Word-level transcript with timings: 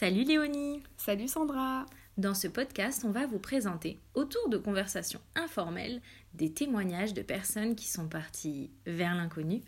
Salut 0.00 0.24
Léonie 0.24 0.82
Salut 0.96 1.28
Sandra 1.28 1.84
Dans 2.16 2.32
ce 2.32 2.48
podcast, 2.48 3.04
on 3.06 3.10
va 3.10 3.26
vous 3.26 3.38
présenter, 3.38 3.98
autour 4.14 4.48
de 4.48 4.56
conversations 4.56 5.20
informelles, 5.34 6.00
des 6.32 6.54
témoignages 6.54 7.12
de 7.12 7.20
personnes 7.20 7.76
qui 7.76 7.86
sont 7.86 8.08
parties 8.08 8.70
vers 8.86 9.14
l'inconnu 9.14 9.60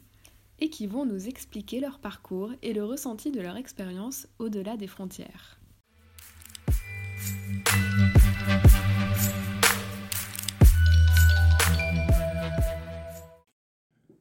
et 0.58 0.70
qui 0.70 0.86
vont 0.86 1.04
nous 1.04 1.28
expliquer 1.28 1.80
leur 1.80 1.98
parcours 1.98 2.50
et 2.62 2.72
le 2.72 2.82
ressenti 2.82 3.30
de 3.30 3.42
leur 3.42 3.58
expérience 3.58 4.26
au-delà 4.38 4.78
des 4.78 4.86
frontières. 4.86 5.60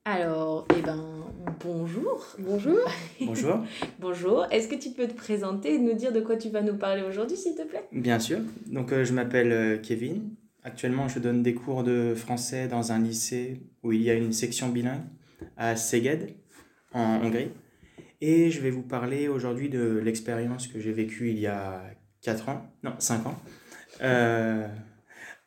Alors, 0.04 0.66
eh 0.76 0.82
ben, 0.82 1.11
bonjour. 1.64 2.26
Bonjour. 2.40 2.78
Bonjour. 3.22 3.66
bonjour. 4.00 4.46
Est-ce 4.52 4.68
que 4.68 4.76
tu 4.76 4.92
peux 4.92 5.08
te 5.08 5.14
présenter 5.14 5.76
et 5.76 5.78
nous 5.78 5.94
dire 5.94 6.12
de 6.12 6.20
quoi 6.22 6.36
tu 6.36 6.50
vas 6.50 6.62
nous 6.62 6.76
parler 6.78 7.04
aujourd'hui, 7.04 7.38
s'il 7.38 7.56
te 7.56 7.64
plaît? 7.64 7.84
Bien 7.92 8.20
sûr. 8.20 8.40
Donc, 8.68 8.92
euh, 8.92 9.06
je 9.06 9.14
m'appelle 9.14 9.52
euh, 9.52 9.78
Kevin. 9.78 10.36
Actuellement, 10.64 11.08
je 11.08 11.20
donne 11.20 11.44
des 11.44 11.54
cours 11.54 11.84
de 11.84 12.14
français 12.16 12.68
dans 12.68 12.92
un 12.92 13.00
lycée 13.00 13.62
où 13.84 13.92
il 13.92 14.02
y 14.02 14.10
a 14.10 14.14
une 14.14 14.34
section 14.34 14.70
bilingue 14.70 15.02
à 15.58 15.76
Szeged, 15.76 16.36
en 16.94 17.22
Hongrie. 17.24 17.50
Et 18.22 18.52
je 18.52 18.62
vais 18.62 18.70
vous 18.70 18.84
parler 18.84 19.28
aujourd'hui 19.28 19.70
de 19.70 20.00
l'expérience 20.04 20.68
que 20.68 20.80
j'ai 20.80 20.92
vécue 20.92 21.32
il 21.32 21.40
y 21.40 21.48
a 21.48 21.82
4 22.22 22.50
ans, 22.50 22.62
non, 22.84 22.94
5 23.00 23.26
ans, 23.26 23.40
euh, 24.04 24.68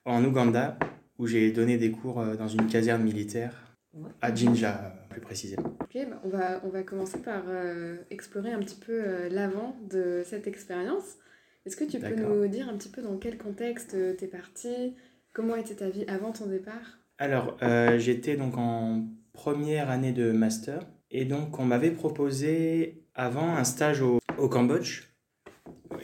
en 0.04 0.24
Ouganda, 0.24 0.76
où 1.18 1.28
j'ai 1.28 1.52
donné 1.52 1.76
des 1.76 1.92
cours 1.92 2.24
dans 2.36 2.48
une 2.48 2.66
caserne 2.66 3.04
militaire 3.04 3.76
à 4.20 4.34
Jinja, 4.34 4.92
plus 5.14 5.20
précisément. 5.20 5.76
Ok, 5.80 5.96
bah, 6.10 6.20
on, 6.24 6.28
va, 6.28 6.60
on 6.64 6.68
va 6.68 6.82
commencer 6.82 7.18
par 7.18 7.44
euh, 7.48 7.96
explorer 8.10 8.52
un 8.52 8.58
petit 8.58 8.76
peu 8.76 8.92
euh, 8.92 9.28
l'avant 9.30 9.76
de 9.88 10.22
cette 10.24 10.46
expérience. 10.48 11.16
Est-ce 11.64 11.76
que 11.76 11.84
tu 11.84 11.98
peux 11.98 12.16
nous 12.16 12.48
dire 12.48 12.68
un 12.68 12.76
petit 12.76 12.88
peu 12.88 13.00
dans 13.00 13.16
quel 13.16 13.38
contexte 13.38 13.94
euh, 13.94 14.14
tu 14.18 14.24
es 14.24 14.28
parti? 14.28 14.94
Comment 15.32 15.56
était 15.56 15.76
ta 15.76 15.88
vie 15.88 16.04
avant 16.08 16.32
ton 16.32 16.46
départ? 16.46 16.98
Alors, 17.18 17.56
j'étais 17.96 18.36
donc 18.36 18.56
en 18.56 19.04
première 19.32 19.88
année 19.88 20.12
de 20.12 20.32
master. 20.32 20.80
Et 21.10 21.24
donc, 21.24 21.58
on 21.58 21.64
m'avait 21.64 21.92
proposé 21.92 23.04
avant 23.14 23.54
un 23.56 23.64
stage 23.64 24.02
au, 24.02 24.18
au 24.36 24.48
Cambodge, 24.48 25.04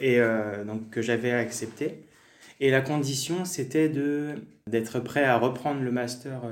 et 0.01 0.21
donc 0.67 0.91
que 0.91 1.03
j'avais 1.03 1.33
accepté. 1.33 2.07
Et 2.59 2.71
la 2.71 2.81
condition, 2.81 3.45
c'était 3.45 3.89
d'être 4.67 5.01
prêt 5.01 5.25
à 5.25 5.37
reprendre 5.39 5.81
le 5.81 5.93
master 5.93 6.43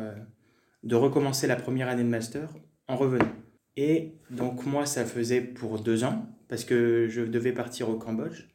de 0.82 0.94
recommencer 0.94 1.46
la 1.46 1.56
première 1.56 1.88
année 1.88 2.04
de 2.04 2.08
master 2.08 2.54
en 2.86 2.96
revenant. 2.96 3.32
Et 3.76 4.14
donc 4.30 4.66
moi, 4.66 4.86
ça 4.86 5.04
faisait 5.04 5.40
pour 5.40 5.78
deux 5.78 6.04
ans, 6.04 6.26
parce 6.48 6.64
que 6.64 7.06
je 7.08 7.22
devais 7.22 7.52
partir 7.52 7.88
au 7.88 7.96
Cambodge. 7.96 8.48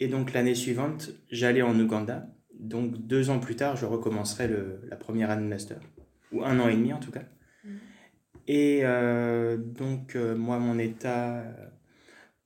Et 0.00 0.08
donc 0.08 0.32
l'année 0.32 0.54
suivante, 0.54 1.10
j'allais 1.30 1.62
en 1.62 1.78
Ouganda. 1.78 2.26
Donc 2.58 3.06
deux 3.06 3.30
ans 3.30 3.38
plus 3.38 3.56
tard, 3.56 3.76
je 3.76 3.86
recommencerai 3.86 4.48
le, 4.48 4.80
la 4.88 4.96
première 4.96 5.30
année 5.30 5.44
de 5.44 5.48
master. 5.48 5.80
Ou 6.32 6.44
un 6.44 6.58
an 6.60 6.68
et 6.68 6.76
demi 6.76 6.92
en 6.92 6.98
tout 6.98 7.10
cas. 7.10 7.24
Mmh. 7.64 7.70
Et 8.48 8.80
euh, 8.82 9.56
donc 9.56 10.14
euh, 10.14 10.36
moi, 10.36 10.58
mon 10.58 10.78
état 10.78 11.42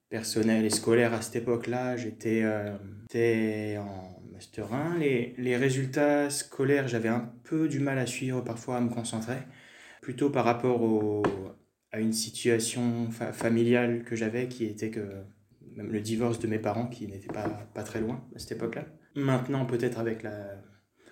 personnel 0.09 0.65
et 0.65 0.71
scolaire 0.71 1.13
à 1.13 1.21
cette 1.21 1.37
époque-là, 1.37 1.97
j'étais 1.97 2.43
euh, 2.45 3.79
en 3.79 4.23
Master 4.33 4.73
1. 4.73 4.99
Les, 4.99 5.35
les 5.39 5.57
résultats 5.57 6.31
scolaires, 6.31 6.87
j'avais 6.87 7.09
un 7.09 7.33
peu 7.45 7.69
du 7.69 7.81
mal 7.81 7.99
à 7.99 8.07
suivre, 8.07 8.43
parfois 8.43 8.79
à 8.79 8.81
me 8.81 8.91
concentrer, 8.91 9.39
plutôt 10.03 10.31
par 10.31 10.45
rapport 10.45 11.23
à 11.93 12.01
une 12.01 12.13
situation 12.13 13.11
familiale 13.11 14.03
que 14.05 14.17
j'avais, 14.17 14.49
qui 14.49 14.65
était 14.65 14.91
que 14.91 15.25
même 15.77 15.93
le 15.93 16.01
divorce 16.01 16.39
de 16.39 16.47
mes 16.47 16.59
parents, 16.59 16.87
qui 16.87 17.07
n'était 17.07 17.33
pas, 17.33 17.49
pas 17.75 17.83
très 17.83 18.01
loin 18.01 18.25
à 18.35 18.39
cette 18.39 18.53
époque-là. 18.53 18.87
Maintenant, 19.17 19.67
peut-être 19.67 19.99
avec 19.99 20.23
la... 20.23 20.63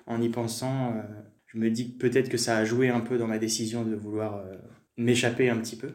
en 0.06 0.21
y 0.21 0.28
pensant, 0.28 0.97
euh, 0.97 1.03
je 1.47 1.59
me 1.59 1.71
dis 1.71 1.97
peut-être 1.97 2.28
que 2.28 2.37
ça 2.37 2.56
a 2.56 2.65
joué 2.65 2.88
un 2.88 3.00
peu 3.00 3.19
dans 3.19 3.26
ma 3.26 3.38
décision 3.38 3.84
de 3.84 3.94
vouloir 3.94 4.38
euh, 4.38 4.56
m'échapper 4.97 5.50
un 5.50 5.59
petit 5.59 5.76
peu. 5.76 5.94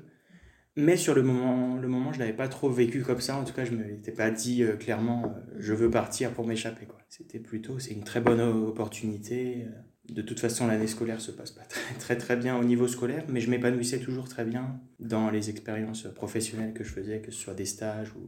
Mais 0.76 0.96
sur 0.96 1.16
le 1.16 1.24
moment, 1.24 1.78
le 1.78 1.88
moment 1.88 2.12
je 2.12 2.20
ne 2.20 2.24
l'avais 2.24 2.36
pas 2.36 2.48
trop 2.48 2.70
vécu 2.70 3.02
comme 3.02 3.20
ça. 3.20 3.38
En 3.38 3.44
tout 3.44 3.54
cas, 3.54 3.66
je 3.66 3.72
ne 3.72 3.84
m'étais 3.84 4.12
pas 4.12 4.30
dit 4.30 4.64
euh, 4.64 4.76
clairement, 4.76 5.36
je 5.58 5.74
veux 5.74 5.90
partir 5.90 6.32
pour 6.32 6.46
m'échapper. 6.46 6.88
C'était 7.10 7.40
plutôt, 7.40 7.80
c'est 7.80 7.94
une 7.94 8.04
très 8.04 8.22
bonne 8.22 8.42
opportunité. 8.42 9.66
De 10.10 10.22
toute 10.22 10.40
façon, 10.40 10.68
l'année 10.68 10.88
scolaire 10.88 11.20
se 11.20 11.32
passe 11.32 11.52
pas 11.52 11.64
très, 11.64 11.94
très, 12.00 12.18
très 12.18 12.36
bien 12.36 12.58
au 12.58 12.64
niveau 12.64 12.88
scolaire, 12.88 13.26
mais 13.28 13.42
je 13.42 13.50
m'épanouissais 13.50 14.00
toujours 14.00 14.30
très 14.30 14.46
bien 14.46 14.80
dans 15.00 15.30
les 15.30 15.50
expériences 15.50 16.04
professionnelles 16.16 16.74
que 16.74 16.84
je 16.84 16.92
faisais, 16.92 17.20
que 17.20 17.32
ce 17.32 17.40
soit 17.40 17.54
des 17.54 17.66
stages 17.66 18.14
ou 18.14 18.26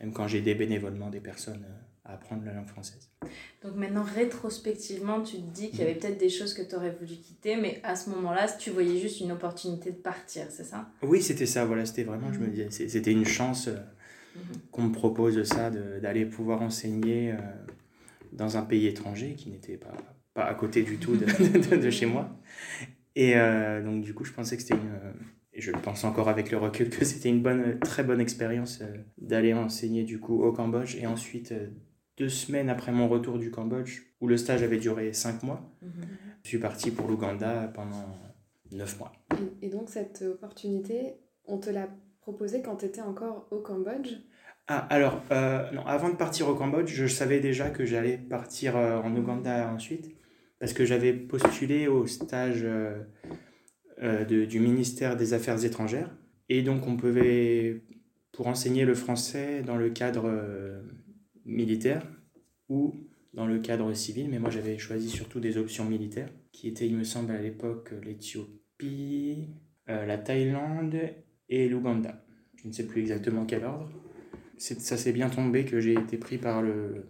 même 0.00 0.12
quand 0.12 0.28
j'ai 0.28 0.40
des 0.40 0.54
bénévolement 0.54 1.10
des 1.10 1.20
personnes 1.20 1.64
euh, 1.64 2.08
à 2.08 2.14
apprendre 2.14 2.44
la 2.44 2.52
langue 2.52 2.68
française. 2.68 3.10
Donc 3.62 3.74
maintenant, 3.76 4.04
rétrospectivement, 4.14 5.22
tu 5.22 5.36
te 5.36 5.50
dis 5.50 5.70
qu'il 5.70 5.80
y 5.80 5.82
avait 5.82 5.94
peut-être 5.94 6.18
des 6.18 6.30
choses 6.30 6.54
que 6.54 6.62
tu 6.62 6.74
aurais 6.74 6.90
voulu 6.90 7.16
quitter, 7.16 7.56
mais 7.56 7.80
à 7.82 7.96
ce 7.96 8.10
moment-là, 8.10 8.48
tu 8.48 8.70
voyais 8.70 8.98
juste 8.98 9.20
une 9.20 9.32
opportunité 9.32 9.90
de 9.90 9.96
partir, 9.96 10.46
c'est 10.50 10.64
ça? 10.64 10.88
Oui, 11.02 11.20
c'était 11.20 11.46
ça, 11.46 11.64
voilà, 11.64 11.84
c'était 11.84 12.04
vraiment, 12.04 12.32
je 12.32 12.38
me 12.38 12.46
mhm. 12.46 12.52
disais, 12.52 12.88
c'était 12.88 13.12
une 13.12 13.26
chance 13.26 13.68
euh, 13.68 13.76
mhm. 14.36 14.60
qu'on 14.70 14.82
me 14.82 14.92
propose 14.92 15.42
ça, 15.42 15.70
d'aller 15.70 16.24
pouvoir 16.24 16.62
enseigner 16.62 17.32
euh, 17.32 17.36
dans 18.32 18.56
un 18.56 18.62
pays 18.62 18.86
étranger 18.86 19.34
qui 19.34 19.50
n'était 19.50 19.76
pas, 19.76 19.92
pas 20.38 20.46
à 20.46 20.54
côté 20.54 20.82
du 20.82 20.98
tout 20.98 21.16
de, 21.16 21.76
de, 21.76 21.90
chez 21.90 22.06
moi. 22.06 22.30
Et 23.16 23.36
euh, 23.36 23.82
donc, 23.82 24.02
du 24.02 24.14
coup, 24.14 24.24
je 24.24 24.32
pensais 24.32 24.56
que 24.56 24.62
c'était 24.62 24.74
une 24.74 25.14
et 25.52 25.60
je 25.60 25.72
pense 25.72 26.04
encore 26.04 26.28
avec 26.28 26.52
le 26.52 26.56
recul 26.56 26.88
que 26.88 27.04
c'était 27.04 27.28
une 27.28 27.42
bonne, 27.42 27.80
très 27.80 28.04
bonne 28.04 28.20
expérience 28.20 28.80
d'aller 29.18 29.54
enseigner 29.54 30.04
du 30.04 30.20
coup 30.20 30.40
au 30.44 30.52
Cambodge 30.52 30.94
et 30.94 31.06
ensuite 31.08 31.52
deux 32.18 32.28
semaines 32.28 32.68
après 32.68 32.92
mon 32.92 33.08
retour 33.08 33.38
du 33.38 33.50
Cambodge, 33.50 34.02
où 34.20 34.26
le 34.26 34.36
stage 34.36 34.62
avait 34.62 34.78
duré 34.78 35.12
cinq 35.12 35.42
mois, 35.42 35.72
mhm. 35.82 35.90
je 36.42 36.48
suis 36.48 36.58
parti 36.58 36.90
pour 36.90 37.08
l'Ouganda 37.08 37.70
pendant 37.74 38.18
neuf 38.72 38.98
mois. 38.98 39.12
Et, 39.62 39.68
donc 39.68 39.88
cette 39.88 40.22
opportunité, 40.22 41.14
on 41.46 41.58
te 41.58 41.70
l'a 41.70 41.88
proposée 42.20 42.60
quand 42.60 42.76
tu 42.76 42.86
étais 42.86 43.00
encore 43.00 43.46
au 43.50 43.60
Cambodge? 43.60 44.12
Ah, 44.66 44.86
alors, 44.90 45.22
euh, 45.30 45.70
non, 45.70 45.86
avant 45.86 46.10
de 46.10 46.16
partir 46.16 46.48
au 46.48 46.54
Cambodge, 46.54 46.92
je 46.92 47.06
savais 47.06 47.40
déjà 47.40 47.70
que 47.70 47.86
j'allais 47.86 48.18
partir 48.18 48.76
euh, 48.76 49.00
en 49.00 49.16
Ouganda 49.16 49.72
ensuite, 49.72 50.10
parce 50.58 50.72
que 50.72 50.84
j'avais 50.84 51.12
postulé 51.12 51.88
au 51.88 52.06
stage 52.06 52.62
euh, 52.64 53.04
de, 53.98 54.44
du 54.44 54.60
ministère 54.60 55.16
des 55.16 55.34
Affaires 55.34 55.64
étrangères. 55.64 56.16
Et 56.48 56.62
donc, 56.62 56.86
on 56.86 56.96
pouvait, 56.96 57.82
pour 58.32 58.46
enseigner 58.46 58.84
le 58.84 58.94
français 58.94 59.62
dans 59.62 59.76
le 59.76 59.90
cadre 59.90 60.30
militaire 61.44 62.06
ou 62.68 63.08
dans 63.34 63.46
le 63.46 63.58
cadre 63.58 63.92
civil, 63.94 64.28
mais 64.30 64.38
moi 64.38 64.50
j'avais 64.50 64.78
choisi 64.78 65.08
surtout 65.08 65.40
des 65.40 65.58
options 65.58 65.84
militaires, 65.84 66.30
qui 66.52 66.68
étaient, 66.68 66.86
il 66.86 66.96
me 66.96 67.04
semble, 67.04 67.32
à 67.32 67.40
l'époque 67.40 67.92
l'Éthiopie, 68.02 69.48
euh, 69.88 70.06
la 70.06 70.18
Thaïlande 70.18 70.96
et 71.48 71.68
l'Ouganda. 71.68 72.24
Je 72.56 72.68
ne 72.68 72.72
sais 72.72 72.86
plus 72.86 73.00
exactement 73.00 73.46
quel 73.46 73.64
ordre. 73.64 73.90
Ça 74.56 74.96
s'est 74.96 75.12
bien 75.12 75.30
tombé 75.30 75.64
que 75.64 75.78
j'ai 75.78 75.92
été 75.92 76.18
pris 76.18 76.36
par 76.36 76.62
le 76.62 77.06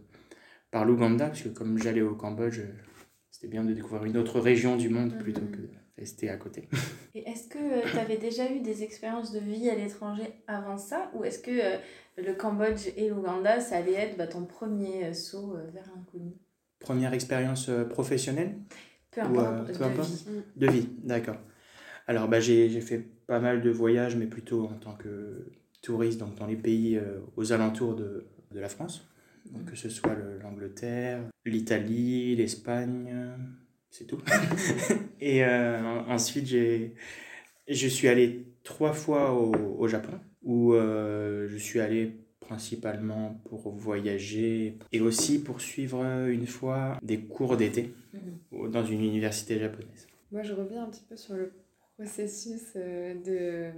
par 0.70 0.84
l'Ouganda, 0.84 1.28
parce 1.28 1.40
que 1.40 1.48
comme 1.48 1.78
j'allais 1.78 2.02
au 2.02 2.14
Cambodge, 2.14 2.60
c'était 3.38 3.52
bien 3.52 3.62
de 3.62 3.72
découvrir 3.72 4.04
une 4.04 4.16
autre 4.16 4.40
région 4.40 4.76
du 4.76 4.88
monde 4.88 5.16
plutôt 5.16 5.42
que 5.42 5.60
rester 5.96 6.28
à 6.28 6.36
côté. 6.36 6.68
Et 7.14 7.20
est-ce 7.20 7.46
que 7.46 7.58
euh, 7.58 7.88
tu 7.88 7.96
avais 7.96 8.16
déjà 8.16 8.50
eu 8.50 8.58
des 8.58 8.82
expériences 8.82 9.30
de 9.30 9.38
vie 9.38 9.70
à 9.70 9.76
l'étranger 9.76 10.24
avant 10.48 10.76
ça? 10.76 11.08
Ou 11.14 11.22
est-ce 11.22 11.38
que 11.38 11.50
euh, 11.52 11.78
le 12.16 12.34
Cambodge 12.34 12.88
et 12.96 13.08
l'Ouganda, 13.08 13.60
ça 13.60 13.76
allait 13.76 13.92
être 13.92 14.16
bah, 14.16 14.26
ton 14.26 14.44
premier 14.44 15.04
euh, 15.04 15.12
saut 15.12 15.56
vers 15.72 15.84
l'inconnu? 15.94 16.32
Première 16.80 17.14
expérience 17.14 17.70
professionnelle? 17.90 18.56
Peu 19.12 19.20
importe, 19.20 19.68
de, 19.68 20.02
vie. 20.02 20.42
de 20.56 20.66
vie. 20.66 20.88
d'accord. 21.04 21.38
Alors 22.08 22.26
bah, 22.26 22.40
j'ai 22.40 22.80
fait 22.80 23.06
pas 23.28 23.38
mal 23.38 23.62
de 23.62 23.70
voyages, 23.70 24.16
mais 24.16 24.26
plutôt 24.26 24.64
en 24.64 24.74
tant 24.74 24.94
que 24.94 25.46
touriste, 25.80 26.18
donc 26.18 26.34
dans 26.34 26.46
les 26.46 26.56
pays 26.56 27.00
aux 27.36 27.52
alentours 27.52 27.94
de, 27.94 28.26
de 28.50 28.60
la 28.60 28.68
France. 28.68 29.07
Donc, 29.52 29.64
que 29.66 29.76
ce 29.76 29.88
soit 29.88 30.14
l'Angleterre, 30.42 31.20
l'Italie, 31.44 32.36
l'Espagne, 32.36 33.14
c'est 33.90 34.06
tout. 34.06 34.20
et 35.20 35.44
euh, 35.44 36.00
ensuite, 36.08 36.46
j'ai, 36.46 36.94
je 37.68 37.86
suis 37.88 38.08
allé 38.08 38.46
trois 38.62 38.92
fois 38.92 39.32
au, 39.32 39.54
au 39.78 39.88
Japon, 39.88 40.18
où 40.42 40.74
euh, 40.74 41.48
je 41.48 41.56
suis 41.56 41.80
allé 41.80 42.16
principalement 42.40 43.40
pour 43.44 43.70
voyager 43.70 44.78
et 44.92 45.00
aussi 45.00 45.42
pour 45.42 45.60
suivre 45.60 46.02
une 46.28 46.46
fois 46.46 46.98
des 47.02 47.20
cours 47.20 47.56
d'été 47.58 47.92
mhm. 48.14 48.70
dans 48.70 48.84
une 48.84 49.02
université 49.02 49.58
japonaise. 49.58 50.06
Moi, 50.32 50.42
je 50.42 50.54
reviens 50.54 50.84
un 50.84 50.90
petit 50.90 51.04
peu 51.08 51.16
sur 51.16 51.34
le 51.34 51.52
processus 51.96 52.72
euh, 52.76 53.14
de, 53.14 53.70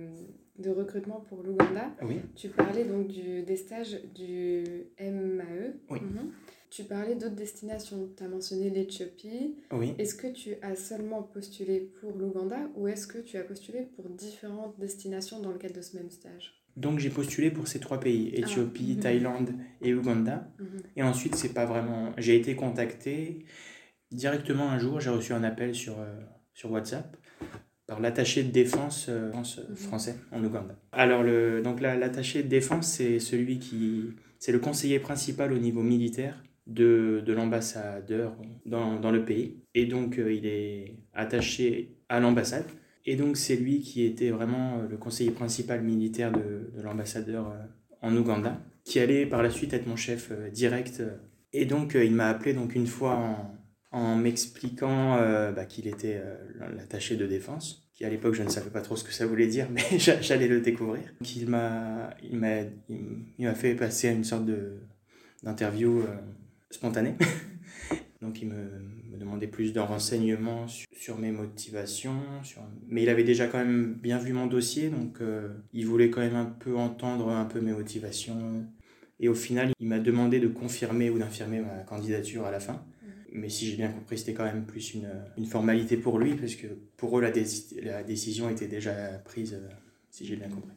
de 0.60 0.70
recrutement 0.70 1.24
pour 1.28 1.42
l'Ouganda. 1.42 1.90
Oui. 2.02 2.20
Tu 2.36 2.48
parlais 2.48 2.84
donc 2.84 3.08
du, 3.08 3.42
des 3.42 3.56
stages 3.56 3.98
du 4.14 4.64
MAE. 4.98 5.74
Oui. 5.90 6.00
Mhm. 6.00 6.32
Tu 6.70 6.84
parlais 6.84 7.16
d'autres 7.16 7.34
destinations. 7.34 8.08
Tu 8.16 8.22
as 8.22 8.28
mentionné 8.28 8.70
l'Éthiopie. 8.70 9.56
Oui. 9.72 9.94
Est-ce 9.98 10.14
que 10.14 10.28
tu 10.28 10.54
as 10.62 10.76
seulement 10.76 11.22
postulé 11.22 11.80
pour 12.00 12.12
l'Ouganda 12.12 12.58
ou 12.76 12.86
est-ce 12.86 13.06
que 13.06 13.18
tu 13.18 13.36
as 13.36 13.42
postulé 13.42 13.82
pour 13.96 14.08
différentes 14.08 14.78
destinations 14.78 15.40
dans 15.40 15.50
le 15.50 15.58
cadre 15.58 15.74
de 15.74 15.82
ce 15.82 15.96
même 15.96 16.10
stage? 16.10 16.54
Donc 16.76 17.00
j'ai 17.00 17.10
postulé 17.10 17.50
pour 17.50 17.66
ces 17.66 17.80
trois 17.80 17.98
pays, 17.98 18.32
ah, 18.34 18.40
Éthiopie, 18.40 18.94
mhm. 18.94 19.00
Thaïlande 19.00 19.50
et 19.82 19.94
Ouganda. 19.94 20.48
Mhm. 20.58 20.82
Et 20.96 21.02
ensuite, 21.02 21.34
c'est 21.34 21.52
pas 21.52 21.66
vraiment. 21.66 22.12
J'ai 22.18 22.36
été 22.36 22.54
contacté 22.54 23.44
directement 24.12 24.70
un 24.70 24.78
jour, 24.78 25.00
j'ai 25.00 25.10
reçu 25.10 25.32
un 25.32 25.42
appel 25.42 25.74
sur, 25.74 25.98
euh, 25.98 26.20
sur 26.54 26.70
WhatsApp 26.70 27.16
par 27.90 27.98
l'attaché 27.98 28.44
de 28.44 28.52
défense 28.52 29.06
euh, 29.08 29.32
mhm. 29.32 29.74
français 29.74 30.14
en 30.30 30.44
Ouganda. 30.44 30.76
Alors 30.92 31.24
le, 31.24 31.60
donc 31.60 31.80
l'attaché 31.80 32.44
de 32.44 32.48
défense, 32.48 32.86
c'est 32.86 33.18
celui 33.18 33.58
qui, 33.58 34.12
c'est 34.38 34.52
le 34.52 34.60
conseiller 34.60 35.00
principal 35.00 35.52
au 35.52 35.58
niveau 35.58 35.82
militaire 35.82 36.40
de, 36.68 37.20
de 37.26 37.32
l'ambassadeur 37.32 38.36
dans, 38.64 39.00
dans, 39.00 39.10
le 39.10 39.24
pays. 39.24 39.56
Et 39.74 39.86
donc 39.86 40.20
euh, 40.20 40.32
il 40.32 40.46
est 40.46 40.98
attaché 41.14 41.96
à 42.08 42.20
l'ambassade. 42.20 42.66
Et 43.06 43.16
donc 43.16 43.36
c'est 43.36 43.56
lui 43.56 43.80
qui 43.80 44.04
était 44.04 44.30
vraiment 44.30 44.78
euh, 44.78 44.88
le 44.88 44.96
conseiller 44.96 45.32
principal 45.32 45.82
militaire 45.82 46.30
de, 46.30 46.70
de 46.72 46.82
l'ambassadeur 46.82 47.52
en 48.02 48.16
Ouganda, 48.16 48.60
qui 48.84 49.00
allait 49.00 49.26
par 49.26 49.42
la 49.42 49.50
suite 49.50 49.74
être 49.74 49.88
mon 49.88 49.96
chef 49.96 50.30
direct. 50.52 51.02
Et 51.52 51.64
donc 51.64 51.96
il 52.00 52.12
m'a 52.12 52.28
appelé 52.28 52.54
donc 52.54 52.76
une 52.76 52.86
fois 52.86 53.16
en, 53.16 53.59
en 53.92 54.14
m'expliquant 54.16 55.16
euh, 55.16 55.52
bah, 55.52 55.64
qu'il 55.64 55.88
était 55.88 56.20
euh, 56.22 56.36
l'attaché 56.76 57.16
de 57.16 57.26
défense, 57.26 57.88
qui 57.94 58.04
à 58.04 58.08
l'époque 58.08 58.34
je 58.34 58.42
ne 58.42 58.48
savais 58.48 58.70
pas 58.70 58.82
trop 58.82 58.96
ce 58.96 59.04
que 59.04 59.12
ça 59.12 59.26
voulait 59.26 59.48
dire, 59.48 59.68
mais 59.72 59.98
j'allais 59.98 60.48
le 60.48 60.60
découvrir. 60.60 61.02
il 61.36 61.48
m'a, 61.48 62.10
il 62.22 62.38
m'a, 62.38 62.62
il 62.88 63.46
m'a 63.46 63.54
fait 63.54 63.74
passer 63.74 64.08
à 64.08 64.12
une 64.12 64.24
sorte 64.24 64.46
de, 64.46 64.78
d'interview 65.42 66.00
euh, 66.00 66.16
spontanée. 66.70 67.14
Donc 68.22 68.42
il 68.42 68.48
me, 68.48 68.90
demandait 69.18 69.48
plus 69.48 69.74
de 69.74 69.80
renseignements 69.80 70.66
sur, 70.66 71.18
mes 71.18 71.30
motivations, 71.30 72.22
sur... 72.42 72.62
mais 72.88 73.02
il 73.02 73.10
avait 73.10 73.24
déjà 73.24 73.46
quand 73.48 73.58
même 73.58 73.92
bien 73.92 74.16
vu 74.16 74.32
mon 74.32 74.46
dossier, 74.46 74.88
donc 74.88 75.18
il 75.74 75.86
voulait 75.86 76.08
quand 76.08 76.22
même 76.22 76.36
un 76.36 76.46
peu 76.46 76.74
entendre 76.74 77.28
un 77.28 77.44
peu 77.44 77.60
mes 77.60 77.72
motivations. 77.72 78.66
Et 79.18 79.28
au 79.28 79.34
final, 79.34 79.72
il 79.78 79.88
m'a 79.88 79.98
demandé 79.98 80.40
de 80.40 80.48
confirmer 80.48 81.10
ou 81.10 81.18
d'infirmer 81.18 81.60
ma 81.60 81.82
candidature 81.82 82.46
à 82.46 82.50
la 82.50 82.60
fin 82.60 82.82
mais 83.32 83.48
si 83.48 83.66
j'ai 83.66 83.76
bien 83.76 83.90
compris, 83.90 84.18
c'était 84.18 84.34
quand 84.34 84.44
même 84.44 84.66
plus 84.66 84.94
une, 84.94 85.08
une, 85.36 85.46
formalité 85.46 85.96
pour 85.96 86.18
lui, 86.18 86.34
parce 86.34 86.54
que 86.54 86.66
pour 86.96 87.18
eux, 87.18 87.22
la, 87.22 87.30
la 87.82 88.02
décision 88.02 88.48
était 88.48 88.66
déjà 88.66 88.92
prise, 89.24 89.54
euh, 89.54 89.68
si 90.10 90.26
j'ai 90.26 90.36
bien 90.36 90.48
compris. 90.48 90.74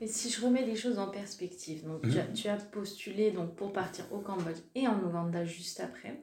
Mais 0.00 0.06
si 0.06 0.28
je 0.28 0.44
remets 0.44 0.66
les 0.66 0.74
choses 0.74 0.98
en 0.98 1.08
perspective, 1.08 1.86
donc 1.86 2.02
tu, 2.02 2.18
as, 2.18 2.24
mhm. 2.24 2.32
tu, 2.34 2.48
as, 2.48 2.56
postulé 2.56 3.30
donc, 3.30 3.54
pour 3.54 3.72
partir 3.72 4.04
au 4.12 4.18
Cambodge 4.18 4.58
et 4.74 4.88
en 4.88 4.98
Ouganda 5.00 5.44
juste 5.44 5.80
après. 5.80 6.20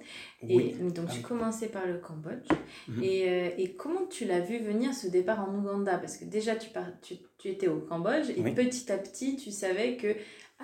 Et 0.48 0.74
donc 0.74 1.10
tu 1.10 1.20
ah 1.24 1.28
commençais 1.28 1.70
par 1.70 1.88
le 1.88 1.98
Cambodge. 1.98 2.46
Mhm. 2.90 3.04
et, 3.04 3.30
euh, 3.30 3.50
et, 3.58 3.74
comment 3.74 4.06
tu 4.06 4.26
l'as 4.26 4.42
vu 4.42 4.60
venir 4.60 4.94
ce 4.94 5.08
départ 5.08 5.50
en 5.50 5.56
Ouganda? 5.56 5.98
Parce 5.98 6.18
que 6.18 6.26
déjà 6.26 6.56
tu, 6.56 6.70
tu, 7.02 7.16
tu, 7.38 7.48
étais 7.48 7.68
au 7.68 7.80
Cambodge 7.80 8.30
et 8.30 8.54
petit 8.54 8.92
à 8.92 8.98
petit 8.98 9.38
tu 9.38 9.52
savais 9.52 9.96
que 9.96 10.14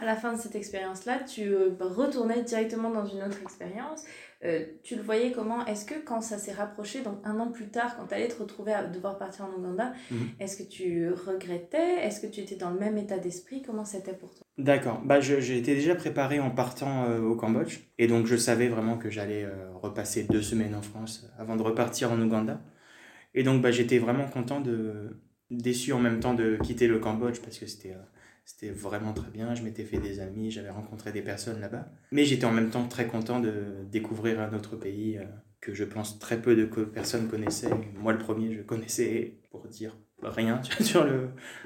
à 0.02 0.04
la 0.04 0.16
fin 0.18 0.34
de 0.34 0.40
cette 0.40 0.56
expérience-là, 0.56 1.20
tu 1.20 1.44
euh, 1.44 1.70
retournais 1.80 2.44
directement 2.44 2.90
dans 2.90 3.06
une 3.06 3.24
autre 3.24 3.42
expérience. 3.42 4.04
Euh, 4.46 4.66
tu 4.84 4.96
le 4.96 5.02
voyais 5.02 5.32
comment? 5.32 5.66
Est-ce 5.66 5.86
que 5.86 5.96
quand 6.06 6.22
ça 6.22 6.38
s'est 6.38 6.54
rapproché, 6.54 7.02
donc 7.02 7.16
un 7.24 7.40
an 7.40 7.48
plus 7.48 7.68
tard, 7.68 7.98
quand 7.98 8.06
tu 8.08 8.14
allais 8.14 8.28
te 8.28 8.40
retrouver 8.40 8.74
à 8.74 8.86
devoir 8.86 9.18
partir 9.18 9.46
en 9.46 9.60
Ouganda, 9.60 9.94
mhm. 10.12 10.28
est-ce 10.40 10.58
que 10.58 10.64
tu 10.64 11.10
regrettais? 11.10 12.06
Est-ce 12.06 12.22
que 12.22 12.28
tu 12.28 12.42
étais 12.42 12.56
dans 12.56 12.70
le 12.70 12.80
même 12.80 12.98
état 12.98 13.18
d'esprit? 13.18 13.64
Comment 13.66 13.86
c'était 13.86 14.14
pour 14.14 14.34
toi? 14.34 14.46
D'accord. 14.58 15.02
Bah, 15.04 15.20
j'ai 15.20 15.58
été 15.58 15.74
déjà 15.74 15.96
préparé 15.96 16.40
en 16.40 16.52
partant 16.52 17.06
euh, 17.06 17.22
au 17.22 17.36
Cambodge. 17.36 17.80
Et 17.98 18.08
donc, 18.08 18.28
je 18.28 18.36
savais 18.36 18.68
vraiment 18.68 18.98
que 18.98 19.10
j'allais 19.10 19.48
repasser 19.82 20.24
deux 20.24 20.42
semaines 20.42 20.76
en 20.76 20.82
France 20.82 21.28
avant 21.40 21.56
de 21.56 21.64
repartir 21.64 22.12
en 22.12 22.22
Ouganda. 22.22 22.62
Et 23.34 23.44
donc, 23.44 23.62
bah, 23.62 23.72
j'étais 23.72 23.98
vraiment 23.98 24.28
content 24.28 24.62
de. 24.62 25.20
déçu 25.50 25.92
en 25.92 26.00
même 26.00 26.20
temps 26.20 26.34
de 26.34 26.58
quitter 26.62 26.88
le 26.88 27.00
Cambodge 27.00 27.40
parce 27.42 27.58
que 27.58 27.66
c'était 27.66 27.96
c'était 28.46 28.70
vraiment 28.70 29.12
très 29.14 29.32
bien, 29.32 29.56
je 29.56 29.64
m'étais 29.64 29.84
fait 29.84 29.98
des 29.98 30.20
amis, 30.20 30.52
j'avais 30.52 30.70
rencontré 30.70 31.12
des 31.12 31.24
personnes 31.24 31.60
là-bas. 31.60 31.90
Mais 32.12 32.26
j'étais 32.26 32.46
en 32.46 32.52
même 32.52 32.70
temps 32.70 32.88
très 32.88 33.08
content 33.08 33.40
de 33.40 33.84
découvrir 33.92 34.40
un 34.40 34.54
autre 34.54 34.76
pays 34.76 35.18
euh, 35.18 35.26
que 35.62 35.74
je 35.74 35.84
pense 35.84 36.20
très 36.20 36.40
peu 36.40 36.56
de 36.56 36.66
personnes 36.66 37.28
connaissaient. 37.28 37.72
Moi, 37.96 38.14
le 38.14 38.20
premier, 38.20 38.54
je 38.54 38.62
connaissais, 38.62 39.40
pour 39.50 39.68
dire 39.68 39.98
rien 40.22 40.62
sur 40.80 41.08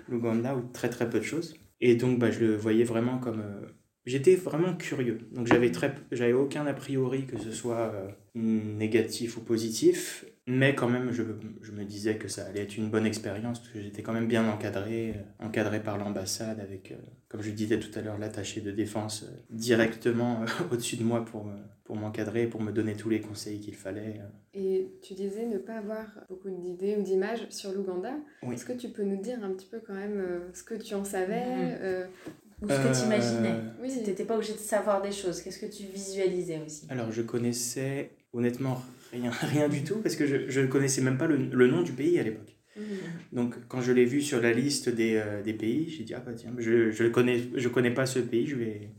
l'Ouganda, 0.07 0.55
ou 0.55 0.61
très 0.71 0.89
très 0.89 1.09
peu 1.09 1.19
de 1.19 1.25
choses. 1.25 1.53
Et 1.81 1.95
donc, 1.95 2.17
bah, 2.17 2.31
je 2.31 2.39
le 2.39 2.55
voyais 2.55 2.85
vraiment 2.85 3.19
comme... 3.19 3.41
Euh, 3.41 3.67
j'étais 4.05 4.35
vraiment 4.35 4.73
curieux. 4.73 5.19
Donc, 5.33 5.47
j'avais 5.47 5.71
très 5.71 5.93
j'avais 6.13 6.33
aucun 6.33 6.65
a 6.65 6.73
priori 6.73 7.25
que 7.25 7.37
ce 7.37 7.51
soit 7.51 7.91
euh, 7.93 8.09
négatif 8.35 9.37
ou 9.37 9.41
positif. 9.41 10.25
Mais 10.51 10.73
quand 10.73 10.89
même, 10.89 11.11
je, 11.11 11.21
je, 11.61 11.71
me 11.71 11.83
disais 11.83 12.17
que 12.17 12.27
ça 12.27 12.43
allait 12.47 12.63
être 12.63 12.75
une 12.75 12.89
bonne 12.89 13.05
expérience, 13.05 13.59
parce 13.59 13.71
que 13.71 13.79
j'étais 13.79 14.01
quand 14.01 14.13
même 14.13 14.25
bien 14.25 14.49
encadré, 14.49 15.11
euh, 15.11 15.45
encadré 15.45 15.79
par 15.79 15.99
l'ambassade, 15.99 16.59
avec, 16.59 16.91
euh, 16.91 16.95
comme 17.27 17.43
je 17.43 17.51
disais 17.51 17.77
tout 17.77 17.91
à 17.99 18.01
l'heure, 18.01 18.17
l'attaché 18.17 18.59
de 18.59 18.71
défense 18.71 19.25
euh, 19.25 19.37
directement 19.51 20.43
au-dessus 20.71 20.97
de 20.97 21.03
moi 21.03 21.23
pour, 21.23 21.51
pour 21.83 21.97
m'encadrer, 21.97 22.47
pour 22.47 22.63
me 22.63 22.71
donner 22.71 22.95
tous 22.95 23.09
les 23.09 23.21
conseils 23.21 23.59
qu'il 23.59 23.75
fallait. 23.75 24.21
Et 24.55 24.91
tu 25.03 25.13
disais 25.13 25.45
ne 25.45 25.59
pas 25.59 25.75
avoir 25.75 26.07
beaucoup 26.27 26.49
d'idées 26.49 26.95
ou 26.97 27.03
d'images 27.03 27.47
sur 27.51 27.71
l'Ouganda. 27.71 28.13
Est-ce 28.51 28.65
que 28.65 28.73
tu 28.73 28.89
peux 28.89 29.03
nous 29.03 29.21
dire 29.21 29.37
un 29.43 29.51
petit 29.51 29.67
peu 29.67 29.79
quand 29.85 29.93
même 29.93 30.41
ce 30.53 30.63
que 30.63 30.73
tu 30.73 30.95
en 30.95 31.03
savais 31.03 32.07
Ou 32.63 32.67
ce 32.67 32.73
que 32.73 32.99
tu 32.99 33.05
imaginais 33.05 33.53
Oui, 33.79 33.91
tu 33.91 34.09
n'étais 34.09 34.25
pas 34.25 34.35
obligé 34.35 34.53
de 34.53 34.57
savoir 34.57 35.03
des 35.03 35.11
choses. 35.11 35.43
Qu'est-ce 35.43 35.59
que 35.59 35.71
tu 35.71 35.83
visualisais 35.83 36.59
aussi? 36.65 36.87
Alors, 36.89 37.11
je 37.11 37.21
connaissais 37.21 38.13
honnêtement 38.33 38.81
rien, 39.11 39.31
rien 39.41 39.69
du 39.69 39.83
tout, 39.83 39.97
parce 39.97 40.15
que 40.15 40.49
je 40.49 40.59
ne 40.59 40.67
connaissais 40.67 41.01
même 41.01 41.17
pas 41.17 41.27
le, 41.27 41.37
le, 41.37 41.67
nom 41.67 41.81
du 41.81 41.91
pays 41.91 42.19
à 42.19 42.23
l'époque. 42.23 42.55
Mmh. 42.75 42.81
Donc 43.33 43.55
quand 43.67 43.81
je 43.81 43.91
l'ai 43.91 44.05
vu 44.05 44.21
sur 44.21 44.41
la 44.41 44.53
liste 44.53 44.89
des, 44.89 45.15
euh, 45.15 45.41
des 45.41 45.53
pays, 45.53 45.89
j'ai 45.89 46.03
dit, 46.03 46.13
ah 46.13 46.19
bah 46.19 46.33
tiens, 46.33 46.53
je 46.57 46.91
je 46.91 47.05
connais, 47.05 47.41
je 47.55 47.69
connais 47.69 47.91
pas 47.91 48.05
ce 48.05 48.19
pays, 48.19 48.47
je, 48.47 48.55
vais... 48.55 48.89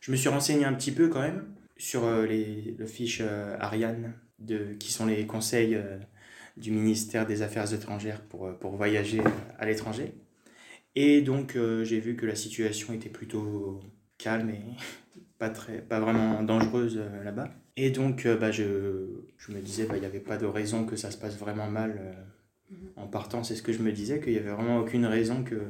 je 0.00 0.10
me 0.10 0.16
suis 0.16 0.28
renseigné 0.28 0.64
un 0.64 0.72
petit 0.72 0.92
peu 0.92 1.08
quand 1.08 1.20
même 1.20 1.44
sur 1.76 2.04
euh, 2.04 2.26
les, 2.26 2.74
le 2.78 2.86
fiche 2.86 3.20
euh, 3.22 3.56
Ariane, 3.60 4.14
de, 4.38 4.74
qui 4.78 4.92
sont 4.92 5.06
les 5.06 5.26
conseils 5.26 5.78
du 6.56 6.70
ministère 6.70 7.26
des 7.26 7.42
Affaires 7.42 7.72
étrangères 7.72 8.20
pour, 8.22 8.50
pour 8.58 8.76
voyager 8.76 9.20
à 9.58 9.66
l'étranger. 9.66 10.12
Et 10.94 11.20
donc 11.20 11.58
j'ai 11.82 12.00
vu 12.00 12.16
que 12.16 12.26
la 12.26 12.34
situation 12.34 12.92
était 12.92 13.08
plutôt 13.08 13.80
calme 14.18 14.50
et 14.50 14.60
pas, 15.38 15.50
très, 15.50 15.80
pas 15.80 16.00
vraiment 16.00 16.42
dangereuse 16.42 17.00
là-bas. 17.24 17.50
Et 17.76 17.90
donc, 17.90 18.24
euh, 18.24 18.36
bah, 18.36 18.50
je, 18.50 18.64
je 19.36 19.52
me 19.52 19.60
disais, 19.60 19.84
bah, 19.84 19.96
il 19.96 20.00
n'y 20.00 20.06
avait 20.06 20.20
pas 20.20 20.38
de 20.38 20.46
raison 20.46 20.84
que 20.86 20.96
ça 20.96 21.10
se 21.10 21.18
passe 21.18 21.36
vraiment 21.36 21.70
mal 21.70 21.98
euh, 22.00 22.74
mhm. 22.74 22.88
en 22.96 23.06
partant. 23.06 23.44
C'est 23.44 23.54
ce 23.54 23.62
que 23.62 23.72
je 23.72 23.82
me 23.82 23.92
disais, 23.92 24.20
qu'il 24.20 24.32
n'y 24.32 24.38
avait 24.38 24.50
vraiment 24.50 24.78
aucune 24.78 25.04
raison 25.04 25.44
que, 25.44 25.68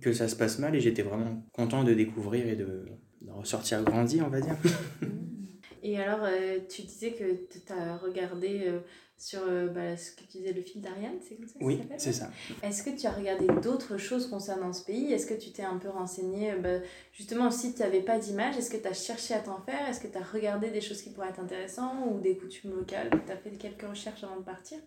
que 0.00 0.12
ça 0.12 0.28
se 0.28 0.36
passe 0.36 0.58
mal. 0.58 0.76
Et 0.76 0.80
j'étais 0.80 1.02
vraiment 1.02 1.44
content 1.52 1.82
de 1.82 1.94
découvrir 1.94 2.46
et 2.46 2.56
de, 2.56 2.86
de 3.22 3.32
ressortir 3.32 3.82
grandi, 3.82 4.22
on 4.22 4.28
va 4.28 4.40
dire. 4.40 4.56
Et 5.82 6.00
alors, 6.00 6.24
euh, 6.24 6.58
tu 6.68 6.82
disais 6.82 7.12
que 7.12 7.24
tu 7.48 7.72
as 7.72 7.96
regardé 7.98 8.72
sur 9.18 9.40
euh, 9.48 9.68
bah, 9.68 9.96
ce 9.96 10.12
que 10.12 10.20
tu 10.20 10.38
disais, 10.38 10.52
le 10.52 10.60
film 10.60 10.84
d'Ariane, 10.84 11.14
c'est 11.26 11.36
comme 11.36 11.48
ça 11.48 11.54
Oui, 11.60 11.80
c'est 11.96 12.12
ça. 12.12 12.30
Est-ce 12.62 12.82
que 12.82 12.90
tu 12.90 13.06
as 13.06 13.12
regardé 13.12 13.46
d'autres 13.62 13.96
choses 13.96 14.28
concernant 14.28 14.72
ce 14.72 14.84
pays? 14.84 15.12
Est-ce 15.12 15.26
que 15.26 15.34
tu 15.34 15.52
t'es 15.52 15.62
un 15.62 15.78
peu 15.78 15.88
renseigné 15.88 16.52
euh, 16.52 16.58
bah, 16.58 16.84
Justement, 17.12 17.50
si 17.50 17.74
tu 17.74 17.80
n'avais 17.80 18.02
pas 18.02 18.18
d'image, 18.18 18.58
est-ce 18.58 18.70
que 18.70 18.76
tu 18.76 18.86
as 18.86 18.92
cherché 18.92 19.32
à 19.32 19.38
t'en 19.38 19.58
faire? 19.60 19.88
Est-ce 19.88 20.00
que 20.00 20.08
tu 20.08 20.18
as 20.18 20.22
regardé 20.22 20.70
des 20.70 20.82
choses 20.82 21.00
qui 21.00 21.10
pourraient 21.10 21.30
être 21.30 21.40
intéressantes 21.40 21.96
ou 22.10 22.20
des 22.20 22.36
coutumes 22.36 22.72
locales? 22.72 23.08
Tu 23.26 23.32
as 23.32 23.36
fait 23.36 23.50
quelques 23.56 23.88
recherches 23.88 24.22
avant 24.22 24.36
de 24.36 24.44
partir? 24.44 24.78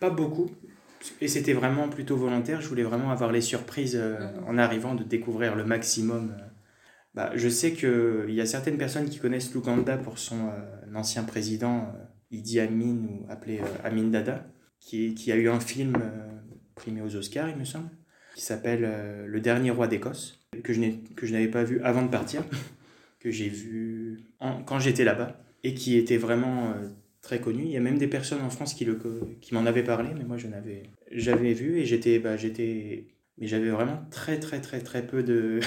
Pas 0.00 0.10
beaucoup. 0.10 0.50
Et 1.20 1.28
c'était 1.28 1.52
vraiment 1.52 1.88
plutôt 1.88 2.16
volontaire. 2.16 2.62
Je 2.62 2.68
voulais 2.68 2.84
vraiment 2.84 3.10
avoir 3.10 3.32
les 3.32 3.40
surprises 3.42 3.96
euh, 3.96 4.18
mhm. 4.18 4.48
en 4.48 4.58
arrivant 4.58 4.94
de 4.94 5.04
découvrir 5.04 5.56
le 5.56 5.64
maximum. 5.64 6.34
Bah, 7.14 7.32
je 7.34 7.50
sais 7.50 7.74
qu'il 7.74 8.30
y 8.30 8.40
a 8.40 8.46
certaines 8.46 8.78
personnes 8.78 9.10
qui 9.10 9.18
connaissent 9.18 9.52
l'Ouganda 9.52 9.98
pour 9.98 10.18
son 10.18 10.50
ancien 10.94 11.24
président 11.24 11.92
Idi 12.32 12.58
Amin, 12.60 12.96
ou 13.08 13.26
appelé 13.28 13.60
euh, 13.60 13.64
Amin 13.84 14.08
Dada, 14.08 14.46
qui, 14.80 15.14
qui, 15.14 15.30
a 15.30 15.36
eu 15.36 15.48
un 15.48 15.60
film 15.60 15.94
euh, 15.96 16.28
primé 16.74 17.02
aux 17.02 17.14
Oscars, 17.14 17.48
il 17.50 17.56
me 17.56 17.64
semble, 17.64 17.90
qui 18.34 18.40
s'appelle 18.40 18.84
euh, 18.84 19.26
Le 19.26 19.40
dernier 19.40 19.70
roi 19.70 19.86
d'Écosse, 19.86 20.40
que 20.64 20.72
je 20.72 21.32
n'avais 21.32 21.48
pas 21.48 21.62
vu 21.62 21.80
avant 21.82 22.02
de 22.02 22.08
partir, 22.08 22.42
que 23.20 23.30
j'ai 23.30 23.48
vu 23.48 24.20
quand 24.66 24.78
j'étais 24.78 25.04
là-bas, 25.04 25.38
et 25.62 25.74
qui 25.74 25.96
était 25.96 26.16
vraiment 26.16 26.74
très 27.20 27.40
connu. 27.40 27.62
Il 27.62 27.70
y 27.70 27.76
a 27.76 27.80
même 27.80 27.98
des 27.98 28.08
personnes 28.08 28.42
en 28.42 28.50
France 28.50 28.74
qui, 28.74 28.88
qui 29.40 29.54
m'en 29.54 29.64
avaient 29.64 29.84
parlé, 29.84 30.10
mais 30.16 30.24
moi 30.24 30.38
je 30.38 30.48
n'avais 30.48 30.84
jamais 31.12 31.52
vu, 31.52 31.78
et 31.78 31.84
j'étais... 31.84 32.18
Bah, 32.18 32.36
mais 33.38 33.46
j'avais 33.46 33.70
vraiment 33.70 34.04
très 34.10 34.38
très 34.38 34.60
très 34.60 34.80
très 34.80 35.06
peu 35.06 35.22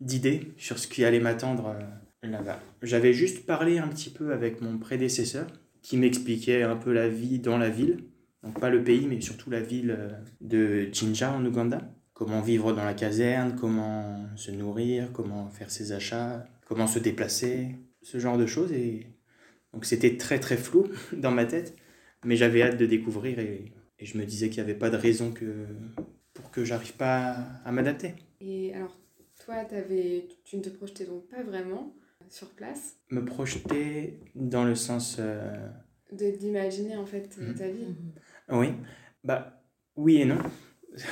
d'idées 0.00 0.52
sur 0.56 0.78
ce 0.78 0.88
qui 0.88 1.04
allait 1.04 1.20
m'attendre 1.20 1.76
là-bas. 2.22 2.60
J'avais 2.82 3.12
juste 3.12 3.46
parlé 3.46 3.78
un 3.78 3.88
petit 3.88 4.10
peu 4.10 4.32
avec 4.32 4.60
mon 4.60 4.78
prédécesseur 4.78 5.46
qui 5.82 5.96
m'expliquait 5.96 6.62
un 6.62 6.76
peu 6.76 6.92
la 6.92 7.08
vie 7.08 7.38
dans 7.38 7.58
la 7.58 7.68
ville. 7.68 8.04
Donc 8.42 8.60
pas 8.60 8.70
le 8.70 8.82
pays, 8.82 9.06
mais 9.06 9.20
surtout 9.20 9.50
la 9.50 9.60
ville 9.60 9.96
euh, 9.98 10.10
de 10.40 10.88
Jinja 10.92 11.32
en 11.32 11.44
Ouganda. 11.44 11.82
Comment 12.14 12.40
vivre 12.40 12.72
dans 12.72 12.84
la 12.84 12.94
caserne, 12.94 13.56
comment 13.56 14.26
se 14.36 14.50
nourrir, 14.50 15.12
comment 15.12 15.48
faire 15.50 15.70
ses 15.70 15.92
achats, 15.92 16.44
comment 16.66 16.86
se 16.86 16.98
déplacer, 16.98 17.76
ce 18.02 18.18
genre 18.18 18.38
de 18.38 18.46
choses. 18.46 18.72
Et 18.72 19.06
donc 19.72 19.84
c'était 19.84 20.16
très 20.16 20.40
très 20.40 20.56
flou 20.56 20.88
dans 21.12 21.30
ma 21.30 21.44
tête, 21.44 21.76
mais 22.24 22.36
j'avais 22.36 22.62
hâte 22.62 22.76
de 22.76 22.86
découvrir 22.86 23.38
et, 23.38 23.72
et 23.98 24.06
je 24.06 24.18
me 24.18 24.24
disais 24.24 24.48
qu'il 24.48 24.62
n'y 24.62 24.70
avait 24.70 24.78
pas 24.78 24.90
de 24.90 24.96
raison 24.96 25.32
que, 25.32 25.66
pour 26.34 26.50
que 26.50 26.64
j'arrive 26.64 26.94
pas 26.94 27.36
à, 27.64 27.72
m'adapter. 27.72 28.14
Et 28.40 28.72
alors, 28.74 28.96
toi, 29.44 29.56
avais, 29.56 30.28
tu 30.44 30.56
ne 30.56 30.62
te 30.62 30.68
projetais 30.68 31.04
donc 31.04 31.28
pas 31.28 31.42
vraiment 31.42 31.94
sur 32.30 32.48
place 32.50 32.96
Me 33.10 33.24
projeter 33.24 34.20
dans 34.34 34.64
le 34.64 34.74
sens... 34.74 35.16
Euh, 35.18 35.68
de 36.12 36.30
d'imaginer 36.36 36.96
en 36.96 37.06
fait 37.06 37.36
mhm. 37.38 37.54
ta 37.54 37.68
vie. 37.68 37.94
Oui, 38.50 38.68
bah 39.24 39.62
oui 39.96 40.18
et 40.22 40.24
non. 40.24 40.38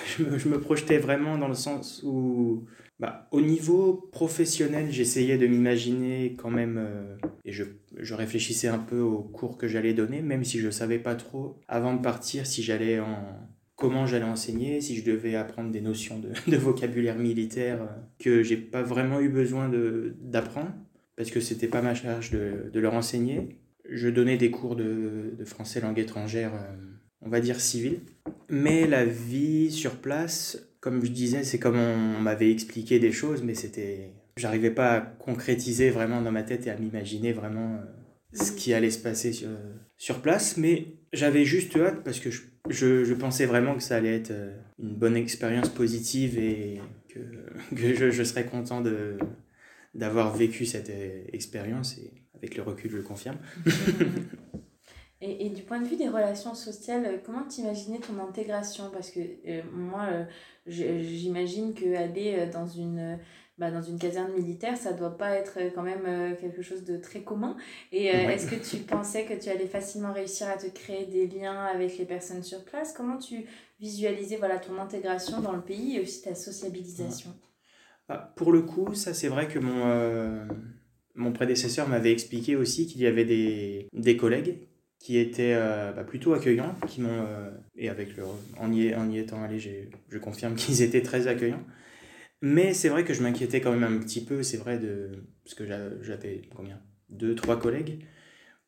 Je 0.07 0.25
me, 0.25 0.39
je 0.39 0.49
me, 0.49 0.59
projetais 0.59 0.99
vraiment 0.99 1.39
dans 1.39 1.47
le 1.49 1.55
sens 1.55 2.03
où, 2.03 2.65
bah, 2.99 3.29
au 3.31 3.41
niveau 3.41 4.09
professionnel, 4.11 4.91
j'essayais 4.91 5.37
de 5.37 5.47
m'imaginer 5.47 6.35
quand 6.37 6.51
même, 6.51 6.79
euh, 6.79 7.17
et 7.45 7.53
je, 7.53 7.65
je, 7.97 8.15
réfléchissais 8.15 8.69
un 8.69 8.79
peu 8.79 8.99
aux 8.99 9.23
cours 9.23 9.59
que 9.59 9.69
j'allais 9.69 9.93
donner, 9.93 10.23
même 10.23 10.43
si 10.45 10.59
je 10.59 10.67
ne 10.67 10.71
savais 10.73 10.99
pas 10.99 11.15
trop, 11.15 11.61
avant 11.69 11.95
de 11.95 12.01
partir, 12.01 12.47
si 12.47 12.63
j'allais 12.63 12.99
en, 12.99 13.49
comment 13.77 14.07
j'allais 14.07 14.25
enseigner, 14.25 14.81
si 14.81 14.97
je 14.97 15.05
devais 15.05 15.37
apprendre 15.37 15.71
des 15.71 15.83
notions 15.83 16.19
de, 16.19 16.31
de 16.51 16.57
vocabulaire 16.57 17.19
militaire 17.19 17.83
euh, 17.83 17.87
que 18.19 18.43
j'ai 18.43 18.57
pas 18.57 18.83
vraiment 18.83 19.21
eu 19.21 19.29
besoin 19.29 19.71
d'apprendre, 20.19 20.73
parce 21.17 21.31
que 21.31 21.41
c'était 21.41 21.69
pas 21.69 21.83
ma 21.83 21.95
charge 21.95 22.31
de, 22.31 22.79
leur 22.79 22.95
enseigner. 22.95 23.59
Je 23.89 24.09
donnais 24.09 24.37
des 24.37 24.51
cours 24.51 24.77
de, 24.77 25.33
français 25.45 25.81
langue 25.81 25.99
étrangère, 25.99 26.53
euh, 26.55 26.75
on 27.23 27.29
va 27.29 27.41
dire 27.41 27.61
civil. 27.61 28.01
Mais 28.49 28.87
la 28.87 29.05
vie 29.05 29.71
sur 29.71 29.97
place, 29.97 30.59
comme 30.81 31.05
je 31.05 31.11
disais, 31.11 31.45
c'est 31.45 31.59
comme 31.59 31.79
on 31.79 32.21
m'avait 32.21 32.51
expliqué 32.51 32.99
des 32.99 33.13
choses, 33.13 33.43
mais 33.43 33.55
c'était. 33.55 34.13
J'arrivais 34.37 34.71
pas 34.71 34.93
à 34.93 35.01
concrétiser 35.01 35.89
vraiment 35.89 36.21
dans 36.21 36.33
ma 36.33 36.43
tête 36.43 36.67
et 36.67 36.71
à 36.71 36.77
m'imaginer 36.77 37.33
vraiment 37.33 37.77
euh, 37.77 37.85
ce 38.35 38.53
qui 38.53 38.75
allait 38.75 38.91
se 38.91 38.99
passer 38.99 39.33
sur, 39.33 39.49
sur 39.97 40.21
place. 40.21 40.59
Mais 40.59 40.89
j'avais 41.15 41.47
juste 41.47 41.75
hâte 41.77 42.05
parce 42.05 42.21
que 42.21 42.31
je, 42.31 42.43
je, 42.69 43.05
je, 43.05 43.15
pensais 43.15 43.47
vraiment 43.47 43.75
que 43.75 43.83
ça 43.83 43.97
allait 43.97 44.15
être 44.15 44.33
euh, 44.33 44.55
une 44.79 44.95
bonne 44.95 45.17
expérience 45.17 45.71
positive 45.71 46.39
et 46.39 46.81
que, 47.09 47.21
que 47.75 48.11
je, 48.11 48.23
serais 48.23 48.45
content 48.45 48.81
de, 48.81 49.17
d'avoir 49.97 50.35
vécu 50.35 50.67
cette 50.67 50.91
euh, 50.91 51.25
expérience 51.33 51.99
et 51.99 52.13
avec 52.35 52.57
le 52.57 52.63
recul, 52.63 52.91
je 52.91 52.97
le 52.99 53.03
confirme. 53.03 53.39
Et, 55.23 55.47
et, 55.47 55.49
du 55.49 55.63
point 55.63 55.81
de 55.81 55.89
vue 55.89 55.97
des 55.97 56.11
relations 56.11 56.55
sociales, 56.55 57.23
comment 57.25 57.43
t'imaginais 57.45 58.01
ton 58.01 58.23
intégration? 58.23 58.91
Parce 58.93 59.11
que 59.11 59.21
euh, 59.49 59.63
moi, 59.73 60.11
j'imagine 60.67 61.73
qu'aller 61.73 62.47
dans 62.53 62.67
une 62.67 63.19
bah, 63.59 63.71
dans 63.71 63.81
une 63.81 63.99
caserne 63.99 64.33
militaire, 64.33 64.77
ça 64.77 64.93
doit 64.93 65.17
pas 65.17 65.31
être 65.31 65.55
euh, 65.57 65.71
quand 65.75 65.83
même 65.83 66.05
euh, 66.07 66.35
quelque 66.35 66.61
chose 66.61 66.85
de 66.85 66.99
très 66.99 67.23
commun. 67.23 67.57
Et 67.91 68.15
euh, 68.15 68.29
est-ce 68.29 68.51
que 68.51 68.57
tu 68.57 68.83
pensais 68.83 69.25
que 69.25 69.33
tu 69.33 69.49
allais 69.49 69.67
facilement 69.67 70.13
réussir 70.13 70.47
à 70.49 70.59
te 70.59 70.67
créer 70.67 71.07
des 71.07 71.27
liens 71.27 71.65
avec 71.65 71.97
les 71.97 72.05
personnes 72.05 72.43
sur 72.43 72.63
place? 72.65 72.93
Comment 72.93 73.17
tu 73.17 73.47
visualisais 73.81 74.37
voilà, 74.37 74.59
ton 74.59 74.79
intégration 74.79 75.41
dans 75.41 75.53
le 75.53 75.63
pays 75.63 75.97
et 75.97 76.01
aussi 76.03 76.21
ta 76.21 76.35
sociabilisation? 76.35 77.31
Bah, 78.09 78.33
Pour 78.37 78.53
le 78.53 78.63
coup, 78.63 78.95
ça 78.95 79.15
c'est 79.15 79.29
vrai 79.29 79.49
que 79.49 79.59
mon, 79.59 80.47
mon 81.15 81.33
prédécesseur 81.33 81.89
m'avait 81.89 82.13
expliqué 82.13 82.57
aussi 82.57 82.87
qu'il 82.87 83.01
y 83.01 83.07
avait 83.07 83.25
des, 83.25 83.89
des 83.93 84.17
collègues 84.17 84.59
qui 84.99 85.19
étaient 85.19 85.55
bah, 85.95 86.05
plutôt 86.05 86.35
accueillants, 86.35 86.75
qui 86.89 87.01
m'ont, 87.01 87.27
et 87.77 87.89
avec 87.89 88.17
le, 88.17 88.25
en, 88.59 88.73
y, 88.73 88.95
en 88.95 89.11
y 89.11 89.19
étant 89.19 89.43
allé, 89.43 89.59
je 89.59 90.19
confirme 90.19 90.55
qu'ils 90.57 90.83
étaient 90.83 91.03
très 91.03 91.27
accueillants. 91.27 91.65
Mais 92.43 92.75
c'est 92.75 92.89
vrai 92.89 93.05
que 93.05 93.15
je 93.15 93.23
m'inquiétais 93.23 93.61
quand 93.61 93.73
même 93.73 93.85
un 93.85 93.99
petit 93.99 94.25
peu, 94.25 94.43
c'est 94.43 94.59
vrai, 94.59 94.79
de, 94.79 95.11
parce 95.45 95.55
que 95.55 95.67
j'avais 96.03 96.43
combien? 96.55 96.81
Deux, 97.09 97.35
trois 97.35 97.59
collègues, 97.59 98.05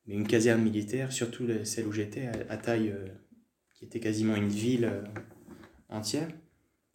une 0.07 0.27
caserne 0.27 0.63
militaire, 0.63 1.13
surtout 1.13 1.47
celle 1.65 1.87
où 1.87 1.93
j'étais, 1.93 2.29
à, 2.49 2.57
taille 2.57 2.91
euh, 2.91 3.09
qui 3.75 3.85
était 3.85 4.01
quasiment 4.01 4.37
une 4.37 4.49
ville 4.49 4.87
euh, 4.87 5.03
entière. 5.89 6.29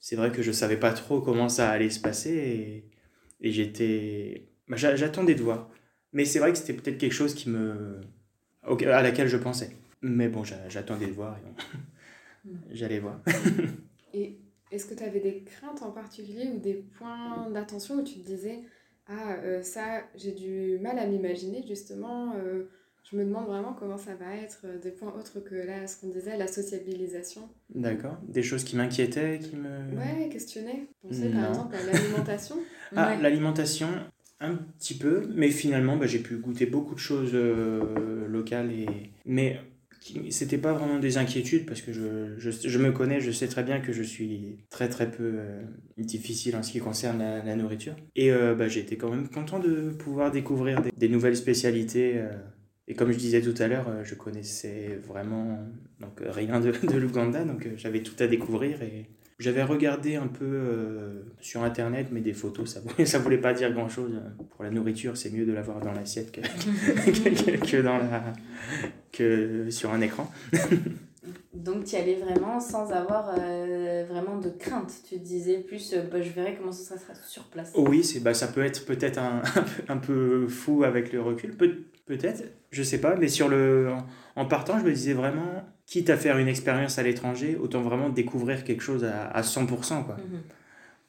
C'est 0.03 0.17
vrai 0.17 0.33
que 0.33 0.41
je 0.41 0.51
savais 0.51 0.75
pas 0.75 0.91
trop 0.91 1.21
comment 1.21 1.47
ça 1.47 1.69
allait 1.69 1.89
se 1.89 2.01
passer 2.01 2.33
et, 2.35 2.89
et 3.39 3.51
j'étais. 3.53 4.49
Bah, 4.67 4.75
j'attendais 4.75 5.33
de 5.33 5.41
voir. 5.41 5.69
Mais 6.11 6.25
c'est 6.25 6.39
vrai 6.39 6.51
que 6.51 6.57
c'était 6.57 6.73
peut-être 6.73 6.97
quelque 6.97 7.13
chose 7.13 7.33
qui 7.33 7.49
me. 7.49 8.01
à 8.63 9.01
laquelle 9.01 9.29
je 9.29 9.37
pensais. 9.37 9.69
Mais 10.01 10.27
bon, 10.27 10.43
j'attendais 10.43 11.07
de 11.07 11.13
voir 11.13 11.37
et 11.37 12.49
j'allais 12.71 12.99
voir. 12.99 13.21
et 14.13 14.39
est-ce 14.71 14.87
que 14.87 14.93
tu 14.93 15.03
avais 15.03 15.21
des 15.21 15.41
craintes 15.45 15.81
en 15.83 15.91
particulier 15.91 16.49
ou 16.53 16.59
des 16.59 16.73
points 16.73 17.49
d'attention 17.51 17.95
où 17.95 18.03
tu 18.03 18.15
te 18.15 18.25
disais 18.25 18.59
Ah, 19.07 19.35
euh, 19.35 19.61
ça, 19.61 20.03
j'ai 20.15 20.33
du 20.33 20.79
mal 20.79 20.99
à 20.99 21.07
m'imaginer, 21.07 21.65
justement. 21.65 22.33
Euh, 22.35 22.69
je 23.09 23.17
me 23.17 23.25
demande 23.25 23.47
vraiment 23.47 23.73
comment 23.77 23.97
ça 23.97 24.15
va 24.15 24.35
être, 24.35 24.61
euh, 24.65 24.79
des 24.79 24.91
points 24.91 25.13
autres 25.17 25.39
que 25.39 25.55
là, 25.55 25.87
ce 25.87 25.99
qu'on 25.99 26.09
disait, 26.09 26.37
la 26.37 26.47
sociabilisation. 26.47 27.49
D'accord. 27.73 28.17
Des 28.27 28.43
choses 28.43 28.63
qui 28.63 28.75
m'inquiétaient, 28.75 29.39
qui 29.39 29.55
me. 29.55 29.95
Ouais, 29.97 30.29
questionner. 30.29 30.87
Pensez 31.01 31.29
par 31.29 31.49
exemple 31.49 31.75
à 31.75 31.83
l'alimentation. 31.83 32.55
ah, 32.95 33.15
l'alimentation, 33.21 33.89
un 34.39 34.55
petit 34.55 34.95
peu, 34.95 35.27
mais 35.35 35.49
finalement, 35.49 35.97
bah, 35.97 36.07
j'ai 36.07 36.19
pu 36.19 36.37
goûter 36.37 36.65
beaucoup 36.65 36.95
de 36.95 36.99
choses 36.99 37.33
locales. 37.33 38.71
Et... 38.71 38.87
Mais 39.25 39.59
c'était 40.29 40.57
pas 40.57 40.73
vraiment 40.73 40.99
des 40.99 41.17
inquiétudes 41.17 41.65
parce 41.65 41.81
que 41.81 41.93
je, 41.93 42.37
je, 42.37 42.51
je, 42.51 42.77
me 42.77 42.91
connais, 42.91 43.21
je 43.21 43.31
sais 43.31 43.47
très 43.47 43.63
bien 43.63 43.79
que 43.79 43.93
je 43.93 44.03
suis 44.03 44.57
très 44.69 44.89
très 44.89 45.09
peu 45.09 45.33
euh, 45.35 45.61
difficile 45.97 46.55
en 46.55 46.63
ce 46.63 46.71
qui 46.71 46.79
concerne 46.79 47.19
la, 47.19 47.55
nourriture. 47.55 47.95
Et 48.15 48.31
euh, 48.31 48.53
bah, 48.55 48.67
j'étais 48.67 48.97
quand 48.97 49.09
même 49.09 49.29
content 49.29 49.59
de 49.59 49.91
pouvoir 49.91 50.31
découvrir 50.31 50.81
des, 50.81 50.91
des 50.95 51.09
nouvelles 51.09 51.37
spécialités. 51.37 52.21
Euh. 52.87 52.91
et 52.91 52.95
comme 52.95 53.11
je 53.11 53.17
disais 53.17 53.41
tout 53.41 53.55
à 53.61 53.67
l'heure, 53.67 53.87
je 54.03 54.15
connaissais 54.15 54.99
vraiment 55.07 55.59
donc, 55.99 56.21
rien 56.25 56.59
de, 56.59 56.71
de 56.87 56.97
l'Ouganda, 56.97 57.43
donc 57.43 57.67
j'avais 57.75 58.01
tout 58.01 58.15
à 58.19 58.27
découvrir 58.27 58.81
et 58.81 59.09
j'avais 59.39 59.63
regardé 59.63 60.15
un 60.15 60.27
peu 60.27 60.45
euh, 60.45 61.23
sur 61.41 61.63
internet, 61.63 62.07
mais 62.11 62.21
des 62.21 62.33
photos, 62.33 62.73
ça 62.73 62.79
voulait, 62.79 63.05
ça 63.05 63.19
voulait 63.19 63.37
pas 63.37 63.53
dire 63.53 63.71
grand 63.73 63.89
chose. 63.89 64.13
Pour 64.51 64.63
la 64.63 64.69
nourriture, 64.69 65.17
c'est 65.17 65.31
mieux 65.31 65.45
de 65.45 65.51
l'avoir 65.51 65.79
dans 65.81 65.91
l'assiette 65.91 66.31
que, 66.31 66.41
que, 67.71 67.81
dans 67.81 67.97
la, 67.97 68.33
que 69.11 69.69
sur 69.69 69.91
un 69.91 70.01
écran. 70.01 70.31
Donc 71.53 71.85
tu 71.85 71.95
y 71.95 71.97
allais 71.97 72.15
vraiment 72.15 72.59
sans 72.59 72.91
avoir 72.91 73.35
euh, 73.37 74.05
vraiment 74.09 74.37
de 74.37 74.49
crainte. 74.49 74.91
Tu 75.07 75.17
disais 75.17 75.59
plus, 75.59 75.93
euh, 75.93 76.01
bah, 76.11 76.21
je 76.21 76.29
verrai 76.31 76.55
comment 76.57 76.71
ça 76.71 76.97
sera 76.97 77.13
sur 77.15 77.43
place. 77.43 77.71
Oui, 77.75 78.03
c'est, 78.03 78.19
bah, 78.19 78.33
ça 78.33 78.47
peut 78.47 78.63
être 78.63 78.85
peut-être 78.85 79.19
un, 79.19 79.41
un, 79.87 79.97
peu 79.97 80.47
fou 80.47 80.83
avec 80.83 81.13
le 81.13 81.21
recul. 81.21 81.55
Peut-être, 82.05 82.43
je 82.71 82.83
sais 82.83 82.99
pas. 82.99 83.15
Mais 83.15 83.27
sur 83.27 83.49
le, 83.49 83.91
en 84.35 84.45
partant, 84.45 84.79
je 84.79 84.85
me 84.85 84.91
disais 84.91 85.13
vraiment, 85.13 85.63
quitte 85.85 86.09
à 86.09 86.17
faire 86.17 86.37
une 86.37 86.47
expérience 86.47 86.97
à 86.99 87.03
l'étranger, 87.03 87.55
autant 87.55 87.81
vraiment 87.81 88.09
découvrir 88.09 88.63
quelque 88.63 88.81
chose 88.81 89.03
à, 89.03 89.27
à 89.27 89.41
100%. 89.41 90.05
Quoi. 90.05 90.17
Mhm. 90.17 90.41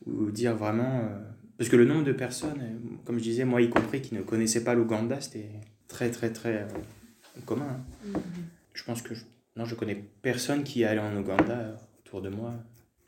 Ou 0.07 0.31
dire 0.31 0.57
vraiment... 0.57 1.01
Euh, 1.01 1.19
parce 1.57 1.71
que 1.71 1.77
le 1.77 1.85
nombre 1.85 2.05
de 2.05 2.13
personnes, 2.13 2.61
comme 3.05 3.19
je 3.19 3.23
disais, 3.23 3.45
moi 3.45 3.63
y 3.63 3.71
compris, 3.71 4.03
qui 4.03 4.15
ne 4.15 4.23
connaissaient 4.23 4.65
pas 4.65 4.75
l'Ouganda, 4.75 5.21
c'était 5.21 5.51
très 5.87 6.11
très 6.11 6.31
très 6.31 6.67
commun. 7.47 7.69
Hein. 7.69 7.85
Mhm. 8.07 8.21
Je 8.73 8.83
pense 8.83 9.03
que 9.03 9.15
non, 9.57 9.65
je 9.65 9.77
connais 9.77 10.05
personne 10.23 10.65
qui 10.65 10.83
est 10.83 10.87
allé 10.87 10.99
en 10.99 11.17
Ouganda 11.17 11.77
autour 12.05 12.23
de 12.23 12.29
moi. 12.29 12.55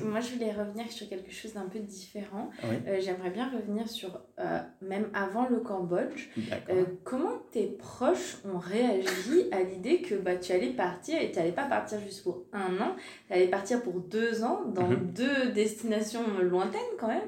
Moi, 0.04 0.20
je 0.20 0.34
voulais 0.34 0.52
revenir 0.52 0.90
sur 0.92 1.08
quelque 1.08 1.32
chose 1.32 1.54
d'un 1.54 1.68
peu 1.68 1.78
différent. 1.78 2.50
Euh, 2.64 3.00
j'aimerais 3.00 3.30
bien 3.30 3.50
revenir 3.50 3.88
sur, 3.88 4.20
euh, 4.38 4.58
même 4.82 5.06
avant 5.14 5.48
le 5.48 5.60
Cambodge, 5.60 6.28
euh, 6.68 6.84
comment 7.02 7.38
tes 7.50 7.66
proches 7.66 8.36
ont 8.44 8.58
réagi 8.58 9.50
à 9.52 9.62
l'idée 9.62 10.02
que 10.02 10.14
bah, 10.14 10.36
tu 10.36 10.52
allais 10.52 10.72
partir 10.72 11.20
et 11.20 11.30
tu 11.30 11.38
n'allais 11.38 11.52
pas 11.52 11.64
partir 11.64 11.98
juste 12.00 12.24
pour 12.24 12.44
un 12.52 12.78
an, 12.78 12.94
tu 13.28 13.32
allais 13.32 13.48
partir 13.48 13.82
pour 13.82 14.00
deux 14.00 14.44
ans 14.44 14.64
dans 14.66 14.88
mhm. 14.88 15.12
deux 15.14 15.52
destinations 15.52 16.24
lointaines 16.42 16.80
quand 17.00 17.08
même. 17.08 17.22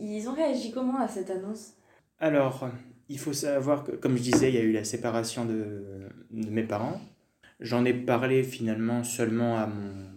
ils 0.00 0.26
ont 0.28 0.34
réagi 0.34 0.72
comment 0.72 0.98
à 0.98 1.08
cette 1.08 1.30
annonce? 1.30 1.74
Alors, 2.18 2.66
il 3.10 3.18
faut 3.18 3.34
savoir 3.34 3.84
que, 3.84 3.92
comme 3.92 4.16
je 4.16 4.22
disais, 4.22 4.48
il 4.48 4.54
y 4.54 4.58
a 4.58 4.62
eu 4.62 4.72
la 4.72 4.84
séparation 4.84 5.44
de, 5.44 6.08
de 6.30 6.50
mes 6.50 6.62
parents. 6.62 6.98
J'en 7.60 7.84
ai 7.84 7.92
parlé 7.92 8.42
finalement 8.42 9.04
seulement 9.04 9.58
à 9.58 9.66
mon 9.66 10.13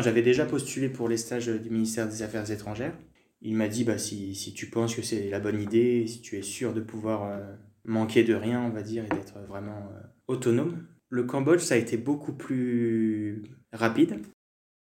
J'avais 0.00 0.22
déjà 0.22 0.46
postulé 0.46 0.88
pour 0.88 1.08
les 1.08 1.16
stages 1.16 1.48
du 1.48 1.70
ministère 1.70 2.08
des 2.08 2.22
Affaires 2.22 2.50
étrangères. 2.50 2.96
Il 3.40 3.56
m'a 3.56 3.68
dit 3.68 3.84
bah, 3.84 3.98
si, 3.98 4.52
tu 4.54 4.66
penses 4.66 4.94
que 4.94 5.02
c'est 5.02 5.30
la 5.30 5.40
bonne 5.40 5.60
idée, 5.60 6.06
si 6.06 6.20
tu 6.20 6.36
es 6.36 6.42
sûr 6.42 6.74
de 6.74 6.80
pouvoir 6.80 7.24
euh, 7.24 7.38
manquer 7.84 8.24
de 8.24 8.34
rien, 8.34 8.62
on 8.62 8.70
va 8.70 8.82
dire, 8.82 9.04
et 9.04 9.08
d'être 9.08 9.38
vraiment 9.46 9.88
euh, 9.92 10.00
autonome. 10.26 10.86
Le 11.10 11.24
Cambodge, 11.24 11.60
ça 11.60 11.74
a 11.74 11.78
été 11.78 11.96
beaucoup 11.96 12.32
plus 12.32 13.42
rapide 13.72 14.20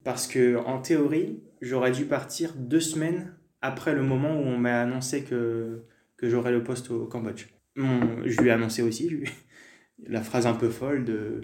parce 0.04 0.28
que 0.28 0.58
en 0.58 0.80
théorie, 0.80 1.44
j'aurais 1.62 1.92
dû 1.92 2.06
partir 2.06 2.54
deux 2.56 2.80
semaines 2.80 3.36
après 3.62 3.94
le 3.94 4.04
moment 4.04 4.40
où 4.40 4.44
on 4.44 4.58
m'a 4.58 4.82
annoncé 4.82 5.24
que, 5.24 5.84
j'aurais 6.22 6.52
le 6.52 6.64
poste 6.64 6.90
au 6.90 7.06
Cambodge. 7.06 7.48
je 7.76 8.42
lui 8.42 8.48
ai 8.48 8.52
annoncé 8.52 8.82
aussi 8.82 9.24
la 10.08 10.22
phrase 10.22 10.48
un 10.48 10.54
peu 10.54 10.70
folle 10.70 11.06
de 11.06 11.42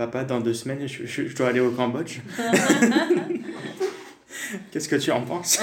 Papa, 0.00 0.24
dans 0.24 0.40
deux 0.40 0.54
semaines, 0.54 0.88
je, 0.88 1.04
je, 1.04 1.36
dois 1.36 1.48
aller 1.48 1.60
au 1.60 1.72
Cambodge. 1.72 2.20
Qu'est-ce 4.70 4.88
que 4.88 4.96
tu 4.96 5.10
en 5.10 5.20
penses? 5.20 5.60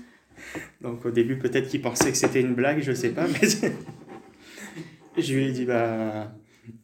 Donc 0.80 1.04
au 1.04 1.10
début, 1.10 1.36
peut-être 1.36 1.68
qu'il 1.68 1.82
pensait 1.82 2.10
que 2.10 2.16
c'était 2.16 2.40
une 2.40 2.54
blague, 2.54 2.80
je 2.80 2.92
sais 2.92 3.10
pas, 3.10 3.26
mais 3.26 3.46
je 5.22 5.34
lui 5.34 5.44
ai 5.44 5.52
dit, 5.52 5.66
bah 5.66 6.32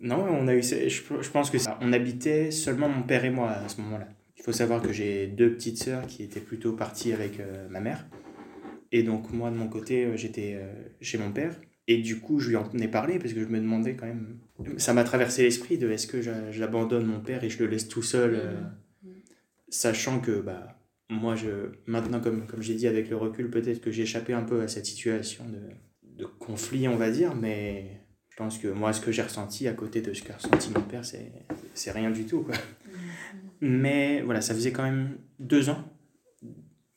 non, 0.02 0.26
on 0.30 0.48
a 0.48 0.54
eu, 0.54 0.62
je, 0.62 1.30
pense 1.30 1.48
que 1.48 1.56
ça, 1.56 1.78
on 1.80 1.94
habitait 1.94 2.50
seulement 2.50 2.90
mon 2.90 3.04
père 3.04 3.24
et 3.24 3.30
moi 3.30 3.52
à 3.52 3.70
ce 3.70 3.80
moment-là. 3.80 4.08
Il 4.36 4.42
faut 4.42 4.52
savoir 4.52 4.82
que 4.82 4.92
j'ai 4.92 5.28
deux 5.28 5.54
petites 5.54 5.78
sœurs 5.78 6.06
qui 6.06 6.22
étaient 6.22 6.40
plutôt 6.40 6.74
parties 6.74 7.14
avec 7.14 7.40
euh, 7.40 7.68
ma 7.70 7.80
mère. 7.80 8.06
Et 8.92 9.02
donc 9.02 9.32
moi, 9.32 9.50
de 9.50 9.56
mon 9.56 9.68
côté, 9.68 10.04
euh, 10.04 10.18
j'étais 10.18 10.58
euh, 10.60 10.70
chez 11.00 11.16
mon 11.16 11.32
père. 11.32 11.54
Et 11.90 11.96
du 11.96 12.20
coup, 12.20 12.38
je 12.38 12.50
lui 12.50 12.56
en 12.56 12.70
ai 12.78 12.86
parlé 12.86 13.18
parce 13.18 13.32
que 13.32 13.40
je 13.40 13.48
me 13.48 13.58
demandais 13.58 13.96
quand 13.96 14.06
même. 14.06 14.38
Ça 14.76 14.94
m'a 14.94 15.02
traversé 15.02 15.42
l'esprit 15.42 15.76
de 15.76 15.90
est-ce 15.90 16.06
que 16.06 16.22
j'abandonne 16.52 17.04
mon 17.04 17.18
père 17.18 17.42
et 17.42 17.50
je 17.50 17.58
le 17.58 17.66
laisse 17.68 17.88
tout 17.88 18.04
seul, 18.04 18.36
mmh. 18.36 19.08
Mmh. 19.08 19.12
sachant 19.70 20.20
que 20.20 20.40
bah, 20.40 20.78
moi, 21.08 21.34
je, 21.34 21.48
maintenant, 21.86 22.20
comme, 22.20 22.46
comme 22.46 22.62
j'ai 22.62 22.74
dit 22.74 22.86
avec 22.86 23.10
le 23.10 23.16
recul, 23.16 23.50
peut-être 23.50 23.80
que 23.80 23.90
j'ai 23.90 24.04
échappé 24.04 24.32
un 24.32 24.44
peu 24.44 24.60
à 24.60 24.68
cette 24.68 24.86
situation 24.86 25.44
de, 25.48 25.58
de 26.16 26.26
conflit, 26.26 26.86
on 26.86 26.94
va 26.96 27.10
dire, 27.10 27.34
mais 27.34 28.02
je 28.28 28.36
pense 28.36 28.58
que 28.58 28.68
moi, 28.68 28.92
ce 28.92 29.00
que 29.00 29.10
j'ai 29.10 29.22
ressenti 29.22 29.66
à 29.66 29.72
côté 29.72 30.00
de 30.00 30.12
ce 30.12 30.22
qu'a 30.22 30.36
ressenti 30.36 30.70
mon 30.72 30.82
père, 30.82 31.04
c'est 31.04 31.90
rien 31.90 32.12
du 32.12 32.24
tout. 32.24 32.42
Quoi. 32.42 32.54
Mmh. 32.54 33.66
Mais 33.66 34.22
voilà, 34.22 34.42
ça 34.42 34.54
faisait 34.54 34.70
quand 34.70 34.84
même 34.84 35.18
deux 35.40 35.70
ans 35.70 35.84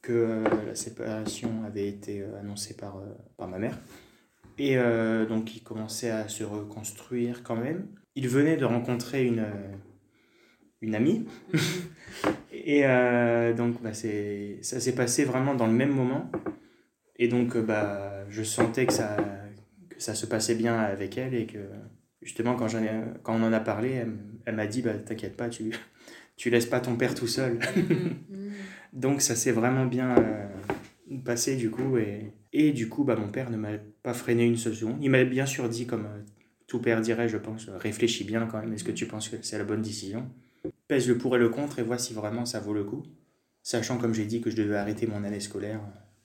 que 0.03 0.11
euh, 0.11 0.43
la 0.67 0.75
séparation 0.75 1.63
avait 1.65 1.87
été 1.87 2.21
euh, 2.21 2.39
annoncée 2.39 2.75
par, 2.75 2.97
euh, 2.97 3.07
par 3.37 3.47
ma 3.47 3.57
mère. 3.57 3.79
Et 4.57 4.75
donc 5.27 5.55
il 5.55 5.63
commençait 5.63 6.11
à 6.11 6.27
se 6.27 6.43
reconstruire 6.43 7.43
quand 7.43 7.55
même. 7.55 7.87
Il 8.15 8.27
venait 8.27 8.57
de 8.57 8.65
rencontrer 8.65 9.25
une, 9.25 9.45
une 10.81 10.93
amie. 10.93 11.25
et 12.53 12.83
donc 13.57 13.81
bah, 13.81 13.93
ça 13.93 14.79
s'est 14.79 14.95
passé 14.95 15.25
vraiment 15.25 15.55
dans 15.55 15.67
le 15.67 15.73
même 15.73 15.91
moment. 15.91 16.29
Et 17.17 17.27
donc 17.27 17.57
bah, 17.57 18.25
je 18.29 18.43
sentais 18.43 18.85
que 18.85 18.93
ça, 18.93 19.17
que 19.89 20.01
ça 20.01 20.13
se 20.13 20.25
passait 20.25 20.55
bien 20.55 20.77
avec 20.77 21.17
elle 21.17 21.33
et 21.33 21.47
que 21.47 21.59
justement 22.21 22.55
quand, 22.55 22.67
ai, 22.75 22.89
quand 23.23 23.35
on 23.35 23.43
en 23.43 23.53
a 23.53 23.59
parlé, 23.59 23.91
elle, 23.91 24.13
elle 24.45 24.55
m'a 24.55 24.67
dit 24.67 24.81
bah, 24.81 24.93
T'inquiète 24.93 25.37
pas, 25.37 25.49
tu, 25.49 25.71
tu 26.35 26.49
laisses 26.49 26.65
pas 26.65 26.79
ton 26.79 26.95
père 26.95 27.15
tout 27.15 27.27
seul. 27.27 27.57
Mm-hmm. 27.59 28.51
Donc 28.93 29.21
ça 29.21 29.35
s'est 29.35 29.51
vraiment 29.51 29.85
bien 29.85 30.15
euh, 30.17 30.47
passé 31.23 31.55
du 31.55 31.69
coup. 31.69 31.97
Et, 31.97 32.33
et 32.53 32.71
du 32.71 32.87
coup, 32.87 33.03
bah, 33.03 33.15
mon 33.15 33.29
père 33.29 33.49
ne 33.49 33.57
m'a 33.57 33.71
pas 34.03 34.13
freiné 34.13 34.45
une 34.45 34.57
seule 34.57 34.75
seconde. 34.75 34.97
Il 35.01 35.09
m'a 35.09 35.23
bien 35.23 35.47
sûr 35.47 35.67
dit, 35.67 35.87
comme 35.87 36.05
euh, 36.05 36.21
tout 36.67 36.79
père 36.79 37.01
dirait, 37.01 37.27
je 37.27 37.37
pense, 37.37 37.67
réfléchis 37.69 38.23
bien 38.23 38.45
quand 38.45 38.59
même. 38.59 38.71
Est-ce 38.73 38.83
que 38.83 38.91
tu 38.91 39.07
penses 39.07 39.27
que 39.27 39.37
c'est 39.41 39.57
la 39.57 39.63
bonne 39.63 39.81
décision? 39.81 40.29
Pèse 40.87 41.07
le 41.07 41.17
pour 41.17 41.35
et 41.35 41.39
le 41.39 41.49
contre 41.49 41.79
et 41.79 41.83
vois 41.83 41.97
si 41.97 42.13
vraiment 42.13 42.45
ça 42.45 42.59
vaut 42.59 42.73
le 42.73 42.83
coup. 42.83 43.03
Sachant, 43.63 43.97
comme 43.97 44.13
j'ai 44.13 44.25
dit, 44.25 44.39
que 44.39 44.51
je 44.51 44.55
devais 44.55 44.75
arrêter 44.75 45.07
mon 45.07 45.23
année 45.23 45.39
scolaire. 45.39 45.81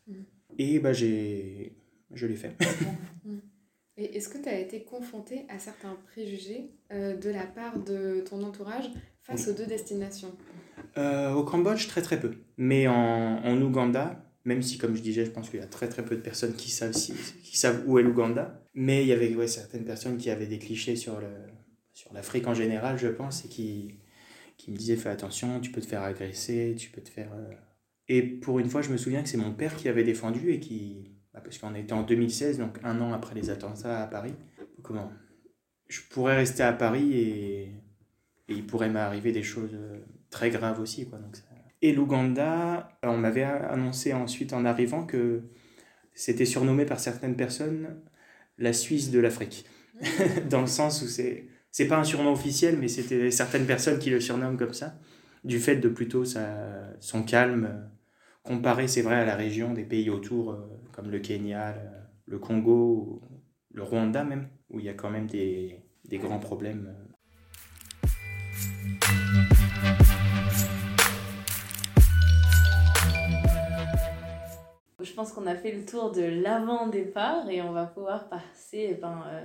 Mm. 0.07 0.13
Et 0.59 0.79
bah, 0.81 0.93
j'ai... 0.93 1.77
je 2.13 2.27
l'ai 2.27 2.37
fait. 2.37 2.55
Mm. 3.25 3.39
Et 4.01 4.17
est-ce 4.17 4.29
que 4.29 4.39
tu 4.39 4.49
as 4.49 4.61
été 4.61 4.85
confronté 4.85 5.45
à 5.49 5.59
certains 5.59 5.97
préjugés 6.13 6.71
euh, 6.93 7.17
de 7.17 7.31
la 7.31 7.45
part 7.45 7.81
de 7.81 8.21
ton 8.21 8.45
entourage 8.45 8.89
face 9.23 9.49
aux 9.49 9.53
deux 9.53 9.67
destinations? 9.67 10.37
Euh, 10.97 11.33
Au 11.33 11.43
Cambodge, 11.43 11.89
très 11.89 12.01
très 12.01 12.21
peu. 12.21 12.37
Mais 12.57 12.87
en, 12.87 12.95
en, 12.95 13.61
Ouganda, 13.61 14.28
même 14.49 14.63
si, 14.63 14.79
comme 14.79 14.97
je 14.97 15.03
disais, 15.03 15.27
je 15.27 15.31
pense 15.31 15.51
qu'il 15.51 15.61
y 15.61 15.63
a 15.63 15.67
très 15.67 15.89
très 15.91 16.03
peu 16.03 16.17
de 16.17 16.23
personnes 16.23 16.55
qui 16.55 16.71
savent, 16.71 16.95
si, 16.95 17.13
qui 17.43 17.59
savent 17.59 17.83
où 17.87 17.99
est 17.99 18.03
l'Ouganda, 18.03 18.65
mais 18.73 19.03
il 19.03 19.09
y 19.09 19.13
avait 19.13 19.35
ouais, 19.35 19.47
certaines 19.47 19.85
personnes 19.85 20.17
qui 20.17 20.31
avaient 20.31 20.47
des 20.47 20.59
clichés 20.59 20.97
sur, 20.97 21.21
le, 21.21 21.29
sur 21.93 22.15
l'Afrique 22.15 22.47
en 22.47 22.55
général, 22.55 22.99
je 22.99 23.09
pense, 23.09 23.45
et 23.45 23.49
qui, 23.49 23.99
qui 24.57 24.71
me 24.71 24.77
disaient 24.77 24.97
fais 24.97 25.11
attention, 25.11 25.61
tu 25.61 25.71
peux 25.71 25.83
te 25.83 25.87
faire 25.87 26.03
agresser, 26.03 26.75
tu 26.79 26.89
peux 26.91 27.03
te 27.03 27.11
faire. 27.11 27.31
Euh. 27.35 27.53
Et 28.09 28.23
pour 28.23 28.59
une 28.59 28.71
fois, 28.71 28.81
je 28.81 28.89
me 28.89 28.97
souviens 28.97 29.23
que 29.23 29.29
c'est 29.29 29.37
mon 29.37 29.53
père 29.53 29.77
qui 29.77 29.87
avait 29.87 30.03
défendu 30.03 30.51
et 30.51 30.61
qui 30.61 31.13
bah, 31.35 31.43
parce 31.45 31.59
qu'on 31.59 31.75
était 31.75 31.93
en 31.93 32.03
2016, 32.03 32.57
donc 32.57 32.79
un 32.85 33.03
an 33.03 33.13
après 33.13 33.35
les 33.35 33.51
attentats 33.51 34.03
à 34.03 34.07
Paris. 34.07 34.35
Comment 34.83 35.13
Je 35.89 36.01
pourrais 36.09 36.37
rester 36.37 36.63
à 36.63 36.73
Paris 36.73 37.13
et, 37.13 37.63
et 38.49 38.55
il 38.55 38.67
pourrait 38.67 38.89
m'arriver 38.89 39.31
des 39.31 39.43
choses 39.43 39.75
euh, 39.75 39.99
très 40.31 40.49
graves 40.49 40.81
aussi. 40.81 41.07
Quoi, 41.07 41.19
Et 41.83 41.93
l'Ouganda, 41.93 42.91
euh, 43.05 43.09
on 43.09 43.19
m'avait 43.19 43.45
annoncé 43.45 44.13
ensuite 44.13 44.53
en 44.53 44.65
arrivant 44.65 45.07
que 45.07 45.43
c'était 46.13 46.45
surnommé 46.45 46.85
par 46.85 46.99
certaines 46.99 47.37
personnes 47.37 48.01
la 48.59 48.73
Suisse 48.73 49.11
de 49.11 49.21
l'Afrique. 49.21 49.65
Dans 50.51 50.61
le 50.61 50.67
sens 50.67 51.03
où 51.03 51.07
c'est 51.07 51.47
c'est 51.71 51.87
pas 51.87 51.99
un 51.99 52.05
surnom 52.05 52.33
officiel, 52.33 52.79
mais 52.79 52.89
c'était 52.89 53.31
certaines 53.31 53.67
personnes 53.67 53.99
qui 53.99 54.11
le 54.11 54.21
surnomment 54.21 54.57
comme 54.57 54.73
ça, 54.73 54.99
du 55.45 55.61
fait 55.61 55.77
de 55.77 55.89
plutôt 55.89 56.25
sa, 56.25 56.97
son 56.99 57.23
calme, 57.23 57.91
comparé, 58.43 58.89
c'est 58.89 59.03
vrai, 59.03 59.17
à 59.17 59.25
la 59.25 59.37
région 59.37 59.75
des 59.75 59.85
pays 59.85 60.11
autour, 60.11 60.53
euh, 60.53 60.57
comme 60.93 61.11
le 61.11 61.19
Kenya, 61.19 61.77
le, 62.27 62.39
Congo, 62.39 63.23
le 63.73 63.83
Rwanda 63.83 64.25
même, 64.25 64.49
où 64.71 64.81
il 64.81 64.87
y 64.87 64.89
a 64.89 64.95
quand 64.95 65.11
même 65.11 65.27
des, 65.27 65.85
des 66.09 66.19
grands 66.19 66.41
problèmes. 66.41 66.95
Pense 75.19 75.33
qu'on 75.33 75.49
a 75.49 75.57
fait 75.57 75.73
le 75.73 75.85
tour 75.85 76.13
de 76.13 76.23
l'avant-départ 76.23 77.51
et 77.51 77.61
on 77.61 77.73
va 77.73 77.87
pouvoir 77.87 78.29
passer 78.29 78.91
eh 78.91 78.95
ben, 78.95 79.25
euh, 79.27 79.45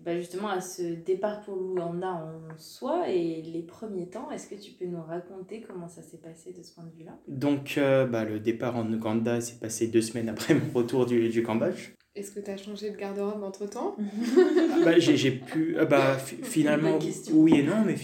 bah, 0.00 0.18
justement 0.18 0.48
à 0.48 0.60
ce 0.60 0.82
départ 0.82 1.42
pour 1.42 1.54
l'Ouganda 1.54 2.08
en 2.08 2.58
soi 2.58 3.08
et 3.08 3.40
les 3.40 3.62
premiers 3.62 4.08
temps. 4.08 4.32
Est-ce 4.32 4.48
que 4.48 4.56
tu 4.56 4.72
peux 4.72 4.84
nous 4.86 5.00
raconter 5.00 5.60
comment 5.60 5.86
ça 5.86 6.02
s'est 6.02 6.18
passé 6.18 6.52
de 6.52 6.60
ce 6.64 6.74
point 6.74 6.82
de 6.82 6.90
vue-là? 6.98 7.16
Donc, 7.28 7.74
euh, 7.78 8.04
bah, 8.04 8.24
le 8.24 8.40
départ 8.40 8.74
en 8.74 8.92
Ouganda 8.92 9.40
s'est 9.40 9.60
passé 9.60 9.86
deux 9.86 10.00
semaines 10.00 10.28
après 10.28 10.54
mon 10.54 10.72
retour 10.74 11.06
du, 11.06 11.28
du 11.28 11.44
Cambodge. 11.44 11.92
Est-ce 12.16 12.32
que 12.32 12.40
tu 12.40 12.50
as 12.50 12.56
changé 12.56 12.90
de 12.90 12.96
garde-robe 12.96 13.44
entre-temps? 13.44 13.94
Bah, 14.84 14.98
J'ai 14.98 15.30
pu... 15.30 15.78
Euh, 15.78 15.84
bah, 15.84 16.18
finalement, 16.18 16.98
oui 17.32 17.60
et 17.60 17.62
non, 17.62 17.84
mais 17.86 17.94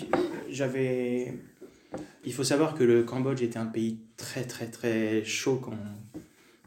j'avais... 0.48 1.34
Il 2.24 2.32
faut 2.32 2.44
savoir 2.44 2.74
que 2.74 2.84
le 2.84 3.02
Cambodge 3.02 3.42
était 3.42 3.58
un 3.58 3.66
pays 3.66 3.98
très 4.16 4.44
très 4.44 4.66
très 4.66 5.24
chaud 5.24 5.58
quand 5.62 5.72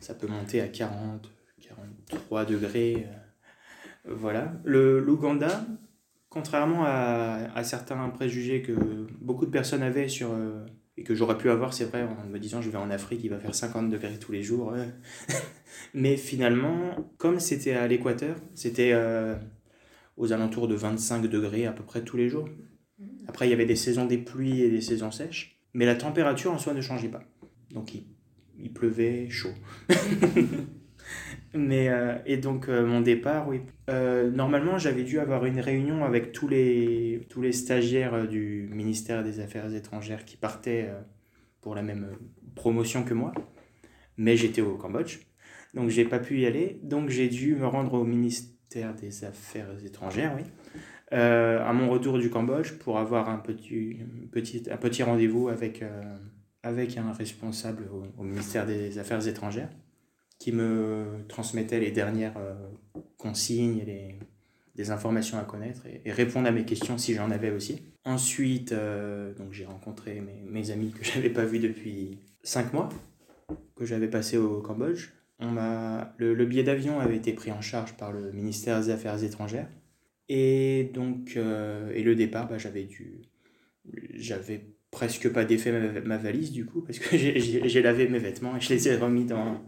ça 0.02 0.16
peut 0.16 0.28
monter 0.28 0.60
à 0.62 0.68
40, 0.68 1.32
43 1.62 2.46
degrés. 2.46 3.08
Euh, 3.08 4.14
voilà. 4.16 4.54
L'Ouganda, 4.66 5.66
contrairement 6.30 6.84
à, 6.86 7.64
certains 7.64 8.10
préjugés 8.10 8.62
que 8.62 8.74
beaucoup 9.22 9.46
de 9.46 9.52
personnes 9.52 9.84
avaient 9.84 10.10
sur, 10.10 10.32
euh, 10.32 10.66
et 10.98 11.04
que 11.04 11.16
j'aurais 11.16 11.38
pu 11.38 11.50
avoir, 11.50 11.74
c'est 11.74 11.86
vrai, 11.86 12.04
en 12.04 12.28
me 12.28 12.40
disant 12.40 12.62
je 12.62 12.70
vais 12.70 12.78
en 12.78 12.90
Afrique, 12.90 13.22
il 13.24 13.30
va 13.30 13.40
faire 13.40 13.56
50 13.56 13.90
degrés 13.90 14.18
tous 14.20 14.32
les 14.32 14.44
jours. 14.44 14.74
Mais 15.94 16.18
finalement, 16.18 17.14
comme 17.18 17.40
c'était 17.40 17.74
à 17.74 17.88
l'équateur, 17.88 18.36
c'était 18.56 18.92
euh, 18.94 19.36
aux 20.18 20.34
alentours 20.34 20.68
de 20.68 20.76
25 20.76 21.28
degrés 21.28 21.68
à 21.68 21.72
peu 21.72 21.84
près 21.84 22.02
tous 22.02 22.18
les 22.18 22.28
jours. 22.28 22.50
Après, 23.28 23.48
il 23.48 23.52
y 23.52 23.54
avait 23.54 23.66
des 23.66 23.76
saisons 23.76 24.06
des 24.06 24.18
pluies 24.18 24.62
et 24.62 24.70
des 24.70 24.82
saisons 24.82 25.12
sèches, 25.12 25.60
mais 25.74 25.86
la 25.86 25.96
température 25.96 26.52
en 26.52 26.58
soi 26.58 26.74
ne 26.74 26.82
changeait 26.82 27.08
pas. 27.08 27.24
Donc 27.72 27.94
il, 27.94 28.04
il 28.64 28.72
pleuvait 28.72 29.30
chaud. 29.30 29.54
Mais, 31.54 31.90
euh, 31.90 32.18
et 32.26 32.38
donc, 32.38 32.70
euh, 32.70 32.86
mon 32.86 33.02
départ, 33.02 33.48
oui. 33.48 33.62
Euh, 33.90 34.30
normalement, 34.32 34.78
j'avais 34.78 35.04
dû 35.04 35.20
avoir 35.20 35.46
une 35.46 35.60
réunion 35.60 36.06
avec 36.06 36.32
tous 36.32 36.48
les, 36.48 37.26
tous 37.30 37.42
les 37.42 37.52
stagiaires 37.52 38.28
du 38.28 38.70
ministère 38.72 39.24
des 39.24 39.40
Affaires 39.42 39.74
étrangères 39.74 40.24
qui 40.24 40.38
partaient 40.38 40.90
pour 41.60 41.76
la 41.76 41.82
même 41.82 42.08
promotion 42.56 43.04
que 43.04 43.14
moi. 43.14 43.34
Mais 44.18 44.38
j'étais 44.38 44.62
au 44.62 44.78
Cambodge. 44.78 45.20
Donc, 45.74 45.90
j'ai 45.90 46.06
pas 46.06 46.20
pu 46.20 46.40
y 46.40 46.46
aller. 46.46 46.80
Donc, 46.84 47.10
j'ai 47.10 47.28
dû 47.28 47.56
me 47.56 47.68
rendre 47.68 47.96
au 47.96 48.06
ministère 48.06 48.94
des 48.96 49.26
Affaires 49.26 49.68
étrangères, 49.86 50.34
oui. 50.38 50.44
à 51.12 51.74
mon 51.74 51.90
retour 51.90 52.18
du 52.18 52.30
Cambodge 52.30 52.72
pour 52.78 52.98
avoir 52.98 53.28
un 53.28 53.38
petit, 53.38 53.98
petit, 54.32 54.64
un 54.72 54.78
petit 54.78 55.04
rendez-vous 55.04 55.50
avec, 55.50 55.84
avec 56.64 56.98
un 56.98 57.12
responsable 57.12 57.90
au 58.18 58.24
ministère 58.24 58.66
des 58.66 58.98
Affaires 59.00 59.28
étrangères 59.28 59.70
qui 60.42 60.52
me 60.52 61.24
transmettait 61.28 61.80
les 61.80 61.92
dernières 61.92 62.38
euh, 62.38 62.56
consignes 63.18 63.78
et 63.78 64.18
les, 64.76 64.90
informations 64.90 65.38
à 65.38 65.44
connaître 65.44 65.84
et, 65.86 66.12
répondre 66.12 66.48
à 66.48 66.52
mes 66.52 66.66
questions 66.66 66.98
si 66.98 67.14
j'en 67.14 67.30
avais 67.30 67.52
aussi. 67.52 67.84
Ensuite, 68.06 68.72
euh, 68.72 69.32
j'ai 69.52 69.66
rencontré 69.66 70.24
mes, 70.50 70.72
amis 70.72 70.92
que 70.92 71.04
je 71.06 71.14
n'avais 71.14 71.30
pas 71.30 71.46
vus 71.46 71.60
depuis 71.60 72.18
5 72.42 72.74
mois, 72.74 72.90
que 73.76 73.86
j'avais 73.86 74.08
passé 74.08 74.38
au 74.38 74.62
Cambodge. 74.62 75.10
On 75.38 75.52
m'a, 75.52 76.16
le, 76.18 76.34
le 76.34 76.46
billet 76.48 76.64
d'avion 76.64 77.00
avait 77.00 77.18
été 77.18 77.34
pris 77.34 77.52
en 77.52 77.62
charge 77.62 77.94
par 77.94 78.12
le 78.12 78.32
ministère 78.32 78.82
des 78.82 78.90
Affaires 78.90 79.24
étrangères. 79.24 79.68
Et 80.28 80.90
donc, 80.96 81.34
euh, 81.38 81.92
et 81.94 82.02
le 82.02 82.16
départ, 82.16 82.48
bah, 82.48 82.58
j'avais 82.58 82.88
j'avais 84.16 84.66
presque 84.92 85.32
pas 85.32 85.46
défait 85.46 85.72
ma, 85.72 86.02
ma, 86.02 86.18
valise 86.18 86.52
du 86.52 86.66
coup, 86.66 86.82
parce 86.82 87.00
que 87.00 87.18
j'ai 87.18 87.82
lavé 87.82 88.08
mes 88.08 88.20
vêtements 88.20 88.56
et 88.58 88.62
je 88.62 88.70
les 88.70 88.90
ai 88.90 88.96
remis 88.98 89.26
dans, 89.26 89.62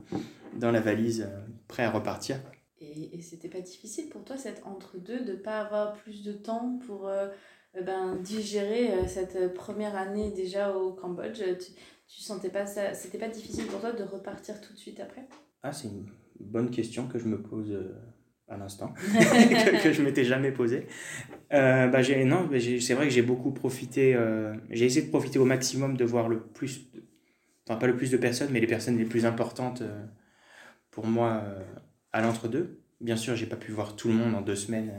dans 0.60 0.72
la 0.72 0.82
valise, 0.82 1.22
euh, 1.22 1.40
prêt 1.68 1.84
à 1.84 1.92
repartir. 1.92 2.40
Et, 2.80 3.18
et 3.18 3.22
c'était 3.22 3.50
pas 3.50 3.62
difficile 3.62 4.10
pour 4.10 4.26
toi, 4.26 4.38
cet 4.38 4.62
entre-deux, 4.66 5.24
de 5.24 5.34
pas 5.34 5.62
avoir 5.62 5.94
plus 5.94 6.24
de 6.24 6.34
temps 6.34 6.80
pour 6.86 7.08
euh, 7.08 7.30
euh, 7.78 7.82
ben, 7.82 8.18
digérer 8.18 9.08
cette 9.08 9.54
première 9.54 9.96
année 9.96 10.32
déjà 10.32 10.76
au 10.76 10.92
Cambodge? 10.92 11.42
Tu, 11.60 11.72
tu 12.08 12.22
sentais 12.22 12.50
pas 12.50 12.66
ça 12.66 12.94
C'était 12.94 13.18
pas 13.18 13.30
difficile 13.30 13.66
pour 13.68 13.80
toi 13.80 13.94
de 13.94 14.04
repartir 14.04 14.60
tout 14.60 14.74
de 14.74 14.78
suite 14.78 15.00
après? 15.00 15.28
Ah, 15.64 15.72
c'est 15.72 15.88
une 15.88 16.06
bonne 16.42 16.70
question 16.70 17.08
que 17.08 17.18
je 17.18 17.26
me 17.26 17.42
pose 17.42 17.74
à 18.48 18.58
l'instant, 18.58 18.94
que, 19.14 19.84
que, 19.84 19.94
je 19.94 20.02
m'étais 20.02 20.24
jamais 20.24 20.52
posée. 20.52 20.88
Euh, 21.54 21.88
bah, 21.88 22.02
non, 22.26 22.50
c'est 22.80 22.94
vrai 22.94 23.08
que 23.08 23.14
j'ai 23.14 23.22
beaucoup 23.22 23.52
profité, 23.52 24.16
euh, 24.16 24.56
j'ai 24.70 24.86
essayé 24.86 25.06
de 25.06 25.10
profiter 25.10 25.40
au 25.40 25.46
maximum 25.46 25.96
de 25.98 26.06
voir 26.06 26.28
le 26.28 26.40
plus, 26.40 26.88
enfin 27.68 27.78
pas 27.78 27.88
le 27.88 27.96
plus 27.96 28.12
de 28.12 28.18
personnes, 28.18 28.50
mais 28.52 28.60
les 28.60 28.68
personnes 28.68 28.98
les 28.98 29.06
plus 29.06 29.26
importantes 29.26 29.82
euh, 29.82 30.06
pour 30.92 31.06
moi 31.08 31.44
à 32.12 32.22
l'entre-deux. 32.22 32.80
Bien 33.02 33.18
sûr, 33.18 33.36
j'ai 33.36 33.46
pas 33.46 33.56
pu 33.56 33.72
voir 33.72 33.96
tout 33.96 34.08
le 34.08 34.14
monde 34.14 34.34
en 34.34 34.42
deux 34.42 34.56
semaines, 34.56 34.94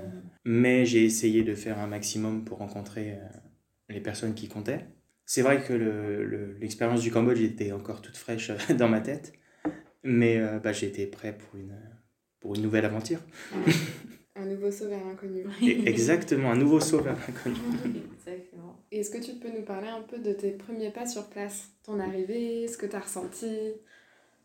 mais 0.45 0.85
j'ai 0.85 1.05
essayé 1.05 1.43
de 1.43 1.55
faire 1.55 1.79
un 1.79 1.87
maximum 1.87 2.45
pour 2.45 2.59
rencontrer 2.59 3.19
les 3.89 4.01
personnes 4.01 4.35
qui 4.35 4.49
comptaient. 4.49 4.85
C'est 5.25 5.41
vrai 5.41 5.63
que 5.63 5.73
l'expérience 6.61 6.99
le, 6.99 7.05
du 7.05 7.11
Cambodge 7.11 7.41
était 7.41 7.73
encore 7.73 8.03
toute 8.03 8.19
fraîche 8.19 8.51
dans 8.79 8.89
ma 8.89 9.01
tête, 9.01 9.33
mais 10.03 10.39
bah, 10.63 10.73
j'étais 10.73 11.07
prêt 11.07 11.35
pour 11.39 11.59
une, 11.59 11.73
pour 12.45 12.55
une 12.55 12.61
nouvelle 12.61 12.85
aventure. 12.85 13.21
Un 14.37 14.45
nouveau 14.45 14.71
saut 14.71 14.87
vers 14.87 15.03
l'inconnu. 15.03 15.47
Exactement, 15.87 16.51
un 16.51 16.57
nouveau 16.57 16.79
saut 16.79 17.01
vers 17.01 17.17
l'inconnu. 17.17 17.57
Exactement. 18.19 18.85
Et 18.93 18.99
est-ce 19.01 19.11
que 19.11 19.17
tu 19.17 19.33
peux 19.37 19.49
nous 19.49 19.65
parler 19.65 19.89
un 19.89 20.03
peu 20.03 20.19
de 20.19 20.35
tes 20.35 20.51
premiers 20.51 20.91
pas 20.91 21.07
sur 21.07 21.25
place? 21.31 21.71
Ton 21.85 21.99
arrivée, 21.99 22.69
ce 22.69 22.77
que 22.77 22.85
tu 22.85 22.95
as 22.95 23.01
ressenti, 23.01 23.47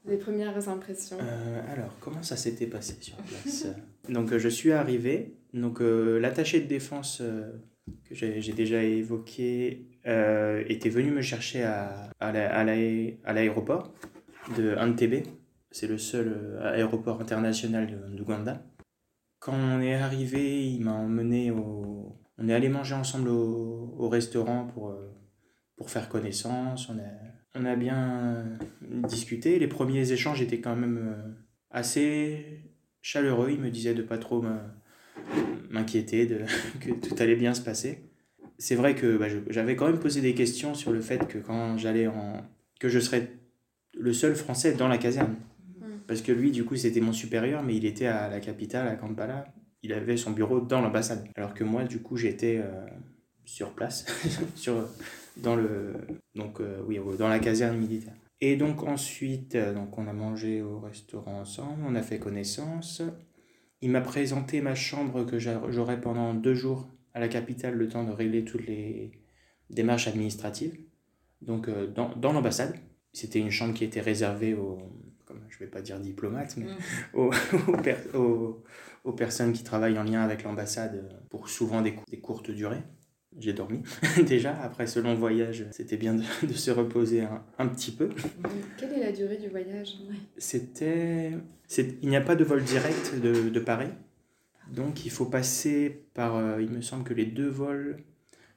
les 0.06 0.16
premières 0.16 0.70
impressions? 0.70 1.18
Euh, 1.22 1.62
Alors, 1.74 1.94
comment 2.00 2.24
ça 2.24 2.38
s'était 2.38 2.68
passé 2.68 2.96
sur 3.02 3.18
place? 3.18 3.68
Donc, 4.08 4.32
euh, 4.32 4.40
je 4.40 4.48
suis 4.48 4.72
arrivé. 4.72 5.34
Donc, 5.54 5.82
euh, 5.82 6.20
l'attaché 6.20 6.62
de 6.62 6.68
défense 6.68 7.22
que 8.08 8.16
j'ai 8.16 8.54
déjà 8.54 8.82
évoqué 8.82 9.88
était 10.06 10.90
venu 10.90 11.12
me 11.12 11.22
chercher 11.22 11.64
à, 11.64 12.10
à 12.22 13.34
l'aéroport 13.34 13.94
de 14.56 14.74
Entebbe. 14.78 15.24
C'est 15.72 15.88
le 15.88 15.98
seul 15.98 16.60
aéroport 16.64 17.22
international 17.22 18.12
d'Ouganda. 18.16 18.64
Quand 19.40 19.54
on 19.54 19.80
est 19.82 19.96
arrivé, 19.96 20.68
il 20.68 20.82
m'a 20.82 20.94
emmené 20.94 21.52
au... 21.52 22.18
On 22.38 22.48
est 22.48 22.54
allé 22.54 22.70
manger 22.70 22.96
ensemble 22.96 23.30
au, 23.30 23.96
au 23.98 24.10
restaurant 24.10 24.66
pour, 24.66 24.90
euh, 24.90 25.14
pour 25.76 25.90
faire 25.90 26.10
connaissance. 26.10 26.90
On 26.90 26.98
a, 26.98 27.60
on 27.60 27.66
a 27.66 27.76
bien 27.76 28.58
discuté. 29.08 29.60
Les 29.60 29.68
premiers 29.68 30.12
échanges 30.12 30.42
étaient 30.42 30.62
quand 30.62 30.76
même 30.76 30.98
euh, 30.98 31.32
assez 31.72 32.64
chaleureux. 33.02 33.52
Il 33.52 33.60
me 33.60 33.70
disait 33.70 33.94
de 33.94 34.02
pas 34.02 34.18
trop 34.18 34.44
m'inquiéter, 35.70 36.26
de, 36.26 36.40
que 36.82 36.92
tout 36.92 37.16
allait 37.20 37.36
bien 37.36 37.54
se 37.54 37.62
passer. 37.62 38.10
C'est 38.58 38.76
vrai 38.76 38.96
que 38.96 39.18
bah, 39.18 39.28
j'avais 39.50 39.76
quand 39.76 39.88
même 39.88 40.00
posé 40.00 40.22
des 40.22 40.34
questions 40.34 40.74
sur 40.74 40.92
le 40.92 41.02
fait 41.02 41.28
que 41.28 41.38
quand 41.38 41.78
j'allais 41.78 42.08
en... 42.08 42.42
que 42.80 42.90
je 42.90 43.00
serais 43.00 43.32
le 43.98 44.12
seul 44.14 44.36
Français 44.36 44.74
dans 44.74 44.88
la 44.88 44.98
caserne. 44.98 45.36
Parce 46.10 46.24
que 46.24 46.32
lui, 46.32 46.50
du 46.50 46.66
coup, 46.66 46.76
c'était 46.76 47.02
mon 47.02 47.14
supérieur, 47.14 47.62
mais 47.62 47.76
il 47.76 47.86
était 47.86 48.08
à 48.08 48.30
la 48.30 48.40
capitale, 48.40 48.88
à 48.88 48.96
Kampala. 48.96 49.46
Il 49.84 49.94
avait 49.94 50.18
son 50.18 50.32
bureau 50.32 50.60
dans 50.60 50.82
l'ambassade. 50.82 51.28
Alors 51.36 51.54
que 51.54 51.64
moi, 51.64 51.84
du 51.84 52.02
coup, 52.02 52.18
j'étais 52.18 52.58
euh, 52.58 52.88
sur 53.46 53.76
place, 53.76 54.08
sur, 54.56 54.88
dans, 55.38 55.56
le, 55.56 55.94
donc, 56.34 56.62
euh, 56.62 56.82
oui, 56.88 57.00
dans 57.20 57.28
la 57.28 57.38
caserne 57.38 57.78
militaire. 57.78 58.16
Et 58.42 58.56
donc 58.56 58.82
ensuite, 58.82 59.54
euh, 59.54 59.72
donc 59.72 60.00
on 60.00 60.08
a 60.08 60.14
mangé 60.14 60.64
au 60.64 60.80
restaurant 60.80 61.42
ensemble, 61.42 61.84
on 61.86 61.94
a 61.94 62.02
fait 62.02 62.18
connaissance. 62.18 63.04
Il 63.82 63.92
m'a 63.92 64.02
présenté 64.02 64.62
ma 64.62 64.74
chambre 64.74 65.26
que 65.26 65.38
j'aurais 65.38 66.02
pendant 66.02 66.34
deux 66.34 66.56
jours 66.56 66.90
à 67.14 67.20
la 67.20 67.28
capitale, 67.28 67.76
le 67.76 67.88
temps 67.88 68.04
de 68.04 68.12
régler 68.12 68.44
toutes 68.44 68.66
les 68.66 69.12
démarches 69.70 70.08
administratives. 70.08 70.76
Donc 71.44 71.70
dans, 71.94 72.16
dans 72.16 72.34
l'ambassade. 72.34 72.74
C'était 73.14 73.40
une 73.40 73.52
chambre 73.52 73.74
qui 73.74 73.84
était 73.84 74.02
réservée 74.02 74.54
aux, 74.54 74.78
je 75.50 75.56
ne 75.56 75.60
vais 75.60 75.68
pas 75.68 75.82
dire 75.82 76.00
diplomate, 76.00 76.58
mais 76.58 76.66
mm. 76.66 76.76
aux, 78.16 78.64
aux, 79.04 79.14
personnes 79.14 79.54
qui 79.54 79.64
travaillent 79.64 80.00
en 80.00 80.04
lien 80.04 80.22
avec 80.22 80.44
l'ambassade 80.44 81.10
pour 81.30 81.50
souvent 81.50 81.82
des, 81.82 81.96
des 82.10 82.20
courtes 82.20 82.52
durées. 82.52 82.84
J'ai 83.38 83.54
dormi 83.54 83.84
déjà, 84.26 84.60
après 84.62 84.88
ce 84.88 85.00
long 85.00 85.14
voyage, 85.14 85.66
c'était 85.72 85.98
bien 85.98 86.16
de, 86.16 86.24
de, 86.48 86.54
se 86.54 86.72
reposer 86.72 87.22
un, 87.22 87.44
un, 87.60 87.68
petit 87.68 87.92
peu. 87.92 88.10
Quelle 88.78 88.94
est 88.94 89.04
la 89.04 89.12
durée 89.12 89.38
du 89.38 89.50
voyage? 89.50 89.98
C'était... 90.38 91.34
Il 91.78 92.10
n'y 92.10 92.18
a 92.18 92.22
pas 92.22 92.36
de 92.36 92.44
vol 92.44 92.64
direct 92.64 93.16
de, 93.22 93.50
de 93.50 93.60
Paris, 93.60 93.92
donc 94.72 95.06
il 95.06 95.12
faut 95.12 95.26
passer 95.26 96.06
par, 96.14 96.36
euh, 96.36 96.62
il 96.62 96.70
me 96.70 96.82
semble 96.82 97.04
que 97.04 97.14
les 97.14 97.26
deux 97.26 97.50
vols 97.50 98.04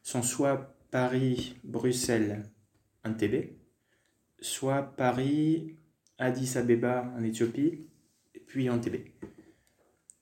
sont 0.03 0.23
soit 0.23 0.75
Paris-Bruxelles, 0.91 2.43
Entebbe, 3.05 3.51
soit 4.41 4.83
Paris, 4.97 5.77
Addis 6.23 6.57
Abeba 6.57 7.13
en 7.19 7.25
Éthiopie, 7.25 7.81
puis 8.47 8.71
Entebbe. 8.71 9.01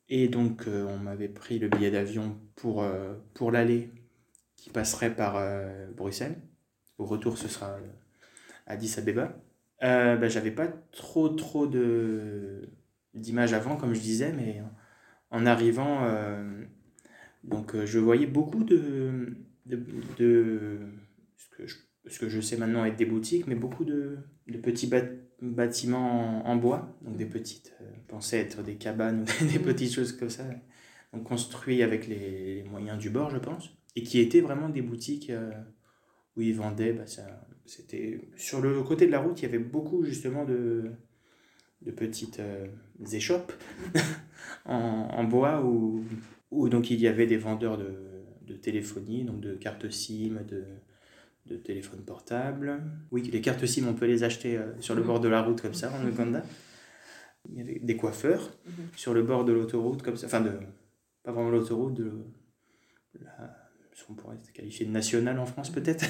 Et 0.08 0.28
donc, 0.28 0.66
euh, 0.66 0.86
on 0.86 0.96
m'avait 0.96 1.28
pris 1.28 1.58
le 1.58 1.68
billet 1.68 1.90
d'avion 1.90 2.40
pour, 2.56 2.82
euh, 2.82 3.14
pour 3.34 3.52
l'aller, 3.52 3.90
qui 4.56 4.70
passerait 4.70 5.14
par 5.14 5.36
euh, 5.36 5.88
Bruxelles. 5.94 6.40
Au 6.96 7.04
retour, 7.04 7.36
ce 7.36 7.48
sera 7.48 7.78
Addis 8.66 8.94
Abeba. 8.98 9.36
Ben, 9.82 10.28
j'avais 10.28 10.50
pas 10.50 10.68
trop, 10.92 11.28
trop 11.28 11.66
d'images 13.14 13.52
avant, 13.52 13.76
comme 13.76 13.94
je 13.94 14.00
disais, 14.00 14.32
mais 14.32 14.62
en 15.30 15.46
arrivant, 15.46 16.06
donc, 17.44 17.74
je 17.86 17.98
voyais 17.98 18.26
beaucoup 18.26 18.62
de, 18.62 19.34
de, 19.64 20.78
ce, 21.36 21.48
que 21.56 21.66
je, 21.66 21.76
ce, 22.08 22.18
que 22.18 22.28
je, 22.28 22.42
sais 22.42 22.58
maintenant 22.58 22.84
être 22.84 22.96
des 22.96 23.06
boutiques, 23.06 23.46
mais 23.46 23.54
beaucoup 23.54 23.86
de, 23.86 24.18
de 24.48 24.58
petits 24.58 24.86
bâtiments 24.86 25.19
bâtiments 25.42 26.46
en, 26.46 26.56
bois, 26.56 26.96
donc 27.02 27.16
des 27.16 27.26
petites, 27.26 27.74
euh, 27.80 28.36
être 28.36 28.62
des 28.62 28.76
cabanes 28.76 29.22
ou 29.22 29.44
des, 29.46 29.58
mm. 29.58 29.62
petites 29.62 29.92
choses 29.92 30.12
comme 30.12 30.30
ça, 30.30 30.44
donc 31.12 31.24
construits 31.24 31.82
avec 31.82 32.06
les, 32.06 32.64
moyens 32.70 32.98
du 32.98 33.10
bord, 33.10 33.30
je 33.30 33.38
pense, 33.38 33.70
et 33.96 34.02
qui 34.02 34.20
étaient 34.20 34.40
vraiment 34.40 34.68
des 34.68 34.82
boutiques 34.82 35.30
euh, 35.30 35.50
où 36.36 36.42
ils 36.42 36.54
vendaient, 36.54 36.92
bah, 36.92 37.06
ça, 37.06 37.22
c'était 37.64 38.20
sur 38.36 38.60
le 38.60 38.82
côté 38.82 39.06
de 39.06 39.12
la 39.12 39.20
route, 39.20 39.40
il 39.40 39.42
y 39.44 39.48
avait 39.48 39.58
beaucoup 39.58 40.04
justement 40.04 40.44
de, 40.44 40.90
de 41.82 41.90
petites 41.90 42.40
euh, 42.40 42.66
échoppes 43.12 43.52
en, 44.66 44.76
en, 44.76 45.24
bois 45.24 45.64
où, 45.64 46.04
où 46.50 46.68
donc 46.68 46.90
il 46.90 47.00
y 47.00 47.08
avait 47.08 47.26
des 47.26 47.38
vendeurs 47.38 47.78
de, 47.78 47.94
de 48.46 48.54
téléphonie, 48.54 49.24
donc 49.24 49.40
de 49.40 49.54
cartes 49.54 49.88
SIM, 49.90 50.40
de, 50.48 50.64
de 51.50 51.56
téléphone 51.56 52.00
portable. 52.04 52.80
Oui, 53.10 53.22
les 53.22 53.40
cartes 53.40 53.66
SIM, 53.66 53.86
on 53.88 53.94
peut 53.94 54.06
les 54.06 54.24
acheter 54.24 54.56
euh, 54.56 54.72
sur 54.80 54.94
le 54.94 55.00
mhm. 55.00 55.06
bord 55.06 55.20
de 55.20 55.28
la 55.28 55.42
route 55.42 55.60
comme 55.60 55.74
ça 55.74 55.92
en 55.92 56.06
Uganda. 56.06 56.42
Il 57.48 57.56
y 57.56 57.60
avait 57.60 57.78
des 57.80 57.96
coiffeurs 57.96 58.50
mhm. 58.66 58.72
sur 58.96 59.14
le 59.14 59.22
bord 59.22 59.44
de 59.44 59.52
l'autoroute 59.52 60.02
comme 60.02 60.16
ça, 60.16 60.26
enfin 60.26 60.40
de 60.40 60.52
pas 61.22 61.32
vraiment 61.32 61.50
l'autoroute, 61.50 61.94
de 61.94 62.12
la, 63.20 63.60
on 64.08 64.14
pourrait 64.14 64.36
qualifier 64.54 64.86
de 64.86 64.90
nationale 64.90 65.38
en 65.38 65.46
France 65.46 65.70
peut-être. 65.70 66.04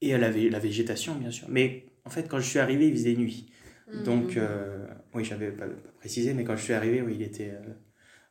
Et 0.00 0.16
la, 0.18 0.30
la 0.30 0.58
végétation 0.58 1.14
bien 1.14 1.30
sûr. 1.30 1.46
Mais 1.48 1.86
en 2.04 2.10
fait 2.10 2.28
quand 2.28 2.40
je 2.40 2.48
suis 2.48 2.58
arrivé 2.58 2.88
il 2.88 2.94
faisait 2.94 3.14
nuit. 3.14 3.50
Mhm. 3.92 4.02
Donc 4.04 4.36
euh, 4.36 4.86
oui 5.14 5.24
j'avais 5.24 5.52
pas, 5.52 5.66
pas, 5.66 5.90
précisé 5.98 6.34
mais 6.34 6.44
quand 6.44 6.56
je 6.56 6.62
suis 6.62 6.72
arrivé 6.72 7.02
oui, 7.02 7.14
il 7.14 7.22
était 7.22 7.52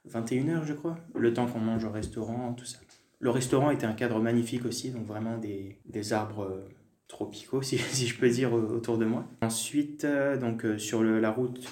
21h 0.10 0.50
euh, 0.50 0.66
je 0.66 0.74
crois. 0.74 0.98
Le 1.16 1.34
temps 1.34 1.48
qu'on 1.48 1.60
mange 1.60 1.86
au 1.86 1.92
restaurant, 1.92 2.54
tout 2.54 2.66
ça. 2.66 2.80
Le 3.22 3.30
restaurant 3.30 3.70
était 3.70 3.86
un 3.86 3.94
cadre 3.94 4.20
magnifique 4.20 4.66
aussi, 4.66 4.90
donc 4.90 5.06
vraiment 5.06 5.38
des, 5.38 5.78
des 5.86 6.12
arbres 6.12 6.44
euh, 6.44 6.68
tropicaux, 7.08 7.62
si, 7.62 7.78
si, 7.78 8.08
je 8.08 8.18
peux 8.18 8.30
dire, 8.30 8.52
autour 8.52 8.98
de 8.98 9.06
moi. 9.06 9.30
Ensuite, 9.42 10.04
euh, 10.04 10.38
donc, 10.38 10.66
euh, 10.66 10.78
sur 10.78 11.04
le, 11.04 11.20
la 11.20 11.32
route 11.32 11.64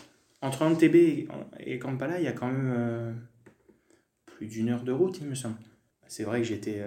entre 0.42 0.64
et, 0.84 1.28
et, 1.60 1.80
Kampala, 1.80 2.18
il 2.20 2.24
y 2.24 2.28
a 2.28 2.32
quand 2.32 2.48
même 2.48 3.20
plus 4.26 4.48
d'une 4.48 4.70
heure 4.70 4.84
de 4.84 4.94
route, 4.94 5.20
il 5.20 5.28
me 5.28 5.36
semble. 5.36 5.58
C'est 6.08 6.24
vrai 6.24 6.40
que 6.40 6.48
j'étais. 6.48 6.82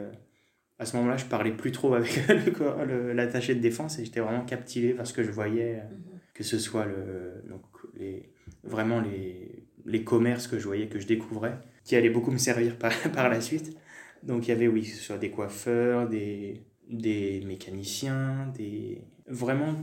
à 0.78 0.86
ce 0.86 0.96
moment-là, 0.96 1.18
je 1.18 1.26
parlais 1.26 1.52
plus 1.52 1.70
trop 1.70 1.92
avec 1.92 2.18
l'attaché 3.14 3.54
de 3.54 3.60
défense 3.60 3.98
et 3.98 4.06
j'étais 4.06 4.20
vraiment 4.20 4.46
captivé 4.46 4.94
parce 4.94 5.12
que 5.12 5.22
je 5.22 5.30
voyais, 5.30 5.82
mhm. 5.82 6.18
que 6.32 6.44
ce 6.44 6.58
soit 6.58 6.86
le, 6.86 7.44
donc 7.46 7.60
les, 7.94 8.32
vraiment 8.64 9.02
les, 9.02 9.66
les 9.84 10.02
commerces 10.02 10.46
que 10.46 10.58
je 10.58 10.64
voyais, 10.64 10.88
que 10.88 10.98
je 10.98 11.06
découvrais, 11.06 11.58
qui 11.84 11.94
allaient 11.94 12.08
beaucoup 12.08 12.30
me 12.30 12.38
servir 12.38 12.78
par, 12.78 12.92
par 13.12 13.28
la 13.28 13.42
suite. 13.42 13.76
Donc 14.22 14.46
il 14.46 14.50
y 14.50 14.52
avait, 14.52 14.68
oui, 14.68 14.84
soit 14.84 15.18
des 15.18 15.30
coiffeurs, 15.30 16.08
des, 16.08 16.62
des 16.88 17.42
mécaniciens, 17.44 18.52
des... 18.56 19.02
vraiment 19.26 19.74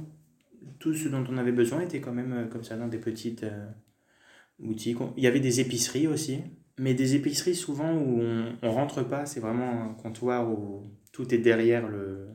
tout 0.79 0.93
ce 0.93 1.09
dont 1.09 1.23
on 1.29 1.37
avait 1.37 1.51
besoin 1.51 1.81
était 1.81 1.99
quand 1.99 2.13
même 2.13 2.33
euh, 2.33 2.45
comme 2.45 2.63
ça 2.63 2.77
dans 2.77 2.87
des 2.87 2.97
petites 2.97 3.43
euh, 3.43 3.67
boutiques. 4.59 4.97
Il 5.17 5.23
y 5.23 5.27
avait 5.27 5.39
des 5.39 5.59
épiceries 5.59 6.07
aussi, 6.07 6.39
mais 6.77 6.93
des 6.93 7.15
épiceries 7.15 7.55
souvent 7.55 7.93
où 7.93 8.21
on, 8.21 8.55
on 8.61 8.71
rentre 8.71 9.03
pas, 9.03 9.25
c'est 9.25 9.39
vraiment 9.39 9.83
un 9.83 9.93
comptoir 9.93 10.49
où 10.49 10.89
tout 11.11 11.33
est 11.33 11.37
derrière 11.37 11.87
le, 11.87 12.27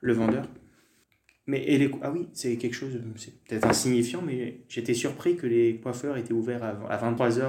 le 0.00 0.12
vendeur. 0.12 0.48
Mais 1.48 1.62
et 1.64 1.78
les, 1.78 1.90
ah 2.02 2.10
oui, 2.10 2.28
c'est 2.32 2.56
quelque 2.56 2.74
chose, 2.74 3.00
c'est 3.16 3.44
peut-être 3.44 3.66
insignifiant, 3.66 4.20
mais 4.20 4.64
j'étais 4.68 4.94
surpris 4.94 5.36
que 5.36 5.46
les 5.46 5.76
coiffeurs 5.76 6.16
étaient 6.16 6.32
ouverts 6.32 6.64
à, 6.64 6.70
à 6.90 7.12
23h 7.12 7.40
euh, 7.40 7.46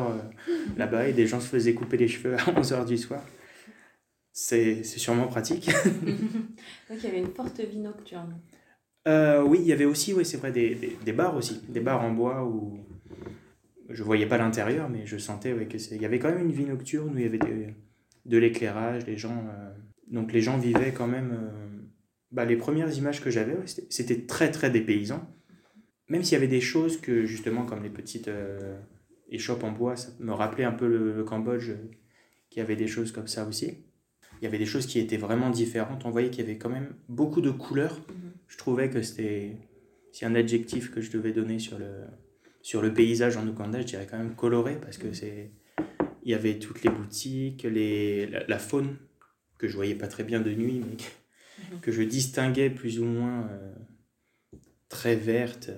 là-bas 0.78 1.08
et 1.08 1.13
des 1.13 1.26
gens 1.26 1.39
se 1.39 1.47
faisaient 1.47 1.73
couper 1.73 1.97
les 1.97 2.08
cheveux 2.08 2.36
à 2.36 2.38
11h 2.62 2.86
du 2.86 2.97
soir 2.97 3.23
c'est 4.39 4.84
sûrement 4.84 5.28
pratique. 5.28 5.65
Donc 6.89 6.97
il 7.00 7.04
y 7.04 7.08
avait 7.08 7.19
une 7.19 7.34
forte 7.34 7.60
vie 7.60 7.80
nocturne. 7.80 8.39
Euh, 9.08 9.41
oui, 9.41 9.60
il 9.62 9.67
y 9.67 9.73
avait 9.73 9.86
aussi, 9.86 10.13
oui, 10.13 10.26
c'est 10.26 10.38
vrai, 10.38 10.52
des, 10.52 10.76
des, 10.76 10.97
des, 11.04 11.13
bars 11.13 11.36
aussi. 11.36 11.62
Des 11.69 11.80
bars 11.80 12.04
en 12.04 12.12
bois 12.12 12.45
où, 12.45 12.78
je 13.89 14.04
voyais 14.04 14.28
pas 14.28 14.38
l'intérieur, 14.38 14.89
mais 14.89 15.06
je 15.06 15.17
sentais 15.17 15.54
ouais, 15.54 15.65
qu'il 15.65 16.02
y 16.02 16.06
avait 16.06 16.19
quand 16.19 16.30
même 16.30 16.41
une 16.41 16.52
vie 16.52 16.65
nocturne 16.65 17.15
où 17.15 17.17
il 17.17 17.23
y 17.23 17.26
avait 17.26 17.39
de 18.26 18.38
l'éclairage, 18.38 19.08
les 19.08 19.17
gens. 19.17 19.45
Euh, 19.50 19.71
donc 20.08 20.32
les 20.34 20.41
gens 20.41 20.58
vivaient 20.58 20.93
quand 20.93 21.08
même. 21.08 21.32
Euh, 21.32 21.67
bah, 22.32 22.45
les 22.45 22.58
premières 22.58 22.95
images 22.95 23.23
que 23.23 23.32
j'avais, 23.32 23.56
c'était 23.89 24.26
très 24.26 24.52
très 24.52 24.69
dépaysant. 24.69 25.28
Même 26.10 26.23
s'il 26.23 26.34
y 26.34 26.36
avait 26.36 26.47
des 26.47 26.62
choses 26.62 27.02
que 27.02 27.26
justement, 27.26 27.65
comme 27.65 27.82
les 27.82 27.89
petites 27.89 28.28
euh, 28.28 28.78
échoppes 29.30 29.63
en 29.63 29.71
bois, 29.71 29.95
ça 29.95 30.10
me 30.19 30.34
rappelait 30.34 30.65
un 30.65 30.73
peu 30.73 30.88
le, 30.88 31.23
Cambodge, 31.23 31.71
qui 32.50 32.60
avait 32.60 32.76
des 32.76 32.88
choses 32.88 33.12
comme 33.12 33.28
ça 33.28 33.45
aussi. 33.45 33.87
Il 34.41 34.45
y 34.45 34.47
avait 34.47 34.58
des 34.58 34.65
choses 34.65 34.86
qui 34.86 35.00
étaient 35.00 35.17
vraiment 35.17 35.50
différentes. 35.50 36.06
On 36.06 36.12
voyait 36.12 36.30
qu'il 36.30 36.45
y 36.45 36.47
avait 36.47 36.58
quand 36.58 36.69
même 36.69 36.93
beaucoup 37.10 37.41
de 37.41 37.52
couleurs. 37.52 38.00
Mhm. 38.10 38.32
Je 38.47 38.58
trouvais 38.58 38.89
que 38.89 39.02
c'était. 39.02 39.58
Si 40.12 40.26
un 40.26 40.36
adjectif 40.36 40.89
que 40.89 41.02
je 41.02 41.12
devais 41.12 41.32
donner 41.32 41.60
sur 41.60 41.78
le, 41.78 42.06
sur 42.62 42.82
le 42.82 42.91
paysage 42.91 43.38
en 43.38 43.47
Ouganda, 43.47 43.82
je 43.82 43.86
dirais 43.86 44.08
quand 44.10 44.17
même 44.17 44.36
coloré, 44.36 44.78
parce 44.82 44.97
que 44.97 45.13
c'est 45.13 45.52
il 46.23 46.32
y 46.32 46.34
avait 46.34 46.60
toutes 46.60 46.84
les 46.84 46.89
boutiques, 46.89 47.63
les, 47.63 48.26
la, 48.26 48.60
faune 48.60 48.97
que 49.58 49.67
je 49.69 49.76
voyais 49.76 49.95
pas 49.95 50.08
très 50.08 50.26
bien 50.26 50.41
de 50.41 50.52
nuit, 50.52 50.82
mais 50.82 50.97
que, 51.82 51.89
mhm. 51.89 51.95
je 51.95 52.02
distinguais 52.04 52.69
plus 52.69 53.00
ou 53.00 53.06
moins 53.06 53.47
euh, 53.50 53.73
très 54.89 55.15
verte. 55.15 55.71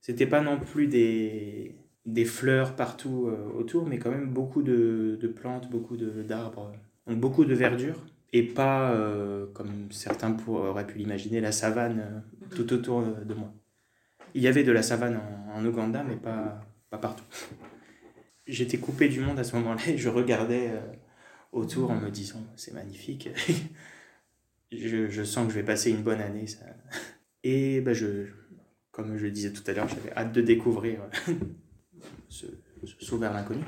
C'était 0.00 0.26
pas 0.26 0.40
non 0.40 0.58
plus 0.58 0.88
des, 0.88 1.76
des 2.04 2.24
fleurs 2.24 2.74
partout 2.74 3.28
euh, 3.28 3.48
autour, 3.52 3.86
mais 3.86 3.98
quand 3.98 4.10
même 4.10 4.32
beaucoup 4.32 4.62
de, 4.62 5.16
de 5.20 5.28
plantes, 5.28 5.70
beaucoup 5.70 5.96
d'arbres, 5.96 6.72
beaucoup 7.16 7.44
de 7.44 7.54
verdure, 7.54 7.96
et 8.32 8.42
pas, 8.42 8.92
euh, 8.92 9.46
comme 9.52 9.90
certains 9.90 10.36
auraient 10.46 10.86
pu 10.86 10.98
l'imaginer, 10.98 11.40
la 11.40 11.52
savane 11.52 12.22
mhm. 12.40 12.48
tout 12.56 12.72
autour 12.72 13.02
de 13.02 13.34
moi. 13.34 13.52
Il 14.34 14.42
y 14.42 14.48
avait 14.48 14.64
de 14.64 14.72
la 14.72 14.82
savane 14.82 15.20
en, 15.54 15.64
Ouganda, 15.64 16.04
mais 16.04 16.16
pas, 16.16 16.60
pas 16.90 16.98
partout 16.98 17.24
j'étais 18.46 18.78
coupé 18.78 19.08
du 19.08 19.20
monde 19.20 19.38
à 19.38 19.44
ce 19.44 19.54
moment-là 19.56 19.80
et 19.88 19.98
je 19.98 20.08
regardais 20.08 20.70
euh, 20.70 20.80
autour 21.52 21.90
en 21.90 21.96
me 21.96 22.10
disant 22.10 22.44
c'est 22.56 22.74
magnifique. 22.74 23.28
je, 24.72 25.24
sens 25.24 25.46
que 25.46 25.52
je 25.52 25.58
vais 25.58 25.64
passer 25.64 25.90
une 25.90 26.02
bonne 26.02 26.20
année. 26.20 26.46
Ça. 26.46 26.64
Et 27.42 27.80
bah, 27.80 27.92
je, 27.92 28.26
comme 28.90 29.16
je 29.16 29.24
le 29.24 29.30
disais 29.30 29.52
tout 29.52 29.62
à 29.66 29.72
l'heure, 29.72 29.88
j'avais 29.88 30.12
hâte 30.16 30.32
de 30.32 30.42
découvrir 30.42 31.00
euh, 31.02 31.32
ce, 32.28 32.46
ce 32.84 33.04
saut 33.04 33.18
l'inconnu. 33.18 33.62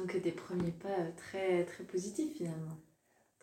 Donc 0.00 0.20
des 0.22 0.32
premiers 0.32 0.72
pas 0.72 0.88
très, 1.16 1.64
très 1.64 1.84
positifs 1.84 2.36
finalement. 2.36 2.78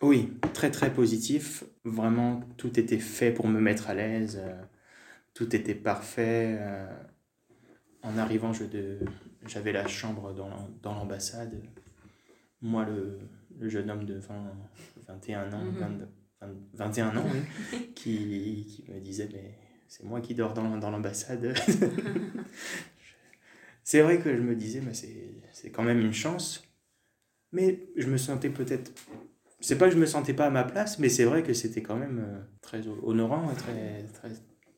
Oui, 0.01 0.33
très 0.53 0.71
très 0.71 0.91
positif. 0.91 1.63
Vraiment, 1.83 2.41
tout 2.57 2.79
était 2.79 2.99
fait 2.99 3.31
pour 3.31 3.47
me 3.47 3.59
mettre 3.59 3.89
à 3.89 3.93
l'aise. 3.93 4.39
Euh, 4.41 4.55
tout 5.33 5.55
était 5.55 5.75
parfait. 5.75 6.59
En 8.01 8.17
arrivant, 8.17 8.53
je, 8.53 8.63
de, 8.63 8.99
j'avais 9.45 9.71
la 9.71 9.87
chambre 9.87 10.33
dans 10.33 10.93
l'ambassade. 10.93 11.61
Moi, 12.61 12.85
le, 12.85 13.19
le, 13.59 13.69
jeune 13.69 13.91
homme 13.91 14.05
de 14.05 14.15
20, 14.15 14.51
21 15.07 15.53
ans, 15.53 15.63
21 16.73 17.11
mhm. 17.11 17.17
ans 17.17 17.25
qui, 17.95 18.65
qui, 18.65 18.85
me 18.89 18.99
disait 18.99 19.29
Mais 19.31 19.59
c'est 19.87 20.03
moi 20.03 20.21
qui 20.21 20.33
dors 20.33 20.53
dans, 20.53 20.77
dans 20.77 20.89
l'ambassade. 20.89 21.55
c'est 23.83 24.01
vrai 24.01 24.19
que 24.19 24.35
je 24.35 24.41
me 24.41 24.55
disais 24.55 24.81
mais 24.81 24.93
C'est 24.93 25.36
quand 25.71 25.83
même 25.83 25.99
une 25.99 26.13
chance. 26.13 26.63
Mais 27.51 27.87
je 27.95 28.07
me 28.07 28.17
sentais 28.17 28.49
peut-être. 28.49 28.91
C'est 29.59 29.77
pas 29.77 29.87
que 29.87 29.93
je 29.93 29.99
me 29.99 30.05
sentais 30.05 30.33
pas 30.33 30.45
à 30.45 30.49
ma 30.49 30.63
place, 30.63 30.99
mais 30.99 31.09
c'est 31.09 31.23
vrai 31.23 31.43
que 31.43 31.53
c'était 31.53 31.81
quand 31.81 31.95
même 31.95 32.19
euh, 32.19 32.39
très 32.61 32.81
honorant 33.03 33.49
et 33.51 33.55
très, 33.55 34.03
très 34.13 34.29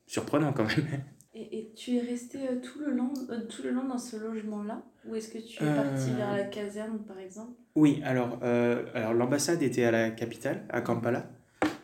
surprenant 0.07 0.53
quand 0.53 0.65
même. 0.65 0.85
Et, 1.35 1.71
tu 1.73 1.95
es 1.95 2.01
resté 2.01 2.39
euh, 2.39 2.59
tout, 2.61 2.79
le 2.79 2.91
long, 2.91 3.13
euh, 3.29 3.45
tout 3.47 3.61
le 3.63 3.71
long 3.71 3.87
dans 3.87 3.99
ce 3.99 4.17
logement-là? 4.17 4.83
Ou 5.05 5.15
est-ce 5.15 5.29
que 5.29 5.37
tu 5.37 5.63
es 5.63 5.75
parti 5.75 6.11
vers 6.17 6.33
la 6.33 6.43
caserne, 6.43 6.99
par 7.07 7.17
exemple? 7.19 7.53
Oui, 7.75 8.01
alors, 8.03 8.43
alors 8.43 9.13
l'ambassade 9.13 9.61
était 9.61 9.85
à 9.85 9.91
la 9.91 10.09
capitale, 10.09 10.65
à 10.69 10.81
Kampala. 10.81 11.29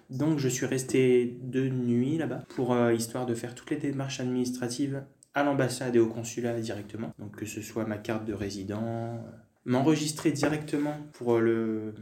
Donc 0.09 0.39
je 0.39 0.49
suis 0.49 0.65
resté 0.65 1.37
deux 1.41 1.69
nuits 1.69 2.17
là-bas 2.17 2.43
pour 2.49 2.75
histoire 2.91 3.25
de 3.25 3.33
faire 3.33 3.55
toutes 3.55 3.69
les 3.69 3.77
démarches 3.77 4.19
administratives 4.19 5.03
à 5.35 5.43
l'ambassade 5.43 5.95
et 5.95 5.99
au 5.99 6.07
consulat 6.07 6.59
directement. 6.59 7.13
Donc 7.19 7.35
que 7.35 7.45
ce 7.45 7.61
soit 7.61 7.85
ma 7.85 7.97
carte 7.97 8.25
de 8.25 8.33
résident, 8.33 9.23
m'enregistrer 9.65 10.31
directement 10.31 10.97
pour 11.13 11.39
le 11.39 11.93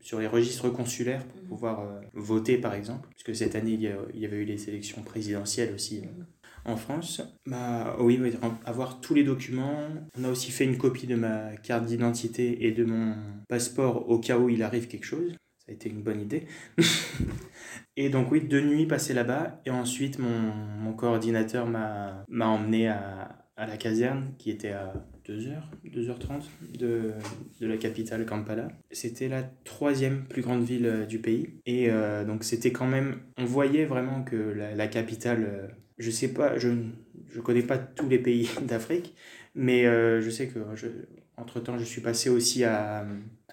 sur 0.00 0.18
les 0.18 0.26
registres 0.26 0.68
consulaires 0.68 1.24
pour 1.26 1.42
mhm. 1.42 1.48
pouvoir 1.48 2.00
voter 2.12 2.58
par 2.58 2.74
exemple, 2.74 3.08
puisque 3.10 3.34
cette 3.34 3.56
année 3.56 3.72
il 3.72 4.20
y, 4.20 4.24
avait 4.26 4.36
eu 4.36 4.44
les 4.44 4.68
élections 4.68 5.02
présidentielles 5.02 5.74
aussi. 5.74 6.02
Mhm 6.02 6.26
en 6.64 6.76
France, 6.76 7.22
bah 7.46 7.96
oui, 7.98 8.20
avoir 8.64 9.00
tous 9.00 9.14
les 9.14 9.24
documents. 9.24 9.88
On 10.16 10.24
a 10.24 10.28
aussi 10.28 10.50
fait 10.50 10.64
une 10.64 10.78
copie 10.78 11.06
de 11.06 11.16
ma 11.16 11.56
carte 11.56 11.86
d'identité 11.86 12.66
et 12.66 12.72
de 12.72 12.84
mon 12.84 13.16
passeport 13.48 14.08
au 14.08 14.18
cas 14.18 14.38
où 14.38 14.48
il 14.48 14.62
arrive 14.62 14.86
quelque 14.86 15.06
chose. 15.06 15.34
A 15.72 15.74
été 15.74 15.88
une 15.88 16.02
bonne 16.02 16.20
idée. 16.20 16.46
et 17.96 18.10
donc 18.10 18.30
oui, 18.30 18.42
deux 18.42 18.60
nuits 18.60 18.86
passées 18.86 19.14
là-bas. 19.14 19.62
Et 19.64 19.70
ensuite, 19.70 20.18
mon, 20.18 20.28
mon 20.28 20.92
coordinateur 20.92 21.66
m'a 21.66 22.46
emmené 22.46 22.88
à, 22.88 23.46
à 23.56 23.66
la 23.66 23.78
caserne 23.78 24.34
qui 24.36 24.50
était 24.50 24.72
à 24.72 24.92
2h, 25.26 25.62
2h30 25.86 26.42
de, 26.78 27.12
de 27.60 27.66
la 27.66 27.78
capitale 27.78 28.26
Kampala. 28.26 28.68
C'était 28.90 29.28
la 29.28 29.42
troisième 29.64 30.24
plus 30.24 30.42
grande 30.42 30.62
ville 30.62 30.86
euh, 30.86 31.06
du 31.06 31.20
pays. 31.20 31.60
Et 31.64 31.90
euh, 31.90 32.24
donc 32.26 32.44
c'était 32.44 32.72
quand 32.72 32.86
même, 32.86 33.20
on 33.38 33.46
voyait 33.46 33.86
vraiment 33.86 34.24
que 34.24 34.36
la, 34.36 34.74
la 34.74 34.88
capitale 34.88 35.44
euh, 35.44 35.68
je 35.98 36.10
sais 36.10 36.28
pas, 36.28 36.58
je 36.58 36.68
ne 36.68 37.40
connais 37.42 37.62
pas 37.62 37.78
tous 37.78 38.08
les 38.08 38.18
pays 38.18 38.50
d'Afrique, 38.62 39.14
mais 39.54 39.86
euh, 39.86 40.20
je 40.20 40.30
sais 40.30 40.48
que 40.48 40.60
je, 40.74 40.88
entre-temps, 41.36 41.78
je 41.78 41.84
suis 41.84 42.00
passé 42.00 42.28
aussi 42.28 42.64
à 42.64 43.06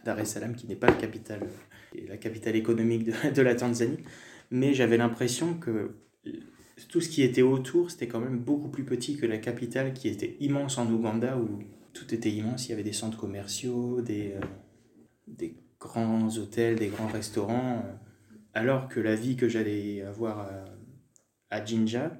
Dar 0.05 0.19
es 0.19 0.25
Salaam, 0.25 0.55
qui 0.55 0.67
n'est 0.67 0.75
pas 0.75 0.87
la 0.87 0.93
capitale, 0.93 1.41
la 2.07 2.17
capitale 2.17 2.55
économique 2.55 3.05
de, 3.05 3.13
de 3.33 3.41
la 3.41 3.55
Tanzanie, 3.55 3.99
mais 4.51 4.73
j'avais 4.73 4.97
l'impression 4.97 5.55
que 5.55 5.91
tout 6.87 7.01
ce 7.01 7.09
qui 7.09 7.23
était 7.23 7.41
autour, 7.41 7.91
c'était 7.91 8.07
quand 8.07 8.19
même 8.19 8.39
beaucoup 8.39 8.69
plus 8.69 8.85
petit 8.85 9.17
que 9.17 9.25
la 9.25 9.37
capitale, 9.37 9.93
qui 9.93 10.07
était 10.07 10.37
immense 10.39 10.77
en 10.77 10.89
Ouganda, 10.91 11.37
où 11.37 11.59
tout 11.93 12.13
était 12.13 12.31
immense, 12.31 12.67
il 12.67 12.71
y 12.71 12.73
avait 12.73 12.83
des 12.83 12.93
centres 12.93 13.17
commerciaux, 13.17 14.01
des, 14.01 14.33
euh, 14.35 14.41
des 15.27 15.55
grands 15.79 16.29
hôtels, 16.37 16.75
des 16.75 16.87
grands 16.87 17.07
restaurants, 17.07 17.83
alors 18.53 18.87
que 18.87 18.99
la 18.99 19.15
vie 19.15 19.35
que 19.35 19.49
j'allais 19.49 20.01
avoir 20.01 20.39
à, 20.39 20.65
à 21.49 21.65
Jinja, 21.65 22.17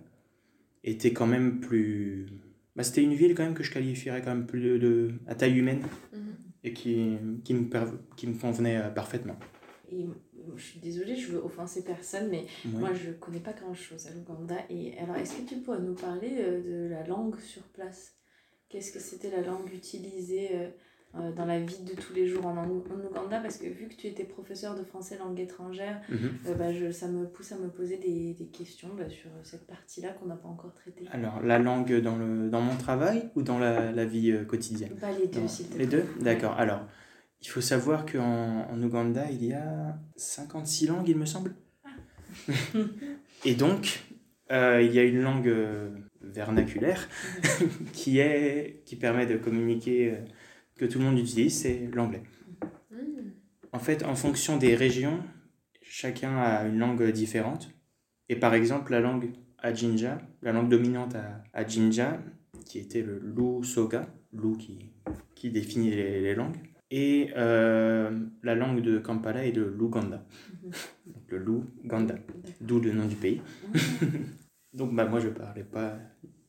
était 0.84 1.14
quand 1.14 1.28
même 1.28 1.60
plus. 1.60 2.28
Bah, 2.76 2.84
c'était 2.84 3.04
une 3.04 3.14
ville 3.14 3.36
quand 3.36 3.44
même 3.44 3.54
que 3.54 3.64
je 3.64 3.72
qualifierais 3.72 4.22
quand 4.22 4.34
même 4.34 4.46
plus 4.46 4.80
de, 4.80 5.12
à 5.28 5.36
taille 5.36 5.58
humaine 5.58 5.82
mhm. 6.14 6.22
et 6.64 6.74
qui, 6.74 7.18
qui, 7.44 7.54
me, 7.54 7.70
qui 8.16 8.28
me 8.28 8.34
convenait 8.34 8.78
euh, 8.78 8.90
parfaitement. 8.90 9.38
Et 9.92 10.08
je 10.56 10.64
suis 10.64 10.80
désolée, 10.80 11.16
je 11.16 11.32
veux 11.32 11.44
offenser 11.44 11.84
personne, 11.84 12.30
mais 12.30 12.46
moi 12.66 12.90
je 12.94 13.12
connais 13.12 13.40
pas 13.40 13.54
grand 13.54 13.74
chose 13.74 14.08
à 14.08 14.12
l'Ouganda. 14.12 14.56
Et 14.70 14.98
alors, 15.00 15.16
est-ce 15.16 15.36
que 15.36 15.48
tu 15.48 15.56
pourrais 15.58 15.80
nous 15.80 15.96
parler 15.96 16.32
euh, 16.40 16.88
de 16.88 16.90
la 16.90 17.06
langue 17.06 17.40
sur 17.40 17.64
place? 17.64 18.14
Qu'est-ce 18.70 18.92
que 18.92 19.00
c'était 19.00 19.32
la 19.32 19.42
langue 19.42 19.74
utilisée 19.74 20.50
euh, 20.54 20.70
euh, 21.16 21.32
dans 21.32 21.46
la 21.46 21.60
vie 21.60 21.84
de 21.84 22.00
tous 22.00 22.14
les 22.14 22.28
jours 22.28 22.46
en, 22.46 22.56
en, 22.56 22.70
Ouganda? 22.70 23.40
Parce 23.40 23.58
que 23.58 23.66
vu 23.68 23.88
que 23.88 23.96
tu 23.96 24.08
étais 24.08 24.26
professeur 24.26 24.76
de 24.76 24.84
français 24.84 25.18
langue 25.18 25.40
étrangère, 25.40 26.02
mhm. 26.10 26.56
bah, 26.58 26.72
je, 26.72 26.92
ça 26.92 27.08
me 27.08 27.26
pousse 27.26 27.52
à 27.52 27.58
me 27.58 27.70
poser 27.70 27.98
des, 27.98 28.34
des 28.34 28.48
questions 28.48 28.90
bah, 28.96 29.10
sur 29.10 29.30
cette 29.44 29.66
partie-là 29.66 30.10
qu'on 30.10 30.28
n'a 30.28 30.36
pas 30.36 30.50
encore 30.50 30.74
traitée. 30.76 31.06
Alors, 31.12 31.42
la 31.42 31.58
langue 31.58 32.00
dans, 32.02 32.16
le, 32.16 32.50
dans 32.50 32.62
mon 32.62 32.78
travail 32.78 33.30
ou 33.36 33.42
dans 33.42 33.58
la, 33.58 33.92
la 33.92 34.06
vie 34.06 34.36
quotidienne? 34.48 34.96
Bah, 35.02 35.08
Les 35.20 35.28
deux, 35.28 35.48
s'il 35.48 35.76
Les 35.78 35.88
deux? 35.88 36.06
D'accord. 36.22 36.54
Alors, 36.60 36.82
il 37.42 37.48
faut 37.48 37.62
savoir 37.62 38.06
qu'en 38.06 38.68
en 38.70 38.84
Ouganda, 38.84 39.30
il 39.32 39.46
y 39.46 39.54
a 39.54 39.98
56 40.16 40.88
langues, 40.88 41.08
il 41.08 41.18
me 41.18 41.26
semble. 41.26 41.56
Ah. 41.84 41.90
Et 43.46 43.56
donc, 43.56 44.04
il 44.50 44.92
y 44.92 45.00
a 45.00 45.04
une 45.04 45.22
langue 45.22 45.54
vernaculaire 46.22 47.08
qui, 47.94 48.20
est, 48.20 48.84
qui 48.86 48.96
permet 48.96 49.26
de 49.26 49.38
communiquer 49.38 50.18
que 50.76 50.86
tout 50.86 51.00
le 51.00 51.06
monde 51.06 51.20
utilise, 51.20 51.62
c'est 51.62 51.90
l'anglais. 51.94 52.24
Hmm. 52.92 53.32
En 53.72 53.80
fait, 53.80 54.04
en 54.04 54.16
fonction 54.16 54.58
des 54.58 54.76
régions, 54.76 55.24
chacun 55.82 56.38
a 56.38 56.66
une 56.68 56.80
langue 56.80 57.12
différente. 57.12 57.70
Et 58.30 58.36
par 58.36 58.54
exemple, 58.54 58.92
la 58.92 59.00
langue 59.00 59.32
Jinja, 59.74 60.20
la 60.42 60.52
langue 60.52 60.70
dominante 60.70 61.16
à, 61.54 61.68
Jinja, 61.68 62.20
qui 62.66 62.80
était 62.80 63.02
le 63.02 63.20
Lu 63.20 63.64
Soga, 63.64 64.08
Lu 64.34 64.58
qui, 64.58 64.92
qui 65.36 65.50
définit 65.50 65.90
les, 65.92 66.36
langues, 66.36 66.58
et 66.92 67.30
euh, 67.38 68.12
la 68.44 68.56
langue 68.56 68.82
de 68.82 68.98
Kampala 68.98 69.46
est 69.46 69.52
le 69.52 69.70
Luganda. 69.78 70.26
Hmm. 70.64 70.72
le 71.28 71.38
Luganda, 71.38 72.16
d'où 72.62 72.80
le 72.80 72.92
nom 72.92 73.06
du 73.06 73.16
pays. 73.16 73.42
Hmm. 73.68 74.08
donc 74.74 74.96
bah, 74.96 75.06
moi 75.06 75.20
je 75.20 75.30
parlais 75.30 75.64
pas 75.64 75.98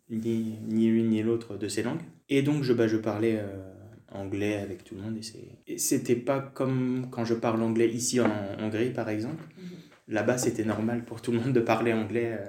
ni, 0.08 0.58
ni 0.66 0.88
l'une 0.88 1.10
ni 1.10 1.22
l'autre 1.22 1.56
de 1.56 1.68
ces 1.68 1.82
langues. 1.82 2.00
Et 2.28 2.42
donc 2.42 2.62
je, 2.62 2.72
bah, 2.72 2.88
je 2.88 2.96
parlais 2.96 3.38
euh, 3.38 3.72
anglais 4.10 4.56
avec 4.56 4.82
tout 4.84 4.94
le 4.94 5.02
monde. 5.02 5.18
Et 5.66 5.78
c'était 5.78 6.16
pas 6.16 6.40
comme 6.40 7.08
quand 7.10 7.24
je 7.24 7.34
parle 7.34 7.62
anglais 7.62 7.88
ici 7.90 8.20
en 8.20 8.30
Hongrie, 8.58 8.90
par 8.90 9.08
exemple. 9.10 9.44
Mhm. 9.58 9.68
Là-bas, 10.08 10.38
c'était 10.38 10.64
normal 10.64 11.04
pour 11.04 11.20
tout 11.20 11.32
le 11.32 11.38
monde 11.38 11.52
de 11.52 11.60
parler 11.60 11.92
anglais 11.92 12.38
euh, 12.40 12.46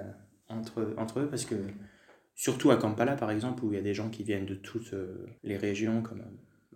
entre, 0.48 0.94
entre 0.98 1.20
eux 1.20 1.28
parce 1.28 1.46
que 1.46 1.56
surtout 2.36 2.72
à 2.72 2.78
Kampala 2.78 3.16
par 3.16 3.32
exemple, 3.32 3.66
où 3.66 3.74
il 3.74 3.76
y 3.76 3.80
a 3.80 3.84
des 3.84 3.94
gens 3.94 4.10
qui 4.10 4.24
viennent 4.24 4.46
de 4.46 4.56
toutes 4.56 4.96
les 5.44 5.58
régions, 5.58 6.02
comme, 6.02 6.24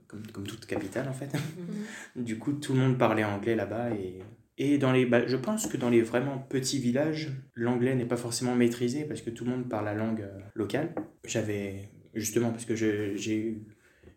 comme, 0.07 0.25
comme, 0.27 0.47
toute 0.47 0.65
capitale 0.65 1.07
en 1.09 1.13
fait. 1.13 1.33
Mhm. 1.33 2.23
du 2.23 2.37
coup, 2.37 2.53
tout 2.53 2.73
le 2.73 2.79
monde 2.79 2.97
parlait 2.97 3.23
anglais 3.23 3.55
là-bas 3.55 3.91
et 3.91 4.19
et 4.57 4.77
dans 4.77 4.93
les, 4.93 5.05
bah, 5.05 5.27
je 5.27 5.35
pense 5.35 5.67
que 5.67 5.75
dans 5.75 5.89
les 5.89 6.01
vraiment 6.01 6.37
petits 6.37 6.79
villages, 6.79 7.31
l'anglais 7.55 7.93
n'est 7.95 8.05
pas 8.05 8.15
forcément 8.15 8.55
maîtrisé 8.55 9.03
parce 9.03 9.21
que 9.21 9.29
tout 9.29 9.43
le 9.43 9.51
monde 9.51 9.67
parle 9.67 9.85
la 9.85 9.93
langue 9.93 10.21
euh, 10.21 10.39
locale. 10.53 10.95
J'avais, 11.27 11.89
justement, 12.13 12.51
parce 12.51 12.65
que 12.65 12.75
j'ai 12.75 13.15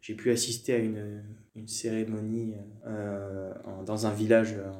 j'ai 0.01 0.15
pu 0.15 0.31
assister 0.31 0.75
à 0.75 0.79
une, 0.79 1.25
une 1.57 1.67
cérémonie 1.67 2.55
euh, 2.87 3.53
dans 3.85 4.07
un 4.07 4.13
village 4.13 4.55
euh, 4.57 4.71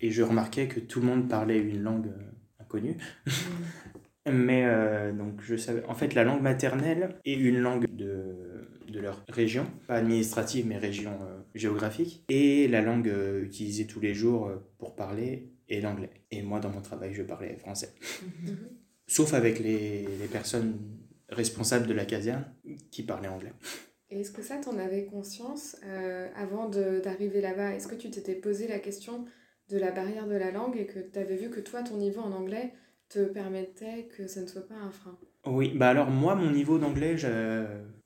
et 0.00 0.10
je 0.10 0.24
remarquais 0.24 0.66
que 0.66 0.80
tout 0.80 1.00
le 1.00 1.06
monde 1.06 1.28
parlait 1.28 1.58
une 1.58 1.80
langue 1.80 2.10
inconnue. 2.58 2.96
Mais 4.30 4.66
donc 5.14 5.40
je 5.40 5.56
savais, 5.56 5.82
en 5.86 5.94
fait, 5.94 6.14
la 6.14 6.22
langue 6.22 6.42
maternelle 6.42 7.16
est 7.24 7.32
une 7.32 7.60
langue 7.60 7.86
de, 7.96 8.68
de 8.90 9.00
leur 9.00 9.24
région, 9.28 9.66
pas 9.86 9.96
administrative 9.96 10.66
mais 10.66 10.78
région 10.78 11.12
géographique, 11.54 12.24
et 12.28 12.68
la 12.68 12.80
langue 12.80 13.08
euh, 13.08 13.44
utilisée 13.44 13.86
tous 13.86 14.00
les 14.00 14.14
jours 14.14 14.46
euh, 14.46 14.56
pour 14.78 14.94
parler 14.94 15.50
est 15.68 15.80
l'anglais. 15.80 16.10
Et 16.30 16.42
moi, 16.42 16.60
dans 16.60 16.70
mon 16.70 16.80
travail, 16.80 17.12
je 17.14 17.22
parlais 17.22 17.56
français. 17.56 17.92
Mhm. 18.22 18.56
Sauf 19.06 19.34
avec 19.34 19.58
les, 19.58 20.06
les, 20.20 20.26
personnes 20.30 20.78
responsables 21.30 21.86
de 21.86 21.94
la 21.94 22.04
caserne 22.04 22.44
qui 22.90 23.02
parlaient 23.02 23.28
anglais. 23.28 23.52
Et 24.10 24.20
est-ce 24.20 24.30
que 24.30 24.42
ça, 24.42 24.56
t'en 24.56 24.78
avais 24.78 25.04
conscience 25.04 25.76
euh, 25.84 26.28
avant 26.36 26.68
d'arriver 26.68 27.40
là-bas? 27.40 27.74
Est-ce 27.74 27.88
que 27.88 27.94
tu 27.94 28.10
t'étais 28.10 28.34
posé 28.34 28.66
la 28.66 28.78
question 28.78 29.26
de 29.68 29.78
la 29.78 29.90
barrière 29.90 30.26
de 30.26 30.34
la 30.34 30.50
langue 30.50 30.76
et 30.76 30.86
que 30.86 30.98
tu 30.98 31.18
avais 31.18 31.36
vu 31.36 31.50
que 31.50 31.60
toi, 31.60 31.82
ton 31.82 31.96
niveau 31.96 32.20
en 32.20 32.32
anglais 32.32 32.72
te 33.08 33.24
permettait 33.24 34.08
que 34.16 34.26
ça 34.26 34.40
ne 34.40 34.46
soit 34.46 34.66
pas 34.66 34.76
un 34.76 34.90
frein? 34.90 35.18
Oui, 35.50 35.72
bah 35.74 35.88
alors 35.88 36.10
moi, 36.10 36.34
mon 36.34 36.50
niveau 36.50 36.78
d'anglais, 36.78 37.16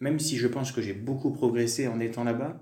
même 0.00 0.18
si 0.18 0.36
je 0.36 0.46
pense 0.46 0.72
que 0.72 0.80
j'ai 0.80 0.92
beaucoup 0.92 1.32
progressé 1.32 1.88
en 1.88 1.98
étant 2.00 2.24
là-bas, 2.24 2.60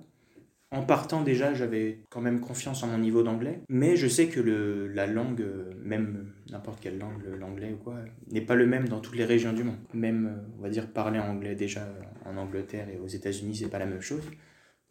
en 0.73 0.83
partant 0.83 1.23
déjà, 1.23 1.53
j'avais 1.53 2.05
quand 2.11 2.21
même 2.21 2.41
confiance 2.41 2.83
en 2.85 2.87
mon 2.87 2.99
niveau 2.99 3.23
d'anglais, 3.23 3.61
mais 3.69 3.97
je 3.97 4.07
sais 4.07 4.29
que 4.29 4.41
le, 4.41 4.87
la 4.87 5.07
langue, 5.07 5.45
même 5.83 6.33
n'importe 6.51 6.81
quelle 6.81 6.99
langue, 6.99 7.25
l'anglais 7.39 7.73
ou 7.73 7.83
quoi, 7.83 7.97
n'est 8.31 8.41
pas 8.41 8.55
le 8.55 8.67
même 8.67 8.89
dans 8.89 9.01
toutes 9.01 9.17
les 9.17 9.25
régions 9.25 9.53
du 9.53 9.65
monde. 9.65 9.79
Même, 9.93 10.45
on 10.59 10.63
va 10.63 10.69
dire, 10.69 10.87
parler 10.93 11.19
anglais 11.19 11.57
déjà 11.57 11.89
en 12.25 12.37
Angleterre 12.37 12.89
et 12.89 12.99
aux 12.99 13.09
États-Unis, 13.09 13.57
c'est 13.57 13.69
pas 13.69 13.81
la 13.81 13.87
même 13.87 14.01
chose. 14.01 14.23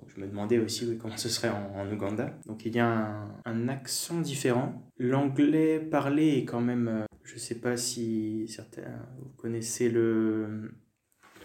Je 0.08 0.22
me 0.22 0.28
demandais 0.28 0.60
aussi 0.60 0.98
comment 0.98 1.18
ce 1.18 1.30
serait 1.30 1.50
en, 1.50 1.92
Ouganda. 1.92 2.38
Donc 2.46 2.66
il 2.66 2.76
y 2.76 2.80
a 2.80 3.28
un, 3.46 3.68
accent 3.68 4.20
différent. 4.22 4.84
L'anglais 4.98 5.80
parlé 5.80 6.38
est 6.38 6.46
quand 6.46 6.62
même, 6.62 7.06
je 7.24 7.38
sais 7.38 7.60
pas 7.60 7.78
si 7.78 8.48
certains 8.48 8.84
vous 9.20 9.30
connaissez 9.38 9.90
le 9.90 10.72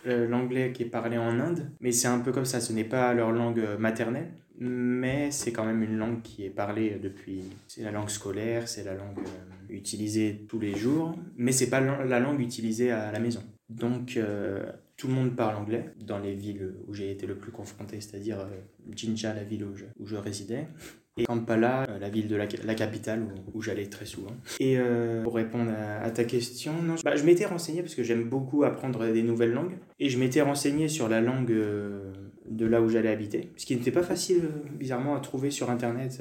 euh, 0.07 0.29
l'anglais 0.29 0.73
qui 0.73 0.83
est 0.83 0.87
parlé 0.87 1.17
en 1.17 1.41
Inde, 1.41 1.71
mais 1.81 1.91
c'est 1.91 2.09
un 2.09 2.19
peu 2.19 2.31
comme 2.31 2.45
ça, 2.45 2.61
ce 2.61 2.75
n'est 2.75 2.85
pas 2.85 3.15
leur 3.15 3.33
langue 3.33 3.59
euh, 3.59 3.79
maternelle, 3.79 4.29
mais 4.59 5.31
c'est 5.31 5.51
quand 5.51 5.65
même 5.65 5.83
une 5.83 5.97
langue 5.97 6.21
qui 6.21 6.45
est 6.45 6.51
parlée 6.51 6.99
depuis. 7.03 7.45
C'est 7.69 7.83
la 7.83 7.91
langue 7.91 8.11
scolaire, 8.11 8.69
c'est 8.69 8.85
la 8.85 8.93
langue 8.93 9.19
euh, 9.21 9.73
utilisée 9.73 10.45
tous 10.47 10.59
les 10.59 10.75
jours, 10.77 11.17
mais 11.39 11.53
c'est 11.53 11.71
pas 11.71 11.81
la 11.81 12.21
langue 12.21 12.41
utilisée 12.41 12.91
à 12.91 13.13
la 13.13 13.19
maison. 13.19 13.43
Donc 13.71 14.19
tout 15.05 15.11
le 15.11 15.17
monde 15.17 15.37
parle 15.37 15.57
anglais 15.57 15.91
dans 16.01 16.19
les 16.19 16.35
villes 16.35 16.73
où 16.89 16.95
j'ai 16.95 17.11
été 17.11 17.27
le 17.27 17.37
plus 17.37 17.53
confronté, 17.53 18.01
c'est-à-dire 18.01 18.39
Jinja, 18.91 19.35
la 19.35 19.45
ville 19.45 19.65
où 19.65 19.75
où 20.01 20.07
je 20.07 20.17
résidais 20.17 20.67
et 21.17 21.27
Kampala, 21.27 21.87
euh, 21.89 21.99
la 21.99 22.09
ville 22.09 22.27
de 22.27 22.35
la, 22.35 22.75
capitale 22.75 23.27
où, 23.53 23.63
j'allais 23.63 23.87
très 23.87 24.05
souvent. 24.05 24.33
Et 24.59 24.77
euh, 24.79 25.23
pour 25.23 25.35
répondre 25.35 25.71
à, 25.71 26.11
ta 26.11 26.25
question, 26.25 26.73
bah, 27.05 27.15
je 27.15 27.23
m'étais 27.23 27.45
renseigné 27.45 27.83
parce 27.83 27.95
que 27.95 28.03
j'aime 28.03 28.25
beaucoup 28.25 28.65
apprendre 28.65 29.07
des 29.13 29.23
nouvelles 29.23 29.53
langues 29.53 29.77
et 30.01 30.09
je 30.09 30.19
m'étais 30.19 30.41
renseigné 30.41 30.89
sur 30.89 31.09
la 31.09 31.21
langue 31.21 31.53
euh, 31.53 32.13
de 32.49 32.67
là 32.67 32.83
où 32.83 32.89
j'allais 32.89 33.11
habiter, 33.11 33.53
ce 33.57 33.65
qui 33.65 33.77
n'était 33.77 33.93
pas 33.93 34.03
facile 34.03 34.43
bizarrement 34.73 35.15
à 35.15 35.21
trouver 35.21 35.51
sur 35.51 35.71
internet 35.71 36.21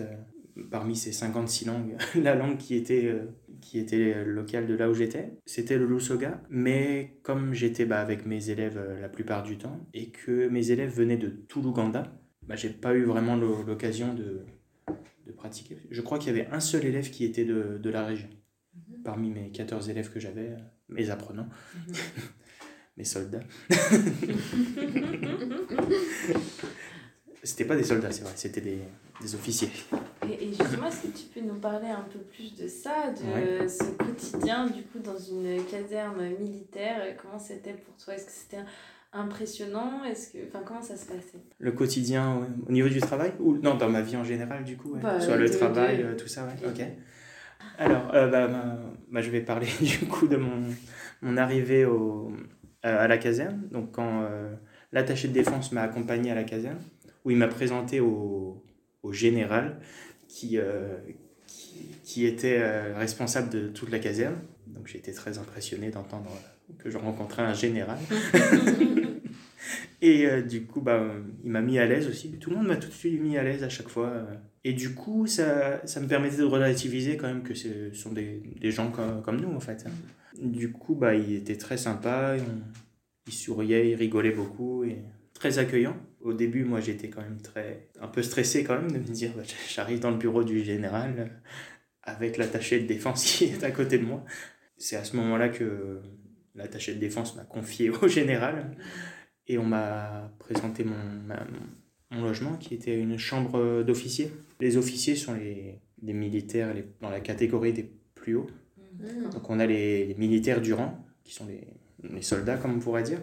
parmi 0.70 0.96
ces 0.96 1.12
56 1.12 1.66
langues, 1.66 1.96
la 2.22 2.36
langue 2.36 2.58
qui 2.58 2.76
était 2.76 3.12
qui 3.64 3.80
était 3.80 4.24
locale 4.26 4.68
de 4.68 4.76
là 4.76 4.90
où 4.90 4.94
j'étais, 4.94 5.38
c'était 5.46 5.78
le 5.78 5.86
Lusoga. 5.86 6.42
Mais 6.50 7.20
comme 7.24 7.54
j'étais 7.54 7.86
bah, 7.86 8.00
avec 8.00 8.26
mes 8.26 8.50
élèves 8.50 8.80
la 9.00 9.10
plupart 9.10 9.44
du 9.44 9.58
temps 9.58 9.88
et 9.94 10.10
que 10.12 10.48
mes 10.50 10.72
élèves 10.72 10.94
venaient 10.94 11.18
de 11.18 11.30
tout 11.30 11.62
l'Ouganda, 11.62 12.14
bah, 12.48 12.56
j'ai 12.56 12.70
pas 12.70 12.94
eu 12.94 13.04
vraiment 13.04 13.36
l'occasion 13.36 14.14
de, 14.14 14.46
de 15.26 15.32
pratiquer. 15.32 15.78
Je 15.90 16.02
crois 16.02 16.20
qu'il 16.20 16.36
y 16.36 16.40
avait 16.40 16.50
un 16.52 16.60
seul 16.60 16.86
élève 16.86 17.10
qui 17.10 17.24
était 17.26 17.46
de, 17.46 17.80
de 17.82 17.90
la 17.90 18.06
région, 18.06 18.30
mhm. 18.76 19.04
parmi 19.04 19.30
mes 19.30 19.50
14 19.52 19.90
élèves 19.90 20.12
que 20.12 20.20
j'avais, 20.20 20.56
mes 20.90 21.10
apprenants, 21.10 21.48
mhm. 21.76 21.94
mes 22.98 23.06
soldats. 23.06 23.44
c'était 27.44 27.66
pas 27.66 27.76
des 27.76 27.84
soldats, 27.84 28.12
c'est 28.12 28.24
vrai, 28.24 28.34
c'était 28.36 28.62
des, 28.62 28.80
des, 29.24 29.36
officiers. 29.36 29.70
Et, 30.30 30.48
justement, 30.48 30.88
est-ce 30.88 31.08
que 31.08 31.18
tu 31.18 31.26
peux 31.34 31.42
nous 31.42 31.60
parler 31.60 31.88
un 31.88 32.06
peu 32.12 32.20
plus 32.20 32.56
de 32.56 32.68
ça, 32.68 33.12
de 33.12 33.68
ce 33.68 33.84
quotidien 33.98 34.68
du 34.68 34.84
coup 34.84 35.00
dans 35.00 35.18
une 35.18 35.64
caserne 35.66 36.30
militaire 36.40 37.02
Comment 37.22 37.40
c'était 37.40 37.74
pour 37.74 37.96
toi? 37.98 38.16
Est-ce 38.16 38.26
que 38.26 38.32
c'était 38.32 38.64
impressionnant? 39.12 40.04
Est-ce 40.04 40.32
que, 40.32 40.38
enfin, 40.48 40.62
comment 40.66 40.82
ça 40.82 40.96
se 40.96 41.06
passait? 41.06 41.40
Le 41.60 41.72
quotidien 41.72 42.48
au 42.68 42.72
niveau 42.72 42.90
du 42.90 43.00
travail? 43.00 43.34
Ou 43.40 43.58
non 43.58 43.76
dans 43.76 43.90
ma 43.90 44.02
vie 44.02 44.18
en 44.18 44.24
général 44.24 44.64
du 44.64 44.78
coup, 44.78 44.96
bah, 45.02 45.20
soit 45.20 45.38
le 45.38 45.50
travail, 45.50 46.02
euh, 46.02 46.16
tout 46.16 46.28
ça, 46.28 46.46
ouais. 46.46 46.68
Ok. 46.68 46.86
Alors, 47.78 48.14
euh, 48.14 48.28
bah, 48.28 48.50
bah, 49.12 49.22
je 49.22 49.30
vais 49.30 49.42
parler 49.42 49.68
du 49.82 50.06
coup 50.08 50.28
de 50.28 50.38
mon, 50.38 50.64
mon 51.22 51.38
arrivée 51.38 51.86
au, 51.86 52.32
à 52.84 53.08
la 53.08 53.18
caserne. 53.18 53.68
Donc 53.72 53.92
quand 53.92 54.24
euh, 54.24 54.54
l'attaché 54.92 55.28
de 55.28 55.34
défense 55.34 55.72
m'a 55.72 55.82
accompagné 55.82 56.32
à 56.32 56.36
la 56.36 56.44
caserne, 56.44 56.80
où 57.26 57.32
il 57.32 57.38
m'a 57.38 57.48
présenté 57.48 58.00
au, 58.00 58.62
au 59.04 59.14
général 59.14 59.80
qui, 60.28 60.58
qui, 61.46 61.76
qui, 62.04 62.26
était 62.26 62.92
responsable 62.94 63.50
de 63.50 63.68
toute 63.68 63.92
la 63.92 64.00
caserne. 64.00 64.36
Donc 64.68 64.88
j'ai 64.88 64.98
été 64.98 65.14
très 65.14 65.38
impressionné 65.38 65.92
d'entendre 65.92 66.32
que 66.78 66.90
je 66.90 66.98
rencontrais 66.98 67.44
un 67.44 67.54
général. 67.54 67.98
et 70.02 70.26
euh, 70.26 70.42
du 70.42 70.64
coup, 70.64 70.82
bah, 70.82 71.02
il 71.44 71.52
m'a 71.52 71.62
mis 71.62 71.80
à 71.80 71.86
l'aise 71.86 72.08
aussi. 72.08 72.32
Tout 72.32 72.50
le 72.50 72.58
monde 72.58 72.68
m'a 72.68 72.78
tout 72.78 72.90
de 72.90 72.94
suite 72.94 73.20
mis 73.22 73.38
à 73.38 73.44
l'aise 73.44 73.64
à 73.64 73.70
chaque 73.70 73.90
fois. 73.90 74.26
Et 74.64 74.74
du 74.74 74.94
coup, 74.94 75.28
ça, 75.28 75.86
ça 75.86 76.00
me 76.00 76.08
permettait 76.08 76.38
de 76.38 76.44
relativiser 76.44 77.18
quand 77.18 77.28
même 77.28 77.44
que 77.44 77.54
ce 77.54 77.94
sont 77.94 78.12
des, 78.12 78.42
des 78.60 78.72
gens 78.72 78.92
comme, 78.92 79.22
comme, 79.22 79.40
nous, 79.40 79.54
en 79.54 79.60
fait. 79.60 79.86
Du 80.42 80.72
coup, 80.72 80.96
bah, 80.96 81.16
il 81.16 81.34
était 81.34 81.58
très 81.58 81.78
sympa. 81.78 82.36
Il 83.28 83.34
souriait, 83.34 83.92
il 83.92 83.96
rigolait 83.96 84.32
beaucoup 84.32 84.84
et 84.84 84.98
très 85.44 85.60
accueillant. 85.60 85.98
Au 86.22 86.32
début, 86.32 86.64
moi, 86.64 86.80
j'étais 86.80 87.10
quand 87.10 87.22
même 87.22 87.42
très, 87.42 87.90
un 88.00 88.08
peu 88.08 88.24
stressé 88.24 88.64
quand 88.64 88.76
même 88.80 88.90
de 88.90 88.98
me 88.98 89.14
dire, 89.14 89.34
bah, 89.36 89.44
j'arrive 89.76 90.00
dans 90.00 90.12
le 90.12 90.16
bureau 90.16 90.46
du 90.46 90.64
général 90.64 91.42
avec 92.02 92.38
l'attaché 92.38 92.80
de 92.80 92.88
défense 92.88 93.26
qui 93.38 93.46
est 93.46 93.64
à 93.66 93.72
côté 93.72 93.98
de 93.98 94.06
moi. 94.06 94.24
C'est 94.78 94.96
à 94.96 95.04
ce 95.04 95.18
moment-là 95.18 95.50
que 95.50 96.00
l'attaché 96.56 96.94
de 96.94 97.00
défense 97.00 97.36
m'a 97.36 97.44
confié 97.44 97.90
au 97.90 98.08
général 98.08 98.78
et 99.48 99.58
on 99.58 99.66
m'a 99.66 100.32
présenté 100.40 100.86
mon, 100.86 100.96
mon, 102.12 102.24
logement 102.24 102.56
qui 102.56 102.74
était 102.74 102.98
une 102.98 103.18
chambre 103.18 103.84
d'officier. 103.84 104.32
Les 104.62 104.78
officiers 104.78 105.18
sont 105.18 105.34
les, 105.34 105.82
les 106.02 106.14
militaires 106.14 106.74
les, 106.74 106.86
dans 107.02 107.10
la 107.10 107.20
catégorie 107.20 107.74
des 107.74 107.92
plus 108.16 108.36
hauts. 108.36 108.50
Mmh. 108.78 109.32
Donc 109.32 109.50
on 109.50 109.60
a 109.60 109.66
les, 109.66 110.16
militaires 110.18 110.62
du 110.62 110.74
rang, 110.74 111.06
qui 111.26 111.34
sont 111.34 111.48
les, 111.48 111.68
les, 112.10 112.22
soldats 112.22 112.56
comme 112.56 112.76
on 112.76 112.80
pourrait 112.80 113.04
dire, 113.04 113.20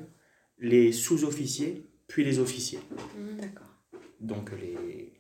les 0.59 0.93
sous-officiers, 0.93 1.87
puis 2.11 2.25
les 2.25 2.41
officiers. 2.41 2.81
Mmh. 3.17 3.41
D'accord. 3.41 3.73
Donc 4.21 4.51
les, 4.61 5.13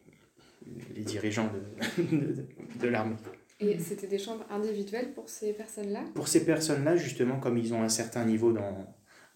les 0.96 1.04
dirigeants 1.04 1.50
de, 1.54 2.02
de, 2.16 2.46
de 2.82 2.88
l'armée. 2.88 3.16
Et 3.60 3.78
c'était 3.78 4.08
des 4.08 4.18
chambres 4.18 4.44
individuelles 4.50 5.12
pour 5.14 5.28
ces 5.28 5.52
personnes-là? 5.52 6.02
Pour 6.14 6.26
ces 6.26 6.44
personnes-là, 6.44 6.96
justement, 6.96 7.38
comme 7.38 7.56
ils 7.58 7.72
ont 7.74 7.82
un 7.82 7.88
certain 7.88 8.24
niveau 8.24 8.52
dans, 8.52 8.74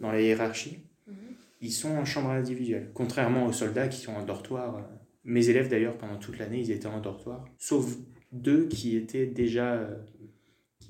dans 0.01 0.11
la 0.11 0.21
hiérarchie, 0.21 0.79
mhm. 1.07 1.15
ils 1.61 1.73
sont 1.73 1.91
en 1.91 2.05
chambre 2.05 2.31
individuelle. 2.31 2.91
Contrairement 2.93 3.47
aux 3.47 3.53
soldats 3.53 3.89
qui 3.89 4.01
sont 4.01 4.15
en 4.15 4.25
dortoir. 4.25 4.77
Euh, 4.77 4.81
mes 5.25 5.49
élèves, 5.49 5.69
d'ailleurs, 5.69 5.97
pendant 5.97 6.19
toute 6.19 6.39
l'année, 6.39 6.61
ils 6.61 6.73
étaient 6.73 6.87
en 6.87 7.01
dortoir. 7.01 7.45
Sauf 7.57 7.97
deux 8.33 8.67
qui 8.67 8.97
étaient 8.97 9.27
déjà. 9.27 9.89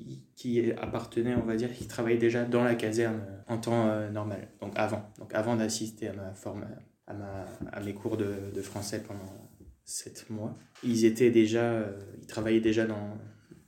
Euh, 0.00 0.04
qui, 0.36 0.60
qui, 0.62 0.72
appartenaient, 0.72 1.34
on 1.34 1.46
va 1.46 1.56
dire, 1.56 1.72
qui 1.72 1.86
travaillaient 1.86 2.18
déjà 2.18 2.44
dans 2.44 2.64
la 2.64 2.74
caserne 2.74 3.20
euh, 3.28 3.54
en 3.54 3.58
temps 3.58 4.10
normal. 4.10 4.48
Donc 4.60 4.72
avant. 4.76 5.02
Donc 5.18 5.34
avant 5.34 5.56
d'assister 5.56 6.08
à, 6.08 6.12
ma 6.12 6.34
forme, 6.34 6.66
à, 7.06 7.14
ma, 7.14 7.46
à 7.72 7.80
mes 7.80 7.94
cours 7.94 8.16
de, 8.16 8.50
de 8.54 8.62
français 8.62 9.02
pendant 9.02 9.44
sept 9.84 10.30
mois. 10.30 10.56
Ils 10.82 11.04
étaient 11.04 11.30
déjà, 11.30 11.62
euh, 11.62 11.98
ils 12.20 12.26
travaillaient 12.26 12.60
déjà 12.60 12.86
dans, 12.86 13.18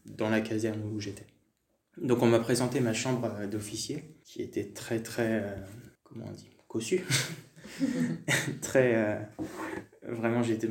dans 0.04 0.30
la 0.30 0.40
caserne 0.40 0.82
où 0.82 1.00
j'étais. 1.00 1.26
Donc 1.98 2.22
on 2.22 2.26
m'a 2.26 2.40
présenté 2.40 2.80
ma 2.80 2.92
chambre 2.92 3.32
euh, 3.38 3.46
d'officier, 3.46 4.18
qui 4.24 4.42
était 4.42 4.72
très 4.72 5.02
très, 5.02 5.42
euh, 5.42 5.56
comment 6.02 6.26
on 6.28 6.32
dit, 6.32 6.50
cossue. 6.68 7.04
très, 8.62 9.28
vraiment 10.02 10.42
j'étais, 10.42 10.68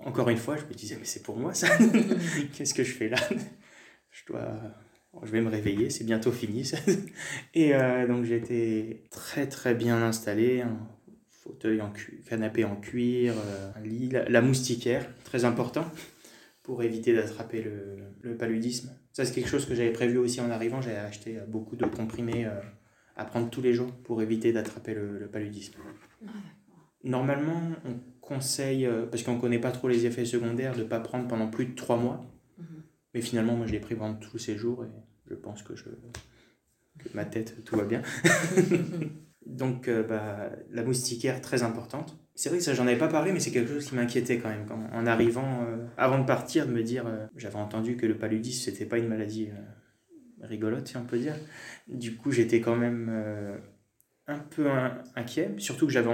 encore 0.00 0.28
une 0.30 0.38
fois, 0.38 0.56
je 0.56 0.64
me 0.64 0.72
disais 0.72 0.96
mais 0.96 1.04
c'est 1.04 1.22
pour 1.22 1.36
moi 1.36 1.54
ça, 1.54 1.68
qu'est-ce 2.52 2.74
que 2.74 2.84
je 2.84 2.92
fais 2.92 3.08
là? 3.08 3.18
Je 4.20 4.32
dois 4.32 4.52
je 5.22 5.32
vais 5.32 5.40
me 5.40 5.48
réveiller, 5.48 5.90
c'est 5.90 6.04
bientôt 6.04 6.32
fini. 6.32 6.70
et 7.54 7.74
euh, 7.74 8.06
donc 8.06 8.24
j'étais 8.24 9.04
très 9.10 9.46
très 9.46 9.74
bien 9.74 10.02
installé, 10.02 10.60
un 10.62 10.78
fauteuil 11.30 11.80
en 11.80 11.92
canapé 12.28 12.64
en 12.64 12.76
cuir, 12.76 13.34
euh, 13.36 13.70
un 13.74 13.80
lit, 13.80 14.10
la, 14.10 14.40
moustiquaire, 14.40 15.08
très 15.24 15.44
important 15.44 15.86
pour 16.62 16.82
éviter 16.82 17.14
d'attraper 17.14 17.62
le, 17.62 17.96
le, 18.20 18.36
paludisme. 18.36 18.90
Ça 19.12 19.24
c'est 19.24 19.34
quelque 19.34 19.48
chose 19.48 19.66
que 19.66 19.74
j'avais 19.74 19.92
prévu 19.92 20.18
aussi 20.18 20.40
en 20.40 20.50
arrivant, 20.50 20.82
j'avais 20.82 20.96
acheté 20.96 21.38
beaucoup 21.48 21.76
de 21.76 21.86
comprimés 21.86 22.46
à 23.16 23.24
prendre 23.24 23.48
tous 23.48 23.62
les 23.62 23.72
jours 23.72 23.90
pour 24.04 24.20
éviter 24.22 24.52
d'attraper 24.52 24.94
le, 24.94 25.28
paludisme. 25.32 25.74
Ah, 26.24 26.30
Normalement, 27.04 27.60
on 27.86 27.94
conseille, 28.20 28.88
parce 29.10 29.22
qu'on 29.22 29.36
ne 29.36 29.40
connaît 29.40 29.60
pas 29.60 29.70
trop 29.70 29.88
les 29.88 30.04
effets 30.04 30.26
secondaires, 30.26 30.74
de 30.74 30.82
ne 30.82 30.88
pas 30.88 31.00
prendre 31.00 31.26
pendant 31.26 31.48
plus 31.48 31.64
de 31.66 31.74
3 31.74 31.96
mois. 31.96 32.37
Mais 33.14 33.20
finalement, 33.20 33.56
moi 33.56 33.66
je 33.66 33.72
l'ai 33.72 33.80
pris 33.80 33.94
pendant 33.94 34.14
tous 34.14 34.38
ces 34.38 34.56
jours 34.56 34.84
et 34.84 34.88
je 35.30 35.34
pense 35.34 35.62
que, 35.62 35.76
je, 35.76 35.84
ma 37.14 37.24
tête, 37.24 37.64
tout 37.64 37.76
va 37.76 37.84
bien. 37.84 38.02
Donc, 39.48 39.88
euh, 39.88 40.02
bah, 40.02 40.50
la 40.70 40.82
moustiquaire, 40.82 41.40
très 41.40 41.62
importante. 41.62 42.18
C'est 42.34 42.50
vrai 42.50 42.58
que 42.58 42.64
ça, 42.64 42.74
j'en 42.74 42.86
avais 42.86 42.98
pas 42.98 43.08
parlé, 43.08 43.32
mais 43.32 43.40
c'est 43.40 43.50
quelque 43.50 43.72
chose 43.72 43.86
qui 43.86 43.94
m'inquiétait 43.94 44.38
quand 44.38 44.50
même. 44.50 44.66
en 44.92 45.06
arrivant, 45.06 45.64
euh, 45.64 45.86
avant 45.96 46.18
de 46.18 46.26
partir, 46.26 46.66
de 46.66 46.72
me 46.72 46.82
dire, 46.82 47.06
euh, 47.06 47.26
j'avais 47.34 47.56
entendu 47.56 47.96
que 47.96 48.06
le 48.06 48.18
paludisme, 48.18 48.70
c'était 48.70 48.84
pas 48.84 48.98
une 48.98 49.08
maladie 49.08 49.48
rigolote, 50.42 50.86
si 50.86 50.96
on 50.96 51.04
peut 51.04 51.18
dire. 51.18 51.34
Du 51.88 52.14
coup, 52.16 52.30
j'étais 52.30 52.60
quand 52.60 52.76
même 52.76 53.10
un 54.26 54.38
peu 54.38 54.68
inquiet, 55.16 55.54
surtout 55.58 55.86
que 55.86 55.92
j'avais. 55.92 56.10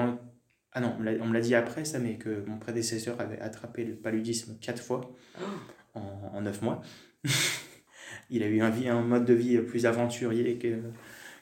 Ah 0.73 0.81
non, 0.81 0.97
on 0.99 1.27
me 1.27 1.35
l'a 1.35 1.41
dit 1.41 1.55
après 1.55 1.85
ça, 1.85 1.99
mais 1.99 2.17
que 2.17 2.45
mon 2.47 2.59
prédécesseur 2.59 3.21
avait 3.21 3.41
attrapé 3.41 3.85
le 3.85 3.95
paludisme 3.95 4.59
quatre 4.61 4.83
fois 4.83 5.13
oh. 5.41 5.45
En, 5.95 6.41
neuf 6.41 6.63
mois. 6.63 6.83
il 8.31 8.43
a 8.43 8.49
eu 8.49 8.61
un, 8.61 8.71
vie, 8.71 8.89
un 8.89 9.03
mode 9.03 9.25
de 9.25 9.35
vie 9.35 9.59
plus 9.59 9.87
aventurier 9.87 10.59
que, 10.59 10.81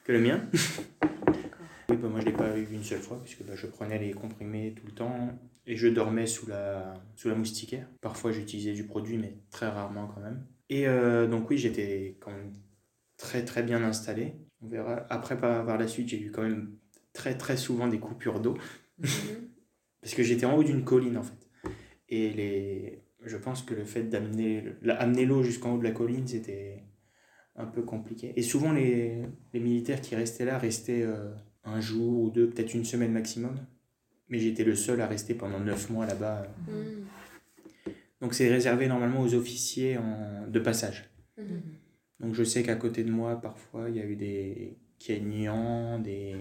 que 0.05 0.13
le 0.13 0.21
mien. 0.21 0.47
oui, 1.89 1.97
bah, 1.97 2.09
moi 2.09 2.21
je 2.21 2.27
ne 2.27 2.31
l'ai 2.31 2.37
pas 2.37 2.57
eu 2.57 2.67
une 2.73 2.85
seule 2.85 3.01
fois, 3.01 3.21
puisque 3.23 3.43
bah, 3.45 3.55
je 3.55 3.67
prenais 3.67 3.99
les 3.99 4.13
comprimés 4.13 4.75
tout 4.77 4.87
le 4.87 4.93
temps 4.93 5.39
et 5.67 5.77
je 5.77 5.89
dormais 5.89 6.27
sous 6.27 6.47
la, 6.47 6.95
sous 7.17 7.29
la 7.29 7.35
moustiquaire. 7.35 7.87
Parfois 8.01 8.33
j'utilisais 8.33 8.73
du 8.73 8.85
produit, 8.85 9.19
mais 9.19 9.37
très 9.51 9.69
rarement 9.69 10.09
quand 10.09 10.21
même. 10.21 10.45
Et 10.69 10.87
euh, 10.89 11.27
donc 11.27 11.51
oui, 11.51 11.59
j'étais 11.59 12.17
quand 12.21 12.31
même 12.31 12.53
très 13.17 13.45
très 13.45 13.63
bien 13.63 13.83
installé. 13.83 14.35
On 14.63 14.69
verra. 14.69 15.07
Après, 15.11 15.39
par, 15.39 15.65
par 15.67 15.79
la 15.79 15.87
suite, 15.87 16.09
j'ai 16.09 16.21
eu 16.21 16.31
quand 16.31 16.43
même 16.43 16.77
très 17.13 17.37
très 17.37 17.57
souvent 17.57 17.89
des 17.89 17.99
coupures 17.99 18.41
d'eau. 18.41 18.57
Mhm. 18.99 19.09
Parce 20.01 20.15
que 20.15 20.23
j'étais 20.23 20.47
en 20.47 20.57
haut 20.57 20.65
d'une 20.65 20.85
colline 20.85 21.17
en 21.17 21.23
fait. 21.23 21.71
Et 22.09 22.31
les, 22.31 23.03
je 23.25 23.37
pense 23.37 23.63
que 23.63 23.75
le 23.75 23.85
fait 23.85 24.05
d'amener 24.05 24.65
amener 24.89 25.25
l'eau 25.27 25.43
jusqu'en 25.43 25.75
haut 25.75 25.79
de 25.79 25.85
la 25.85 25.93
colline, 25.93 26.27
c'était 26.27 26.83
un 27.57 27.67
peu 27.67 27.83
compliqué. 27.83 28.33
Et 28.37 28.43
souvent, 28.43 28.73
les, 28.73 29.23
les 29.53 29.61
militaires 29.61 30.01
qui 30.01 30.15
restaient 30.17 30.45
là 30.45 30.59
restaient 30.59 31.03
euh, 31.03 31.31
un 31.65 31.81
jour 31.81 32.23
ou 32.23 32.31
deux, 32.31 32.49
peut-être 32.49 32.75
une 32.75 32.85
semaine 32.85 33.13
maximum. 33.13 33.57
Mais 34.29 34.39
j'étais 34.39 34.65
le 34.65 34.75
seul 34.75 35.01
à 35.01 35.07
rester 35.07 35.35
pendant 35.35 35.61
neuf 35.61 35.91
mois 35.91 36.07
là-bas. 36.07 36.47
Mm. 36.67 37.91
Donc 38.21 38.35
c'est 38.35 38.49
réservé 38.49 38.87
normalement 38.87 39.21
aux 39.21 39.35
officiers 39.35 39.99
en, 39.99 40.47
de 40.49 40.59
passage. 40.61 41.11
Mm. 41.37 41.43
Donc 42.21 42.35
je 42.35 42.45
sais 42.45 42.63
qu'à 42.63 42.77
côté 42.77 43.05
de 43.05 43.11
moi, 43.11 43.41
parfois, 43.41 43.91
il 43.91 43.97
y 43.97 44.01
a 44.01 44.05
eu 44.05 44.17
des 44.17 44.79
Kenyans, 44.99 45.99
des 45.99 46.37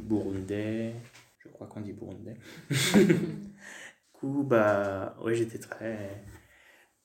Burundais. 0.00 0.92
Je 1.38 1.48
crois 1.48 1.66
qu'on 1.66 1.80
dit 1.80 1.92
Burundais. 1.92 2.36
coup, 4.20 4.44
bah, 4.44 5.16
ouais, 5.24 5.34
j'étais 5.34 5.58
très, 5.58 6.24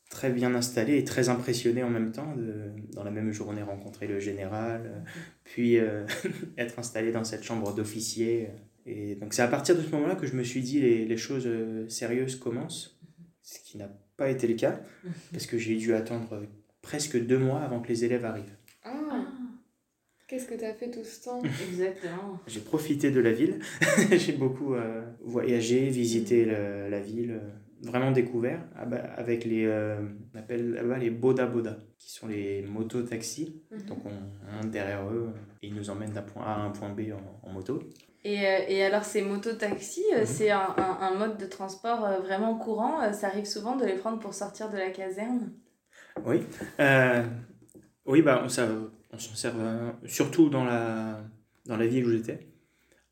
très 0.09 0.29
bien 0.31 0.53
installé 0.55 0.97
et 0.97 1.03
très 1.03 1.29
impressionné 1.29 1.83
en 1.83 1.89
même 1.89 2.11
temps 2.11 2.35
de, 2.35 2.71
dans 2.93 3.03
la 3.03 3.11
même 3.11 3.31
journée, 3.31 3.61
rencontrer 3.61 4.07
le 4.07 4.19
général, 4.19 5.03
puis 5.43 5.77
euh, 5.77 6.05
être 6.57 6.79
installé 6.79 7.11
dans 7.11 7.23
cette 7.23 7.43
chambre 7.43 7.73
d'officier. 7.73 8.49
Et 8.85 9.15
donc, 9.15 9.33
c'est 9.33 9.41
à 9.41 9.47
partir 9.47 9.75
de 9.75 9.81
ce 9.81 9.89
moment-là 9.91 10.15
que 10.15 10.27
je 10.27 10.35
me 10.35 10.43
suis 10.43 10.61
dit 10.61 10.81
les, 10.81 11.05
les 11.05 11.17
choses 11.17 11.45
euh, 11.45 11.87
sérieuses 11.89 12.35
commencent, 12.35 12.99
ce 13.41 13.59
qui 13.59 13.77
n'a 13.77 13.89
pas 14.17 14.29
été 14.29 14.47
le 14.47 14.55
cas, 14.55 14.81
parce 15.31 15.45
que 15.45 15.57
j'ai 15.57 15.75
dû 15.75 15.93
attendre 15.93 16.43
presque 16.81 17.23
deux 17.23 17.39
mois 17.39 17.61
avant 17.61 17.79
que 17.79 17.87
les 17.87 18.05
élèves 18.05 18.25
arrivent. 18.25 18.55
Ah. 18.83 19.25
Qu'est-ce 20.31 20.47
que 20.47 20.55
tu 20.55 20.63
as 20.63 20.73
fait 20.73 20.89
tout 20.89 21.03
ce 21.03 21.25
temps 21.25 21.41
Exactement. 21.69 22.39
J'ai 22.47 22.61
profité 22.61 23.11
de 23.11 23.19
la 23.19 23.33
ville. 23.33 23.59
j'ai 24.13 24.31
beaucoup 24.31 24.75
euh, 24.75 25.01
voyagé, 25.19 25.89
visité 25.89 26.45
la, 26.45 27.01
ville, 27.01 27.31
euh, 27.31 27.49
vraiment 27.81 28.11
découvert 28.11 28.63
ah 28.77 28.85
bah, 28.85 29.01
avec 29.17 29.43
les, 29.43 29.65
euh, 29.65 29.99
on 30.33 30.39
appelle 30.39 30.71
là-bas 30.71 30.99
les 30.99 31.09
Boda 31.09 31.47
Boda, 31.47 31.79
qui 31.99 32.13
sont 32.13 32.27
les 32.27 32.61
motos-taxis. 32.61 33.61
Mhm. 33.71 33.81
Donc 33.87 33.97
on 34.05 34.55
monte 34.55 34.71
derrière 34.71 35.05
eux 35.11 35.33
et 35.61 35.67
ils 35.67 35.75
nous 35.75 35.89
emmènent 35.89 36.13
d'un 36.13 36.21
point 36.21 36.45
A 36.45 36.53
à 36.53 36.59
un 36.61 36.69
point 36.69 36.91
B 36.91 37.11
en, 37.11 37.49
en 37.49 37.51
moto. 37.51 37.79
Et, 38.23 38.35
et, 38.69 38.85
alors 38.85 39.03
ces 39.03 39.23
motos-taxis, 39.23 40.05
mhm. 40.17 40.25
c'est 40.25 40.49
un, 40.49 40.73
un, 40.77 40.97
un, 41.01 41.13
mode 41.13 41.39
de 41.39 41.45
transport 41.45 42.07
vraiment 42.21 42.57
courant. 42.57 43.11
Ça 43.11 43.27
arrive 43.27 43.43
souvent 43.43 43.75
de 43.75 43.83
les 43.83 43.95
prendre 43.95 44.19
pour 44.19 44.33
sortir 44.33 44.69
de 44.69 44.77
la 44.77 44.91
caserne? 44.91 45.51
Oui. 46.25 46.39
oui, 48.05 48.21
bah, 48.21 48.45
ça 48.47 48.69
on 49.13 49.19
s'en 49.19 49.35
sert 49.35 49.53
euh, 49.57 49.91
surtout 50.05 50.49
dans 50.49 50.63
la, 50.63 51.23
dans 51.65 51.77
la 51.77 51.87
ville 51.87 52.05
où 52.05 52.11
j'étais. 52.11 52.47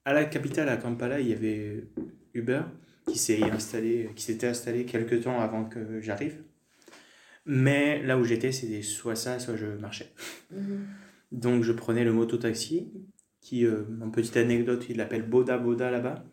À 0.05 0.13
la 0.13 0.25
capitale, 0.25 0.69
à 0.69 0.77
Kampala, 0.77 1.19
il 1.19 1.27
y 1.27 1.33
avait 1.33 1.87
Uber 2.33 2.61
qui 3.07 3.17
s'est 3.17 3.43
installé, 3.43 4.11
qui 4.15 4.23
s'était 4.23 4.47
installé 4.47 4.85
quelques 4.85 5.23
temps 5.23 5.39
avant 5.39 5.65
que 5.65 5.99
j'arrive. 5.99 6.41
Mais 7.45 8.03
là 8.03 8.17
où 8.17 8.23
j'étais, 8.23 8.51
c'était 8.51 8.81
soit 8.81 9.15
ça, 9.15 9.39
soit 9.39 9.55
je 9.55 9.65
marchais. 9.65 10.11
Mhm. 10.51 10.87
Donc 11.31 11.63
je 11.63 11.71
prenais 11.71 12.03
le 12.03 12.13
moto-taxi, 12.13 12.91
qui, 13.41 13.65
euh, 13.65 13.83
en 14.01 14.09
petite 14.09 14.37
anecdote, 14.37 14.85
il 14.89 14.97
l'appelle 14.97 15.27
Boda 15.27 15.57
Boda 15.57 15.91
là-bas, 15.91 16.23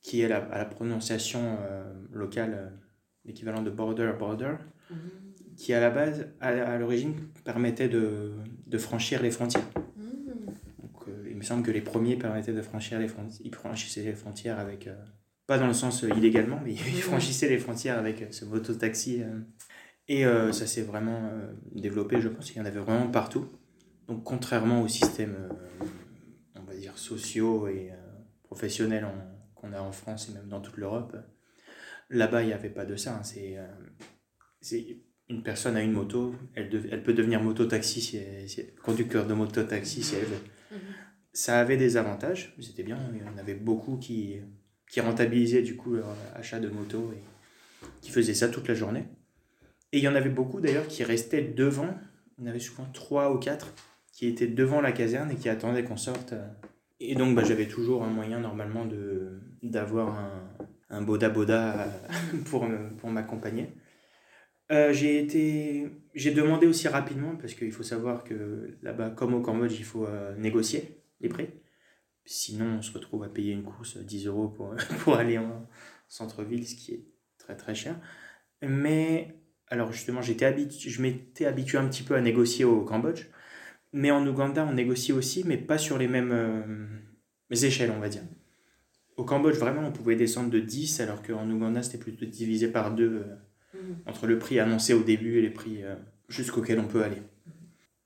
qui 0.00 0.22
est 0.22 0.30
à 0.30 0.58
la 0.58 0.64
prononciation 0.64 1.58
euh, 1.60 1.92
locale, 2.12 2.72
l'équivalent 3.24 3.62
de 3.62 3.70
border 3.70 4.12
border. 4.18 4.54
Mhm 4.90 5.29
qui 5.60 5.74
à 5.74 5.80
la 5.80 5.90
base, 5.90 6.26
à, 6.40 6.78
l'origine, 6.78 7.14
permettait 7.44 7.90
de, 7.90 8.32
de, 8.66 8.78
franchir 8.78 9.20
les 9.20 9.30
frontières. 9.30 9.68
Mmh. 9.94 10.30
Donc, 10.80 11.06
euh, 11.06 11.28
il 11.28 11.36
me 11.36 11.42
semble 11.42 11.62
que 11.62 11.70
les 11.70 11.82
premiers 11.82 12.16
permettaient 12.16 12.54
de 12.54 12.62
franchir 12.62 12.98
les 12.98 13.08
frontières. 13.08 13.42
Ils 13.44 13.54
franchissaient 13.54 14.02
les 14.02 14.14
frontières 14.14 14.58
avec. 14.58 14.86
Euh, 14.86 14.96
pas 15.46 15.58
dans 15.58 15.66
le 15.66 15.74
sens 15.74 16.02
euh, 16.02 16.08
illégalement, 16.16 16.58
mais 16.64 16.72
ils 16.72 16.80
mmh. 16.80 17.02
franchissaient 17.02 17.50
les 17.50 17.58
frontières 17.58 17.98
avec 17.98 18.32
ce 18.32 18.46
moto-taxi. 18.46 19.22
et 20.08 20.24
ça 20.24 20.66
s'est 20.66 20.82
vraiment 20.82 21.30
développé, 21.72 22.22
je 22.22 22.28
pense 22.28 22.50
qu'il 22.50 22.56
y 22.56 22.60
en 22.62 22.66
avait 22.66 22.80
vraiment 22.80 23.08
partout. 23.08 23.46
Donc, 24.08 24.24
contrairement 24.24 24.80
aux 24.80 24.88
systèmes, 24.88 25.36
on 26.56 26.62
va 26.62 26.74
dire, 26.74 26.96
sociaux 26.96 27.68
et 27.68 27.90
professionnels 28.44 29.06
qu'on 29.54 29.74
a 29.74 29.82
en 29.82 29.92
France 29.92 30.30
et 30.30 30.32
même 30.32 30.48
dans 30.48 30.62
toute 30.62 30.78
l'Europe, 30.78 31.14
là-bas, 32.08 32.42
il 32.42 32.46
n'y 32.46 32.54
avait 32.54 32.70
pas 32.70 32.86
de 32.86 32.96
ça. 32.96 33.16
Hein. 33.16 33.22
C'est 34.62 35.00
une 35.30 35.42
personne 35.42 35.76
a 35.76 35.82
une 35.82 35.92
moto, 35.92 36.34
elle, 36.54 36.68
elle 36.90 37.02
peut 37.02 37.14
devenir 37.14 37.40
moto-taxi, 37.40 38.00
si, 38.00 38.20
conducteur 38.82 39.26
de 39.26 39.32
moto-taxi 39.32 40.02
si 40.02 40.16
elle 40.16 40.24
veut. 40.24 40.42
Mhm. 40.72 40.78
Ça 41.32 41.60
avait 41.60 41.76
des 41.76 41.96
avantages, 41.96 42.54
c'était 42.60 42.82
bien, 42.82 42.98
il 43.14 43.20
y 43.20 43.22
en 43.22 43.38
avait 43.38 43.54
beaucoup 43.54 43.96
qui, 43.96 44.40
qui 44.90 45.00
rentabilisaient 45.00 45.62
du 45.62 45.76
coup 45.76 45.94
leur 45.94 46.08
achat 46.34 46.58
de 46.58 46.68
moto 46.68 47.12
et 47.16 47.22
qui 48.00 48.10
faisaient 48.10 48.34
ça 48.34 48.48
toute 48.48 48.66
la 48.66 48.74
journée. 48.74 49.04
Et 49.92 49.98
il 49.98 50.04
y 50.04 50.08
en 50.08 50.16
avait 50.16 50.30
beaucoup 50.30 50.60
d'ailleurs 50.60 50.88
qui 50.88 51.04
restaient 51.04 51.42
devant, 51.42 51.96
il 52.38 52.44
y 52.44 52.48
en 52.48 52.50
avait 52.50 52.58
souvent 52.58 52.86
trois 52.92 53.32
ou 53.32 53.38
quatre 53.38 53.72
qui 54.12 54.26
étaient 54.26 54.48
devant 54.48 54.80
la 54.80 54.90
caserne 54.90 55.30
et 55.30 55.36
qui 55.36 55.48
attendaient 55.48 55.84
qu'on 55.84 55.96
sorte. 55.96 56.34
Et 56.98 57.14
donc 57.14 57.36
bah, 57.36 57.44
j'avais 57.44 57.66
toujours 57.66 58.02
un 58.02 58.10
moyen 58.10 58.40
normalement 58.40 58.86
d'avoir 59.62 60.18
un, 60.18 60.48
un 60.90 61.02
boda 61.02 61.28
boda 61.28 61.86
pour, 62.46 62.66
pour 62.98 63.10
m'accompagner. 63.10 63.72
Euh, 64.70 64.92
j'ai 64.92 65.18
été 65.18 65.90
j'ai 66.14 66.30
demandé 66.30 66.66
aussi 66.66 66.86
rapidement 66.86 67.34
parce 67.36 67.54
qu'il 67.54 67.72
faut 67.72 67.82
savoir 67.82 68.22
que 68.22 68.76
là-bas 68.82 69.10
comme 69.10 69.34
au 69.34 69.40
Cambodge 69.40 69.76
il 69.76 69.84
faut 69.84 70.06
euh, 70.06 70.36
négocier 70.36 71.02
les 71.20 71.28
prix 71.28 71.48
sinon 72.24 72.76
on 72.78 72.82
se 72.82 72.92
retrouve 72.92 73.24
à 73.24 73.28
payer 73.28 73.52
une 73.52 73.64
course 73.64 73.96
10 73.96 74.26
euros 74.28 74.48
pour, 74.48 74.74
pour 75.00 75.16
aller 75.16 75.38
en 75.38 75.68
centre-ville 76.08 76.66
ce 76.68 76.76
qui 76.76 76.92
est 76.94 77.04
très 77.38 77.56
très 77.56 77.74
cher. 77.74 77.98
Mais 78.62 79.34
alors 79.68 79.92
justement 79.92 80.22
j'étais 80.22 80.44
habitué 80.44 80.90
je 80.90 81.02
m'étais 81.02 81.46
habitué 81.46 81.78
un 81.78 81.88
petit 81.88 82.04
peu 82.04 82.14
à 82.14 82.20
négocier 82.20 82.64
au 82.64 82.82
Cambodge. 82.84 83.26
Mais 83.92 84.12
en 84.12 84.24
Ouganda 84.26 84.64
on 84.64 84.74
négocie 84.74 85.12
aussi 85.12 85.42
mais 85.44 85.56
pas 85.56 85.78
sur 85.78 85.98
les 85.98 86.08
mêmes 86.08 86.32
euh, 86.32 87.56
échelles 87.66 87.90
on 87.90 88.00
va 88.00 88.08
dire. 88.08 88.22
Au 89.16 89.24
Cambodge 89.24 89.56
vraiment 89.56 89.82
on 89.86 89.92
pouvait 89.92 90.16
descendre 90.16 90.50
de 90.50 90.60
10 90.60 91.00
alors 91.00 91.22
qu'en 91.22 91.50
Ouganda 91.50 91.82
c'était 91.82 91.98
plutôt 91.98 92.26
divisé 92.26 92.68
par 92.68 92.94
deux. 92.94 93.24
Entre 94.06 94.26
le 94.26 94.38
prix 94.38 94.58
annoncé 94.60 94.94
au 94.94 95.02
début 95.02 95.38
et 95.38 95.42
les 95.42 95.50
prix 95.50 95.82
euh, 95.82 95.94
jusqu'auxquels 96.28 96.80
on 96.80 96.86
peut 96.86 97.02
aller. 97.02 97.22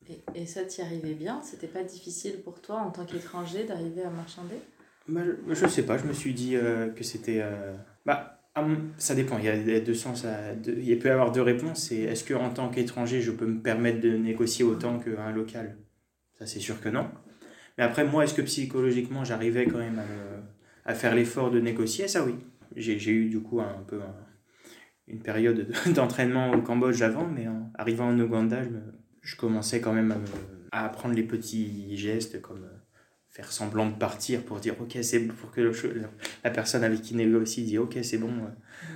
Et, 0.09 0.43
et 0.43 0.47
ça, 0.47 0.65
t'y 0.65 0.83
arrivais 0.83 1.15
bien? 1.15 1.41
C'était 1.43 1.67
pas 1.67 1.83
difficile 1.83 2.43
pour 2.43 2.61
toi 2.61 2.77
en 2.77 2.91
tant 2.91 3.05
qu'étranger 3.07 3.65
d'arriver 3.65 4.03
à 4.03 4.11
marchander? 4.11 4.57
Bah, 5.09 5.23
je, 5.49 5.65
ne 5.65 5.71
sais 5.71 5.85
pas, 5.85 5.99
je 5.99 6.05
me 6.05 6.13
suis 6.13 6.35
dit 6.35 6.57
euh, 6.57 6.91
que 6.91 7.05
c'était. 7.05 7.41
Euh, 7.43 7.75
bah, 8.05 8.43
ah, 8.55 8.67
ça 8.99 9.15
dépend, 9.15 9.39
il 9.39 9.45
y 9.45 9.49
a 9.49 9.81
deux 9.81 9.95
sens. 9.95 10.25
il 10.67 10.99
peut 10.99 11.09
y 11.09 11.11
avoir 11.11 11.33
deux 11.33 11.43
réponses. 11.43 11.89
C'est 11.89 12.01
est-ce 12.01 12.23
que 12.23 12.35
en 12.35 12.51
tant 12.51 12.69
qu'étranger, 12.69 13.21
je 13.21 13.33
peux 13.33 13.47
me 13.47 13.61
permettre 13.61 14.01
de 14.01 14.17
négocier 14.17 14.65
autant 14.65 14.99
qu'un 15.01 15.33
local? 15.33 15.77
Ça, 16.39 16.47
c'est 16.47 16.61
sûr 16.61 16.81
que 16.81 16.89
non. 16.89 17.09
Mais 17.77 17.85
après, 17.85 18.05
moi, 18.05 18.25
est-ce 18.25 18.35
que 18.35 18.43
psychologiquement, 18.43 19.25
j'arrivais 19.25 19.67
quand 19.67 19.79
même 19.79 19.99
à, 19.99 20.91
à 20.91 20.95
faire 20.95 21.15
l'effort 21.15 21.51
de 21.51 21.61
négocier? 21.61 22.07
Ça, 22.07 22.25
oui. 22.25 22.35
J'ai 22.77 23.11
eu 23.11 23.29
du 23.29 23.41
coup 23.41 23.61
un 23.61 23.83
peu 23.87 24.01
une 25.07 25.21
période 25.21 25.69
d'entraînement 25.95 26.53
au 26.53 26.63
Cambodge 26.63 27.03
avant, 27.03 27.27
mais 27.27 27.49
en 27.49 27.71
arrivant 27.75 28.09
en 28.09 28.19
Ouganda, 28.19 28.63
je, 28.63 28.69
je 29.23 29.37
commençais 29.37 29.81
quand 29.81 29.93
même 29.93 30.13
à, 30.73 30.79
à, 30.79 30.87
apprendre 30.87 31.15
les 31.15 31.23
petits 31.23 31.97
gestes 31.97 32.41
comme 32.41 32.65
euh, 32.65 32.79
faire 33.31 33.51
semblant 33.51 33.89
de 33.89 33.95
partir 33.95 34.45
pour 34.45 34.61
dire 34.61 34.75
ok 34.81 34.99
c'est 35.03 35.21
pour 35.21 35.51
que 35.51 35.73
la 36.45 36.51
personne 36.51 36.85
avec 36.85 37.03
qui 37.03 37.17
négocie 37.17 37.65
dit 37.65 37.79
ok 37.79 37.99
c'est 38.03 38.19
bon 38.19 38.33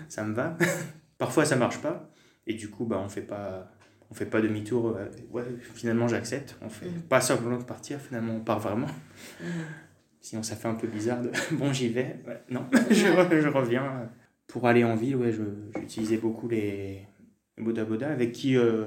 ça 0.09 0.23
me 0.23 0.33
va. 0.33 0.57
Parfois 1.19 1.45
ça 1.45 1.57
marche 1.57 1.79
pas. 1.79 2.09
Et 2.47 2.55
du 2.55 2.71
coup 2.71 2.85
bah 2.85 3.01
on 3.05 3.09
fait 3.09 3.23
pas 3.23 3.73
on 4.11 4.15
fait 4.15 4.27
pas 4.27 4.41
demi-tour 4.41 4.97
euh, 4.97 5.07
ouais 5.31 5.45
finalement 5.75 6.07
j'accepte. 6.07 6.57
On 6.63 6.69
fait 6.69 6.87
mm. 6.87 7.03
pas 7.09 7.21
semblant 7.21 7.59
de 7.59 7.65
partir 7.65 7.99
finalement 7.99 8.35
on 8.35 8.41
part 8.41 8.61
vraiment. 8.61 8.87
Mm. 9.41 9.45
sinon 10.21 10.43
ça 10.45 10.55
fait 10.55 10.69
un 10.69 10.75
peu 10.75 10.87
bizarre 10.87 11.21
de 11.21 11.31
bon 11.53 11.73
j'y 11.73 11.89
vais. 11.89 12.21
Non 12.49 12.67
je, 12.91 12.95
je, 12.95 13.49
reviens 13.49 14.09
pour 14.49 14.67
aller 14.67 14.83
en 14.83 14.97
ville 14.97 15.15
ouais 15.15 15.33
j'utilisais 15.81 16.17
beaucoup 16.17 16.49
les 16.49 17.07
Boda 17.57 17.85
Boda 17.85 18.11
avec 18.11 18.33
qui 18.33 18.57
euh, 18.57 18.85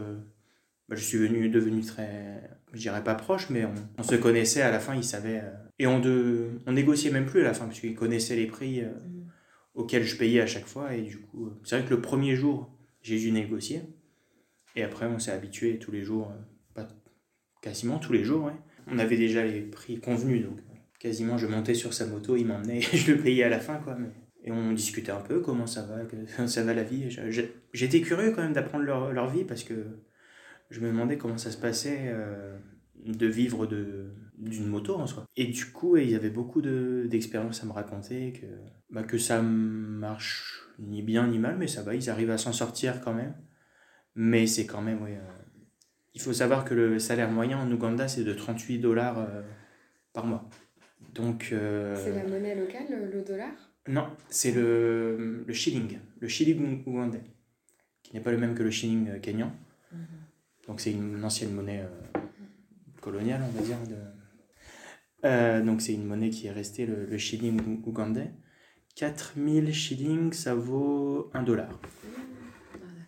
bah, 0.91 0.97
je 0.97 1.05
suis 1.05 1.17
venu, 1.17 1.47
devenu 1.47 1.79
très, 1.79 2.41
je 2.73 2.79
dirais 2.79 3.01
pas 3.01 3.15
proche, 3.15 3.49
mais 3.49 3.63
on, 3.97 4.03
se 4.03 4.15
connaissait 4.15 4.61
à 4.61 4.71
la 4.71 4.81
fin, 4.81 4.93
il 4.93 5.05
savait. 5.05 5.39
Euh, 5.39 5.51
et 5.79 5.87
on, 5.87 6.01
de, 6.01 6.49
on 6.67 6.73
négociait 6.73 7.11
même 7.11 7.25
plus 7.25 7.39
à 7.39 7.43
la 7.45 7.53
fin, 7.53 7.63
parce 7.63 7.79
qu'il 7.79 7.95
connaissait 7.95 8.35
les 8.35 8.45
prix 8.45 8.81
euh, 8.81 8.89
mm. 8.89 9.29
auxquels 9.75 10.03
je 10.03 10.17
payais 10.17 10.41
à 10.41 10.47
chaque 10.47 10.65
fois. 10.65 10.93
Et 10.93 11.01
du 11.01 11.19
coup, 11.19 11.49
c'est 11.63 11.77
vrai 11.77 11.85
que 11.87 11.93
le 11.93 12.01
premier 12.01 12.35
jour, 12.35 12.69
j'ai 13.01 13.17
dû 13.17 13.31
négocier. 13.31 13.83
Et 14.75 14.83
après, 14.83 15.05
on 15.05 15.17
s'est 15.17 15.31
habitué 15.31 15.79
tous 15.79 15.91
les 15.91 16.03
jours, 16.03 16.29
pas 16.73 16.89
quasiment 17.61 17.97
tous 17.97 18.11
les 18.11 18.25
jours. 18.25 18.51
On 18.87 18.99
avait 18.99 19.15
déjà 19.15 19.45
les 19.45 19.61
prix 19.61 19.97
convenus, 19.97 20.43
donc 20.43 20.59
quasiment 20.99 21.37
je 21.37 21.47
montais 21.47 21.73
sur 21.73 21.93
sa 21.93 22.05
moto, 22.05 22.35
il 22.35 22.47
m'emmenait 22.47 22.79
et 22.79 22.81
je 22.97 23.13
le 23.13 23.17
payais 23.17 23.43
à 23.43 23.49
la 23.49 23.61
fin. 23.61 23.75
quoi. 23.75 23.97
Et 24.43 24.51
on 24.51 24.71
discutait 24.71 25.11
un 25.11 25.21
peu 25.21 25.39
comment 25.39 25.67
ça 25.67 25.83
va, 25.83 26.47
ça 26.47 26.63
va 26.63 26.73
la 26.73 26.83
vie. 26.83 27.15
J'étais 27.73 28.01
curieux 28.01 28.31
quand 28.31 28.41
même 28.41 28.53
d'apprendre 28.53 28.83
leur, 28.83 29.13
leur 29.13 29.29
vie 29.29 29.43
parce 29.43 29.63
que 29.63 29.85
je 30.71 30.79
me 30.79 30.87
demandais 30.87 31.17
comment 31.17 31.37
ça 31.37 31.51
se 31.51 31.57
passait 31.57 32.05
euh, 32.05 32.57
de 33.05 33.27
vivre 33.27 33.67
d'une 33.67 34.67
moto 34.67 34.95
en 34.95 35.05
soi. 35.05 35.25
Et 35.35 35.45
du 35.45 35.65
coup, 35.71 35.97
il 35.97 36.09
y 36.09 36.15
avait 36.15 36.29
beaucoup 36.29 36.61
de, 36.61 37.07
d'expériences 37.09 37.61
à 37.61 37.67
me 37.67 37.73
raconter, 37.73 38.33
que, 38.33 38.45
bah, 38.89 39.03
que 39.03 39.17
ça 39.17 39.41
marche 39.41 40.69
ni 40.79 41.01
bien 41.03 41.27
ni 41.27 41.37
mal, 41.37 41.57
mais 41.57 41.67
ça 41.67 41.83
va, 41.83 41.93
ils 41.93 42.09
arrivent 42.09 42.31
à 42.31 42.37
s'en 42.37 42.53
sortir 42.53 43.01
quand 43.01 43.13
même. 43.13 43.35
Mais 44.15 44.47
c'est 44.47 44.65
quand 44.65 44.81
même, 44.81 45.03
oui. 45.03 45.11
Euh, 45.11 45.43
il 46.13 46.21
faut 46.21 46.33
savoir 46.33 46.65
que 46.65 46.73
le 46.73 46.99
salaire 46.99 47.29
moyen 47.29 47.57
en 47.59 47.71
Ouganda, 47.71 48.07
c'est 48.07 48.23
de 48.23 48.33
38 48.33 48.79
dollars 48.79 49.19
euh, 49.19 49.41
par 50.13 50.25
mois. 50.25 50.49
Donc. 51.13 51.47
c'est 51.49 52.15
la 52.15 52.27
monnaie 52.27 52.55
locale, 52.55 53.09
le 53.11 53.21
dollar? 53.21 53.70
Non, 53.87 54.07
c'est 54.29 54.51
le, 54.51 55.43
le 55.47 55.53
shilling, 55.53 55.99
le 56.19 56.27
shilling 56.27 56.83
ougandais, 56.85 57.23
qui 58.03 58.13
n'est 58.13 58.21
pas 58.21 58.31
le 58.31 58.37
même 58.37 58.53
que 58.53 58.63
le 58.63 58.69
shilling 58.69 59.19
kenyan. 59.21 59.51
Mhm. 59.91 60.05
Donc 60.67 60.79
c'est 60.79 60.91
une 60.91 61.23
ancienne 61.23 61.53
monnaie 61.53 61.81
euh, 61.81 62.19
coloniale, 63.01 63.41
on 63.43 63.51
va 63.51 63.61
dire. 63.61 63.77
De... 63.87 63.95
Euh, 65.25 65.61
donc 65.63 65.81
c'est 65.81 65.93
une 65.93 66.05
monnaie 66.05 66.29
qui 66.29 66.47
est 66.47 66.51
restée, 66.51 66.85
le, 66.85 67.05
le 67.05 67.17
shilling 67.17 67.81
ougandais. 67.85 68.31
4000 68.95 69.73
shillings, 69.73 70.33
ça 70.33 70.53
vaut 70.53 71.31
1 71.33 71.43
dollar. 71.43 71.79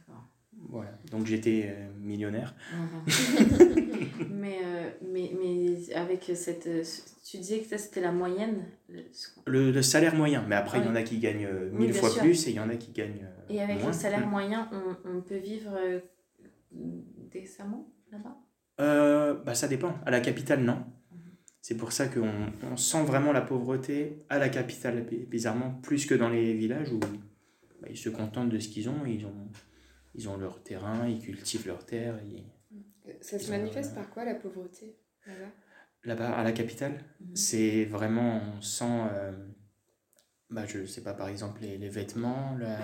Ah, 0.10 0.28
voilà, 0.70 0.98
donc 1.12 1.26
j'étais 1.28 1.66
euh, 1.68 1.92
millionnaire. 2.00 2.56
mais, 4.30 4.60
mais, 5.02 5.32
mais 5.40 5.94
avec 5.94 6.32
cette. 6.36 6.70
Tu 7.26 7.38
disais 7.38 7.60
que 7.60 7.68
ça 7.68 7.78
c'était 7.78 8.02
la 8.02 8.12
moyenne 8.12 8.66
le, 9.46 9.72
le, 9.72 9.82
salaire 9.82 10.16
moyen, 10.16 10.44
mais 10.48 10.56
après 10.56 10.80
il 10.80 10.86
y 10.86 10.88
en 10.88 10.96
a 10.96 11.04
qui 11.04 11.18
gagnent 11.20 11.50
mille 11.72 11.94
fois 11.94 12.14
plus 12.16 12.48
et 12.48 12.52
il 12.52 12.56
y 12.56 12.60
en 12.60 12.70
a 12.70 12.76
qui 12.76 12.92
gagnent. 12.92 13.28
et 13.50 13.62
avec 13.62 13.84
le 13.84 13.94
salaire 13.94 14.28
moyen, 14.28 14.70
on, 14.72 15.18
on 15.18 15.22
peut 15.22 15.38
vivre 15.38 15.72
décemment 17.32 17.88
là-bas? 18.12 18.38
Euh, 18.80 19.34
bah, 19.34 19.56
Ça 19.56 19.68
dépend. 19.68 19.96
À 20.06 20.12
la 20.12 20.20
capitale, 20.20 20.62
non. 20.62 20.84
Mhm. 21.12 21.20
C'est 21.62 21.78
pour 21.78 21.92
ça 21.92 22.08
qu'on 22.08 22.52
on 22.64 22.78
sent 22.78 23.04
vraiment 23.04 23.32
la 23.32 23.42
pauvreté 23.42 24.24
à 24.30 24.40
la 24.40 24.50
capitale, 24.50 25.06
bizarrement, 25.28 25.80
plus 25.84 26.06
que 26.06 26.16
dans 26.16 26.30
les 26.30 26.54
villages 26.54 26.92
où 26.92 27.00
bah, 27.00 27.88
ils 27.90 27.98
se 27.98 28.10
contentent 28.10 28.50
de 28.50 28.60
ce 28.60 28.70
qu'ils 28.70 28.90
ont. 28.90 29.06
Ils 29.06 29.26
ont, 29.26 29.48
ils 30.16 30.30
ont 30.30 30.38
leur 30.38 30.62
terrain, 30.64 31.08
ils 31.08 31.20
cultivent 31.20 31.68
leur 31.68 31.86
terre. 31.86 32.20
Ça 33.22 33.40
se 33.40 33.50
manifeste 33.50 33.96
par 33.96 34.10
quoi 34.10 34.26
la 34.26 34.36
pauvreté 34.36 34.96
là-bas? 35.26 35.52
Là-bas, 36.06 36.32
à 36.32 36.44
la 36.44 36.52
capitale, 36.52 37.04
mhm. 37.22 37.36
c'est 37.36 37.86
vraiment, 37.86 38.42
on 38.58 38.62
sent, 38.62 39.08
euh, 39.14 39.32
bah, 40.50 40.66
je 40.66 40.86
sais 40.86 41.02
pas, 41.02 41.14
par 41.14 41.30
exemple, 41.30 41.62
les, 41.62 41.78
les 41.78 41.90
vêtements, 41.90 42.58
la, 42.60 42.78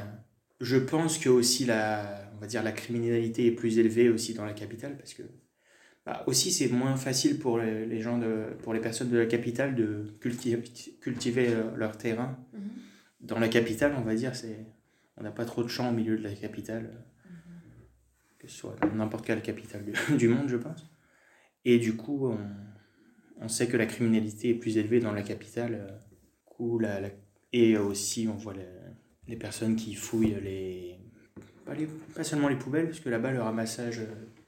je 0.61 0.77
pense 0.77 1.17
que 1.17 1.29
aussi 1.29 1.65
la, 1.65 2.31
on 2.35 2.39
va 2.39 2.47
dire 2.47 2.63
la 2.63 2.71
criminalité 2.71 3.45
est 3.47 3.51
plus 3.51 3.77
élevée 3.79 4.09
aussi 4.09 4.33
dans 4.33 4.45
la 4.45 4.53
capitale 4.53 4.97
parce 4.97 5.13
que 5.13 5.23
bah, 6.05 6.23
aussi 6.27 6.51
c'est 6.51 6.67
moins 6.67 6.95
facile 6.95 7.39
pour 7.39 7.59
les, 7.59 8.01
gens 8.01 8.17
de, 8.17 8.47
pour 8.63 8.73
les 8.73 8.79
personnes 8.79 9.09
de 9.09 9.17
la 9.17 9.25
capitale 9.25 9.75
de 9.75 10.17
cultiver, 10.19 10.63
cultiver 11.01 11.53
leur 11.75 11.97
terrain. 11.97 12.37
Mhm. 12.53 12.69
Dans 13.21 13.39
la 13.39 13.49
capitale, 13.49 13.95
on 13.97 14.01
va 14.01 14.15
dire, 14.15 14.35
c'est 14.35 14.65
on 15.17 15.23
n'a 15.23 15.31
pas 15.31 15.45
trop 15.45 15.63
de 15.63 15.67
champs 15.67 15.89
au 15.89 15.93
milieu 15.93 16.17
de 16.17 16.23
la 16.23 16.33
capitale. 16.33 16.89
Que 18.39 18.47
ce 18.47 18.57
soit 18.57 18.75
n'importe 18.95 19.25
quelle 19.25 19.41
capitale 19.41 19.83
du, 20.17 20.27
monde, 20.27 20.47
je 20.47 20.57
pense. 20.57 20.89
Et 21.65 21.77
du 21.77 21.95
coup, 21.95 22.27
on, 22.27 22.39
on, 23.41 23.47
sait 23.47 23.67
que 23.67 23.77
la 23.77 23.85
criminalité 23.85 24.49
est 24.49 24.55
plus 24.55 24.77
élevée 24.77 24.99
dans 24.99 25.11
la 25.11 25.21
capitale. 25.21 25.75
Euh, 25.75 25.97
coup, 26.45 26.79
la, 26.79 27.01
et 27.51 27.77
aussi, 27.77 28.27
on 28.31 28.37
voit 28.37 28.53
la, 28.53 28.63
les 29.27 29.35
personnes 29.35 29.75
qui 29.75 29.93
fouillent 29.93 30.37
les 30.41 30.99
pas, 31.65 31.73
les, 31.73 31.87
pas 32.15 32.23
seulement 32.23 32.47
les 32.47 32.55
poubelles, 32.55 32.85
parce 32.85 32.99
que 32.99 33.09
là-bas, 33.09 33.31
le 33.31 33.41
ramassage 33.41 34.01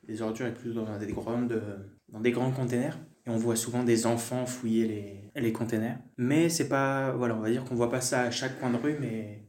des 0.03 0.21
ordures 0.21 0.47
est 0.47 0.53
plus 0.53 0.73
dans 0.73 0.97
des, 0.97 1.07
grandes, 1.07 1.61
dans 2.09 2.19
des 2.19 2.31
grands 2.31 2.51
containers. 2.51 2.97
Et 3.27 3.29
on 3.29 3.37
voit 3.37 3.55
souvent 3.55 3.83
des 3.83 4.07
enfants 4.07 4.45
fouiller 4.47 4.87
les, 4.87 5.41
les 5.41 5.53
containers. 5.53 5.99
Mais 6.17 6.49
c'est 6.49 6.67
pas. 6.67 7.11
Voilà, 7.11 7.35
on 7.35 7.39
va 7.39 7.51
dire 7.51 7.63
qu'on 7.63 7.75
voit 7.75 7.91
pas 7.91 8.01
ça 8.01 8.21
à 8.21 8.31
chaque 8.31 8.59
coin 8.59 8.71
de 8.71 8.77
rue, 8.77 8.97
mais, 8.99 9.45